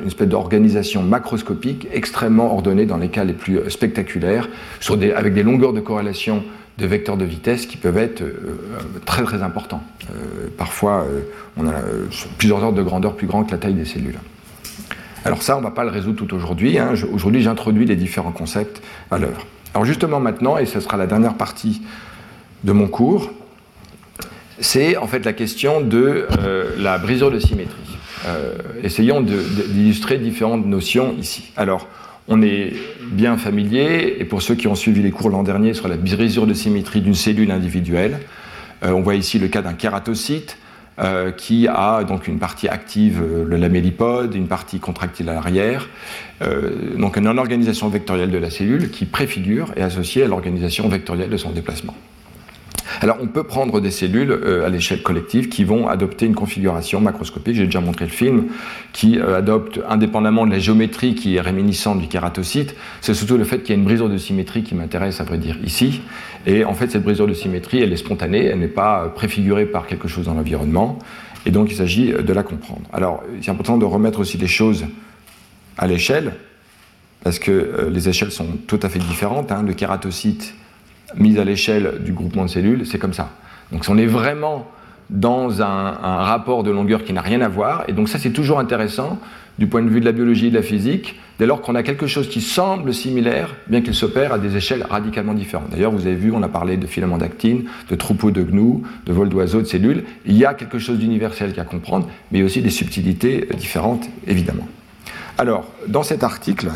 espèce 0.07 0.29
d'organisation 0.29 1.03
macroscopique 1.03 1.89
extrêmement 1.93 2.53
ordonnée 2.53 2.87
dans 2.87 2.99
les 2.99 3.09
cas 3.09 3.25
les 3.25 3.33
plus 3.33 3.69
spectaculaires, 3.69 4.49
avec 5.17 5.35
des 5.35 5.43
longueurs 5.43 5.73
de 5.73 5.81
corrélation 5.81 6.45
de 6.79 6.87
vecteurs 6.87 7.17
de 7.17 7.25
vitesse 7.25 7.67
qui 7.67 7.79
peuvent 7.79 7.97
être 7.97 8.21
euh, 8.21 8.59
très 9.07 9.25
très 9.25 9.43
importants. 9.43 9.83
Euh, 10.11 10.49
parfois, 10.59 11.07
euh, 11.09 11.23
on 11.57 11.67
a 11.67 11.73
plusieurs 12.37 12.63
ordres 12.63 12.77
de 12.77 12.83
grandeur 12.83 13.17
plus 13.17 13.27
grands 13.27 13.45
que 13.45 13.53
la 13.53 13.57
taille 13.59 13.75
des 13.75 13.87
cellules. 13.87 14.19
Alors 15.27 15.43
ça, 15.43 15.57
on 15.57 15.61
ne 15.61 15.65
va 15.65 15.73
pas 15.73 15.85
le 15.85 15.91
résoudre 15.91 16.25
tout 16.25 16.35
aujourd'hui. 16.35 16.79
Hein. 16.79 16.95
Aujourd'hui, 17.13 17.43
j'introduis 17.43 17.85
les 17.85 17.97
différents 17.97 18.33
concepts 18.33 18.81
à 19.11 19.19
l'œuvre. 19.19 19.45
Alors 19.75 19.85
justement 19.85 20.21
maintenant, 20.21 20.57
et 20.57 20.67
ce 20.67 20.81
sera 20.81 20.97
la 20.97 21.07
dernière 21.07 21.35
partie 21.35 21.83
de 22.65 22.73
mon 22.73 22.87
cours, 22.87 23.31
c'est 24.61 24.97
en 24.97 25.07
fait 25.07 25.25
la 25.25 25.33
question 25.33 25.81
de 25.81 26.27
la 26.79 26.99
brisure 26.99 27.31
de 27.31 27.39
symétrie. 27.39 27.99
essayons 28.83 29.21
d'illustrer 29.21 30.19
différentes 30.19 30.65
notions 30.65 31.15
ici. 31.19 31.53
Alors, 31.57 31.89
on 32.29 32.43
est 32.43 32.73
bien 33.03 33.37
familier, 33.37 34.17
et 34.19 34.25
pour 34.25 34.43
ceux 34.43 34.55
qui 34.55 34.67
ont 34.67 34.75
suivi 34.75 35.03
les 35.03 35.11
cours 35.11 35.31
l'an 35.31 35.43
dernier 35.43 35.75
sur 35.75 35.89
la 35.89 35.97
brisure 35.97 36.47
de 36.47 36.55
symétrie 36.55 37.01
d'une 37.01 37.15
cellule 37.15 37.51
individuelle, 37.51 38.21
euh, 38.85 38.91
on 38.91 39.01
voit 39.01 39.15
ici 39.15 39.39
le 39.39 39.49
cas 39.49 39.63
d'un 39.63 39.75
kératocyte 39.75 40.57
euh, 40.99 41.31
qui 41.31 41.69
a 41.69 42.05
donc 42.05 42.29
une 42.29 42.39
partie 42.39 42.69
active, 42.69 43.23
euh, 43.23 43.45
le 43.45 43.57
lamellipode, 43.57 44.35
une 44.35 44.49
partie 44.49 44.81
contractile 44.81 45.29
à 45.29 45.35
l'arrière, 45.35 45.89
donc 46.99 47.17
une 47.17 47.27
organisation 47.27 47.89
vectorielle 47.89 48.31
de 48.31 48.37
la 48.37 48.51
cellule 48.51 48.91
qui 48.91 49.07
préfigure 49.07 49.73
et 49.75 49.83
associée 49.83 50.25
à 50.25 50.27
l'organisation 50.29 50.87
vectorielle 50.87 51.31
de 51.31 51.37
son 51.39 51.51
déplacement. 51.51 51.95
Alors 53.01 53.19
on 53.21 53.27
peut 53.27 53.43
prendre 53.43 53.81
des 53.81 53.91
cellules 53.91 54.31
euh, 54.31 54.67
à 54.67 54.69
l'échelle 54.69 55.03
collective 55.03 55.49
qui 55.49 55.65
vont 55.65 55.89
adopter 55.89 56.27
une 56.27 56.35
configuration 56.35 57.01
macroscopique, 57.01 57.57
j'ai 57.57 57.67
déjà 57.67 57.81
montré 57.81 58.07
le 58.07 58.11
film, 58.11 58.47
qui 58.93 59.19
euh, 59.19 59.37
adopte 59.37 59.81
indépendamment 59.89 60.47
de 60.47 60.53
la 60.53 60.59
géométrie 60.59 61.15
qui 61.15 61.37
est 61.37 61.41
réminiscente 61.41 62.01
du 62.01 62.09
kératocyte, 62.09 62.75
c'est 63.01 63.15
surtout 63.15 63.37
le 63.37 63.45
fait 63.45 63.61
qu'il 63.61 63.71
y 63.71 63.73
a 63.73 63.79
une 63.79 63.85
brisure 63.85 64.09
de 64.09 64.19
symétrie 64.19 64.63
qui 64.63 64.75
m'intéresse 64.75 65.21
à 65.21 65.25
vrai 65.25 65.39
dire 65.39 65.59
ici. 65.65 66.01
Et 66.47 66.65
en 66.65 66.75
fait 66.75 66.91
cette 66.91 67.03
brisure 67.03 67.27
de 67.27 67.35
symétrie, 67.35 67.81
elle 67.83 67.93
est 67.93 67.97
spontanée, 67.97 68.45
elle 68.45 68.59
n'est 68.59 68.69
pas 68.69 69.05
euh, 69.05 69.09
préfigurée 69.09 69.67
par 69.67 69.87
quelque 69.87 70.09
chose 70.09 70.27
dans 70.27 70.35
l'environnement, 70.35 70.99
et 71.45 71.51
donc 71.51 71.71
il 71.71 71.77
s'agit 71.77 72.13
de 72.13 72.33
la 72.33 72.43
comprendre. 72.43 72.83
Alors 72.93 73.23
c'est 73.43 73.51
important 73.51 73.77
de 73.77 73.85
remettre 73.85 74.21
aussi 74.21 74.39
les 74.39 74.47
choses 74.47 74.87
à 75.79 75.87
l'échelle, 75.87 76.35
parce 77.23 77.39
que 77.39 77.89
les 77.91 78.09
échelles 78.09 78.31
sont 78.31 78.47
tout 78.67 78.81
à 78.83 78.89
fait 78.89 79.01
différentes. 79.01 79.51
Hein. 79.51 79.65
Le 79.65 79.73
kératocyte 79.73 80.55
mise 81.17 81.39
à 81.39 81.45
l'échelle 81.45 82.03
du 82.05 82.13
groupement 82.13 82.45
de 82.45 82.51
cellules, 82.51 82.87
c'est 82.87 82.99
comme 82.99 83.13
ça. 83.13 83.31
Donc 83.73 83.85
on 83.89 83.99
est 83.99 84.07
vraiment 84.07 84.67
dans 85.11 85.63
un, 85.63 85.91
rapport 85.93 86.63
de 86.63 86.71
longueur 86.71 87.05
qui 87.05 87.13
n'a 87.13 87.21
rien 87.21 87.41
à 87.41 87.49
voir. 87.49 87.85
Et 87.89 87.93
donc 87.93 88.09
ça, 88.09 88.19
c'est 88.19 88.31
toujours 88.31 88.59
intéressant 88.59 89.19
du 89.59 89.67
point 89.67 89.83
de 89.83 89.89
vue 89.89 90.01
de 90.01 90.05
la 90.05 90.13
biologie 90.13 90.47
et 90.47 90.51
de 90.51 90.55
la 90.55 90.63
physique, 90.63 91.19
dès 91.39 91.47
lors 91.47 91.63
qu'on 91.63 91.75
a 91.75 91.83
quelque 91.83 92.07
chose 92.07 92.29
qui 92.29 92.41
semble 92.41 92.93
similaire, 92.93 93.55
bien 93.69 93.81
qu'il 93.81 93.95
s'opère 93.95 94.33
à 94.33 94.39
des 94.39 94.57
échelles 94.57 94.85
radicalement 94.89 95.35
différentes. 95.35 95.71
D'ailleurs, 95.71 95.93
vous 95.93 96.07
avez 96.07 96.17
vu, 96.17 96.33
on 96.33 96.43
a 96.43 96.49
parlé 96.49 96.77
de 96.77 96.87
filaments 96.87 97.19
d'actine, 97.19 97.65
de 97.89 97.95
troupeaux 97.95 98.31
de 98.31 98.43
gnous, 98.43 98.83
de 99.07 99.13
vols 99.13 99.29
d'oiseaux, 99.29 99.61
de 99.61 99.67
cellules. 99.67 100.05
Il 100.27 100.37
y 100.37 100.45
a 100.45 100.55
quelque 100.55 100.79
chose 100.79 100.99
d'universel 100.99 101.53
qu'à 101.53 101.65
comprendre, 101.65 102.09
mais 102.33 102.43
aussi 102.43 102.63
des 102.63 102.71
subtilités 102.71 103.49
différentes, 103.57 104.09
évidemment. 104.27 104.69
Alors, 105.39 105.67
dans 105.89 106.03
cet 106.03 106.25
article, 106.25 106.71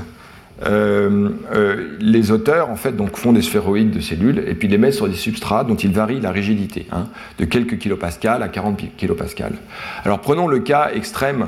euh, 0.66 1.31
euh, 1.55 1.97
les 2.01 2.31
auteurs 2.31 2.68
en 2.68 2.76
fait 2.76 2.93
donc 2.93 3.16
font 3.16 3.33
des 3.33 3.41
sphéroïdes 3.41 3.93
de 3.93 4.01
cellules 4.01 4.45
et 4.47 4.55
puis 4.55 4.68
les 4.68 4.76
mettent 4.76 4.95
sur 4.95 5.09
des 5.09 5.14
substrats 5.14 5.64
dont 5.64 5.74
ils 5.74 5.93
varient 5.93 6.20
la 6.20 6.33
rigidité, 6.33 6.87
hein, 6.93 7.07
de 7.39 7.47
quelques 7.47 7.78
kilopascales 7.78 8.43
à 8.43 8.49
40 8.49 8.97
kilopascales. 8.99 9.55
Alors 10.05 10.20
prenons 10.20 10.49
le 10.49 10.59
cas 10.59 10.91
extrême, 10.93 11.47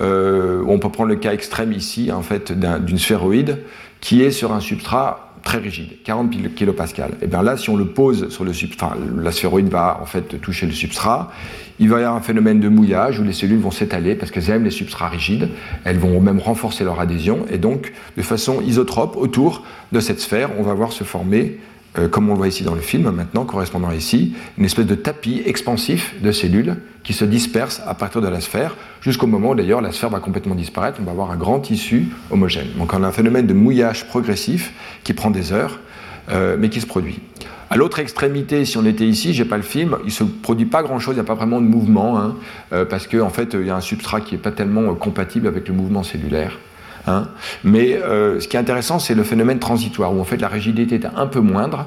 euh, 0.00 0.62
on 0.66 0.78
peut 0.78 0.90
prendre 0.90 1.08
le 1.08 1.16
cas 1.16 1.32
extrême 1.32 1.72
ici 1.72 2.12
en 2.12 2.22
fait 2.22 2.52
d'une 2.52 2.98
sphéroïde 2.98 3.58
qui 4.00 4.22
est 4.22 4.30
sur 4.30 4.52
un 4.52 4.60
substrat 4.60 5.30
très 5.42 5.58
rigide, 5.58 6.02
40 6.04 6.54
kilopascales. 6.54 7.12
Et 7.22 7.26
bien 7.26 7.42
là, 7.42 7.56
si 7.56 7.70
on 7.70 7.76
le 7.76 7.86
pose 7.86 8.28
sur 8.28 8.44
le 8.44 8.52
substrat, 8.52 8.96
la 9.16 9.32
sphéroïde 9.32 9.68
va 9.68 9.98
en 10.02 10.06
fait 10.06 10.40
toucher 10.40 10.66
le 10.66 10.72
substrat, 10.72 11.32
il 11.78 11.88
va 11.88 12.00
y 12.00 12.02
avoir 12.02 12.16
un 12.16 12.20
phénomène 12.20 12.60
de 12.60 12.68
mouillage 12.68 13.18
où 13.18 13.24
les 13.24 13.32
cellules 13.32 13.58
vont 13.58 13.70
s'étaler 13.70 14.14
parce 14.14 14.30
qu'elles 14.30 14.50
aiment 14.50 14.64
les 14.64 14.70
substrats 14.70 15.08
rigides, 15.08 15.48
elles 15.84 15.98
vont 15.98 16.20
même 16.20 16.38
renforcer 16.38 16.84
leur 16.84 17.00
adhésion, 17.00 17.46
et 17.50 17.58
donc 17.58 17.92
de 18.16 18.22
façon 18.22 18.60
isotrope 18.60 19.16
autour 19.16 19.64
de 19.92 20.00
cette 20.00 20.20
sphère, 20.20 20.50
on 20.58 20.62
va 20.62 20.74
voir 20.74 20.92
se 20.92 21.04
former 21.04 21.58
euh, 21.98 22.08
comme 22.08 22.28
on 22.28 22.32
le 22.32 22.38
voit 22.38 22.48
ici 22.48 22.62
dans 22.62 22.74
le 22.74 22.80
film 22.80 23.10
maintenant, 23.10 23.44
correspondant 23.44 23.90
ici, 23.90 24.34
une 24.58 24.64
espèce 24.64 24.86
de 24.86 24.94
tapis 24.94 25.42
expansif 25.44 26.14
de 26.22 26.30
cellules 26.30 26.76
qui 27.02 27.12
se 27.12 27.24
dispersent 27.24 27.82
à 27.86 27.94
partir 27.94 28.20
de 28.20 28.28
la 28.28 28.40
sphère, 28.40 28.76
jusqu'au 29.00 29.26
moment 29.26 29.50
où 29.50 29.54
d'ailleurs 29.54 29.80
la 29.80 29.92
sphère 29.92 30.10
va 30.10 30.20
complètement 30.20 30.54
disparaître, 30.54 30.98
on 31.00 31.04
va 31.04 31.12
avoir 31.12 31.30
un 31.30 31.36
grand 31.36 31.58
tissu 31.60 32.06
homogène. 32.30 32.68
Donc 32.78 32.92
on 32.94 33.02
a 33.02 33.08
un 33.08 33.12
phénomène 33.12 33.46
de 33.46 33.54
mouillage 33.54 34.06
progressif 34.06 34.72
qui 35.02 35.14
prend 35.14 35.30
des 35.30 35.52
heures, 35.52 35.80
euh, 36.30 36.56
mais 36.58 36.68
qui 36.68 36.80
se 36.80 36.86
produit. 36.86 37.20
À 37.70 37.76
l'autre 37.76 38.00
extrémité, 38.00 38.64
si 38.64 38.76
on 38.78 38.84
était 38.84 39.06
ici, 39.06 39.32
j'ai 39.32 39.44
pas 39.44 39.56
le 39.56 39.62
film, 39.62 39.96
il 40.04 40.10
se 40.10 40.24
produit 40.24 40.66
pas 40.66 40.82
grand-chose, 40.82 41.14
il 41.14 41.18
n'y 41.18 41.24
a 41.24 41.24
pas 41.24 41.34
vraiment 41.34 41.60
de 41.60 41.66
mouvement, 41.66 42.18
hein, 42.18 42.36
euh, 42.72 42.84
parce 42.84 43.06
qu'en 43.06 43.26
en 43.26 43.30
fait, 43.30 43.54
il 43.54 43.66
y 43.66 43.70
a 43.70 43.76
un 43.76 43.80
substrat 43.80 44.20
qui 44.20 44.34
n'est 44.34 44.40
pas 44.40 44.50
tellement 44.50 44.94
compatible 44.94 45.46
avec 45.46 45.68
le 45.68 45.74
mouvement 45.74 46.02
cellulaire. 46.02 46.58
Hein. 47.10 47.28
Mais 47.64 47.96
euh, 47.96 48.40
ce 48.40 48.48
qui 48.48 48.56
est 48.56 48.60
intéressant, 48.60 48.98
c'est 48.98 49.14
le 49.14 49.24
phénomène 49.24 49.58
transitoire, 49.58 50.14
où 50.14 50.20
en 50.20 50.24
fait 50.24 50.38
la 50.38 50.48
rigidité 50.48 50.96
est 50.96 51.06
un 51.06 51.26
peu 51.26 51.40
moindre, 51.40 51.86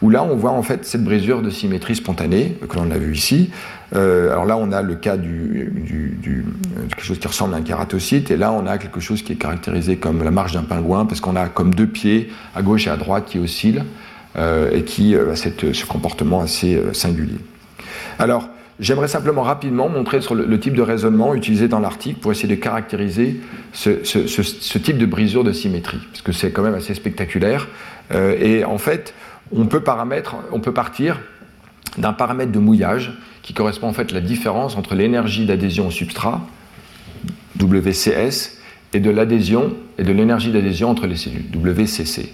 où 0.00 0.10
là 0.10 0.22
on 0.24 0.34
voit 0.34 0.50
en 0.50 0.62
fait 0.62 0.84
cette 0.84 1.04
brisure 1.04 1.42
de 1.42 1.50
symétrie 1.50 1.94
spontanée, 1.94 2.58
que 2.68 2.76
l'on 2.76 2.90
a 2.90 2.98
vu 2.98 3.14
ici. 3.14 3.50
Euh, 3.94 4.32
alors 4.32 4.46
là 4.46 4.56
on 4.56 4.72
a 4.72 4.82
le 4.82 4.94
cas 4.94 5.16
du, 5.16 5.72
du, 5.74 6.44
quelque 6.88 7.04
chose 7.04 7.18
qui 7.18 7.28
ressemble 7.28 7.54
à 7.54 7.58
un 7.58 7.62
kératocyte, 7.62 8.30
et 8.30 8.36
là 8.36 8.52
on 8.52 8.66
a 8.66 8.78
quelque 8.78 9.00
chose 9.00 9.22
qui 9.22 9.32
est 9.32 9.36
caractérisé 9.36 9.96
comme 9.96 10.22
la 10.24 10.30
marche 10.30 10.52
d'un 10.52 10.64
pingouin, 10.64 11.06
parce 11.06 11.20
qu'on 11.20 11.36
a 11.36 11.46
comme 11.46 11.74
deux 11.74 11.86
pieds 11.86 12.30
à 12.54 12.62
gauche 12.62 12.86
et 12.86 12.90
à 12.90 12.96
droite 12.96 13.26
qui 13.26 13.38
oscillent, 13.38 13.82
euh, 14.36 14.70
et 14.72 14.82
qui 14.82 15.14
a 15.14 15.36
ce 15.36 15.84
comportement 15.86 16.40
assez 16.40 16.80
singulier. 16.92 17.38
Alors, 18.18 18.48
J'aimerais 18.80 19.08
simplement 19.08 19.42
rapidement 19.42 19.88
montrer 19.88 20.20
le, 20.34 20.58
type 20.58 20.74
de 20.74 20.82
raisonnement 20.82 21.34
utilisé 21.34 21.68
dans 21.68 21.78
l'article 21.78 22.20
pour 22.20 22.32
essayer 22.32 22.48
de 22.48 22.60
caractériser 22.60 23.40
ce, 23.72 24.78
type 24.78 24.98
de 24.98 25.06
brisure 25.06 25.44
de 25.44 25.52
symétrie, 25.52 26.00
parce 26.10 26.22
que 26.22 26.32
c'est 26.32 26.50
quand 26.50 26.62
même 26.62 26.74
assez 26.74 26.94
spectaculaire. 26.94 27.68
Euh, 28.12 28.36
et 28.40 28.64
en 28.64 28.78
fait, 28.78 29.14
on 29.54 29.66
peut, 29.66 29.82
on 30.52 30.60
peut 30.60 30.72
partir 30.72 31.20
d'un 31.98 32.12
paramètre 32.12 32.52
de 32.52 32.58
mouillage 32.58 33.12
qui 33.42 33.52
correspond 33.52 33.88
en 33.88 33.92
fait 33.92 34.10
à 34.10 34.14
la 34.14 34.20
différence 34.20 34.76
entre 34.76 34.94
l'énergie 34.94 35.46
d'adhésion 35.46 35.88
au 35.88 35.90
substrat, 35.90 36.40
WCS, 37.60 38.58
et 38.94 39.00
de 39.00 39.10
l'adhésion 39.10 39.74
et 39.98 40.04
de 40.04 40.12
l'énergie 40.12 40.52
d'adhésion 40.52 40.90
entre 40.90 41.06
les 41.06 41.16
cellules, 41.16 41.44
WCC. 41.54 42.32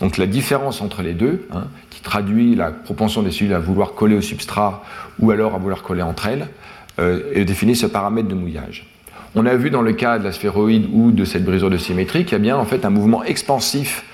Donc 0.00 0.16
la 0.16 0.26
différence 0.26 0.80
entre 0.80 1.02
les 1.02 1.14
deux, 1.14 1.46
hein, 1.52 1.64
qui 1.90 2.00
traduit 2.00 2.54
la 2.54 2.70
propension 2.70 3.22
des 3.22 3.30
cellules 3.30 3.54
à 3.54 3.58
vouloir 3.58 3.94
coller 3.94 4.16
au 4.16 4.20
substrat 4.20 4.82
ou 5.18 5.30
alors 5.30 5.54
à 5.54 5.58
vouloir 5.58 5.82
coller 5.82 6.02
entre 6.02 6.26
elles, 6.26 6.48
euh, 6.98 7.44
définit 7.44 7.76
ce 7.76 7.86
paramètre 7.86 8.28
de 8.28 8.34
mouillage. 8.34 8.86
On 9.34 9.46
a 9.46 9.54
vu 9.54 9.70
dans 9.70 9.82
le 9.82 9.92
cas 9.92 10.18
de 10.18 10.24
la 10.24 10.32
sphéroïde 10.32 10.88
ou 10.92 11.10
de 11.10 11.24
cette 11.24 11.44
brisure 11.44 11.70
de 11.70 11.76
symétrie 11.76 12.24
qu'il 12.24 12.32
y 12.32 12.36
a 12.36 12.38
bien 12.38 12.56
en 12.56 12.64
fait 12.64 12.84
un 12.84 12.90
mouvement 12.90 13.22
expansif 13.24 14.04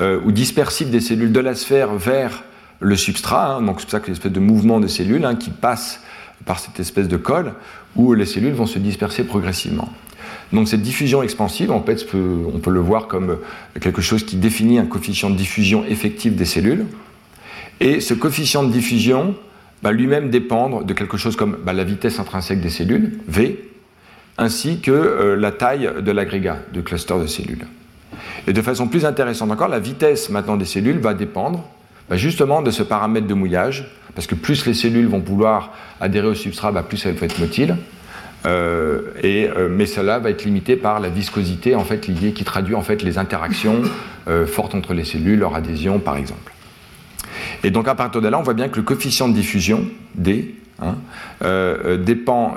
euh, 0.00 0.20
ou 0.24 0.32
dispersif 0.32 0.90
des 0.90 1.00
cellules 1.00 1.32
de 1.32 1.40
la 1.40 1.54
sphère 1.54 1.94
vers 1.94 2.42
le 2.80 2.96
substrat, 2.96 3.56
hein. 3.56 3.62
donc 3.62 3.80
c'est 3.80 3.86
pour 3.86 3.92
ça 3.92 4.00
que 4.00 4.08
l'espèce 4.08 4.32
de 4.32 4.40
mouvement 4.40 4.80
de 4.80 4.88
cellules 4.88 5.24
hein, 5.24 5.36
qui 5.36 5.50
passe 5.50 6.00
par 6.46 6.58
cette 6.58 6.80
espèce 6.80 7.06
de 7.06 7.16
colle 7.16 7.52
où 7.94 8.14
les 8.14 8.26
cellules 8.26 8.54
vont 8.54 8.66
se 8.66 8.78
disperser 8.78 9.24
progressivement. 9.24 9.88
Donc 10.52 10.68
cette 10.68 10.82
diffusion 10.82 11.22
expansive, 11.22 11.70
en 11.70 11.82
fait, 11.82 12.06
on 12.14 12.58
peut 12.58 12.70
le 12.70 12.80
voir 12.80 13.06
comme 13.06 13.38
quelque 13.80 14.02
chose 14.02 14.24
qui 14.24 14.36
définit 14.36 14.78
un 14.78 14.86
coefficient 14.86 15.30
de 15.30 15.36
diffusion 15.36 15.84
effectif 15.84 16.34
des 16.34 16.44
cellules. 16.44 16.86
Et 17.80 18.00
ce 18.00 18.14
coefficient 18.14 18.62
de 18.62 18.70
diffusion 18.70 19.34
va 19.82 19.92
lui-même 19.92 20.30
dépendre 20.30 20.84
de 20.84 20.92
quelque 20.92 21.16
chose 21.16 21.36
comme 21.36 21.56
bah, 21.64 21.72
la 21.72 21.84
vitesse 21.84 22.18
intrinsèque 22.18 22.60
des 22.60 22.70
cellules, 22.70 23.18
V, 23.26 23.70
ainsi 24.38 24.80
que 24.80 24.90
euh, 24.90 25.36
la 25.36 25.50
taille 25.50 25.90
de 26.00 26.10
l'agrégat, 26.12 26.58
de 26.72 26.80
cluster 26.80 27.18
de 27.18 27.26
cellules. 27.26 27.66
Et 28.46 28.52
de 28.52 28.62
façon 28.62 28.88
plus 28.88 29.04
intéressante 29.04 29.50
encore, 29.50 29.68
la 29.68 29.80
vitesse 29.80 30.30
maintenant 30.30 30.56
des 30.56 30.64
cellules 30.64 30.98
va 30.98 31.14
dépendre 31.14 31.68
bah, 32.08 32.16
justement 32.16 32.62
de 32.62 32.70
ce 32.70 32.82
paramètre 32.82 33.26
de 33.26 33.34
mouillage, 33.34 33.90
parce 34.14 34.26
que 34.26 34.34
plus 34.34 34.66
les 34.66 34.74
cellules 34.74 35.06
vont 35.06 35.20
vouloir 35.20 35.72
adhérer 36.00 36.28
au 36.28 36.34
substrat, 36.34 36.72
bah, 36.72 36.82
plus 36.82 37.04
elles 37.06 37.14
vont 37.14 37.24
être 37.24 37.38
motiles. 37.38 37.76
Euh, 38.46 39.02
et, 39.22 39.48
euh, 39.48 39.68
mais 39.70 39.86
cela 39.86 40.18
va 40.18 40.30
être 40.30 40.44
limité 40.44 40.76
par 40.76 41.00
la 41.00 41.08
viscosité 41.08 41.74
en 41.74 41.84
fait 41.84 42.08
liée 42.08 42.32
qui 42.32 42.44
traduit 42.44 42.74
en 42.74 42.82
fait 42.82 43.02
les 43.02 43.18
interactions 43.18 43.82
euh, 44.28 44.46
fortes 44.46 44.74
entre 44.74 44.94
les 44.94 45.04
cellules, 45.04 45.38
leur 45.38 45.54
adhésion 45.54 45.98
par 45.98 46.16
exemple. 46.16 46.52
Et 47.64 47.70
donc 47.70 47.86
à 47.88 47.94
partir 47.94 48.20
de 48.20 48.28
là, 48.28 48.38
on 48.38 48.42
voit 48.42 48.54
bien 48.54 48.68
que 48.68 48.76
le 48.76 48.82
coefficient 48.82 49.28
de 49.28 49.34
diffusion 49.34 49.84
D 50.14 50.56
hein, 50.80 50.96
dépend, 51.98 52.56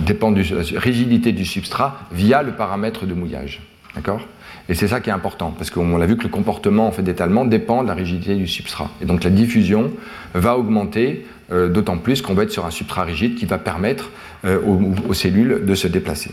dépend 0.00 0.30
de 0.32 0.42
la 0.54 0.78
rigidité 0.78 1.32
du 1.32 1.46
substrat 1.46 2.00
via 2.12 2.42
le 2.42 2.52
paramètre 2.52 3.06
de 3.06 3.14
mouillage. 3.14 3.62
D'accord? 3.94 4.20
Et 4.68 4.74
c'est 4.74 4.88
ça 4.88 5.00
qui 5.00 5.08
est 5.08 5.12
important, 5.12 5.54
parce 5.56 5.70
qu'on 5.70 5.96
l'a 5.96 6.06
vu 6.06 6.16
que 6.16 6.24
le 6.24 6.28
comportement 6.28 6.86
en 6.86 6.92
fait, 6.92 7.02
d'étalement 7.02 7.44
dépend 7.44 7.82
de 7.82 7.88
la 7.88 7.94
rigidité 7.94 8.34
du 8.34 8.46
substrat. 8.46 8.90
Et 9.00 9.06
donc 9.06 9.24
la 9.24 9.30
diffusion 9.30 9.90
va 10.34 10.58
augmenter 10.58 11.26
euh, 11.50 11.68
d'autant 11.68 11.96
plus 11.96 12.20
qu'on 12.20 12.34
va 12.34 12.42
être 12.42 12.52
sur 12.52 12.66
un 12.66 12.70
substrat 12.70 13.04
rigide 13.04 13.36
qui 13.36 13.46
va 13.46 13.56
permettre 13.56 14.10
euh, 14.44 14.60
aux, 15.08 15.14
cellules 15.14 15.64
de 15.64 15.74
se 15.74 15.88
déplacer. 15.88 16.30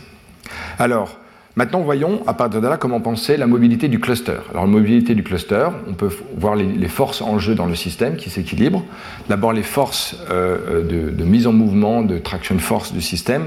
Alors, 0.78 1.18
maintenant 1.56 1.80
voyons 1.80 2.22
à 2.26 2.34
partir 2.34 2.60
de 2.60 2.68
là 2.68 2.76
comment 2.76 3.00
penser 3.00 3.38
la 3.38 3.46
mobilité 3.46 3.88
du 3.88 3.98
cluster. 3.98 4.36
Alors 4.50 4.66
la 4.66 4.70
mobilité 4.70 5.14
du 5.14 5.22
cluster, 5.22 5.68
on 5.88 5.94
peut 5.94 6.10
voir 6.36 6.54
les, 6.56 6.88
forces 6.88 7.22
en 7.22 7.38
jeu 7.38 7.54
dans 7.54 7.64
le 7.64 7.74
système 7.74 8.16
qui 8.16 8.28
s'équilibrent. 8.28 8.84
D'abord 9.30 9.54
les 9.54 9.62
forces 9.62 10.16
euh, 10.30 10.82
de, 10.84 11.24
mise 11.24 11.46
en 11.46 11.54
mouvement, 11.54 12.02
de 12.02 12.18
traction 12.18 12.58
force 12.58 12.92
du 12.92 13.00
système, 13.00 13.44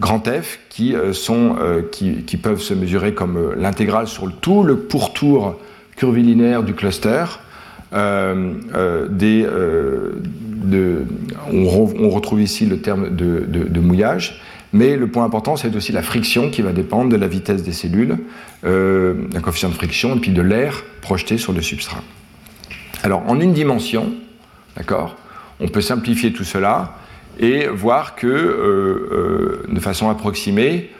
grand 0.00 0.22
F, 0.28 0.58
qui, 0.68 0.94
sont, 1.12 1.56
qui, 1.90 2.36
peuvent 2.36 2.60
se 2.60 2.74
mesurer 2.74 3.14
comme 3.14 3.54
l'intégrale 3.56 4.06
sur 4.06 4.30
tout 4.40 4.62
le 4.62 4.76
pourtour 4.76 5.58
curvilinéaire 5.96 6.62
du 6.62 6.74
cluster. 6.74 7.24
on, 7.92 8.58
retrouve 12.10 12.42
ici 12.42 12.66
le 12.66 12.80
terme 12.80 13.16
de, 13.16 13.80
mouillage, 13.80 14.40
mais 14.72 14.96
le 14.96 15.06
point 15.06 15.24
important, 15.24 15.56
c'est 15.56 15.74
aussi 15.74 15.92
la 15.92 16.02
friction 16.02 16.50
qui 16.50 16.62
va 16.62 16.72
dépendre 16.72 17.10
de 17.10 17.16
la 17.16 17.28
vitesse 17.28 17.62
des 17.62 17.72
cellules, 17.72 18.18
euh, 18.64 19.14
d'un 19.30 19.40
coefficient 19.40 19.68
de 19.68 19.74
friction, 19.74 20.16
et 20.16 20.20
puis 20.20 20.32
de 20.32 20.42
l'air 20.42 20.84
projeté 21.00 21.38
sur 21.38 21.52
le 21.52 21.62
substrat. 21.62 22.02
Alors, 23.02 23.22
en 23.28 23.40
une 23.40 23.52
dimension, 23.52 24.12
d'accord, 24.76 25.16
on 25.60 25.68
peut 25.68 25.80
simplifier 25.80 26.32
tout 26.32 26.44
cela 26.44 26.96
et 27.38 27.66
voir 27.66 28.14
que, 28.14 28.26
euh, 28.26 29.62
euh, 29.64 29.64
de 29.68 29.80
façon 29.80 30.10
approximée, 30.10 30.90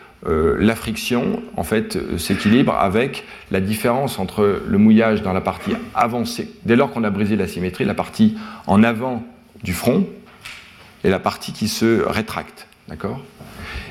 la 0.58 0.74
friction, 0.74 1.40
en 1.56 1.62
fait, 1.62 1.96
s'équilibre 2.18 2.74
avec 2.74 3.22
la 3.52 3.60
différence 3.60 4.18
entre 4.18 4.60
le 4.66 4.76
mouillage 4.76 5.22
dans 5.22 5.32
la 5.32 5.40
partie 5.40 5.70
avancée, 5.94 6.50
dès 6.64 6.74
lors 6.74 6.90
qu'on 6.90 7.04
a 7.04 7.10
brisé 7.10 7.36
la 7.36 7.46
symétrie, 7.46 7.84
la 7.84 7.94
partie 7.94 8.36
en 8.66 8.82
avant 8.82 9.22
du 9.62 9.72
front 9.72 10.04
et 11.04 11.10
la 11.10 11.20
partie 11.20 11.52
qui 11.52 11.68
se 11.68 12.02
rétracte. 12.02 12.66
D'accord? 12.88 13.20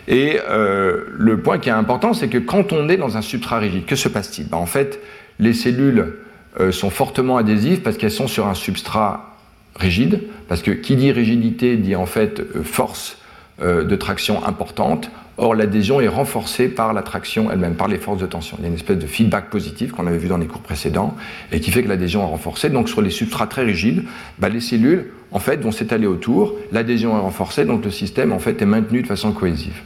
Et 0.07 0.39
euh, 0.49 1.05
le 1.11 1.41
point 1.41 1.57
qui 1.57 1.69
est 1.69 1.73
important, 1.73 2.13
c'est 2.13 2.27
que 2.27 2.37
quand 2.37 2.73
on 2.73 2.89
est 2.89 2.97
dans 2.97 3.17
un 3.17 3.21
substrat 3.21 3.59
rigide, 3.59 3.85
que 3.85 3.95
se 3.95 4.07
passe-t-il? 4.07 4.47
Ben, 4.47 4.57
En 4.57 4.65
fait, 4.65 4.99
les 5.39 5.53
cellules 5.53 6.17
euh, 6.59 6.71
sont 6.71 6.89
fortement 6.89 7.37
adhésives 7.37 7.81
parce 7.81 7.97
qu'elles 7.97 8.11
sont 8.11 8.27
sur 8.27 8.47
un 8.47 8.53
substrat 8.53 9.35
rigide, 9.75 10.21
parce 10.47 10.61
que 10.61 10.71
qui 10.71 10.95
dit 10.95 11.11
rigidité 11.11 11.77
dit 11.77 11.95
en 11.95 12.05
fait 12.05 12.39
euh, 12.39 12.63
force 12.63 13.17
de 13.57 13.95
traction 13.95 14.45
importante. 14.45 15.09
Or, 15.37 15.55
l'adhésion 15.55 16.01
est 16.01 16.09
renforcée 16.09 16.67
par 16.67 16.91
la 16.91 17.03
traction 17.03 17.49
elle-même, 17.49 17.75
par 17.75 17.87
les 17.87 17.97
forces 17.97 18.19
de 18.19 18.25
tension. 18.25 18.57
Il 18.59 18.63
y 18.63 18.65
a 18.65 18.67
une 18.67 18.75
espèce 18.75 18.97
de 18.97 19.07
feedback 19.07 19.49
positif 19.49 19.93
qu'on 19.93 20.07
avait 20.07 20.17
vu 20.17 20.27
dans 20.27 20.37
les 20.37 20.45
cours 20.45 20.59
précédents 20.59 21.15
et 21.53 21.61
qui 21.61 21.71
fait 21.71 21.81
que 21.81 21.87
l'adhésion 21.87 22.21
est 22.21 22.29
renforcée. 22.29 22.69
Donc, 22.69 22.89
sur 22.89 23.01
les 23.01 23.09
substrats 23.09 23.47
très 23.47 23.63
rigides, 23.63 24.03
bah, 24.39 24.49
les 24.49 24.59
cellules 24.59 25.11
en 25.31 25.39
fait, 25.39 25.61
vont 25.61 25.71
s'étaler 25.71 26.05
autour, 26.05 26.53
l'adhésion 26.73 27.15
est 27.17 27.21
renforcée, 27.21 27.63
donc 27.63 27.85
le 27.85 27.91
système 27.91 28.33
en 28.33 28.39
fait, 28.39 28.61
est 28.61 28.65
maintenu 28.65 29.01
de 29.01 29.07
façon 29.07 29.31
cohésive. 29.31 29.81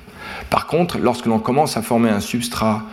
Par 0.49 0.65
contre, 0.65 0.97
lorsque 0.97 1.27
l'on 1.27 1.39
commence 1.39 1.77
à 1.77 1.83
former 1.83 2.09
un 2.09 2.19
substrat 2.19 2.83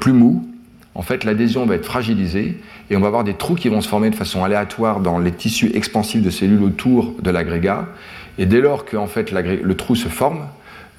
plus 0.00 0.12
mou, 0.12 0.48
en 0.94 1.02
fait, 1.02 1.24
l'adhésion 1.24 1.66
va 1.66 1.74
être 1.74 1.84
fragilisée 1.84 2.60
et 2.90 2.96
on 2.96 3.00
va 3.00 3.06
avoir 3.06 3.24
des 3.24 3.34
trous 3.34 3.54
qui 3.54 3.68
vont 3.68 3.80
se 3.80 3.88
former 3.88 4.10
de 4.10 4.14
façon 4.14 4.44
aléatoire 4.44 5.00
dans 5.00 5.18
les 5.18 5.32
tissus 5.32 5.70
expansifs 5.74 6.22
de 6.22 6.30
cellules 6.30 6.62
autour 6.62 7.14
de 7.20 7.30
l'agrégat. 7.30 7.86
Et 8.38 8.46
dès 8.46 8.60
lors 8.60 8.84
que 8.84 8.96
en 8.96 9.06
fait, 9.06 9.32
le 9.32 9.74
trou 9.74 9.94
se 9.94 10.08
forme, 10.08 10.46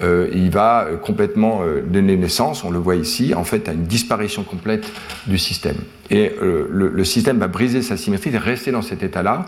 euh, 0.04 0.28
il 0.34 0.50
va 0.50 0.86
euh, 0.86 0.98
complètement 0.98 1.62
euh, 1.64 1.82
donner 1.82 2.18
naissance, 2.18 2.66
on 2.66 2.72
le 2.72 2.80
voit 2.80 2.96
ici, 2.96 3.34
en 3.34 3.46
fait, 3.46 3.70
à 3.70 3.74
une 3.74 3.86
disparition 3.86 4.44
complète 4.44 4.92
du 5.26 5.38
système. 5.38 5.78
Et 6.12 6.34
le, 6.40 7.04
système 7.04 7.40
va 7.40 7.48
briser 7.48 7.82
sa 7.82 7.98
symétrie 7.98 8.30
et 8.32 8.38
rester 8.38 8.72
dans 8.72 8.84
cet 8.84 9.02
état-là, 9.02 9.46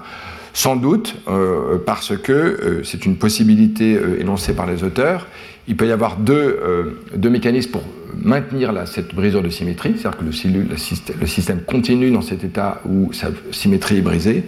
sans 0.53 0.75
doute 0.75 1.15
parce 1.85 2.17
que 2.17 2.81
c'est 2.83 3.05
une 3.05 3.15
possibilité 3.15 3.99
énoncée 4.19 4.55
par 4.55 4.65
les 4.65 4.83
auteurs. 4.83 5.27
Il 5.67 5.77
peut 5.77 5.85
y 5.85 5.91
avoir 5.91 6.17
deux, 6.17 6.97
deux 7.13 7.29
mécanismes 7.29 7.69
pour 7.69 7.83
maintenir 8.21 8.73
cette 8.87 9.13
brisure 9.13 9.41
de 9.41 9.49
symétrie, 9.49 9.95
c'est-à-dire 9.97 10.19
que 10.19 10.25
le, 10.25 11.27
système 11.27 11.61
continue 11.61 12.11
dans 12.11 12.21
cet 12.21 12.43
état 12.43 12.81
où 12.85 13.11
sa 13.13 13.27
symétrie 13.51 13.97
est 13.97 14.01
brisée, 14.01 14.45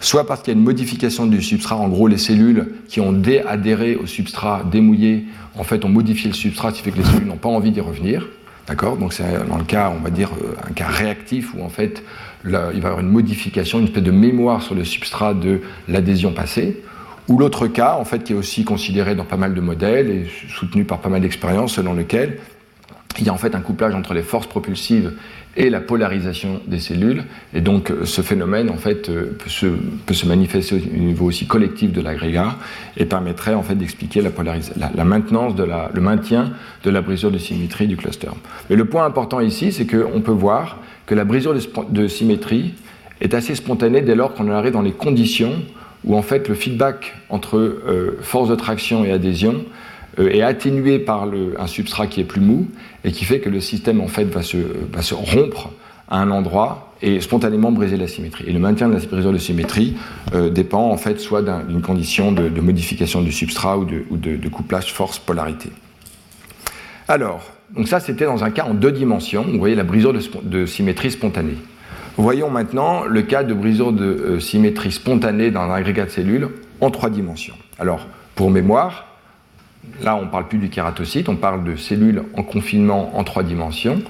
soit 0.00 0.26
parce 0.26 0.42
qu'il 0.42 0.52
y 0.52 0.56
a 0.56 0.58
une 0.58 0.64
modification 0.64 1.26
du 1.26 1.42
substrat, 1.42 1.76
en 1.76 1.88
gros 1.88 2.08
les 2.08 2.18
cellules 2.18 2.68
qui 2.88 3.00
ont 3.00 3.14
adhéré 3.46 3.96
au 3.96 4.06
substrat 4.06 4.64
démouillé, 4.70 5.26
en 5.56 5.64
fait 5.64 5.84
ont 5.84 5.88
modifié 5.88 6.28
le 6.28 6.34
substrat, 6.34 6.70
ce 6.70 6.76
qui 6.76 6.82
fait 6.82 6.90
que 6.90 6.98
les 6.98 7.04
cellules 7.04 7.26
n'ont 7.26 7.36
pas 7.36 7.48
envie 7.48 7.70
d'y 7.70 7.80
revenir. 7.80 8.28
D'accord? 8.66 8.96
Donc 8.96 9.12
c'est 9.14 9.24
dans 9.48 9.56
le 9.56 9.64
cas, 9.64 9.92
on 9.98 10.02
va 10.02 10.10
dire, 10.10 10.30
euh, 10.42 10.54
un 10.68 10.72
cas 10.72 10.88
réactif 10.88 11.54
où 11.54 11.62
en 11.62 11.70
fait 11.70 12.02
il 12.44 12.50
va 12.50 12.72
y 12.72 12.76
avoir 12.76 13.00
une 13.00 13.08
modification, 13.08 13.78
une 13.78 13.86
espèce 13.86 14.02
de 14.02 14.10
mémoire 14.10 14.62
sur 14.62 14.74
le 14.74 14.84
substrat 14.84 15.34
de 15.34 15.62
l'adhésion 15.88 16.32
passée. 16.32 16.82
Ou 17.28 17.38
l'autre 17.38 17.66
cas, 17.66 17.96
en 18.00 18.04
fait, 18.04 18.24
qui 18.24 18.32
est 18.32 18.36
aussi 18.36 18.64
considéré 18.64 19.14
dans 19.14 19.24
pas 19.24 19.36
mal 19.36 19.52
de 19.52 19.60
modèles 19.60 20.10
et 20.10 20.26
soutenu 20.48 20.84
par 20.84 21.00
pas 21.00 21.10
mal 21.10 21.20
d'expériences, 21.20 21.74
selon 21.74 21.92
lequel 21.92 22.38
il 23.18 23.26
y 23.26 23.28
a 23.28 23.32
en 23.32 23.38
fait 23.38 23.54
un 23.54 23.60
couplage 23.60 23.94
entre 23.94 24.14
les 24.14 24.22
forces 24.22 24.46
propulsives 24.46 25.12
et 25.56 25.70
la 25.70 25.80
polarisation 25.80 26.60
des 26.66 26.78
cellules. 26.78 27.24
Et 27.52 27.60
donc 27.60 27.90
euh, 27.90 28.04
ce 28.04 28.22
phénomène 28.22 28.70
en 28.70 28.76
fait 28.76 29.08
euh, 29.08 29.36
peut 29.38 30.14
se, 30.14 30.26
manifester 30.26 30.76
au 30.76 30.98
niveau 30.98 31.26
aussi 31.26 31.46
collectif 31.46 31.92
de 31.92 32.00
l'agrégat 32.00 32.56
et 32.96 33.04
permettrait 33.04 33.54
en 33.54 33.62
fait 33.62 33.74
d'expliquer 33.74 34.22
la, 34.22 34.30
la, 34.94 35.04
maintenance 35.04 35.56
de 35.56 35.64
la, 35.64 35.90
le 35.92 36.00
maintien 36.00 36.52
de 36.84 36.90
la 36.90 37.00
brisure 37.02 37.30
de 37.30 37.38
symétrie 37.38 37.88
du 37.88 37.96
cluster. 37.96 38.28
Mais 38.70 38.76
le 38.76 38.84
point 38.84 39.04
important 39.04 39.40
ici, 39.40 39.72
c'est 39.72 39.86
qu'on 39.86 40.20
peut 40.20 40.30
voir 40.30 40.78
que 41.06 41.14
la 41.14 41.24
brisure 41.24 41.54
de, 41.88 42.06
symétrie 42.06 42.74
est 43.20 43.34
assez 43.34 43.54
spontanée 43.54 44.02
dès 44.02 44.14
lors 44.14 44.34
qu'on 44.34 44.48
arrive 44.50 44.72
dans 44.72 44.82
les 44.82 44.92
conditions 44.92 45.54
où 46.04 46.16
en 46.16 46.22
fait 46.22 46.48
le 46.48 46.54
feedback 46.54 47.14
entre 47.30 47.56
euh, 47.56 48.18
force 48.22 48.48
de 48.48 48.54
traction 48.54 49.04
et 49.04 49.10
adhésion 49.10 49.64
est 50.18 50.42
atténué 50.42 50.98
par 50.98 51.28
un 51.58 51.66
substrat 51.66 52.06
qui 52.06 52.20
est 52.20 52.24
plus 52.24 52.40
mou 52.40 52.66
et 53.04 53.12
qui 53.12 53.24
fait 53.24 53.40
que 53.40 53.48
le 53.48 53.60
système 53.60 54.00
en 54.00 54.08
fait 54.08 54.24
va 54.24 54.42
se, 54.42 54.56
se 55.00 55.14
rompre 55.14 55.70
à 56.10 56.20
un 56.20 56.30
endroit 56.30 56.88
et 57.02 57.20
spontanément 57.20 57.70
briser 57.70 57.96
la 57.96 58.08
symétrie. 58.08 58.44
Et 58.46 58.52
le 58.52 58.58
maintien 58.58 58.88
de 58.88 58.94
la 58.94 59.00
brisure 59.00 59.32
de 59.32 59.38
symétrie 59.38 59.96
euh, 60.34 60.50
dépend 60.50 60.90
en 60.90 60.96
fait 60.96 61.20
soit 61.20 61.42
d'une 61.42 61.82
condition 61.82 62.32
de, 62.32 62.60
modification 62.60 63.22
du 63.22 63.32
substrat 63.32 63.78
ou 63.78 63.84
de, 63.84 64.48
couplage 64.48 64.92
force-polarité. 64.92 65.70
Alors, 67.06 67.42
donc 67.74 67.88
ça 67.88 68.00
c'était 68.00 68.24
dans 68.24 68.44
un 68.44 68.50
cas 68.50 68.64
en 68.64 68.74
deux 68.74 68.92
dimensions, 68.92 69.44
vous 69.44 69.58
voyez 69.58 69.74
la 69.74 69.84
brisure 69.84 70.12
de, 70.42 70.66
symétrie 70.66 71.10
spontanée. 71.10 71.56
Voyons 72.16 72.50
maintenant 72.50 73.04
le 73.04 73.22
cas 73.22 73.44
de 73.44 73.54
brisure 73.54 73.92
de 73.92 74.04
euh, 74.04 74.40
symétrie 74.40 74.90
spontanée 74.90 75.52
dans 75.52 75.60
un 75.60 75.72
agrégat 75.72 76.06
de 76.06 76.10
cellules 76.10 76.48
en 76.80 76.90
trois 76.90 77.10
dimensions. 77.10 77.54
Alors, 77.78 78.08
pour 78.34 78.50
mémoire, 78.50 79.06
Là, 80.02 80.16
on 80.16 80.22
ne 80.22 80.30
parle 80.30 80.48
plus 80.48 80.58
du 80.58 80.68
kératocyte, 80.68 81.28
on 81.28 81.36
parle 81.36 81.64
de 81.64 81.76
cellules 81.76 82.22
en 82.36 82.42
confinement 82.42 83.16
en 83.18 83.24
trois 83.24 83.42
dimensions. 83.42 84.02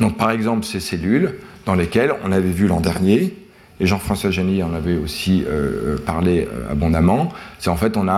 Donc, 0.00 0.16
par 0.16 0.30
exemple, 0.30 0.64
ces 0.64 0.80
cellules 0.80 1.34
dans 1.66 1.74
lesquelles 1.74 2.12
on 2.24 2.32
avait 2.32 2.50
vu 2.50 2.66
l'an 2.66 2.80
dernier, 2.80 3.34
et 3.80 3.86
Jean-François 3.86 4.30
Jenny 4.30 4.62
en 4.62 4.74
avait 4.74 4.96
aussi 4.96 5.44
euh, 5.46 5.96
parlé 5.98 6.48
euh, 6.52 6.70
abondamment, 6.70 7.30
c'est 7.58 7.70
en 7.70 7.76
fait 7.76 7.96
on 7.96 8.06
a 8.08 8.12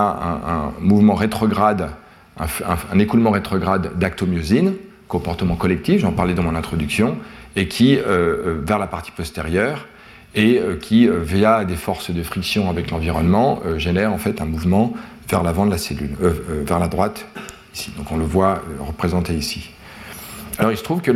un, 0.46 0.72
mouvement 0.80 1.14
rétrograde, 1.14 1.90
un, 2.38 2.98
écoulement 2.98 3.30
rétrograde 3.30 3.98
d'actomyosine, 3.98 4.74
comportement 5.08 5.56
collectif, 5.56 6.00
j'en 6.00 6.12
parlais 6.12 6.34
dans 6.34 6.42
mon 6.42 6.54
introduction, 6.54 7.16
et 7.56 7.68
qui, 7.68 7.96
euh, 7.96 8.60
vers 8.62 8.78
la 8.78 8.86
partie 8.86 9.10
postérieure, 9.10 9.86
et 10.36 10.60
qui, 10.80 11.08
via 11.08 11.64
des 11.64 11.76
forces 11.76 12.10
de 12.10 12.20
friction 12.24 12.68
avec 12.68 12.90
l'environnement, 12.90 13.60
génère 13.76 14.12
en 14.12 14.18
fait 14.18 14.40
un 14.40 14.46
mouvement 14.46 14.92
vers 15.28 15.42
l'avant 15.42 15.66
de 15.66 15.70
la 15.70 15.78
cellule, 15.78 16.16
euh, 16.22 16.32
euh, 16.50 16.64
vers 16.66 16.78
la 16.78 16.88
droite, 16.88 17.26
ici. 17.74 17.90
Donc 17.96 18.10
on 18.12 18.16
le 18.16 18.24
voit 18.24 18.62
euh, 18.68 18.82
représenté 18.82 19.34
ici. 19.34 19.70
Alors 20.58 20.70
il 20.70 20.76
se 20.76 20.84
trouve 20.84 21.00
que 21.00 21.10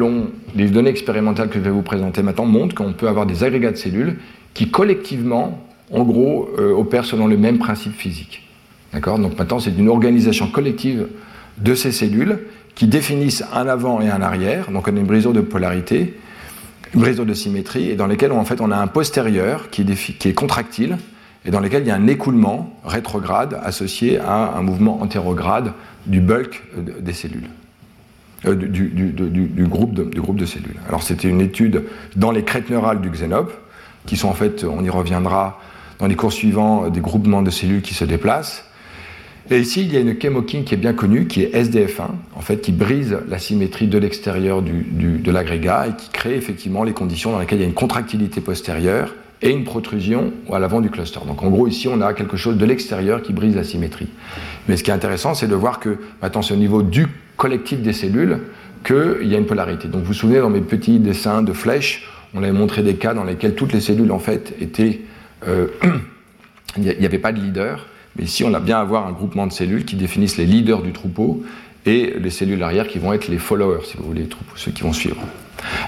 les 0.57 0.69
données 0.69 0.91
expérimentales 0.91 1.49
que 1.49 1.55
je 1.55 1.65
vais 1.65 1.71
vous 1.71 1.83
présenter 1.83 2.23
maintenant 2.23 2.47
montrent 2.47 2.75
qu'on 2.75 2.93
peut 2.93 3.09
avoir 3.09 3.25
des 3.25 3.45
agrégats 3.45 3.71
de 3.71 3.77
cellules 3.77 4.19
qui 4.53 4.69
collectivement, 4.69 5.65
en 5.93 6.03
gros, 6.03 6.51
opèrent 6.59 7.05
selon 7.05 7.29
le 7.29 7.37
même 7.37 7.59
principe 7.59 7.95
physique. 7.95 8.43
D'accord? 8.93 9.21
Donc 9.21 9.39
maintenant 9.39 9.61
c'est 9.61 9.71
une 9.79 9.89
organisation 9.89 10.49
collective 10.49 11.07
de 11.59 11.75
ces 11.77 11.93
cellules 11.93 12.41
qui 12.75 12.89
définissent 12.89 13.45
un 13.53 13.69
avant 13.69 14.01
et 14.01 14.11
un 14.11 14.23
arrière. 14.23 14.73
Donc 14.73 14.89
on 14.89 14.97
a 14.97 14.99
une 14.99 15.07
brisure 15.07 15.33
de 15.33 15.41
polarité, 15.41 16.19
une 16.93 17.01
brisure 17.01 17.25
de 17.25 17.35
symétrie, 17.35 17.91
et 17.91 17.95
dans 17.95 18.09
lesquelles 18.09 18.33
en 18.33 18.45
fait 18.45 18.61
on 18.61 18.73
a 18.73 18.77
un 18.77 18.89
postérieur 18.89 19.71
qui 19.71 19.83
est, 19.83 20.19
qui 20.19 20.29
est 20.29 20.35
contractile, 20.35 20.99
et 21.45 21.51
dans 21.51 21.61
lesquels 21.61 21.83
il 21.83 21.89
y 21.89 21.91
a 21.91 21.95
un 21.95 22.07
écoulement 22.07 22.75
rétrograde 22.85 23.59
associé 23.63 24.19
à 24.19 24.57
un 24.57 24.63
mouvement 24.63 25.01
antérograde 25.01 25.73
du 26.07 26.21
bulk 26.21 26.63
des 26.77 27.13
cellules, 27.13 27.49
euh, 28.47 28.55
du, 28.55 29.67
groupe 29.67 29.95
de, 29.95 30.47
cellules. 30.47 30.77
Alors 30.89 31.03
c'était 31.03 31.29
une 31.29 31.41
étude 31.41 31.85
dans 32.17 32.31
les 32.31 32.43
crêtes 32.43 32.71
neurales 32.71 33.01
du 33.01 33.11
xénope, 33.11 33.53
qui 34.07 34.17
sont 34.17 34.29
en 34.29 34.35
fait, 34.35 34.65
on 34.65 34.83
y 34.83 34.91
reviendra 34.91 35.61
dans 35.99 36.07
les 36.07 36.17
cours 36.17 36.33
suivants, 36.33 36.89
des 36.89 37.01
groupements 37.01 37.43
de 37.43 37.51
cellules 37.51 37.83
qui 37.83 37.95
se 37.95 38.05
déplacent. 38.05 38.65
Et 39.51 39.59
ici, 39.59 39.81
il 39.83 39.93
y 39.93 39.97
a 39.97 40.01
une 40.01 40.21
chémokine 40.21 40.65
qui 40.65 40.75
est 40.75 40.79
bien 40.79 40.93
connue, 40.93 41.27
qui 41.27 41.43
est 41.43 41.55
SDF1, 41.55 42.09
en 42.35 42.41
fait, 42.41 42.61
qui 42.61 42.71
brise 42.71 43.17
la 43.29 43.39
symétrie 43.39 43.87
de 43.87 43.97
l'extérieur 43.97 44.61
de 44.63 45.31
l'agrégat 45.31 45.89
et 45.89 45.97
qui 45.97 46.11
crée 46.11 46.35
effectivement 46.35 46.85
les 46.85 46.93
conditions 46.93 47.33
dans 47.33 47.39
lesquelles 47.39 47.59
il 47.59 47.63
y 47.63 47.65
a 47.65 47.69
une 47.69 47.75
contractilité 47.75 48.43
postérieure 48.43 49.15
et 49.43 49.51
une 49.51 49.65
protrusion 49.65 50.33
à 50.53 50.59
l'avant 50.59 50.81
du 50.81 50.91
cluster. 50.91 51.21
Donc 51.27 51.43
en 51.43 51.49
gros, 51.49 51.69
ici, 51.69 51.89
on 51.89 52.01
a 52.01 52.13
quelque 52.13 52.37
chose 52.37 52.57
de 52.57 52.65
l'extérieur 52.65 53.23
qui 53.23 53.33
brise 53.33 53.55
la 53.55 53.65
symétrie. 53.65 54.09
Mais 54.69 54.77
ce 54.77 54.83
qui 54.83 54.91
est 54.91 54.95
intéressant, 54.95 55.35
c'est 55.35 55.47
de 55.47 55.55
voir 55.55 55.81
que 55.81 55.99
maintenant, 56.21 56.43
c'est 56.43 56.55
au 56.55 56.59
niveau 56.59 56.83
du 56.83 57.07
collectif 57.37 57.81
des 57.81 57.93
cellules 57.93 58.41
qu'il 58.85 59.29
y 59.29 59.35
a 59.35 59.39
une 59.39 59.47
polarité. 59.47 59.89
Donc 59.89 60.03
vous 60.03 60.09
vous 60.09 60.15
souvenez, 60.15 60.41
dans 60.41 60.51
mes 60.51 60.61
petits 60.61 60.99
dessins 60.99 61.43
de 61.43 61.53
flèches, 61.53 62.09
on 62.35 62.43
avait 62.43 62.53
montré 62.53 62.83
des 62.83 62.95
cas 62.95 63.15
dans 63.15 63.25
lesquels 63.25 63.55
toutes 63.55 63.73
les 63.73 63.81
cellules, 63.81 64.13
en 64.13 64.19
fait, 64.19 64.55
étaient... 64.61 65.01
Euh, 65.47 65.69
il 66.77 66.83
n'y 66.83 67.07
avait 67.07 67.19
pas 67.19 67.33
de 67.33 67.41
leader, 67.41 67.87
mais 68.17 68.25
ici, 68.25 68.45
on 68.45 68.53
a 68.55 68.61
bien 68.61 68.79
à 68.79 68.85
voir 68.85 69.07
un 69.07 69.13
groupement 69.13 69.47
de 69.47 69.53
cellules 69.53 69.85
qui 69.85 69.97
définissent 69.97 70.37
les 70.37 70.47
leaders 70.47 70.83
du 70.83 70.93
troupeau 70.93 71.43
et 71.87 72.15
les 72.19 72.31
cellules 72.31 72.63
arrière 72.63 72.89
qui 72.89 72.99
vont 72.99 73.13
être 73.13 73.29
les 73.29 73.39
followers, 73.39 73.85
si 73.85 73.97
vous 73.97 74.05
voulez, 74.05 74.29
ceux 74.57 74.73
qui 74.73 74.83
vont 74.83 74.93
suivre. 74.93 75.21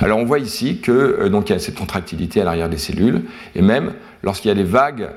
Alors 0.01 0.19
on 0.19 0.25
voit 0.25 0.39
ici 0.39 0.79
que 0.79 0.91
euh, 0.93 1.29
donc 1.29 1.49
il 1.49 1.53
y 1.53 1.57
a 1.57 1.59
cette 1.59 1.77
contractilité 1.77 2.41
à 2.41 2.45
l'arrière 2.45 2.69
des 2.69 2.79
cellules, 2.79 3.23
et 3.55 3.63
même 3.63 3.93
lorsqu'il 4.23 4.49
y 4.49 4.53
a 4.53 4.55
des 4.55 4.65
vagues, 4.65 5.09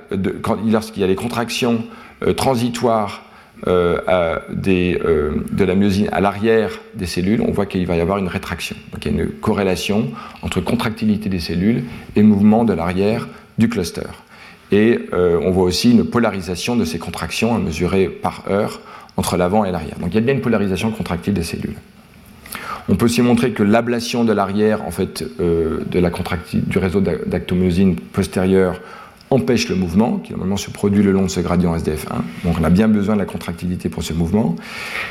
lorsqu'il 0.66 1.02
y 1.02 1.06
a 1.06 1.08
des 1.08 1.16
contractions 1.16 1.84
euh, 2.26 2.34
transitoires 2.34 3.24
euh, 3.68 4.40
de 4.50 5.64
la 5.64 5.76
myosine 5.76 6.10
à 6.12 6.20
l'arrière 6.20 6.80
des 6.95 7.06
cellules, 7.06 7.41
on 7.41 7.52
voit 7.52 7.66
qu'il 7.66 7.86
va 7.88 7.95
y 7.95 8.02
avoir 8.02 8.18
une 8.18 8.28
rétraction. 8.28 8.76
Donc 8.91 9.06
il 9.06 9.16
y 9.16 9.20
a 9.20 9.24
une 9.24 9.30
corrélation 9.30 10.12
entre 10.41 10.60
contractilité 10.60 11.30
des 11.30 11.40
cellules 11.40 11.84
et 12.16 12.24
mouvement 12.24 12.66
de 12.66 12.74
l'arrière 12.74 13.28
du 13.58 13.70
cluster. 13.70 14.02
Et 14.72 15.00
on 15.14 15.52
voit 15.52 15.66
aussi 15.66 15.91
une 15.91 16.04
polarisation 16.04 16.76
de 16.76 16.84
ces 16.84 16.98
contractions 16.98 17.56
à 17.56 17.60
mesurer 17.60 18.08
par 18.08 18.44
heure 18.50 18.82
entre 19.18 19.38
l'avant 19.38 19.65
et 19.65 19.72
l'arrière. 19.72 19.98
Donc 19.99 20.10
il 20.11 20.15
y 20.15 20.18
a 20.18 20.22
bien 20.22 20.34
une 20.34 20.41
polarisation 20.41 20.91
contractile 20.91 21.34
des 21.34 21.44
cellules. 21.44 21.76
On 22.90 22.95
peut 22.95 23.06
aussi 23.06 23.22
montrer 23.22 23.52
que 23.52 23.64
l'ablation 23.64 24.26
de 24.26 24.34
l'arrière, 24.34 24.85
en 24.85 24.91
fait, 24.91 25.23
euh, 25.40 25.80
de 25.90 25.99
la 25.99 26.11
du 26.53 26.77
réseau 26.77 26.99
d'actomyosine 27.02 27.95
postérieure 27.95 28.81
empêche 29.30 29.69
le 29.69 29.76
mouvement, 29.76 30.18
qui 30.18 30.31
normalement 30.31 30.57
se 30.57 30.69
produit 30.69 31.02
le 31.02 31.11
long 31.11 31.23
de 31.23 31.27
ce 31.27 31.40
gradient 31.40 31.76
SDF1. 31.76 32.22
Donc 32.44 32.56
on 32.60 32.64
a 32.64 32.69
bien 32.69 32.88
besoin 32.88 33.15
de 33.15 33.19
la 33.19 33.26
contractilité 33.26 33.90
pour 33.90 34.03
ce 34.03 34.14
mouvement. 34.14 34.56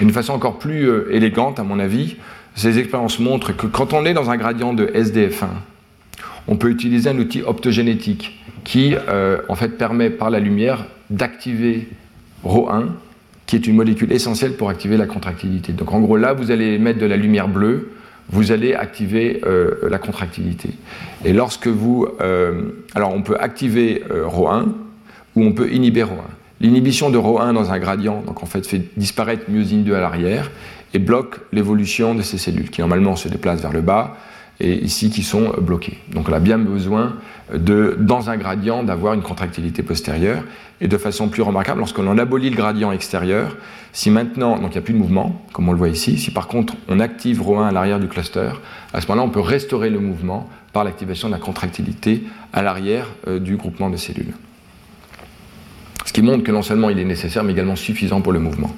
D'une 0.01 0.13
façon 0.13 0.33
encore 0.33 0.59
plus 0.59 0.89
euh, 0.89 1.09
élégante, 1.11 1.59
à 1.59 1.65
mon 1.65 1.79
avis, 1.79 2.17
ces 2.55 2.79
expériences 2.79 3.19
montrent 3.19 3.57
que 3.57 3.67
quand 3.67 3.95
on 3.95 4.05
est 4.05 4.15
dans 4.15 4.31
un 4.31 4.37
gradient 4.37 4.75
de 4.75 4.87
SDF1, 4.87 5.49
on 6.49 6.57
peut 6.57 6.71
utiliser 6.71 7.09
un 7.11 7.19
outil 7.19 7.43
optogénétique 7.43 8.39
qui, 8.65 8.95
euh, 9.09 9.39
en 9.49 9.55
fait, 9.55 9.71
permet 9.71 10.11
par 10.11 10.31
la 10.31 10.41
lumière 10.41 10.87
d'activer 11.11 11.89
ρ1 12.45 12.89
qui 13.53 13.57
est 13.57 13.67
une 13.67 13.77
molécule 13.77 14.11
essentielle 14.13 14.55
pour 14.55 14.71
activer 14.71 14.97
la 14.97 15.05
contractilité. 15.05 15.75
Donc 15.75 15.93
en 15.93 16.01
gros, 16.01 16.17
là, 16.17 16.33
vous 16.33 16.51
allez 16.51 16.79
mettre 16.79 16.99
de 16.99 17.05
la 17.05 17.19
lumière 17.19 17.49
bleue, 17.49 17.91
vous 18.31 18.51
allez 18.51 18.73
activer 18.73 19.43
euh, 19.45 19.91
la 19.91 19.99
contractilité. 19.99 20.71
Et 21.27 21.35
lorsque 21.35 21.67
vous... 21.67 22.07
Euh, 22.23 22.71
alors 22.95 23.13
on 23.13 23.21
peut 23.21 23.37
activer 23.39 24.05
euh, 24.11 24.25
Rho1 24.27 24.69
ou 25.37 25.45
on 25.45 25.53
peut 25.53 25.71
inhiber 25.71 26.05
Rho1. 26.05 26.31
L'inhibition 26.63 27.11
de 27.11 27.19
Rho1 27.19 27.53
dans 27.53 27.71
un 27.71 27.79
gradient, 27.79 28.23
donc 28.27 28.43
en 28.43 28.47
fait, 28.47 28.67
fait 28.67 28.85
disparaître 28.97 29.43
myosine 29.51 29.85
2 29.85 29.97
à 29.97 30.01
l'arrière 30.01 30.51
et 30.95 30.99
bloque 30.99 31.37
l'évolution 31.53 32.15
de 32.15 32.23
ces 32.23 32.39
cellules 32.39 32.71
qui 32.71 32.81
normalement 32.81 33.17
se 33.17 33.29
déplacent 33.29 33.61
vers 33.61 33.75
le 33.75 33.83
bas 33.83 34.17
et 34.63 34.83
ici 34.85 35.11
qui 35.11 35.25
sont 35.25 35.53
bloquées. 35.61 35.99
Donc 36.15 36.29
on 36.29 36.33
a 36.33 36.39
bien 36.39 36.57
besoin 36.57 37.17
de, 37.53 37.97
dans 37.99 38.31
un 38.31 38.37
gradient 38.37 38.85
d'avoir 38.85 39.13
une 39.15 39.23
contractilité 39.23 39.83
postérieure 39.83 40.45
et 40.81 40.87
de 40.89 40.97
façon 40.97 41.29
plus 41.29 41.43
remarquable, 41.43 41.81
lorsqu'on 41.81 42.17
abolit 42.17 42.49
le 42.49 42.57
gradient 42.57 42.93
extérieur, 42.93 43.57
si 43.93 44.11
maintenant, 44.11 44.59
donc 44.59 44.71
il 44.71 44.75
n'y 44.75 44.79
a 44.79 44.83
plus 44.83 44.95
de 44.95 44.99
mouvement, 44.99 45.45
comme 45.53 45.69
on 45.69 45.73
le 45.73 45.79
voit 45.79 45.89
ici, 45.89 46.17
si 46.17 46.31
par 46.31 46.47
contre 46.47 46.75
on 46.89 47.01
active 47.01 47.43
Rho1 47.43 47.69
à 47.69 47.73
l'arrière 47.73 47.99
du 47.99 48.07
cluster, 48.07 48.51
à 48.93 49.01
ce 49.01 49.09
moment-là 49.09 49.27
on 49.27 49.31
peut 49.31 49.41
restaurer 49.41 49.91
le 49.91 49.99
mouvement 49.99 50.49
par 50.73 50.85
l'activation 50.85 51.29
de 51.29 51.35
la 51.35 51.41
contractilité 51.41 52.23
à 52.53 52.63
l'arrière 52.63 53.09
euh, 53.27 53.41
du 53.41 53.57
groupement 53.57 53.91
de 53.91 53.97
cellules. 53.97 54.33
Ce 56.05 56.13
qui 56.13 56.23
montre 56.23 56.45
que 56.45 56.53
non 56.53 56.63
seulement 56.63 56.89
il 56.89 56.99
est 56.99 57.05
nécessaire, 57.05 57.43
mais 57.43 57.53
également 57.53 57.77
suffisant 57.77 58.21
pour 58.21 58.33
le 58.33 58.39
mouvement. 58.39 58.75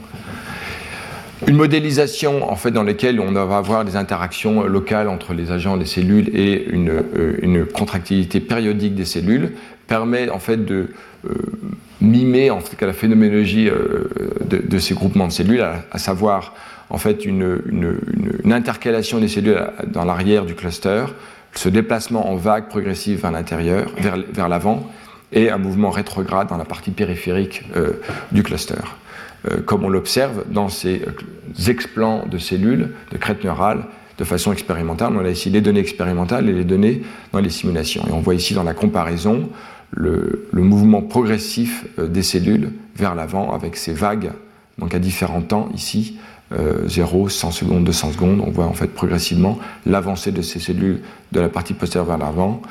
Une 1.47 1.57
modélisation 1.57 2.51
en 2.51 2.57
fait 2.57 2.71
dans 2.71 2.83
laquelle 2.83 3.21
on 3.21 3.31
va 3.33 3.59
avoir 3.59 3.85
des 3.85 3.97
interactions 3.97 4.63
locales 4.63 5.09
entre 5.09 5.35
les 5.35 5.51
agents 5.51 5.77
des 5.77 5.85
cellules 5.85 6.35
et 6.35 6.67
une, 6.71 6.89
euh, 6.91 7.69
contractilité 7.75 8.41
périodique 8.41 8.95
des 8.95 9.05
cellules 9.05 9.53
permet 9.87 10.31
en 10.31 10.39
fait 10.39 10.65
de 10.65 10.89
euh, 11.29 11.35
mimer 12.01 12.51
en 12.51 12.61
fait 12.61 12.81
la 12.87 12.95
phénoménologie 12.95 13.69
euh, 13.69 14.09
de, 14.47 14.79
ces 14.79 14.95
groupements 14.95 15.27
de 15.27 15.33
cellules, 15.33 15.61
à, 15.61 15.99
savoir 15.99 16.55
en 16.89 16.97
fait 16.97 17.27
une, 17.27 17.61
intercalation 18.51 19.19
des 19.19 19.29
cellules 19.29 19.67
dans 19.87 20.07
l'arrière 20.07 20.47
du 20.47 20.55
cluster, 20.55 21.05
ce 21.53 21.69
déplacement 21.69 22.31
en 22.31 22.37
vague 22.37 22.69
progressive 22.69 23.21
vers 23.21 23.33
l'intérieur, 23.33 23.91
vers, 23.99 24.49
l'avant, 24.49 24.91
et 25.33 25.51
un 25.51 25.59
mouvement 25.59 25.91
rétrograde 25.91 26.49
dans 26.49 26.57
la 26.57 26.65
partie 26.65 26.91
périphérique 26.91 27.63
du 28.33 28.43
cluster. 28.43 28.75
Euh, 29.51 29.61
comme 29.61 29.85
on 29.85 29.89
l'observe 29.89 30.45
dans 30.51 30.69
ces 30.69 31.03
euh, 31.03 31.71
explants 31.71 32.27
de 32.27 32.39
cellules, 32.39 32.93
de 33.13 33.19
crête 33.19 33.45
neurale, 33.45 33.85
de 34.17 34.25
façon 34.25 34.53
expérimentale. 34.53 35.13
On 35.17 35.25
a 35.25 35.29
ici 35.29 35.51
les 35.51 35.61
données 35.61 35.81
expérimentales 35.81 36.49
et 36.49 36.53
les 36.53 36.65
données 36.65 37.03
dans 37.33 37.41
les 37.41 37.51
simulations. 37.51 38.05
Et 38.09 38.13
on 38.13 38.21
voit 38.21 38.35
ici 38.35 38.55
dans 38.55 38.63
la 38.63 38.75
comparaison 38.75 39.51
le, 39.91 40.49
mouvement 40.53 41.03
progressif 41.03 41.87
euh, 41.99 42.07
des 42.07 42.23
cellules 42.23 42.73
vers 42.97 43.15
l'avant 43.15 43.53
avec 43.53 43.77
ces 43.77 43.93
vagues, 43.93 44.31
donc 44.79 44.95
à 44.95 44.99
différents 44.99 45.43
temps 45.43 45.69
ici, 45.75 46.19
0, 46.87 47.29
100 47.31 47.51
secondes, 47.51 47.85
200 47.85 48.13
secondes. 48.13 48.41
On 48.47 48.51
voit 48.51 48.67
en 48.67 48.75
fait 48.75 48.87
progressivement 48.87 49.59
l'avancée 49.87 50.31
de 50.31 50.41
ces 50.41 50.61
cellules 50.61 51.01
de 51.33 51.41
la 51.41 51.49
partie 51.49 51.75
postérieure 51.75 52.07
vers 52.07 52.19
l'avant, 52.19 52.63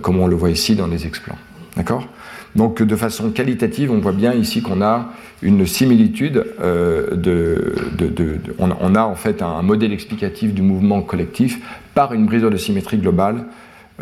comme 0.00 0.20
on 0.20 0.28
le 0.28 0.36
voit 0.36 0.50
ici 0.50 0.76
dans 0.76 0.86
les 0.86 1.06
explants. 1.06 1.38
D'accord? 1.76 2.06
Donc 2.54 2.82
de 2.82 2.96
façon 2.96 3.30
qualitative, 3.30 3.90
on 3.90 3.98
voit 3.98 4.12
bien 4.12 4.34
ici 4.34 4.62
qu'on 4.62 4.82
a 4.82 5.12
une 5.42 5.66
similitude 5.66 6.44
euh, 6.60 7.16
on, 8.58 8.94
a 8.94 9.02
en 9.02 9.14
fait 9.14 9.42
un, 9.42 9.62
modèle 9.62 9.92
explicatif 9.92 10.52
du 10.52 10.62
mouvement 10.62 11.02
collectif 11.02 11.60
par 11.94 12.12
une 12.12 12.26
brisure 12.26 12.50
de 12.50 12.56
symétrie 12.56 12.98
globale 12.98 13.44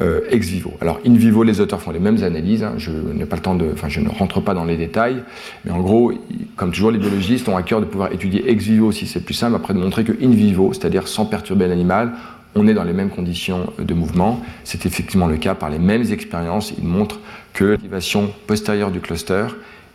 euh, 0.01 0.21
ex 0.31 0.49
vivo. 0.49 0.73
Alors 0.81 1.01
in 1.07 1.15
vivo, 1.15 1.43
les 1.43 1.61
auteurs 1.61 1.81
font 1.81 1.91
les 1.91 1.99
mêmes 1.99 2.23
analyses. 2.23 2.63
Hein. 2.63 2.75
je 2.79 2.91
n'ai 2.91 3.27
pas 3.27 3.37
le 3.37 3.43
temps 3.43 3.55
de, 3.55 3.75
je 3.89 4.01
ne 4.01 4.09
rentre 4.09 4.41
pas 4.41 4.55
dans 4.55 4.65
les 4.65 4.77
détails, 4.77 5.23
mais 5.65 5.73
en 5.73 5.81
gros, 5.81 6.13
comme 6.57 6.71
toujours, 6.71 6.91
les 6.91 6.99
biologistes 6.99 7.49
ont 7.49 7.57
à 7.57 7.63
cœur 7.63 7.81
de 7.81 7.87
pouvoir 7.87 8.13
étudier 8.13 8.51
ex 8.51 8.65
vivo 8.65 8.93
si 8.93 9.07
c'est 9.07 9.21
plus 9.21 9.35
simple, 9.35 9.57
après 9.57 9.75
de 9.75 9.79
montrer 9.79 10.05
que 10.05 10.13
in 10.23 10.31
vivo, 10.31 10.73
c'est-à-dire 10.73 11.07
sans 11.09 11.27
perturber 11.27 11.67
l'animal, 11.67 12.13
on 12.55 12.67
est 12.67 12.75
dans 12.75 12.85
les 12.85 12.93
mêmes 12.93 13.11
conditions 13.11 13.73
de 13.79 13.95
mouvement. 13.95 14.43
C'est 14.65 14.87
effectivement 14.87 15.27
le 15.27 15.37
cas 15.37 15.55
par 15.55 15.71
les 15.71 15.79
mêmes 15.79 16.05
expériences. 16.11 16.73
Ils 16.77 16.85
montrent 16.85 17.21
que 17.53 17.65
l'activation 17.65 18.33
postérieure 18.47 18.91
du 18.91 19.01
cluster 19.01 19.47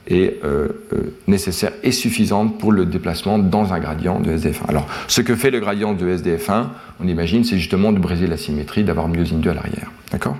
est 0.08 0.44
euh, 0.44 0.70
euh, 0.94 1.16
nécessaire 1.28 1.72
et 1.84 1.92
suffisante 1.92 2.60
pour 2.60 2.72
le 2.72 2.86
déplacement 2.86 3.40
dans 3.40 3.74
un 3.74 3.80
gradient 3.80 4.20
de 4.20 4.38
SDF1. 4.38 4.68
Alors, 4.68 4.88
ce 5.08 5.22
que 5.22 5.36
fait 5.36 5.52
le 5.52 5.60
gradient 5.60 5.94
de 5.94 6.16
SDF1, 6.16 6.68
on 7.00 7.08
imagine, 7.08 7.44
c'est 7.44 7.58
justement 7.58 7.92
de 7.92 8.00
briser 8.00 8.28
la 8.28 8.38
symétrie, 8.38 8.84
d'avoir 8.84 9.08
myosine 9.08 9.42
2 9.42 9.50
à 9.50 9.54
l'arrière. 9.56 9.92
D'accord? 10.12 10.38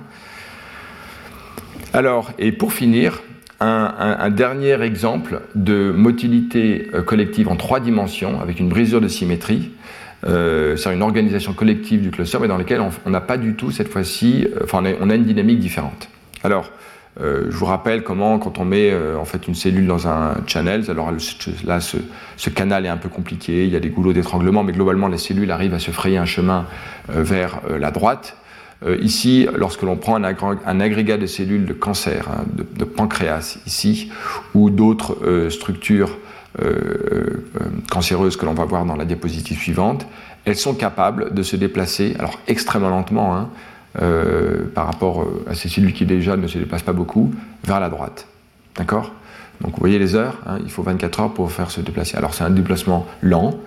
Alors, 1.92 2.32
et 2.38 2.52
pour 2.52 2.72
finir, 2.72 3.22
un, 3.60 4.30
dernier 4.30 4.82
exemple 4.82 5.40
de 5.54 5.90
motilité 5.90 6.88
euh, 6.92 7.02
collective 7.02 7.48
en 7.48 7.56
trois 7.56 7.80
dimensions, 7.80 8.40
avec 8.40 8.60
une 8.60 8.68
brisure 8.68 9.00
de 9.00 9.08
symétrie, 9.08 9.70
c'est 10.26 10.92
une 10.92 11.02
organisation 11.02 11.52
collective 11.52 12.02
du 12.02 12.10
cluster, 12.10 12.38
mais 12.40 12.48
dans 12.48 12.58
laquelle 12.58 12.82
on 13.04 13.10
n'a 13.10 13.20
pas 13.20 13.36
du 13.36 13.54
tout 13.54 13.70
cette 13.70 13.88
fois-ci, 13.88 14.46
enfin 14.62 14.82
on 15.00 15.10
a, 15.10 15.14
une 15.14 15.24
dynamique 15.24 15.60
différente. 15.60 16.08
Alors, 16.42 16.70
euh, 17.20 17.46
je 17.48 17.56
vous 17.56 17.64
rappelle 17.64 18.02
comment, 18.02 18.38
quand 18.38 18.58
on 18.58 18.64
met 18.64 18.90
euh, 18.90 19.16
en 19.16 19.24
fait 19.24 19.48
une 19.48 19.54
cellule 19.54 19.86
dans 19.86 20.06
un 20.06 20.34
channel, 20.46 20.84
alors 20.90 21.10
là 21.64 21.80
ce, 21.80 22.50
canal 22.50 22.84
est 22.84 22.90
un 22.90 22.98
peu 22.98 23.08
compliqué, 23.08 23.64
il 23.64 23.70
y 23.70 23.76
a 23.76 23.80
des 23.80 23.88
goulots 23.88 24.12
d'étranglement, 24.12 24.62
mais 24.62 24.72
globalement 24.72 25.08
les 25.08 25.16
cellules 25.16 25.50
arrivent 25.50 25.74
à 25.74 25.78
se 25.78 25.90
frayer 25.90 26.18
un 26.18 26.26
chemin 26.26 26.66
euh, 27.10 27.22
vers 27.22 27.60
la 27.78 27.90
droite. 27.90 28.36
ici, 29.00 29.48
lorsque 29.56 29.82
l'on 29.82 29.96
prend 29.96 30.22
un, 30.22 30.80
agrégat 30.80 31.16
de 31.16 31.26
cellules 31.26 31.64
de 31.64 31.72
cancer, 31.72 32.28
hein, 32.30 32.44
de, 32.52 32.84
pancréas 32.84 33.58
ici, 33.66 34.12
ou 34.54 34.68
d'autres 34.68 35.48
structures 35.48 36.18
cancéreuses 37.90 38.36
que 38.36 38.46
l'on 38.46 38.54
va 38.54 38.64
voir 38.64 38.84
dans 38.84 38.96
la 38.96 39.04
diapositive 39.04 39.58
suivante, 39.58 40.06
elles 40.46 40.56
sont 40.56 40.74
capables 40.74 41.34
de 41.34 41.42
se 41.42 41.56
déplacer, 41.56 42.14
alors 42.18 42.38
extrêmement 42.46 42.88
lentement, 42.88 43.36
hein, 43.36 43.50
euh, 44.02 44.64
par 44.74 44.86
rapport 44.86 45.22
euh, 45.22 45.44
à 45.48 45.54
ces 45.54 45.70
cellules 45.70 45.94
qui 45.94 46.04
déjà 46.04 46.36
ne 46.36 46.46
se 46.46 46.58
déplacent 46.58 46.82
pas 46.82 46.92
beaucoup, 46.92 47.32
vers 47.64 47.80
la 47.80 47.88
droite. 47.88 48.26
D'accord? 48.76 49.12
Donc 49.62 49.72
vous 49.72 49.80
voyez 49.80 49.98
les 49.98 50.14
heures, 50.14 50.38
hein, 50.46 50.58
il 50.62 50.70
faut 50.70 50.82
24 50.82 51.20
heures 51.20 51.32
pour 51.32 51.50
faire 51.50 51.70
se 51.70 51.80
déplacer. 51.80 52.16
Alors 52.16 52.34
c'est 52.34 52.44
un 52.44 52.50
déplacement 52.50 53.06
lent, 53.22 53.58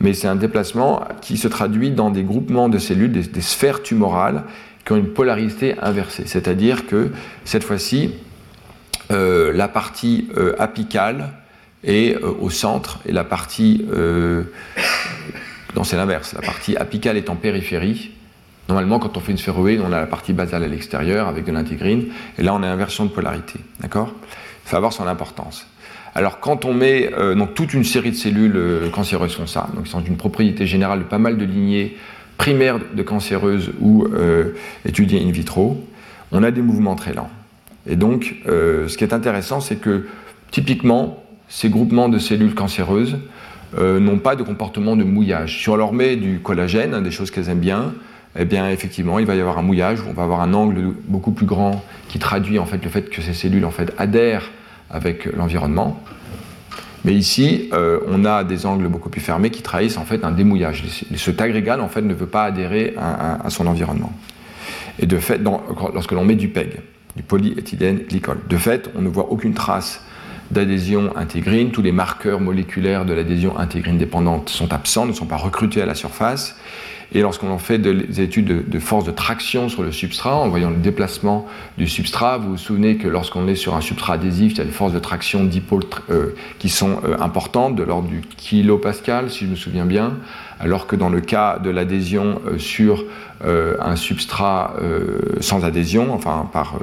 mais 0.00 0.12
c'est 0.12 0.28
un 0.28 0.36
déplacement 0.36 1.08
qui 1.22 1.38
se 1.38 1.48
traduit 1.48 1.90
dans 1.90 2.10
des 2.10 2.22
groupements 2.22 2.68
de 2.68 2.78
cellules, 2.78 3.12
des, 3.12 3.40
sphères 3.40 3.82
tumorales 3.82 4.44
qui 4.84 4.92
ont 4.92 4.96
une 4.96 5.08
polarité 5.08 5.74
inversée. 5.80 6.24
C'est-à-dire 6.26 6.86
que 6.86 7.10
cette 7.46 7.64
fois-ci, 7.64 8.12
euh, 9.10 9.54
la 9.54 9.68
partie 9.68 10.28
apicale 10.58 11.30
est 11.84 12.16
au 12.16 12.50
centre 12.50 13.00
et 13.06 13.12
la 13.12 13.24
partie... 13.24 13.84
non, 15.76 15.84
c'est 15.84 15.96
l'inverse. 15.96 16.34
La 16.34 16.42
partie 16.42 16.76
apicale 16.76 17.16
est 17.16 17.30
en 17.30 17.36
périphérie 17.36 18.12
Normalement, 18.68 18.98
quand 18.98 19.16
on 19.16 19.20
fait 19.20 19.32
une 19.32 19.38
sphéroïde, 19.38 19.80
on 19.82 19.92
a 19.92 20.00
la 20.00 20.06
partie 20.06 20.34
basale 20.34 20.62
à 20.62 20.68
l'extérieur 20.68 21.26
avec 21.26 21.44
de 21.46 21.52
l'intégrine, 21.52 22.08
et 22.38 22.42
là 22.42 22.54
on 22.54 22.62
a 22.62 22.68
inversion 22.68 23.06
de 23.06 23.10
polarité. 23.10 23.60
D'accord? 23.80 24.12
Il 24.64 24.68
faut 24.68 24.76
avoir 24.76 24.92
son 24.92 25.06
importance. 25.06 25.66
Alors 26.14 26.38
quand 26.40 26.66
on 26.66 26.74
met 26.74 27.10
euh, 27.14 27.34
donc, 27.34 27.54
toute 27.54 27.72
une 27.72 27.84
série 27.84 28.10
de 28.10 28.16
cellules 28.16 28.56
euh, 28.56 28.90
cancéreuses 28.90 29.34
font 29.34 29.46
ça, 29.46 29.68
donc 29.74 29.86
sont 29.86 30.02
une 30.02 30.16
propriété 30.16 30.66
générale 30.66 31.00
de 31.00 31.04
pas 31.04 31.18
mal 31.18 31.38
de 31.38 31.44
lignées 31.44 31.96
primaires 32.36 32.78
de 32.94 33.02
cancéreuses 33.02 33.72
ou 33.80 34.04
euh, 34.04 34.54
étudiées 34.84 35.22
in 35.26 35.30
vitro, 35.30 35.82
on 36.30 36.42
a 36.42 36.50
des 36.50 36.62
mouvements 36.62 36.94
très 36.94 37.14
lents. 37.14 37.30
Et 37.86 37.96
donc 37.96 38.34
ce 38.44 38.94
qui 38.98 39.02
est 39.02 39.14
intéressant, 39.14 39.60
c'est 39.60 39.76
que 39.76 40.08
typiquement, 40.50 41.24
ces 41.48 41.68
groupements 41.68 42.08
de 42.08 42.18
cellules 42.18 42.54
cancéreuses 42.54 43.18
n'ont 43.76 44.18
pas 44.18 44.34
de 44.34 44.42
comportement 44.42 44.96
de 44.96 45.04
mouillage. 45.04 45.62
Si 45.62 45.68
on 45.68 45.76
leur 45.76 45.92
met 45.92 46.16
du 46.16 46.40
collagène, 46.40 46.94
hein, 46.94 47.02
des 47.02 47.10
choses 47.10 47.30
qu'elles 47.30 47.50
aiment 47.50 47.58
bien, 47.58 47.92
eh 48.38 48.44
bien 48.44 48.68
effectivement, 48.70 49.18
il 49.18 49.26
va 49.26 49.34
y 49.34 49.40
avoir 49.40 49.58
un 49.58 49.62
mouillage, 49.62 49.98
on 50.08 50.12
va 50.12 50.22
avoir 50.22 50.40
un 50.40 50.54
angle 50.54 50.94
beaucoup 51.06 51.32
plus 51.32 51.46
grand 51.46 51.84
qui 52.08 52.18
traduit 52.18 52.58
en 52.58 52.66
fait 52.66 52.82
le 52.82 52.90
fait 52.90 53.10
que 53.10 53.20
ces 53.20 53.34
cellules 53.34 53.64
en 53.64 53.70
fait 53.70 53.92
adhèrent 53.98 54.50
avec 54.90 55.26
l'environnement. 55.26 56.00
Mais 57.04 57.14
ici, 57.14 57.68
euh, 57.72 58.00
on 58.06 58.24
a 58.24 58.44
des 58.44 58.66
angles 58.66 58.88
beaucoup 58.88 59.08
plus 59.08 59.20
fermés 59.20 59.50
qui 59.50 59.62
trahissent 59.62 59.96
en 59.96 60.04
fait 60.04 60.24
un 60.24 60.32
démouillage. 60.32 60.84
Ce 61.14 61.30
agrégat 61.30 61.80
en 61.80 61.88
fait 61.88 62.02
ne 62.02 62.14
veut 62.14 62.26
pas 62.26 62.44
adhérer 62.44 62.94
à, 62.96 63.48
son 63.50 63.66
environnement. 63.66 64.12
Et 64.98 65.06
de 65.06 65.18
fait, 65.18 65.40
lorsque 65.94 66.12
l'on 66.12 66.24
met 66.24 66.34
du 66.34 66.48
PEG, 66.48 66.80
du 67.16 67.22
polyéthylène 67.22 68.00
glycol, 68.08 68.38
de 68.48 68.56
fait, 68.56 68.90
on 68.96 69.02
ne 69.02 69.08
voit 69.08 69.30
aucune 69.30 69.54
trace 69.54 70.04
d'adhésion 70.50 71.16
intégrine. 71.16 71.70
Tous 71.70 71.82
les 71.82 71.92
marqueurs 71.92 72.40
moléculaires 72.40 73.04
de 73.04 73.12
l'adhésion 73.12 73.58
intégrine 73.58 73.98
dépendante 73.98 74.48
sont 74.48 74.72
absents, 74.72 75.06
ne 75.06 75.12
sont 75.12 75.26
pas 75.26 75.36
recrutés 75.36 75.82
à 75.82 75.86
la 75.86 75.94
surface. 75.94 76.56
Et 77.12 77.22
lorsqu'on 77.22 77.56
fait 77.56 77.78
des 77.78 78.20
études 78.20 78.68
de, 78.68 78.78
force 78.78 79.04
de 79.04 79.10
traction 79.10 79.70
sur 79.70 79.82
le 79.82 79.92
substrat, 79.92 80.36
en 80.36 80.48
voyant 80.48 80.68
le 80.68 80.76
déplacement 80.76 81.46
du 81.78 81.88
substrat, 81.88 82.36
vous 82.36 82.50
vous 82.50 82.56
souvenez 82.58 82.96
que 82.96 83.08
lorsqu'on 83.08 83.48
est 83.48 83.54
sur 83.54 83.74
un 83.74 83.80
substrat 83.80 84.14
adhésif, 84.14 84.52
il 84.52 84.58
y 84.58 84.60
a 84.60 84.64
des 84.64 84.70
forces 84.70 84.92
de 84.92 84.98
traction 84.98 85.44
dipôle 85.44 85.84
euh, 86.10 86.34
qui 86.58 86.68
sont 86.68 87.00
euh, 87.04 87.16
importantes, 87.18 87.76
de 87.76 87.82
l'ordre 87.82 88.08
du 88.08 88.20
kilopascal, 88.20 89.30
si 89.30 89.46
je 89.46 89.50
me 89.50 89.56
souviens 89.56 89.86
bien, 89.86 90.18
alors 90.60 90.86
que 90.86 90.96
dans 90.96 91.08
le 91.08 91.22
cas 91.22 91.58
de 91.58 91.70
l'adhésion 91.70 92.42
euh, 92.46 92.58
sur 92.58 93.04
un 93.40 93.94
substrat 93.94 94.74
sans 95.38 95.64
adhésion, 95.64 96.12
enfin 96.12 96.48
par, 96.52 96.74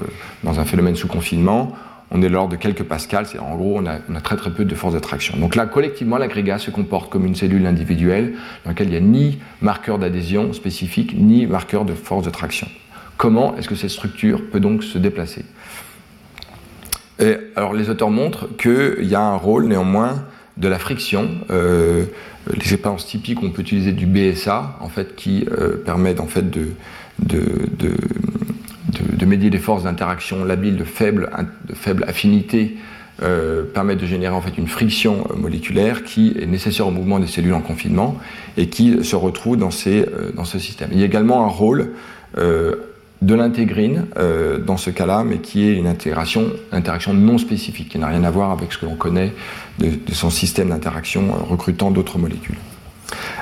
dans 0.46 0.58
un 0.62 0.64
phénomène 0.64 0.96
sous 0.96 1.10
confinement, 1.10 1.76
on 2.11 2.22
est 2.22 2.27
de 2.30 2.34
l'ordre 2.34 2.52
de 2.52 2.56
quelques 2.57 2.84
pascals, 2.84 3.26
c'est 3.26 3.40
en 3.40 3.56
gros 3.56 3.80
on 3.80 3.86
a, 3.86 3.99
très 4.22 4.36
très 4.36 4.52
peu 4.52 4.65
de 4.65 4.76
force 4.76 4.94
d'attraction. 4.94 5.38
Donc 5.38 5.56
là, 5.56 5.65
collectivement, 5.65 6.18
l'agrégat 6.18 6.60
se 6.60 6.72
comporte 6.72 7.11
comme 7.11 7.26
une 7.26 7.36
cellule 7.36 7.65
individuelle 7.65 8.34
dans 8.64 8.72
laquelle 8.72 8.88
il 8.88 8.91
n'y 8.91 8.98
a 8.98 9.02
ni 9.02 9.40
marqueur 9.61 9.98
d'adhésion 9.98 10.53
spécifique, 10.53 11.15
ni 11.18 11.45
marqueur 11.45 11.86
de 11.86 11.94
force 11.94 12.26
de 12.26 12.30
traction. 12.30 12.68
Comment 13.18 13.56
est-ce 13.57 13.68
que 13.68 13.76
cette 13.76 13.90
structure 13.90 14.41
peut 14.52 14.60
donc 14.60 14.84
se 14.84 14.98
déplacer? 14.98 15.45
Et 17.19 17.38
Alors 17.56 17.73
les 17.73 17.90
auteurs 17.90 18.11
montrent 18.11 18.49
qu'il 18.57 19.06
y 19.06 19.15
a 19.15 19.22
un 19.22 19.38
rôle 19.38 19.65
néanmoins 19.65 20.26
de 20.57 20.68
la 20.68 20.80
friction. 20.80 21.30
Euh, 21.49 22.06
les 22.53 22.73
expériences 22.73 23.07
typiques, 23.07 23.41
on 23.41 23.49
peut 23.49 23.61
utiliser 23.61 23.91
du 23.91 24.06
BSA, 24.06 24.77
en 24.80 24.90
fait, 24.90 25.15
qui 25.15 25.48
euh, 25.52 25.77
permet 25.77 26.19
en 26.19 26.27
fait, 26.27 26.49
de, 26.49 26.72
de, 29.02 29.26
médier 29.26 29.50
des 29.50 29.58
forces 29.58 29.84
d'interaction 29.84 30.44
labiles 30.44 30.78
de 30.78 30.84
faible, 30.84 31.30
affinité, 32.08 32.78
euh, 33.24 33.64
permettent 33.64 34.02
de 34.02 34.06
générer 34.06 34.34
en 34.34 34.42
fait 34.42 34.58
une 34.58 34.68
friction 34.68 35.26
moléculaire 35.38 36.04
qui 36.04 36.36
est 36.40 36.46
nécessaire 36.46 36.88
au 36.88 36.92
mouvement 36.92 37.20
des 37.20 37.28
cellules 37.28 37.54
en 37.54 37.62
confinement 37.62 38.18
et 38.58 38.68
qui 38.68 39.04
se 39.06 39.16
retrouve 39.16 39.58
dans, 39.58 39.70
euh, 39.88 40.44
ce 40.44 40.60
système. 40.60 40.90
Il 40.92 41.00
y 41.00 41.04
a 41.04 41.06
également 41.06 41.46
un 41.46 41.50
rôle 41.50 41.92
euh, 42.38 42.76
de 43.22 43.34
l'intégrine 43.34 44.06
euh, 44.18 44.60
dans 44.60 44.78
ce 44.78 44.90
cas-là, 44.90 45.24
mais 45.24 45.38
qui 45.38 45.68
est 45.68 45.74
une 45.74 45.88
interaction 45.88 47.14
non 47.14 47.38
spécifique, 47.38 47.90
qui 47.90 47.98
n'a 47.98 48.08
rien 48.08 48.24
à 48.24 48.30
voir 48.30 48.52
avec 48.52 48.74
ce 48.74 48.78
que 48.78 48.86
l'on 48.86 48.96
connaît 48.96 49.34
de, 49.80 49.90
son 50.14 50.30
système 50.30 50.70
d'interaction 50.70 51.30
euh, 51.30 51.44
recrutant 51.50 51.92
d'autres 51.92 52.18
molécules. 52.18 52.58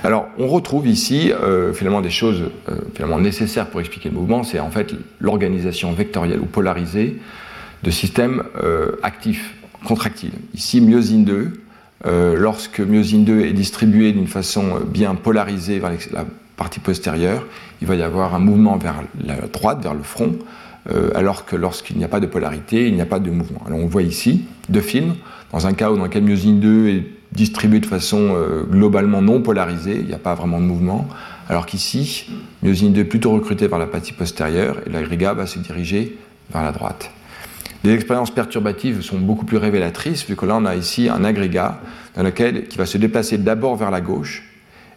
Alors, 0.03 0.27
on 0.37 0.47
retrouve 0.47 0.87
ici 0.87 1.31
euh, 1.31 1.73
finalement 1.73 2.01
des 2.01 2.09
choses 2.09 2.43
euh, 2.69 3.17
nécessaires 3.19 3.67
pour 3.67 3.79
expliquer 3.79 4.09
le 4.09 4.15
mouvement, 4.15 4.43
c'est 4.43 4.59
en 4.59 4.69
fait 4.69 4.93
l'organisation 5.19 5.93
vectorielle 5.93 6.39
ou 6.39 6.45
polarisée 6.45 7.19
de 7.83 7.91
systèmes 7.91 8.43
euh, 8.61 8.97
actifs, 9.03 9.55
contractiles. 9.85 10.33
Ici, 10.53 10.81
myosine 10.81 11.25
2, 11.25 11.53
lorsque 12.35 12.79
myosine 12.79 13.25
2 13.25 13.41
est 13.41 13.53
distribuée 13.53 14.11
d'une 14.13 14.27
façon 14.27 14.79
bien 14.85 15.15
polarisée 15.15 15.79
vers 15.79 15.91
la 16.11 16.25
partie 16.55 16.79
postérieure, 16.79 17.45
il 17.81 17.87
va 17.87 17.95
y 17.95 18.01
avoir 18.01 18.33
un 18.33 18.39
mouvement 18.39 18.77
vers 18.77 19.03
la 19.25 19.35
droite, 19.47 19.83
vers 19.83 19.93
le 19.93 20.03
front, 20.03 20.37
alors 21.15 21.45
que 21.45 21.57
lorsqu'il 21.57 21.97
n'y 21.97 22.05
a 22.05 22.07
pas 22.07 22.21
de 22.21 22.27
polarité, 22.27 22.87
il 22.87 22.95
n'y 22.95 23.01
a 23.01 23.05
pas 23.05 23.19
de 23.19 23.29
mouvement. 23.29 23.61
Alors 23.65 23.79
on 23.79 23.87
voit 23.87 24.03
ici 24.03 24.45
deux 24.69 24.81
films, 24.81 25.15
dans 25.51 25.67
un 25.67 25.73
cas 25.73 25.91
où 25.91 25.97
dans 25.97 26.05
lequel 26.05 26.23
myosine 26.23 26.61
2 26.61 26.87
est 26.87 27.05
distribué 27.33 27.79
de 27.79 27.85
façon 27.85 28.35
euh, 28.35 28.63
globalement 28.63 29.21
non 29.21 29.41
polarisée, 29.41 29.97
il 29.99 30.05
n'y 30.05 30.13
a 30.13 30.19
pas 30.19 30.35
vraiment 30.35 30.59
de 30.59 30.65
mouvement, 30.65 31.07
alors 31.49 31.65
qu'ici, 31.65 32.29
myosine 32.61 32.93
2 32.93 33.01
est 33.01 33.05
plutôt 33.05 33.31
recrutée 33.31 33.67
vers 33.67 33.79
la 33.79 33.87
partie 33.87 34.13
postérieure 34.13 34.77
et 34.85 34.89
l'agrégat 34.89 35.33
va 35.33 35.47
se 35.47 35.59
diriger 35.59 36.17
vers 36.51 36.63
la 36.63 36.71
droite. 36.71 37.11
Les 37.83 37.91
expériences 37.91 38.31
perturbatives 38.31 39.01
sont 39.01 39.19
beaucoup 39.19 39.45
plus 39.45 39.57
révélatrices, 39.57 40.25
vu 40.25 40.35
que 40.35 40.45
là 40.45 40.55
on 40.55 40.65
a 40.65 40.75
ici 40.75 41.09
un 41.09 41.23
agrégat 41.23 41.81
dans 42.15 42.23
lequel, 42.23 42.67
qui 42.67 42.77
va 42.77 42.85
se 42.85 42.97
déplacer 42.97 43.37
d'abord 43.37 43.75
vers 43.75 43.91
la 43.91 43.99
gauche, 43.99 44.43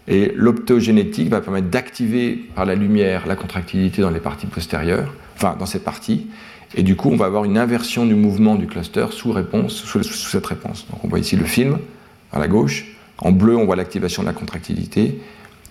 et 0.07 0.33
l'optogénétique 0.37 1.31
va 1.31 1.41
permettre 1.41 1.69
d'activer 1.69 2.49
par 2.55 2.65
la 2.65 2.77
lumière 2.77 3.27
la 3.27 3.35
contractilité 3.35 4.03
dans 4.03 4.11
les 4.11 4.21
parties 4.21 4.47
postérieures, 4.47 5.13
enfin 5.35 5.57
dans 5.59 5.67
cette 5.67 5.83
partie, 5.83 6.29
et 6.77 6.83
du 6.83 6.95
coup 6.95 7.11
on 7.11 7.17
va 7.17 7.27
avoir 7.27 7.45
une 7.45 7.59
inversion 7.59 8.07
du 8.07 8.15
mouvement 8.15 8.55
du 8.55 8.67
cluster 8.67 9.07
sous, 9.11 9.33
réponse, 9.33 9.75
sous 9.75 10.03
cette 10.03 10.47
réponse. 10.47 10.87
Donc 10.91 11.05
on 11.05 11.09
voit 11.09 11.19
ici 11.19 11.35
le 11.35 11.45
film 11.45 11.79
à 12.37 12.39
la 12.39 12.49
gauche, 12.49 12.87
en 13.19 13.33
bleu 13.33 13.57
on 13.57 13.65
voit 13.65 13.77
l'activation 13.77 14.23
de 14.23 14.29
la 14.29 14.35
contractilité, 14.35 15.21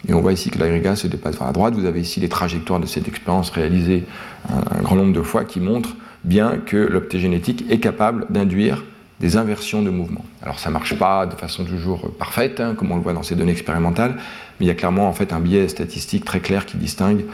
et 0.08 0.14
on 0.14 0.22
voit 0.22 0.34
ici 0.34 0.50
que 0.50 0.60
l'agrégat 0.60 0.96
se 0.96 1.08
dépasse 1.08 1.38
vers 1.38 1.48
la 1.48 1.54
droite. 1.54 1.74
Vous 1.74 1.86
avez 1.86 2.02
ici 2.02 2.20
les 2.20 2.30
trajectoires 2.30 2.80
de 2.80 2.86
cette 2.86 3.08
expérience 3.08 3.50
réalisées 3.50 4.04
un, 4.50 4.82
grand 4.82 4.96
nombre 4.96 5.14
de 5.14 5.22
fois 5.22 5.46
qui 5.46 5.60
montrent 5.60 5.96
bien 6.24 6.58
que 6.58 6.78
l'optogénétique 6.78 7.66
est 7.70 7.80
capable 7.80 8.26
d'induire 8.30 8.84
des 9.20 9.38
inversions 9.38 9.82
de 9.82 9.90
mouvement. 9.90 10.26
Alors 10.42 10.60
ça 10.60 10.70
ne 10.70 10.74
marche 10.74 10.98
pas 10.98 11.26
de 11.26 11.36
façon 11.36 11.64
toujours 11.64 12.12
parfaite, 12.20 12.60
hein, 12.60 12.76
comme 12.76 12.92
on 12.92 12.98
le 12.98 13.02
voit 13.02 13.14
dans 13.14 13.24
ces 13.24 13.36
données 13.36 13.54
expérimentales, 13.54 14.16
mais 14.60 14.66
il 14.66 14.68
y 14.68 14.72
a 14.72 14.76
clairement 14.76 15.08
en 15.08 15.14
fait 15.14 15.32
un 15.32 15.40
biais 15.40 15.68
statistique 15.70 16.26
très 16.26 16.42
clair 16.42 16.66
qui 16.66 16.78
distingue 16.78 17.26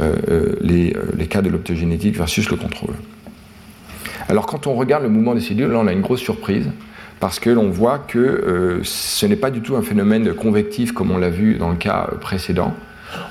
euh, 0.00 0.54
les, 0.60 0.94
euh, 0.96 1.12
les, 1.16 1.26
cas 1.26 1.42
de 1.42 1.50
l'optogénétique 1.50 2.16
versus 2.16 2.48
le 2.50 2.56
contrôle. 2.56 2.94
Alors 4.28 4.46
quand 4.46 4.66
on 4.66 4.74
regarde 4.74 5.02
le 5.02 5.08
mouvement 5.10 5.34
des 5.34 5.40
cellules, 5.40 5.70
là 5.70 5.78
on 5.78 5.86
a 5.86 5.92
une 5.92 6.00
grosse 6.00 6.20
surprise, 6.20 6.70
parce 7.20 7.38
que 7.38 7.50
l'on 7.50 7.70
voit 7.70 7.98
que 7.98 8.18
euh, 8.18 8.80
ce 8.82 9.26
n'est 9.26 9.36
pas 9.36 9.50
du 9.50 9.60
tout 9.60 9.76
un 9.76 9.82
phénomène 9.82 10.34
convectif 10.34 10.92
comme 10.92 11.10
on 11.10 11.18
l'a 11.18 11.30
vu 11.30 11.54
dans 11.54 11.70
le 11.70 11.76
cas 11.76 12.08
précédent. 12.20 12.74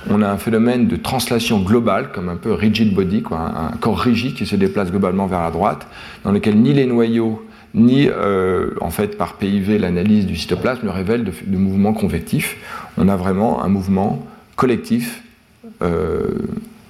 On 0.10 0.22
a 0.22 0.30
un 0.30 0.38
phénomène 0.38 0.88
de 0.88 0.96
translation 0.96 1.60
globale, 1.60 2.12
comme 2.14 2.30
un 2.30 2.38
peu 2.38 2.54
rigid 2.54 2.94
body, 2.94 3.22
quoi, 3.22 3.40
un, 3.40 3.78
corps 3.78 4.00
rigide 4.00 4.34
qui 4.34 4.46
se 4.46 4.56
déplace 4.56 4.90
globalement 4.90 5.28
vers 5.28 5.42
la 5.42 5.52
droite, 5.52 5.88
dans 6.24 6.32
lequel 6.32 6.56
ni 6.58 6.74
les 6.74 6.86
noyaux 6.86 7.46
ni 7.76 8.08
euh, 8.08 8.72
en 8.80 8.90
fait 8.90 9.18
par 9.18 9.34
PIV 9.34 9.78
l'analyse 9.78 10.26
du 10.26 10.38
cytoplasme 10.38 10.86
ne 10.86 10.92
révèle 10.92 11.26
de, 11.26 11.34
de, 11.46 11.58
mouvement 11.58 11.94
convectif. 11.94 12.58
On 12.98 13.10
a 13.10 13.18
vraiment 13.18 13.64
un 13.64 13.68
mouvement 13.68 14.26
collectif 14.56 15.22
euh, 15.82 16.24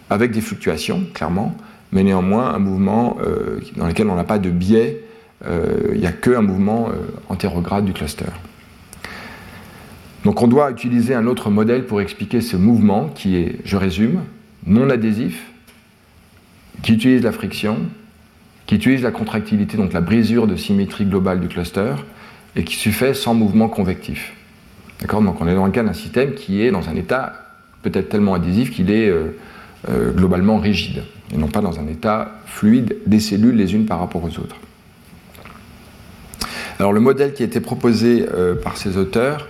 avec 0.09 0.31
des 0.31 0.41
fluctuations, 0.41 1.03
clairement, 1.13 1.57
mais 1.91 2.03
néanmoins 2.03 2.53
un 2.53 2.59
mouvement 2.59 3.17
euh, 3.25 3.59
dans 3.77 3.87
lequel 3.87 4.07
on 4.07 4.15
n'a 4.15 4.23
pas 4.23 4.37
de 4.37 4.51
biais, 4.51 5.01
il 5.93 5.99
n'y 5.99 6.07
a 6.07 6.11
qu'un 6.11 6.41
mouvement 6.41 6.89
antérograde 7.29 7.85
du 7.85 7.93
cluster. 7.93 8.25
Donc 10.25 10.41
on 10.41 10.47
doit 10.47 10.71
utiliser 10.71 11.13
un 11.13 11.27
autre 11.27 11.51
modèle 11.51 11.85
pour 11.85 12.01
expliquer 12.01 12.41
ce 12.41 12.57
mouvement 12.57 13.09
qui 13.09 13.35
est, 13.35 13.59
je 13.63 13.77
résume, 13.77 14.21
non 14.65 14.89
adhésif, 14.89 15.45
qui 16.81 16.93
utilise 16.93 17.21
la 17.21 17.31
friction, 17.31 17.77
qui 18.65 18.75
utilise 18.75 19.03
la 19.03 19.11
contractilité, 19.11 19.77
donc 19.77 19.93
la 19.93 20.01
brisure 20.01 20.47
de 20.47 20.55
symétrie 20.55 21.05
globale 21.05 21.39
du 21.39 21.47
cluster, 21.47 21.93
et 22.55 22.63
qui 22.63 22.75
se 22.75 22.89
fait 22.89 23.13
sans 23.13 23.35
mouvement 23.35 23.69
convectif. 23.69 24.33
D'accord? 24.99 25.21
Donc 25.21 25.41
on 25.41 25.47
est 25.47 25.53
dans 25.53 25.65
le 25.67 25.71
cas 25.71 25.83
d'un 25.83 25.93
système 25.93 26.33
qui 26.33 26.63
est 26.63 26.71
dans 26.71 26.89
un 26.89 26.95
état 26.95 27.33
peut-être 27.83 28.09
tellement 28.09 28.33
adhésif 28.33 28.71
qu'il 28.71 28.89
est 28.89 29.09
euh, 29.09 29.37
euh, 29.89 30.11
globalement 30.11 30.57
rigide, 30.57 31.03
et 31.31 31.37
non 31.37 31.47
pas 31.47 31.61
dans 31.61 31.79
un 31.79 31.87
état 31.87 32.31
fluide 32.47 32.97
des 33.05 33.19
cellules 33.19 33.55
les 33.55 33.75
unes 33.75 33.85
par 33.85 33.99
rapport 33.99 34.23
aux 34.23 34.39
autres. 34.39 34.55
Alors 36.79 36.93
le 36.93 36.99
modèle 36.99 37.33
qui 37.33 37.43
a 37.43 37.45
été 37.45 37.59
proposé 37.61 38.25
euh, 38.33 38.55
par 38.55 38.77
ces 38.77 38.97
auteurs 38.97 39.47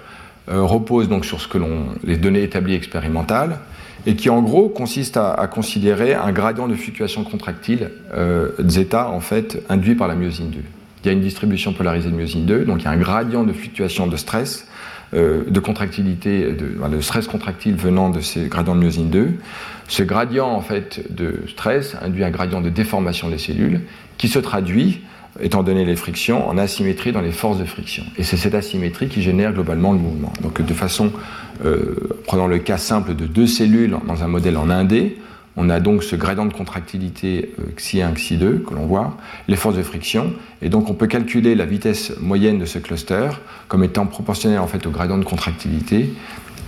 euh, 0.47 0.61
repose 0.61 1.10
donc 1.10 1.26
sur 1.26 1.41
ce 1.41 1.47
que 1.47 1.57
l'on, 1.57 1.88
les 2.03 2.18
données 2.18 2.43
établies 2.43 2.76
expérimentales, 2.76 3.57
et 4.06 4.15
qui 4.15 4.30
en 4.30 4.41
gros 4.43 4.69
consiste 4.69 5.18
à, 5.18 5.47
considérer 5.52 6.14
un 6.14 6.31
gradient 6.31 6.68
de 6.68 6.76
fluctuation 6.76 7.23
contractile 7.23 7.89
euh, 8.14 8.49
zeta 8.68 9.10
en 9.10 9.19
fait 9.19 9.64
induit 9.69 9.95
par 9.95 10.07
la 10.07 10.14
myosine 10.14 10.52
2. 10.52 10.60
Il 11.03 11.07
y 11.07 11.10
a 11.10 11.14
une 11.14 11.22
distribution 11.22 11.73
polarisée 11.73 12.10
de 12.10 12.15
myosine 12.15 12.45
2, 12.45 12.65
donc 12.65 12.81
il 12.81 12.85
y 12.85 12.88
a 12.88 12.91
un 12.91 12.97
gradient 12.97 13.43
de 13.43 13.53
fluctuation 13.53 14.06
de 14.06 14.15
stress, 14.15 14.68
euh, 15.15 15.43
de 15.47 15.60
contractilité, 15.60 16.52
de, 16.52 16.88
de, 16.88 17.02
stress 17.02 17.27
contractile 17.27 17.76
venant 17.76 18.10
de 18.10 18.19
ces 18.19 18.47
gradients 18.47 18.76
de 18.76 18.81
myosine 18.81 19.10
2. 19.10 19.34
Ce 19.88 20.03
gradient 20.03 20.49
en 20.49 20.61
fait 20.61 21.03
de 21.10 21.41
stress 21.47 21.95
induit 22.03 22.23
un 22.23 22.31
gradient 22.31 22.61
de 22.61 22.69
déformation 22.69 23.30
des 23.30 23.39
cellules 23.39 23.81
qui 24.19 24.27
se 24.27 24.39
traduit 24.39 25.02
étant 25.41 25.64
donné 25.64 25.86
les 25.86 25.95
frictions, 25.95 26.48
en 26.48 26.57
asymétrie 26.57 27.12
dans 27.12 27.22
les 27.22 27.32
forces 27.32 27.57
de 27.57 27.66
friction. 27.66 28.03
Et 28.18 28.24
c'est 28.24 28.38
cette 28.38 28.56
asymétrie 28.56 29.07
qui 29.07 29.22
génère 29.22 29.53
globalement 29.53 29.91
le 29.91 29.99
mouvement. 29.99 30.32
Donc 30.41 30.62
de 30.62 30.74
façon, 30.74 31.12
euh, 31.66 31.95
prenons 32.26 32.48
le 32.48 32.60
cas 32.60 32.78
simple 32.78 33.16
de 33.16 33.26
deux 33.26 33.48
cellules 33.48 33.98
dans 34.07 34.24
un 34.24 34.28
modèle 34.28 34.57
en 34.57 34.68
1D, 34.68 35.14
on 35.57 35.70
a 35.70 35.80
donc 35.80 36.03
ce 36.03 36.16
gradient 36.16 36.45
de 36.45 36.53
contractilité 36.53 37.53
euh, 37.60 37.72
xi1, 37.78 38.14
xi2 38.14 38.64
que 38.64 38.74
l'on 38.74 38.86
voit, 38.86 39.18
les 39.48 39.56
forces 39.56 39.76
de 39.76 39.84
friction, 39.84 40.34
et 40.62 40.70
donc 40.70 40.90
on 40.90 40.94
peut 40.94 41.07
calculer 41.07 41.56
la 41.56 41.66
vitesse 41.66 42.14
moyenne 42.20 42.60
de 42.60 42.66
ce 42.66 42.80
cluster 42.80 43.30
comme 43.68 43.84
étant 43.84 44.06
proportionnelle 44.06 44.60
en 44.60 44.68
fait 44.68 44.86
au 44.86 44.91
gradient 44.91 45.18
de 45.18 45.24
contractilité 45.24 46.14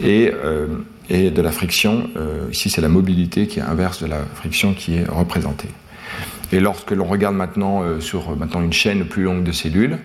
et, 0.02 0.32
euh, 0.34 0.68
et 1.10 1.32
de 1.32 1.42
la 1.42 1.52
friction, 1.52 2.10
euh, 2.16 2.48
ici 2.52 2.70
c'est 2.70 2.82
la 2.82 2.90
mobilité 2.90 3.48
qui 3.48 3.60
est 3.60 3.64
inverse 3.64 4.02
de 4.02 4.08
la 4.08 4.20
friction 4.36 4.74
qui 4.74 4.96
est 4.96 5.06
représentée. 5.10 5.70
Et 6.52 6.60
lorsque 6.60 6.92
l'on 6.92 7.06
regarde 7.06 7.36
maintenant 7.36 7.84
euh, 7.84 8.00
sur 8.00 8.36
maintenant 8.36 8.62
une 8.62 8.74
chaîne 8.74 9.06
plus 9.06 9.24
longue 9.24 9.44
de 9.44 9.52
cellules, 9.52 9.98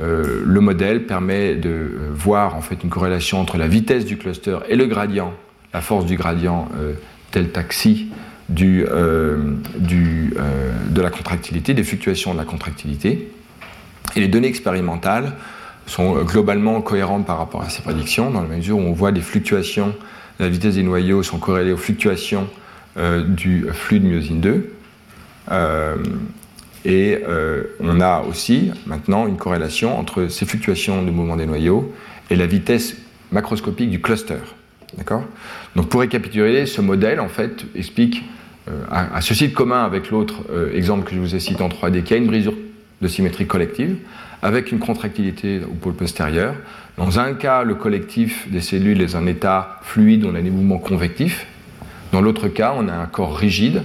euh, 0.00 0.42
le 0.44 0.60
modèle 0.60 1.06
permet 1.06 1.54
de 1.54 1.68
euh, 1.68 2.10
voir 2.12 2.56
en 2.56 2.62
fait 2.62 2.82
une 2.82 2.88
corrélation 2.90 3.40
entre 3.40 3.58
la 3.58 3.68
vitesse 3.68 4.06
du 4.06 4.16
cluster 4.16 4.58
et 4.68 4.76
le 4.76 4.86
gradient, 4.86 5.34
la 5.74 5.80
force 5.80 6.06
du 6.06 6.16
gradient 6.16 6.68
euh, 6.78 6.94
delta 7.32 7.62
xi 7.62 8.08
de 8.48 8.86
la 11.00 11.10
contractilité, 11.10 11.74
des 11.74 11.84
fluctuations 11.84 12.32
de 12.32 12.38
la 12.38 12.44
contractilité. 12.44 13.30
Et 14.16 14.20
les 14.20 14.28
données 14.28 14.48
expérimentales 14.48 15.32
sont 15.86 16.22
globalement 16.24 16.82
cohérentes 16.82 17.26
par 17.26 17.38
rapport 17.38 17.62
à 17.62 17.70
ces 17.70 17.82
prédictions, 17.82 18.30
dans 18.30 18.42
la 18.42 18.48
mesure 18.48 18.76
où 18.76 18.82
on 18.82 18.92
voit 18.92 19.10
des 19.10 19.22
fluctuations, 19.22 19.94
la 20.38 20.50
vitesse 20.50 20.74
des 20.74 20.82
noyaux 20.82 21.22
sont 21.22 21.38
corrélées 21.38 21.72
aux 21.72 21.78
fluctuations 21.78 22.46
du 23.26 23.64
flux 23.72 24.00
de 24.00 24.06
myosine 24.06 24.40
2. 24.40 24.74
Euh, 25.52 25.96
et 26.84 27.18
euh, 27.28 27.64
on 27.80 28.00
a 28.00 28.22
aussi 28.22 28.72
maintenant 28.86 29.26
une 29.26 29.36
corrélation 29.36 29.98
entre 29.98 30.26
ces 30.28 30.46
fluctuations 30.46 31.02
de 31.02 31.10
mouvement 31.10 31.36
des 31.36 31.46
noyaux 31.46 31.94
et 32.30 32.36
la 32.36 32.46
vitesse 32.46 32.96
macroscopique 33.30 33.90
du 33.90 34.00
cluster. 34.00 34.38
D'accord? 34.96 35.24
Donc 35.76 35.88
pour 35.88 36.00
récapituler, 36.00 36.66
ce 36.66 36.80
modèle 36.80 37.20
en 37.20 37.28
fait 37.28 37.64
explique 37.76 38.24
euh, 38.68 38.84
à, 38.90 39.16
à, 39.16 39.48
commun 39.54 39.84
avec 39.84 40.10
l'autre 40.10 40.42
euh, 40.50 40.74
exemple 40.74 41.08
que 41.08 41.14
je 41.14 41.20
vous 41.20 41.34
ai 41.34 41.40
cité 41.40 41.62
en 41.62 41.68
3D 41.68 42.02
qu'il 42.02 42.16
y 42.16 42.20
a 42.20 42.22
une 42.22 42.26
brisure 42.26 42.54
de 43.00 43.08
symétrie 43.08 43.46
collective, 43.46 43.96
avec 44.42 44.70
une 44.70 44.78
contractilité 44.78 45.60
au 45.64 45.74
pôle 45.74 45.94
postérieur. 45.94 46.54
Dans 46.96 47.18
un 47.18 47.34
cas, 47.34 47.64
le 47.64 47.74
collectif 47.74 48.48
des 48.50 48.60
cellules 48.60 49.00
est 49.00 49.14
en 49.14 49.26
état 49.26 49.80
fluide, 49.82 50.24
on 50.24 50.34
a 50.34 50.40
des 50.40 50.50
mouvements 50.50 50.78
convectifs. 50.78 51.46
Dans 52.12 52.20
l'autre 52.20 52.48
cas, 52.48 52.74
on 52.76 52.88
a 52.88 52.92
un 52.92 53.06
corps 53.06 53.36
rigide 53.36 53.82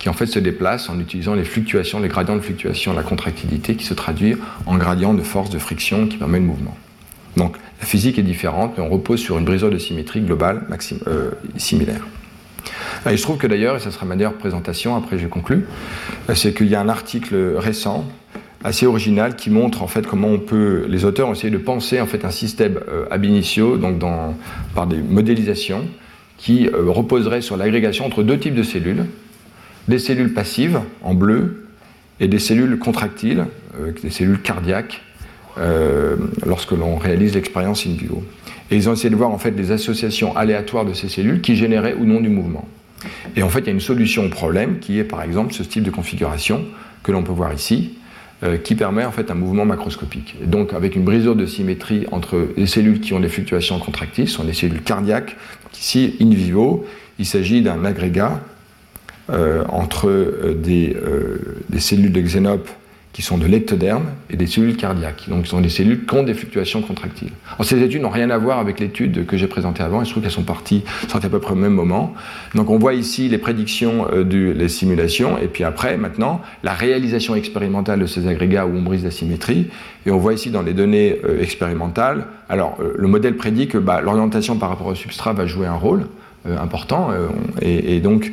qui 0.00 0.08
en 0.08 0.14
fait 0.14 0.26
se 0.26 0.38
déplace 0.38 0.88
en 0.88 0.98
utilisant 0.98 1.34
les 1.34 1.44
fluctuations, 1.44 2.00
les 2.00 2.08
gradients 2.08 2.34
de 2.34 2.40
fluctuation 2.40 2.94
la 2.94 3.02
contractilité 3.02 3.76
qui 3.76 3.84
se 3.84 3.94
traduit 3.94 4.34
en 4.66 4.76
gradient 4.76 5.14
de 5.14 5.22
force 5.22 5.50
de 5.50 5.58
friction 5.58 6.08
qui 6.08 6.16
permet 6.16 6.40
le 6.40 6.46
mouvement. 6.46 6.76
Donc 7.36 7.56
la 7.80 7.86
physique 7.86 8.18
est 8.18 8.22
différente, 8.22 8.72
mais 8.76 8.82
on 8.82 8.88
repose 8.88 9.20
sur 9.20 9.38
une 9.38 9.44
brisure 9.44 9.70
de 9.70 9.78
symétrie 9.78 10.22
globale 10.22 10.66
euh, 11.06 11.30
similaire. 11.56 12.00
il 13.10 13.18
se 13.18 13.22
trouve 13.22 13.36
que 13.36 13.46
d'ailleurs, 13.46 13.76
et 13.76 13.80
ce 13.80 13.90
sera 13.90 14.06
ma 14.06 14.16
dernière 14.16 14.38
présentation, 14.38 14.96
après 14.96 15.18
je 15.18 15.26
conclue, 15.26 15.66
euh, 16.28 16.34
c'est 16.34 16.54
qu'il 16.54 16.68
y 16.68 16.74
a 16.74 16.80
un 16.80 16.88
article 16.88 17.56
récent 17.56 18.08
assez 18.64 18.86
original 18.86 19.36
qui 19.36 19.50
montre 19.50 19.82
en 19.82 19.86
fait 19.86 20.06
comment 20.06 20.28
on 20.28 20.38
peut, 20.38 20.86
les 20.88 21.04
auteurs 21.04 21.28
ont 21.28 21.32
essayé 21.32 21.50
de 21.50 21.58
penser 21.58 22.00
en 22.00 22.06
fait 22.06 22.24
un 22.24 22.30
système 22.30 22.80
euh, 22.88 23.04
ab 23.10 23.22
initio, 23.22 23.76
donc 23.76 24.02
par 24.74 24.86
des 24.86 24.98
modélisations 24.98 25.86
qui 26.38 26.70
reposerait 26.70 27.42
sur 27.42 27.58
l'agrégation 27.58 28.06
entre 28.06 28.22
deux 28.22 28.38
types 28.38 28.54
de 28.54 28.62
cellules, 28.62 29.04
des 29.88 29.98
cellules 29.98 30.34
passives 30.34 30.80
en 31.02 31.14
bleu 31.14 31.66
et 32.20 32.28
des 32.28 32.38
cellules 32.38 32.78
contractiles, 32.78 33.46
des 34.02 34.10
cellules 34.10 34.40
cardiaques 34.40 35.02
euh, 35.58 36.16
lorsque 36.46 36.70
l'on 36.70 36.96
réalise 36.96 37.34
l'expérience 37.34 37.84
in 37.84 37.90
vivo. 37.90 38.22
Et 38.70 38.76
ils 38.76 38.88
ont 38.88 38.92
essayé 38.92 39.10
de 39.10 39.16
voir 39.16 39.30
en 39.30 39.38
fait 39.38 39.50
des 39.50 39.72
associations 39.72 40.36
aléatoires 40.36 40.84
de 40.84 40.92
ces 40.92 41.08
cellules 41.08 41.40
qui 41.40 41.56
généraient 41.56 41.94
ou 41.94 42.04
non 42.04 42.20
du 42.20 42.28
mouvement. 42.28 42.68
Et 43.34 43.42
en 43.42 43.48
fait, 43.48 43.60
il 43.60 43.66
y 43.66 43.68
a 43.70 43.72
une 43.72 43.80
solution 43.80 44.24
au 44.24 44.28
problème 44.28 44.78
qui 44.78 44.98
est 44.98 45.04
par 45.04 45.22
exemple 45.22 45.52
ce 45.52 45.64
type 45.64 45.82
de 45.82 45.90
configuration 45.90 46.64
que 47.02 47.10
l'on 47.10 47.24
peut 47.24 47.32
voir 47.32 47.52
ici, 47.52 47.98
euh, 48.44 48.58
qui 48.58 48.76
permet 48.76 49.04
en 49.04 49.10
fait 49.10 49.30
un 49.30 49.34
mouvement 49.34 49.64
macroscopique. 49.64 50.36
Et 50.40 50.46
donc 50.46 50.72
avec 50.72 50.94
une 50.94 51.02
brisure 51.02 51.34
de 51.34 51.46
symétrie 51.46 52.06
entre 52.12 52.48
les 52.56 52.66
cellules 52.66 53.00
qui 53.00 53.12
ont 53.12 53.20
des 53.20 53.28
fluctuations 53.28 53.78
contractiles, 53.80 54.28
ce 54.28 54.36
sont 54.36 54.44
des 54.44 54.54
cellules 54.54 54.82
cardiaques. 54.82 55.36
ici, 55.74 56.14
in 56.20 56.30
vivo, 56.30 56.86
il 57.18 57.26
s'agit 57.26 57.60
d'un 57.60 57.84
agrégat 57.84 58.34
euh, 58.34 58.49
entre 59.68 60.54
des, 60.56 60.96
des, 61.68 61.80
cellules 61.80 62.12
de 62.12 62.20
xénope 62.20 62.68
qui 63.12 63.22
sont 63.22 63.38
de 63.38 63.46
l'ectoderme 63.46 64.04
et 64.30 64.36
des 64.36 64.46
cellules 64.46 64.76
cardiaques. 64.76 65.24
Donc, 65.28 65.44
ce 65.44 65.50
sont 65.50 65.60
des 65.60 65.68
cellules 65.68 66.06
qui 66.06 66.14
ont 66.14 66.22
des 66.22 66.34
fluctuations 66.34 66.80
contractiles. 66.80 67.32
Ces 67.62 67.82
études 67.82 68.02
n'ont 68.02 68.08
rien 68.08 68.30
à 68.30 68.38
voir 68.38 68.60
avec 68.60 68.78
l'étude 68.78 69.26
que 69.26 69.36
j'ai 69.36 69.48
présentée 69.48 69.82
avant. 69.82 70.00
Il 70.00 70.06
se 70.06 70.12
trouve 70.12 70.22
qu'elles 70.22 70.32
sont 70.32 70.44
parties, 70.44 70.84
sorties 71.08 71.26
à 71.26 71.28
peu 71.28 71.40
près 71.40 71.52
au 71.52 71.56
même 71.56 71.74
moment. 71.74 72.14
Donc, 72.54 72.70
on 72.70 72.78
voit 72.78 72.94
ici 72.94 73.28
les 73.28 73.38
prédictions 73.38 74.06
euh, 74.12 74.22
des 74.54 74.68
simulations, 74.68 75.38
et 75.38 75.48
puis 75.48 75.64
après, 75.64 75.96
maintenant, 75.96 76.40
la 76.62 76.72
réalisation 76.72 77.34
expérimentale 77.34 77.98
de 77.98 78.06
ces 78.06 78.28
agrégats 78.28 78.66
où 78.66 78.76
on 78.76 78.82
brise 78.82 79.02
la 79.02 79.10
symétrie. 79.10 79.68
Et 80.06 80.12
on 80.12 80.18
voit 80.18 80.32
ici 80.32 80.50
dans 80.50 80.62
les 80.62 80.72
données 80.72 81.18
euh, 81.24 81.42
expérimentales, 81.42 82.26
alors, 82.48 82.78
euh, 82.80 82.94
le 82.96 83.08
modèle 83.08 83.36
prédit 83.36 83.66
que 83.66 83.78
bah, 83.78 84.00
l'orientation 84.00 84.56
par 84.56 84.68
rapport 84.68 84.86
au 84.86 84.94
substrat 84.94 85.32
va 85.32 85.46
jouer 85.46 85.66
un 85.66 85.74
rôle. 85.74 86.06
Important 86.46 87.10
et, 87.60 88.00
donc 88.00 88.32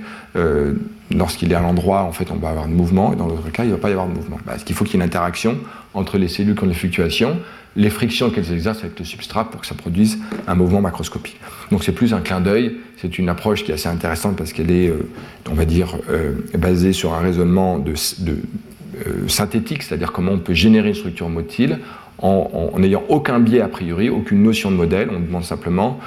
lorsqu'il 1.11 1.51
est 1.51 1.55
à 1.55 1.61
l'endroit, 1.61 2.03
en 2.03 2.11
fait, 2.11 2.31
on 2.31 2.35
va 2.35 2.49
avoir 2.49 2.65
un 2.65 2.69
mouvement, 2.69 3.13
et 3.13 3.15
dans 3.15 3.27
l'autre 3.27 3.49
cas, 3.51 3.63
il 3.63 3.69
ne 3.69 3.75
va 3.75 3.79
pas 3.79 3.89
y 3.89 3.93
avoir 3.93 4.07
de 4.07 4.13
mouvement. 4.13 4.37
Parce 4.45 4.63
qu'il 4.63 4.75
faut 4.75 4.83
qu'il 4.83 4.95
y 4.95 4.97
ait 4.97 5.03
une 5.03 5.07
interaction 5.07 5.57
entre 5.93 6.17
les 6.17 6.27
cellules 6.27 6.55
qui 6.55 6.63
ont 6.63 6.67
des 6.67 6.73
fluctuations, 6.73 7.37
les 7.75 7.89
frictions 7.89 8.29
qu'elles 8.29 8.51
exercent 8.51 8.83
avec 8.83 8.97
le 8.97 9.05
substrat 9.05 9.49
pour 9.49 9.61
que 9.61 9.67
ça 9.67 9.75
produise 9.75 10.17
un 10.47 10.55
mouvement 10.55 10.81
macroscopique. 10.81 11.39
Donc 11.71 11.83
c'est 11.83 11.91
plus 11.91 12.13
un 12.13 12.21
clin 12.21 12.41
d'œil, 12.41 12.77
c'est 12.97 13.19
une 13.19 13.29
approche 13.29 13.63
qui 13.63 13.71
est 13.71 13.75
assez 13.75 13.87
intéressante 13.87 14.35
parce 14.35 14.51
qu'elle 14.51 14.71
est, 14.71 14.89
euh, 14.89 15.07
on 15.49 15.53
va 15.53 15.65
dire, 15.65 15.95
euh, 16.09 16.33
basée 16.57 16.91
sur 16.91 17.13
un 17.13 17.19
raisonnement 17.19 17.77
de, 17.77 17.93
euh, 17.93 19.27
synthétique, 19.27 19.83
c'est-à-dire 19.83 20.11
comment 20.11 20.31
on 20.31 20.39
peut 20.39 20.55
générer 20.55 20.89
une 20.89 20.95
structure 20.95 21.29
motile 21.29 21.79
en 22.19 22.71
n'ayant 22.79 23.03
aucun 23.09 23.39
biais 23.39 23.61
a 23.61 23.67
priori, 23.67 24.09
aucune 24.09 24.41
notion 24.41 24.71
de 24.71 24.75
modèle, 24.75 25.09
on 25.11 25.19
demande 25.19 25.43
simplement 25.43 25.99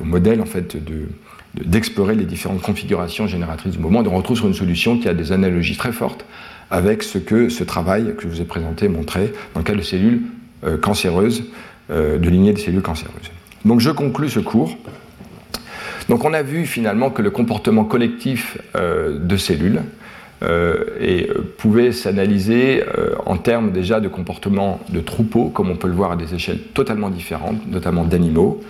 au 0.00 0.06
modèle 0.06 0.40
en 0.40 0.46
fait 0.46 0.76
de, 0.76 1.06
d'explorer 1.54 2.14
les 2.14 2.24
différentes 2.24 2.62
configurations 2.62 3.26
génératrices 3.26 3.72
du 3.72 3.78
mouvement. 3.78 4.02
Et 4.04 4.08
on 4.08 4.16
retrouve 4.16 4.36
sur 4.36 4.46
une 4.46 4.54
solution 4.54 4.98
qui 4.98 5.08
a 5.08 5.14
des 5.14 5.32
analogies 5.32 5.76
très 5.76 5.92
fortes 5.92 6.24
avec 6.70 7.02
ce 7.02 7.18
que 7.18 7.48
ce 7.48 7.64
travail 7.64 8.14
que 8.16 8.22
je 8.22 8.28
vous 8.28 8.40
ai 8.40 8.44
présenté 8.44 8.88
montrait 8.88 9.32
dans 9.54 9.60
le 9.60 9.64
cas 9.64 9.74
de 9.74 9.82
cellules 9.82 10.22
euh, 10.64 10.78
cancéreuses, 10.78 11.44
euh, 11.90 12.18
de 12.18 12.28
lignées 12.28 12.52
de 12.52 12.58
cellules 12.58 12.82
cancéreuses. 12.82 13.30
Donc 13.64 13.80
je 13.80 13.90
conclus 13.90 14.30
ce 14.30 14.40
cours. 14.40 14.76
Donc 16.08 16.24
on 16.24 16.34
a 16.34 16.42
vu 16.42 16.66
finalement 16.66 17.10
que 17.10 17.22
le 17.22 17.30
comportement 17.30 17.84
collectif 17.84 18.58
euh, 18.76 19.18
de 19.18 19.36
cellules 19.36 19.82
et, 21.00 21.28
pouvait 21.58 21.92
s'analyser 21.92 22.82
en 23.24 23.36
termes 23.36 23.72
déjà 23.72 24.00
de 24.00 24.08
comportement 24.08 24.80
de 24.90 25.00
troupeaux, 25.00 25.48
comme 25.48 25.70
on 25.70 25.76
peut 25.76 25.88
le 25.88 25.94
voir 25.94 26.12
à 26.12 26.16
des 26.16 26.34
échelles 26.34 26.60
totalement 26.74 27.10
différentes, 27.10 27.66
notamment 27.70 28.04
d'animaux, 28.04 28.60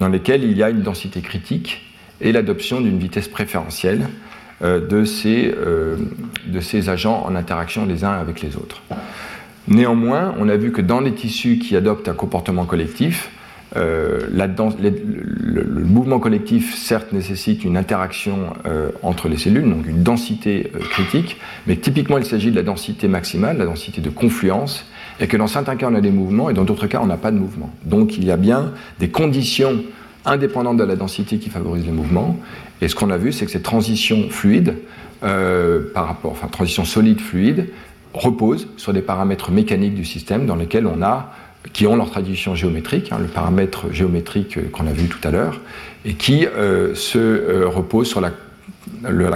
dans 0.00 0.08
lesquels 0.08 0.44
il 0.44 0.56
y 0.56 0.62
a 0.62 0.70
une 0.70 0.82
densité 0.82 1.20
critique 1.20 1.82
et 2.20 2.32
l'adoption 2.32 2.80
d'une 2.80 2.98
vitesse 2.98 3.28
préférentielle 3.28 4.08
euh, 4.62 4.86
de, 4.86 5.04
ces, 5.04 5.54
euh, 5.54 5.96
de 6.46 6.60
ces 6.60 6.88
agents 6.88 7.24
en 7.26 7.34
interaction 7.34 7.84
les 7.84 8.04
uns 8.04 8.12
avec 8.12 8.40
les 8.40 8.56
autres. 8.56 8.82
Néanmoins, 9.68 10.34
on 10.38 10.48
a 10.48 10.56
vu 10.56 10.72
que 10.72 10.80
dans 10.80 11.00
les 11.00 11.12
tissus 11.12 11.58
qui 11.58 11.76
adoptent 11.76 12.08
un 12.08 12.14
comportement 12.14 12.64
collectif, 12.64 13.30
euh, 13.74 14.28
le, 14.30 15.84
mouvement 15.84 16.18
collectif, 16.18 16.76
certes, 16.76 17.12
nécessite 17.12 17.64
une 17.64 17.76
interaction 17.76 18.52
entre 19.02 19.28
les 19.28 19.36
cellules, 19.36 19.68
donc 19.68 19.86
une 19.86 20.02
densité 20.02 20.70
critique, 20.90 21.38
mais 21.66 21.76
typiquement, 21.76 22.18
il 22.18 22.24
s'agit 22.24 22.50
de 22.50 22.56
la 22.56 22.62
densité 22.62 23.08
maximale, 23.08 23.58
la 23.58 23.64
densité 23.64 24.00
de 24.00 24.10
confluence, 24.10 24.84
et 25.18 25.26
que 25.26 25.36
dans 25.36 25.46
certains 25.46 25.76
cas, 25.76 25.88
on 25.90 25.94
a 25.94 26.00
des 26.00 26.10
mouvements, 26.10 26.50
et 26.50 26.54
dans 26.54 26.64
d'autres 26.64 26.86
cas, 26.86 27.00
on 27.02 27.06
n'a 27.06 27.16
pas 27.16 27.30
de 27.30 27.38
mouvement. 27.38 27.70
Donc, 27.84 28.16
il 28.18 28.24
y 28.24 28.30
a 28.30 28.36
bien 28.36 28.72
des 29.00 29.08
conditions 29.08 29.82
indépendante 30.26 30.76
de 30.76 30.84
la 30.84 30.96
densité 30.96 31.38
qui 31.38 31.48
favorise 31.48 31.86
le 31.86 31.92
mouvement. 31.92 32.36
Et 32.80 32.88
ce 32.88 32.94
qu'on 32.94 33.10
a 33.10 33.16
vu, 33.16 33.32
c'est 33.32 33.46
que 33.46 33.50
ces 33.50 33.62
transitions 33.62 34.28
fluides, 34.28 34.74
euh, 35.22 35.92
par 35.94 36.06
rapport, 36.06 36.32
enfin 36.32 36.48
transitions 36.48 36.84
solides 36.84 37.20
fluides, 37.20 37.68
reposent 38.12 38.68
sur 38.76 38.92
des 38.92 39.02
paramètres 39.02 39.50
mécaniques 39.50 39.94
du 39.94 40.04
système 40.04 40.46
dans 40.46 40.56
lesquels 40.56 40.86
on 40.86 41.02
a 41.02 41.32
qui 41.72 41.86
ont 41.86 41.96
leur 41.96 42.10
tradition 42.10 42.54
géométrique, 42.54 43.12
hein, 43.12 43.18
le 43.20 43.26
paramètre 43.26 43.92
géométrique 43.92 44.58
euh, 44.58 44.68
qu'on 44.72 44.86
a 44.86 44.92
vu 44.92 45.08
tout 45.08 45.26
à 45.26 45.30
l'heure, 45.30 45.60
et 46.04 46.14
qui 46.14 46.46
euh, 46.46 46.94
se 46.94 47.64
reposent 47.64 48.08
sur 48.08 48.20
la, 48.20 48.32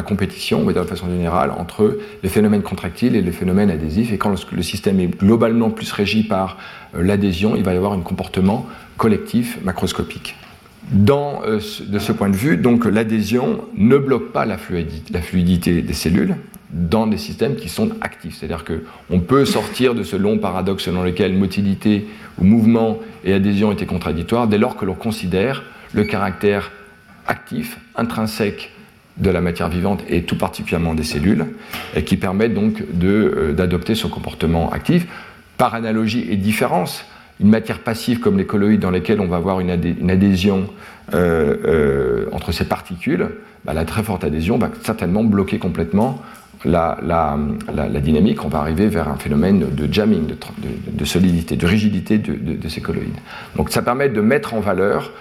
compétition, 0.02 0.62
dire 0.70 0.82
de 0.82 0.88
façon 0.88 1.08
générale, 1.08 1.52
entre 1.56 1.98
les 2.22 2.28
phénomènes 2.28 2.62
contractiles 2.62 3.16
et 3.16 3.22
les 3.22 3.32
phénomènes 3.32 3.70
adhésifs. 3.70 4.12
Et 4.12 4.18
quand 4.18 4.34
le 4.52 4.62
système 4.62 5.00
est 5.00 5.08
globalement 5.08 5.70
plus 5.70 5.90
régi 5.92 6.22
par 6.22 6.58
l'adhésion, 6.94 7.56
il 7.56 7.62
va 7.62 7.74
y 7.74 7.76
avoir 7.76 7.92
un 7.92 8.00
comportement 8.00 8.66
collectif 8.96 9.58
macroscopique. 9.64 10.36
Euh, 10.92 11.60
de 11.86 11.98
ce 11.98 12.12
point 12.12 12.28
de 12.28 12.36
vue, 12.36 12.56
donc 12.56 12.84
l'adhésion 12.84 13.64
ne 13.76 13.96
bloque 13.96 14.32
pas 14.32 14.44
la 14.44 14.58
fluidité, 14.58 15.82
des 15.82 15.92
cellules 15.92 16.36
dans 16.72 17.06
des 17.06 17.18
systèmes 17.18 17.56
qui 17.56 17.68
sont 17.68 17.90
actifs. 18.00 18.36
C'est-à-dire 18.38 18.64
qu'on 18.64 19.20
peut 19.20 19.44
sortir 19.44 19.94
de 19.94 20.02
ce 20.02 20.16
long 20.16 20.38
paradoxe 20.38 20.84
selon 20.84 21.02
lequel 21.02 21.34
motilité 21.34 22.06
ou 22.38 22.44
mouvement 22.44 22.98
et 23.24 23.32
adhésion 23.32 23.72
étaient 23.72 23.86
contradictoires 23.86 24.46
dès 24.46 24.58
lors 24.58 24.76
que 24.76 24.84
l'on 24.84 24.94
considère 24.94 25.64
le 25.92 26.04
caractère 26.04 26.70
actif, 27.26 27.78
intrinsèque 27.96 28.70
de 29.16 29.30
la 29.30 29.40
matière 29.40 29.68
vivante 29.68 30.02
et 30.08 30.22
tout 30.22 30.36
particulièrement 30.36 30.94
des 30.94 31.04
cellules, 31.04 31.46
et 31.94 32.04
qui 32.04 32.16
permet 32.16 32.48
donc 32.48 32.82
euh, 33.02 33.52
d'adopter 33.52 33.94
ce 33.94 34.06
comportement 34.06 34.70
actif. 34.70 35.06
Par 35.58 35.74
analogie 35.74 36.26
et 36.30 36.36
différence, 36.36 37.04
une 37.38 37.48
matière 37.48 37.80
passive 37.80 38.20
comme 38.20 38.38
les 38.38 38.46
colloïdes 38.46 38.80
dans 38.80 38.90
lesquels 38.90 39.20
on 39.20 39.26
va 39.26 39.36
avoir 39.36 39.60
une, 39.60 39.70
adhésion 39.70 40.68
euh, 41.12 41.56
euh, 41.64 42.26
entre 42.32 42.52
ces 42.52 42.64
particules, 42.64 43.28
bah, 43.64 43.74
la 43.74 43.84
très 43.84 44.02
forte 44.02 44.24
adhésion 44.24 44.58
va 44.58 44.70
certainement 44.82 45.24
bloquer 45.24 45.58
complètement 45.58 46.22
la, 46.64 47.36
dynamique. 48.02 48.44
On 48.44 48.48
va 48.48 48.58
arriver 48.58 48.86
vers 48.88 49.08
un 49.08 49.16
phénomène 49.16 49.66
de 49.70 49.92
jamming, 49.92 50.34
de, 50.88 51.04
solidité, 51.04 51.56
de 51.56 51.66
rigidité 51.66 52.18
de, 52.18 52.68
ces 52.68 52.80
colloïdes. 52.80 53.18
Donc 53.56 53.70
ça 53.70 53.82
permet 53.82 54.08
de 54.08 54.20
mettre 54.20 54.54
en 54.54 54.60
valeur, 54.60 55.12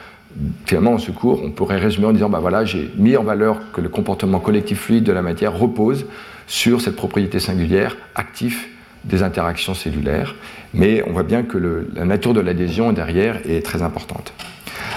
finalement 0.65 0.93
en 0.93 0.97
ce 0.97 1.11
cours, 1.11 1.41
on 1.43 1.51
pourrait 1.51 1.77
résumer 1.79 2.07
en 2.07 2.13
disant, 2.13 2.29
bah 2.29 2.39
voilà, 2.39 2.65
j'ai 2.65 2.89
mis 2.97 3.17
en 3.17 3.23
valeur 3.23 3.59
que 3.73 3.81
le 3.81 3.89
comportement 3.89 4.39
collectif 4.39 4.81
fluide 4.81 5.03
de 5.03 5.11
la 5.11 5.21
matière 5.21 5.57
repose 5.57 6.05
sur 6.47 6.81
cette 6.81 6.95
propriété 6.95 7.39
singulière, 7.39 7.95
actif 8.15 8.69
des 9.05 9.23
interactions 9.23 9.73
cellulaires, 9.73 10.35
mais 10.73 11.03
on 11.07 11.13
voit 11.13 11.23
bien 11.23 11.43
que 11.43 11.87
la 11.95 12.05
nature 12.05 12.33
de 12.33 12.41
l'adhésion 12.41 12.91
derrière 12.91 13.39
est 13.49 13.65
très 13.65 13.81
importante. 13.81 14.33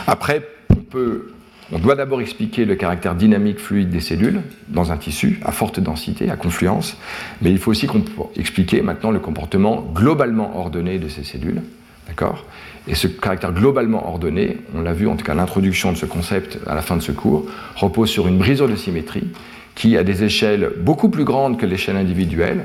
Après, 0.06 0.48
on, 0.70 0.76
peut, 0.76 1.32
on 1.72 1.78
doit 1.78 1.94
d'abord 1.94 2.20
expliquer 2.20 2.64
le 2.64 2.74
caractère 2.74 3.14
dynamique 3.14 3.58
fluide 3.58 3.90
des 3.90 4.00
cellules 4.00 4.42
dans 4.68 4.92
un 4.92 4.96
tissu 4.96 5.40
à 5.44 5.52
forte 5.52 5.80
densité, 5.80 6.30
à 6.30 6.36
confluence, 6.36 6.96
mais 7.40 7.50
il 7.50 7.58
faut 7.58 7.70
aussi 7.70 7.88
expliquer 8.36 8.82
maintenant 8.82 9.10
le 9.10 9.18
comportement 9.18 9.80
globalement 9.94 10.58
ordonné 10.58 10.98
de 10.98 11.08
ces 11.08 11.24
cellules. 11.24 11.62
D'accord? 12.06 12.44
Et 12.88 12.94
ce 12.94 13.06
caractère 13.06 13.52
globalement 13.52 14.08
ordonné, 14.08 14.58
on 14.74 14.82
l'a 14.82 14.92
vu 14.92 15.06
en 15.08 15.16
tout 15.16 15.24
cas 15.24 15.34
l'introduction 15.34 15.92
de 15.92 15.96
ce 15.96 16.06
concept 16.06 16.58
à 16.66 16.74
la 16.74 16.82
fin 16.82 16.96
de 16.96 17.02
ce 17.02 17.12
cours, 17.12 17.46
repose 17.76 18.10
sur 18.10 18.28
une 18.28 18.38
brisure 18.38 18.68
de 18.68 18.76
symétrie 18.76 19.28
qui, 19.74 19.96
à 19.96 20.04
des 20.04 20.24
échelles 20.24 20.72
beaucoup 20.80 21.08
plus 21.08 21.24
grandes 21.24 21.58
que 21.58 21.64
l'échelle 21.64 21.96
individuelle, 21.96 22.64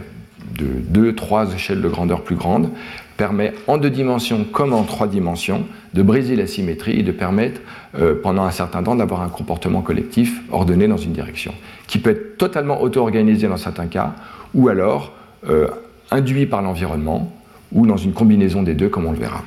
de 0.58 0.66
deux, 0.66 1.16
trois 1.16 1.54
échelles 1.54 1.82
de 1.82 1.88
grandeur 1.88 2.24
plus 2.24 2.36
grandes, 2.36 2.72
permet 3.18 3.54
en 3.66 3.78
deux 3.78 3.90
dimensions 3.90 4.46
comme 4.46 4.74
en 4.74 4.84
trois 4.84 5.08
dimensions 5.08 5.66
de 5.94 6.02
briser 6.04 6.36
la 6.36 6.48
symétrie 6.48 7.00
et 7.00 7.04
de 7.04 7.12
permettre 7.12 7.60
euh, 7.98 8.16
pendant 8.22 8.44
un 8.44 8.52
certain 8.52 8.84
temps 8.84 8.96
d'avoir 8.96 9.22
un 9.22 9.30
comportement 9.30 9.82
collectif 9.82 10.42
ordonné 10.52 10.88
dans 10.88 10.98
une 10.98 11.12
direction, 11.12 11.54
qui 11.88 11.98
peut 11.98 12.12
être 12.12 12.38
totalement 12.38 12.82
auto-organisé 12.82 13.48
dans 13.48 13.58
certains 13.58 13.88
cas, 13.88 14.14
ou 14.54 14.70
alors 14.70 15.14
euh, 15.50 15.68
induit 16.12 16.46
par 16.46 16.62
l'environnement, 16.62 17.34
ou 17.74 17.86
dans 17.88 17.98
une 17.98 18.14
combinaison 18.14 18.62
des 18.62 18.76
deux 18.76 18.90
comme 18.90 19.06
on 19.06 19.12
le 19.12 19.18
verra. 19.18 19.44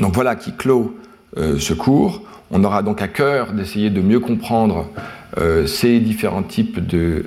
Donc 0.00 0.14
voilà 0.14 0.34
qui 0.34 0.52
clôt 0.52 0.98
euh, 1.38 1.58
ce 1.58 1.72
cours. 1.72 2.22
On 2.50 2.64
aura 2.64 2.82
donc 2.82 3.00
à 3.00 3.08
cœur 3.08 3.52
d'essayer 3.52 3.90
de 3.90 4.00
mieux 4.00 4.18
comprendre 4.18 4.88
ces 5.66 6.00
différents 6.00 6.42
types 6.42 6.84
de 6.84 7.24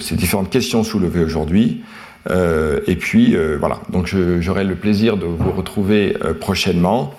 ces 0.00 0.16
différentes 0.16 0.48
questions 0.48 0.82
soulevées 0.82 1.22
aujourd'hui. 1.22 1.82
Euh, 2.30 2.80
et 2.86 2.96
puis 2.96 3.34
euh, 3.34 3.56
voilà, 3.58 3.80
donc 3.90 4.06
j'aurai 4.40 4.64
le 4.64 4.76
plaisir 4.76 5.16
de 5.16 5.26
vous 5.26 5.50
retrouver 5.50 6.16
euh, 6.22 6.34
prochainement 6.34 7.14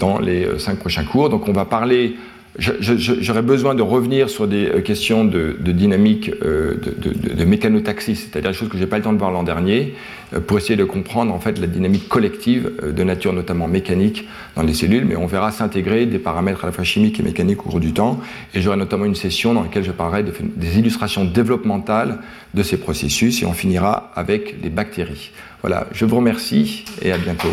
dans 0.00 0.18
les 0.18 0.58
cinq 0.58 0.80
prochains 0.80 1.04
cours. 1.04 1.30
Donc 1.30 1.46
on 1.46 1.52
va 1.52 1.64
parler 1.64 2.16
J'aurais 2.58 3.42
besoin 3.42 3.74
de 3.74 3.82
revenir 3.82 4.30
sur 4.30 4.48
des 4.48 4.66
euh, 4.66 4.80
questions 4.80 5.24
de, 5.24 5.56
dynamique 5.60 6.30
euh, 6.42 6.76
de, 6.76 7.44
mécanotaxie, 7.44 8.16
c'est-à-dire 8.16 8.50
des 8.50 8.56
choses 8.56 8.68
que 8.68 8.78
je 8.78 8.82
n'ai 8.82 8.88
pas 8.88 8.96
le 8.96 9.02
temps 9.02 9.12
de 9.12 9.18
voir 9.18 9.30
l'an 9.30 9.42
dernier, 9.42 9.94
euh, 10.32 10.40
pour 10.40 10.56
essayer 10.56 10.76
de 10.76 10.84
comprendre 10.84 11.34
en 11.34 11.38
fait 11.38 11.58
la 11.58 11.66
dynamique 11.66 12.08
collective 12.08 12.72
de 12.82 13.02
nature 13.04 13.34
notamment 13.34 13.68
mécanique 13.68 14.26
dans 14.54 14.62
les 14.62 14.72
cellules, 14.72 15.04
mais 15.04 15.16
on 15.16 15.26
verra 15.26 15.50
s'intégrer 15.50 16.06
des 16.06 16.18
paramètres 16.18 16.64
à 16.64 16.68
la 16.68 16.72
fois 16.72 16.84
chimiques 16.84 17.20
et 17.20 17.22
mécaniques 17.22 17.60
au 17.66 17.70
cours 17.70 17.80
du 17.80 17.92
temps, 17.92 18.20
et 18.54 18.62
j'aurai 18.62 18.78
notamment 18.78 19.04
une 19.04 19.14
session 19.14 19.52
dans 19.52 19.62
laquelle 19.62 19.84
je 19.84 19.92
parlerai 19.92 20.22
des 20.22 20.78
illustrations 20.78 21.26
développementales 21.26 22.20
de 22.54 22.62
ces 22.62 22.78
processus, 22.78 23.42
et 23.42 23.46
on 23.46 23.52
finira 23.52 24.12
avec 24.14 24.56
les 24.62 24.70
bactéries. 24.70 25.30
Voilà, 25.60 25.86
je 25.92 26.06
vous 26.06 26.16
remercie 26.16 26.84
et 27.02 27.12
à 27.12 27.18
bientôt. 27.18 27.52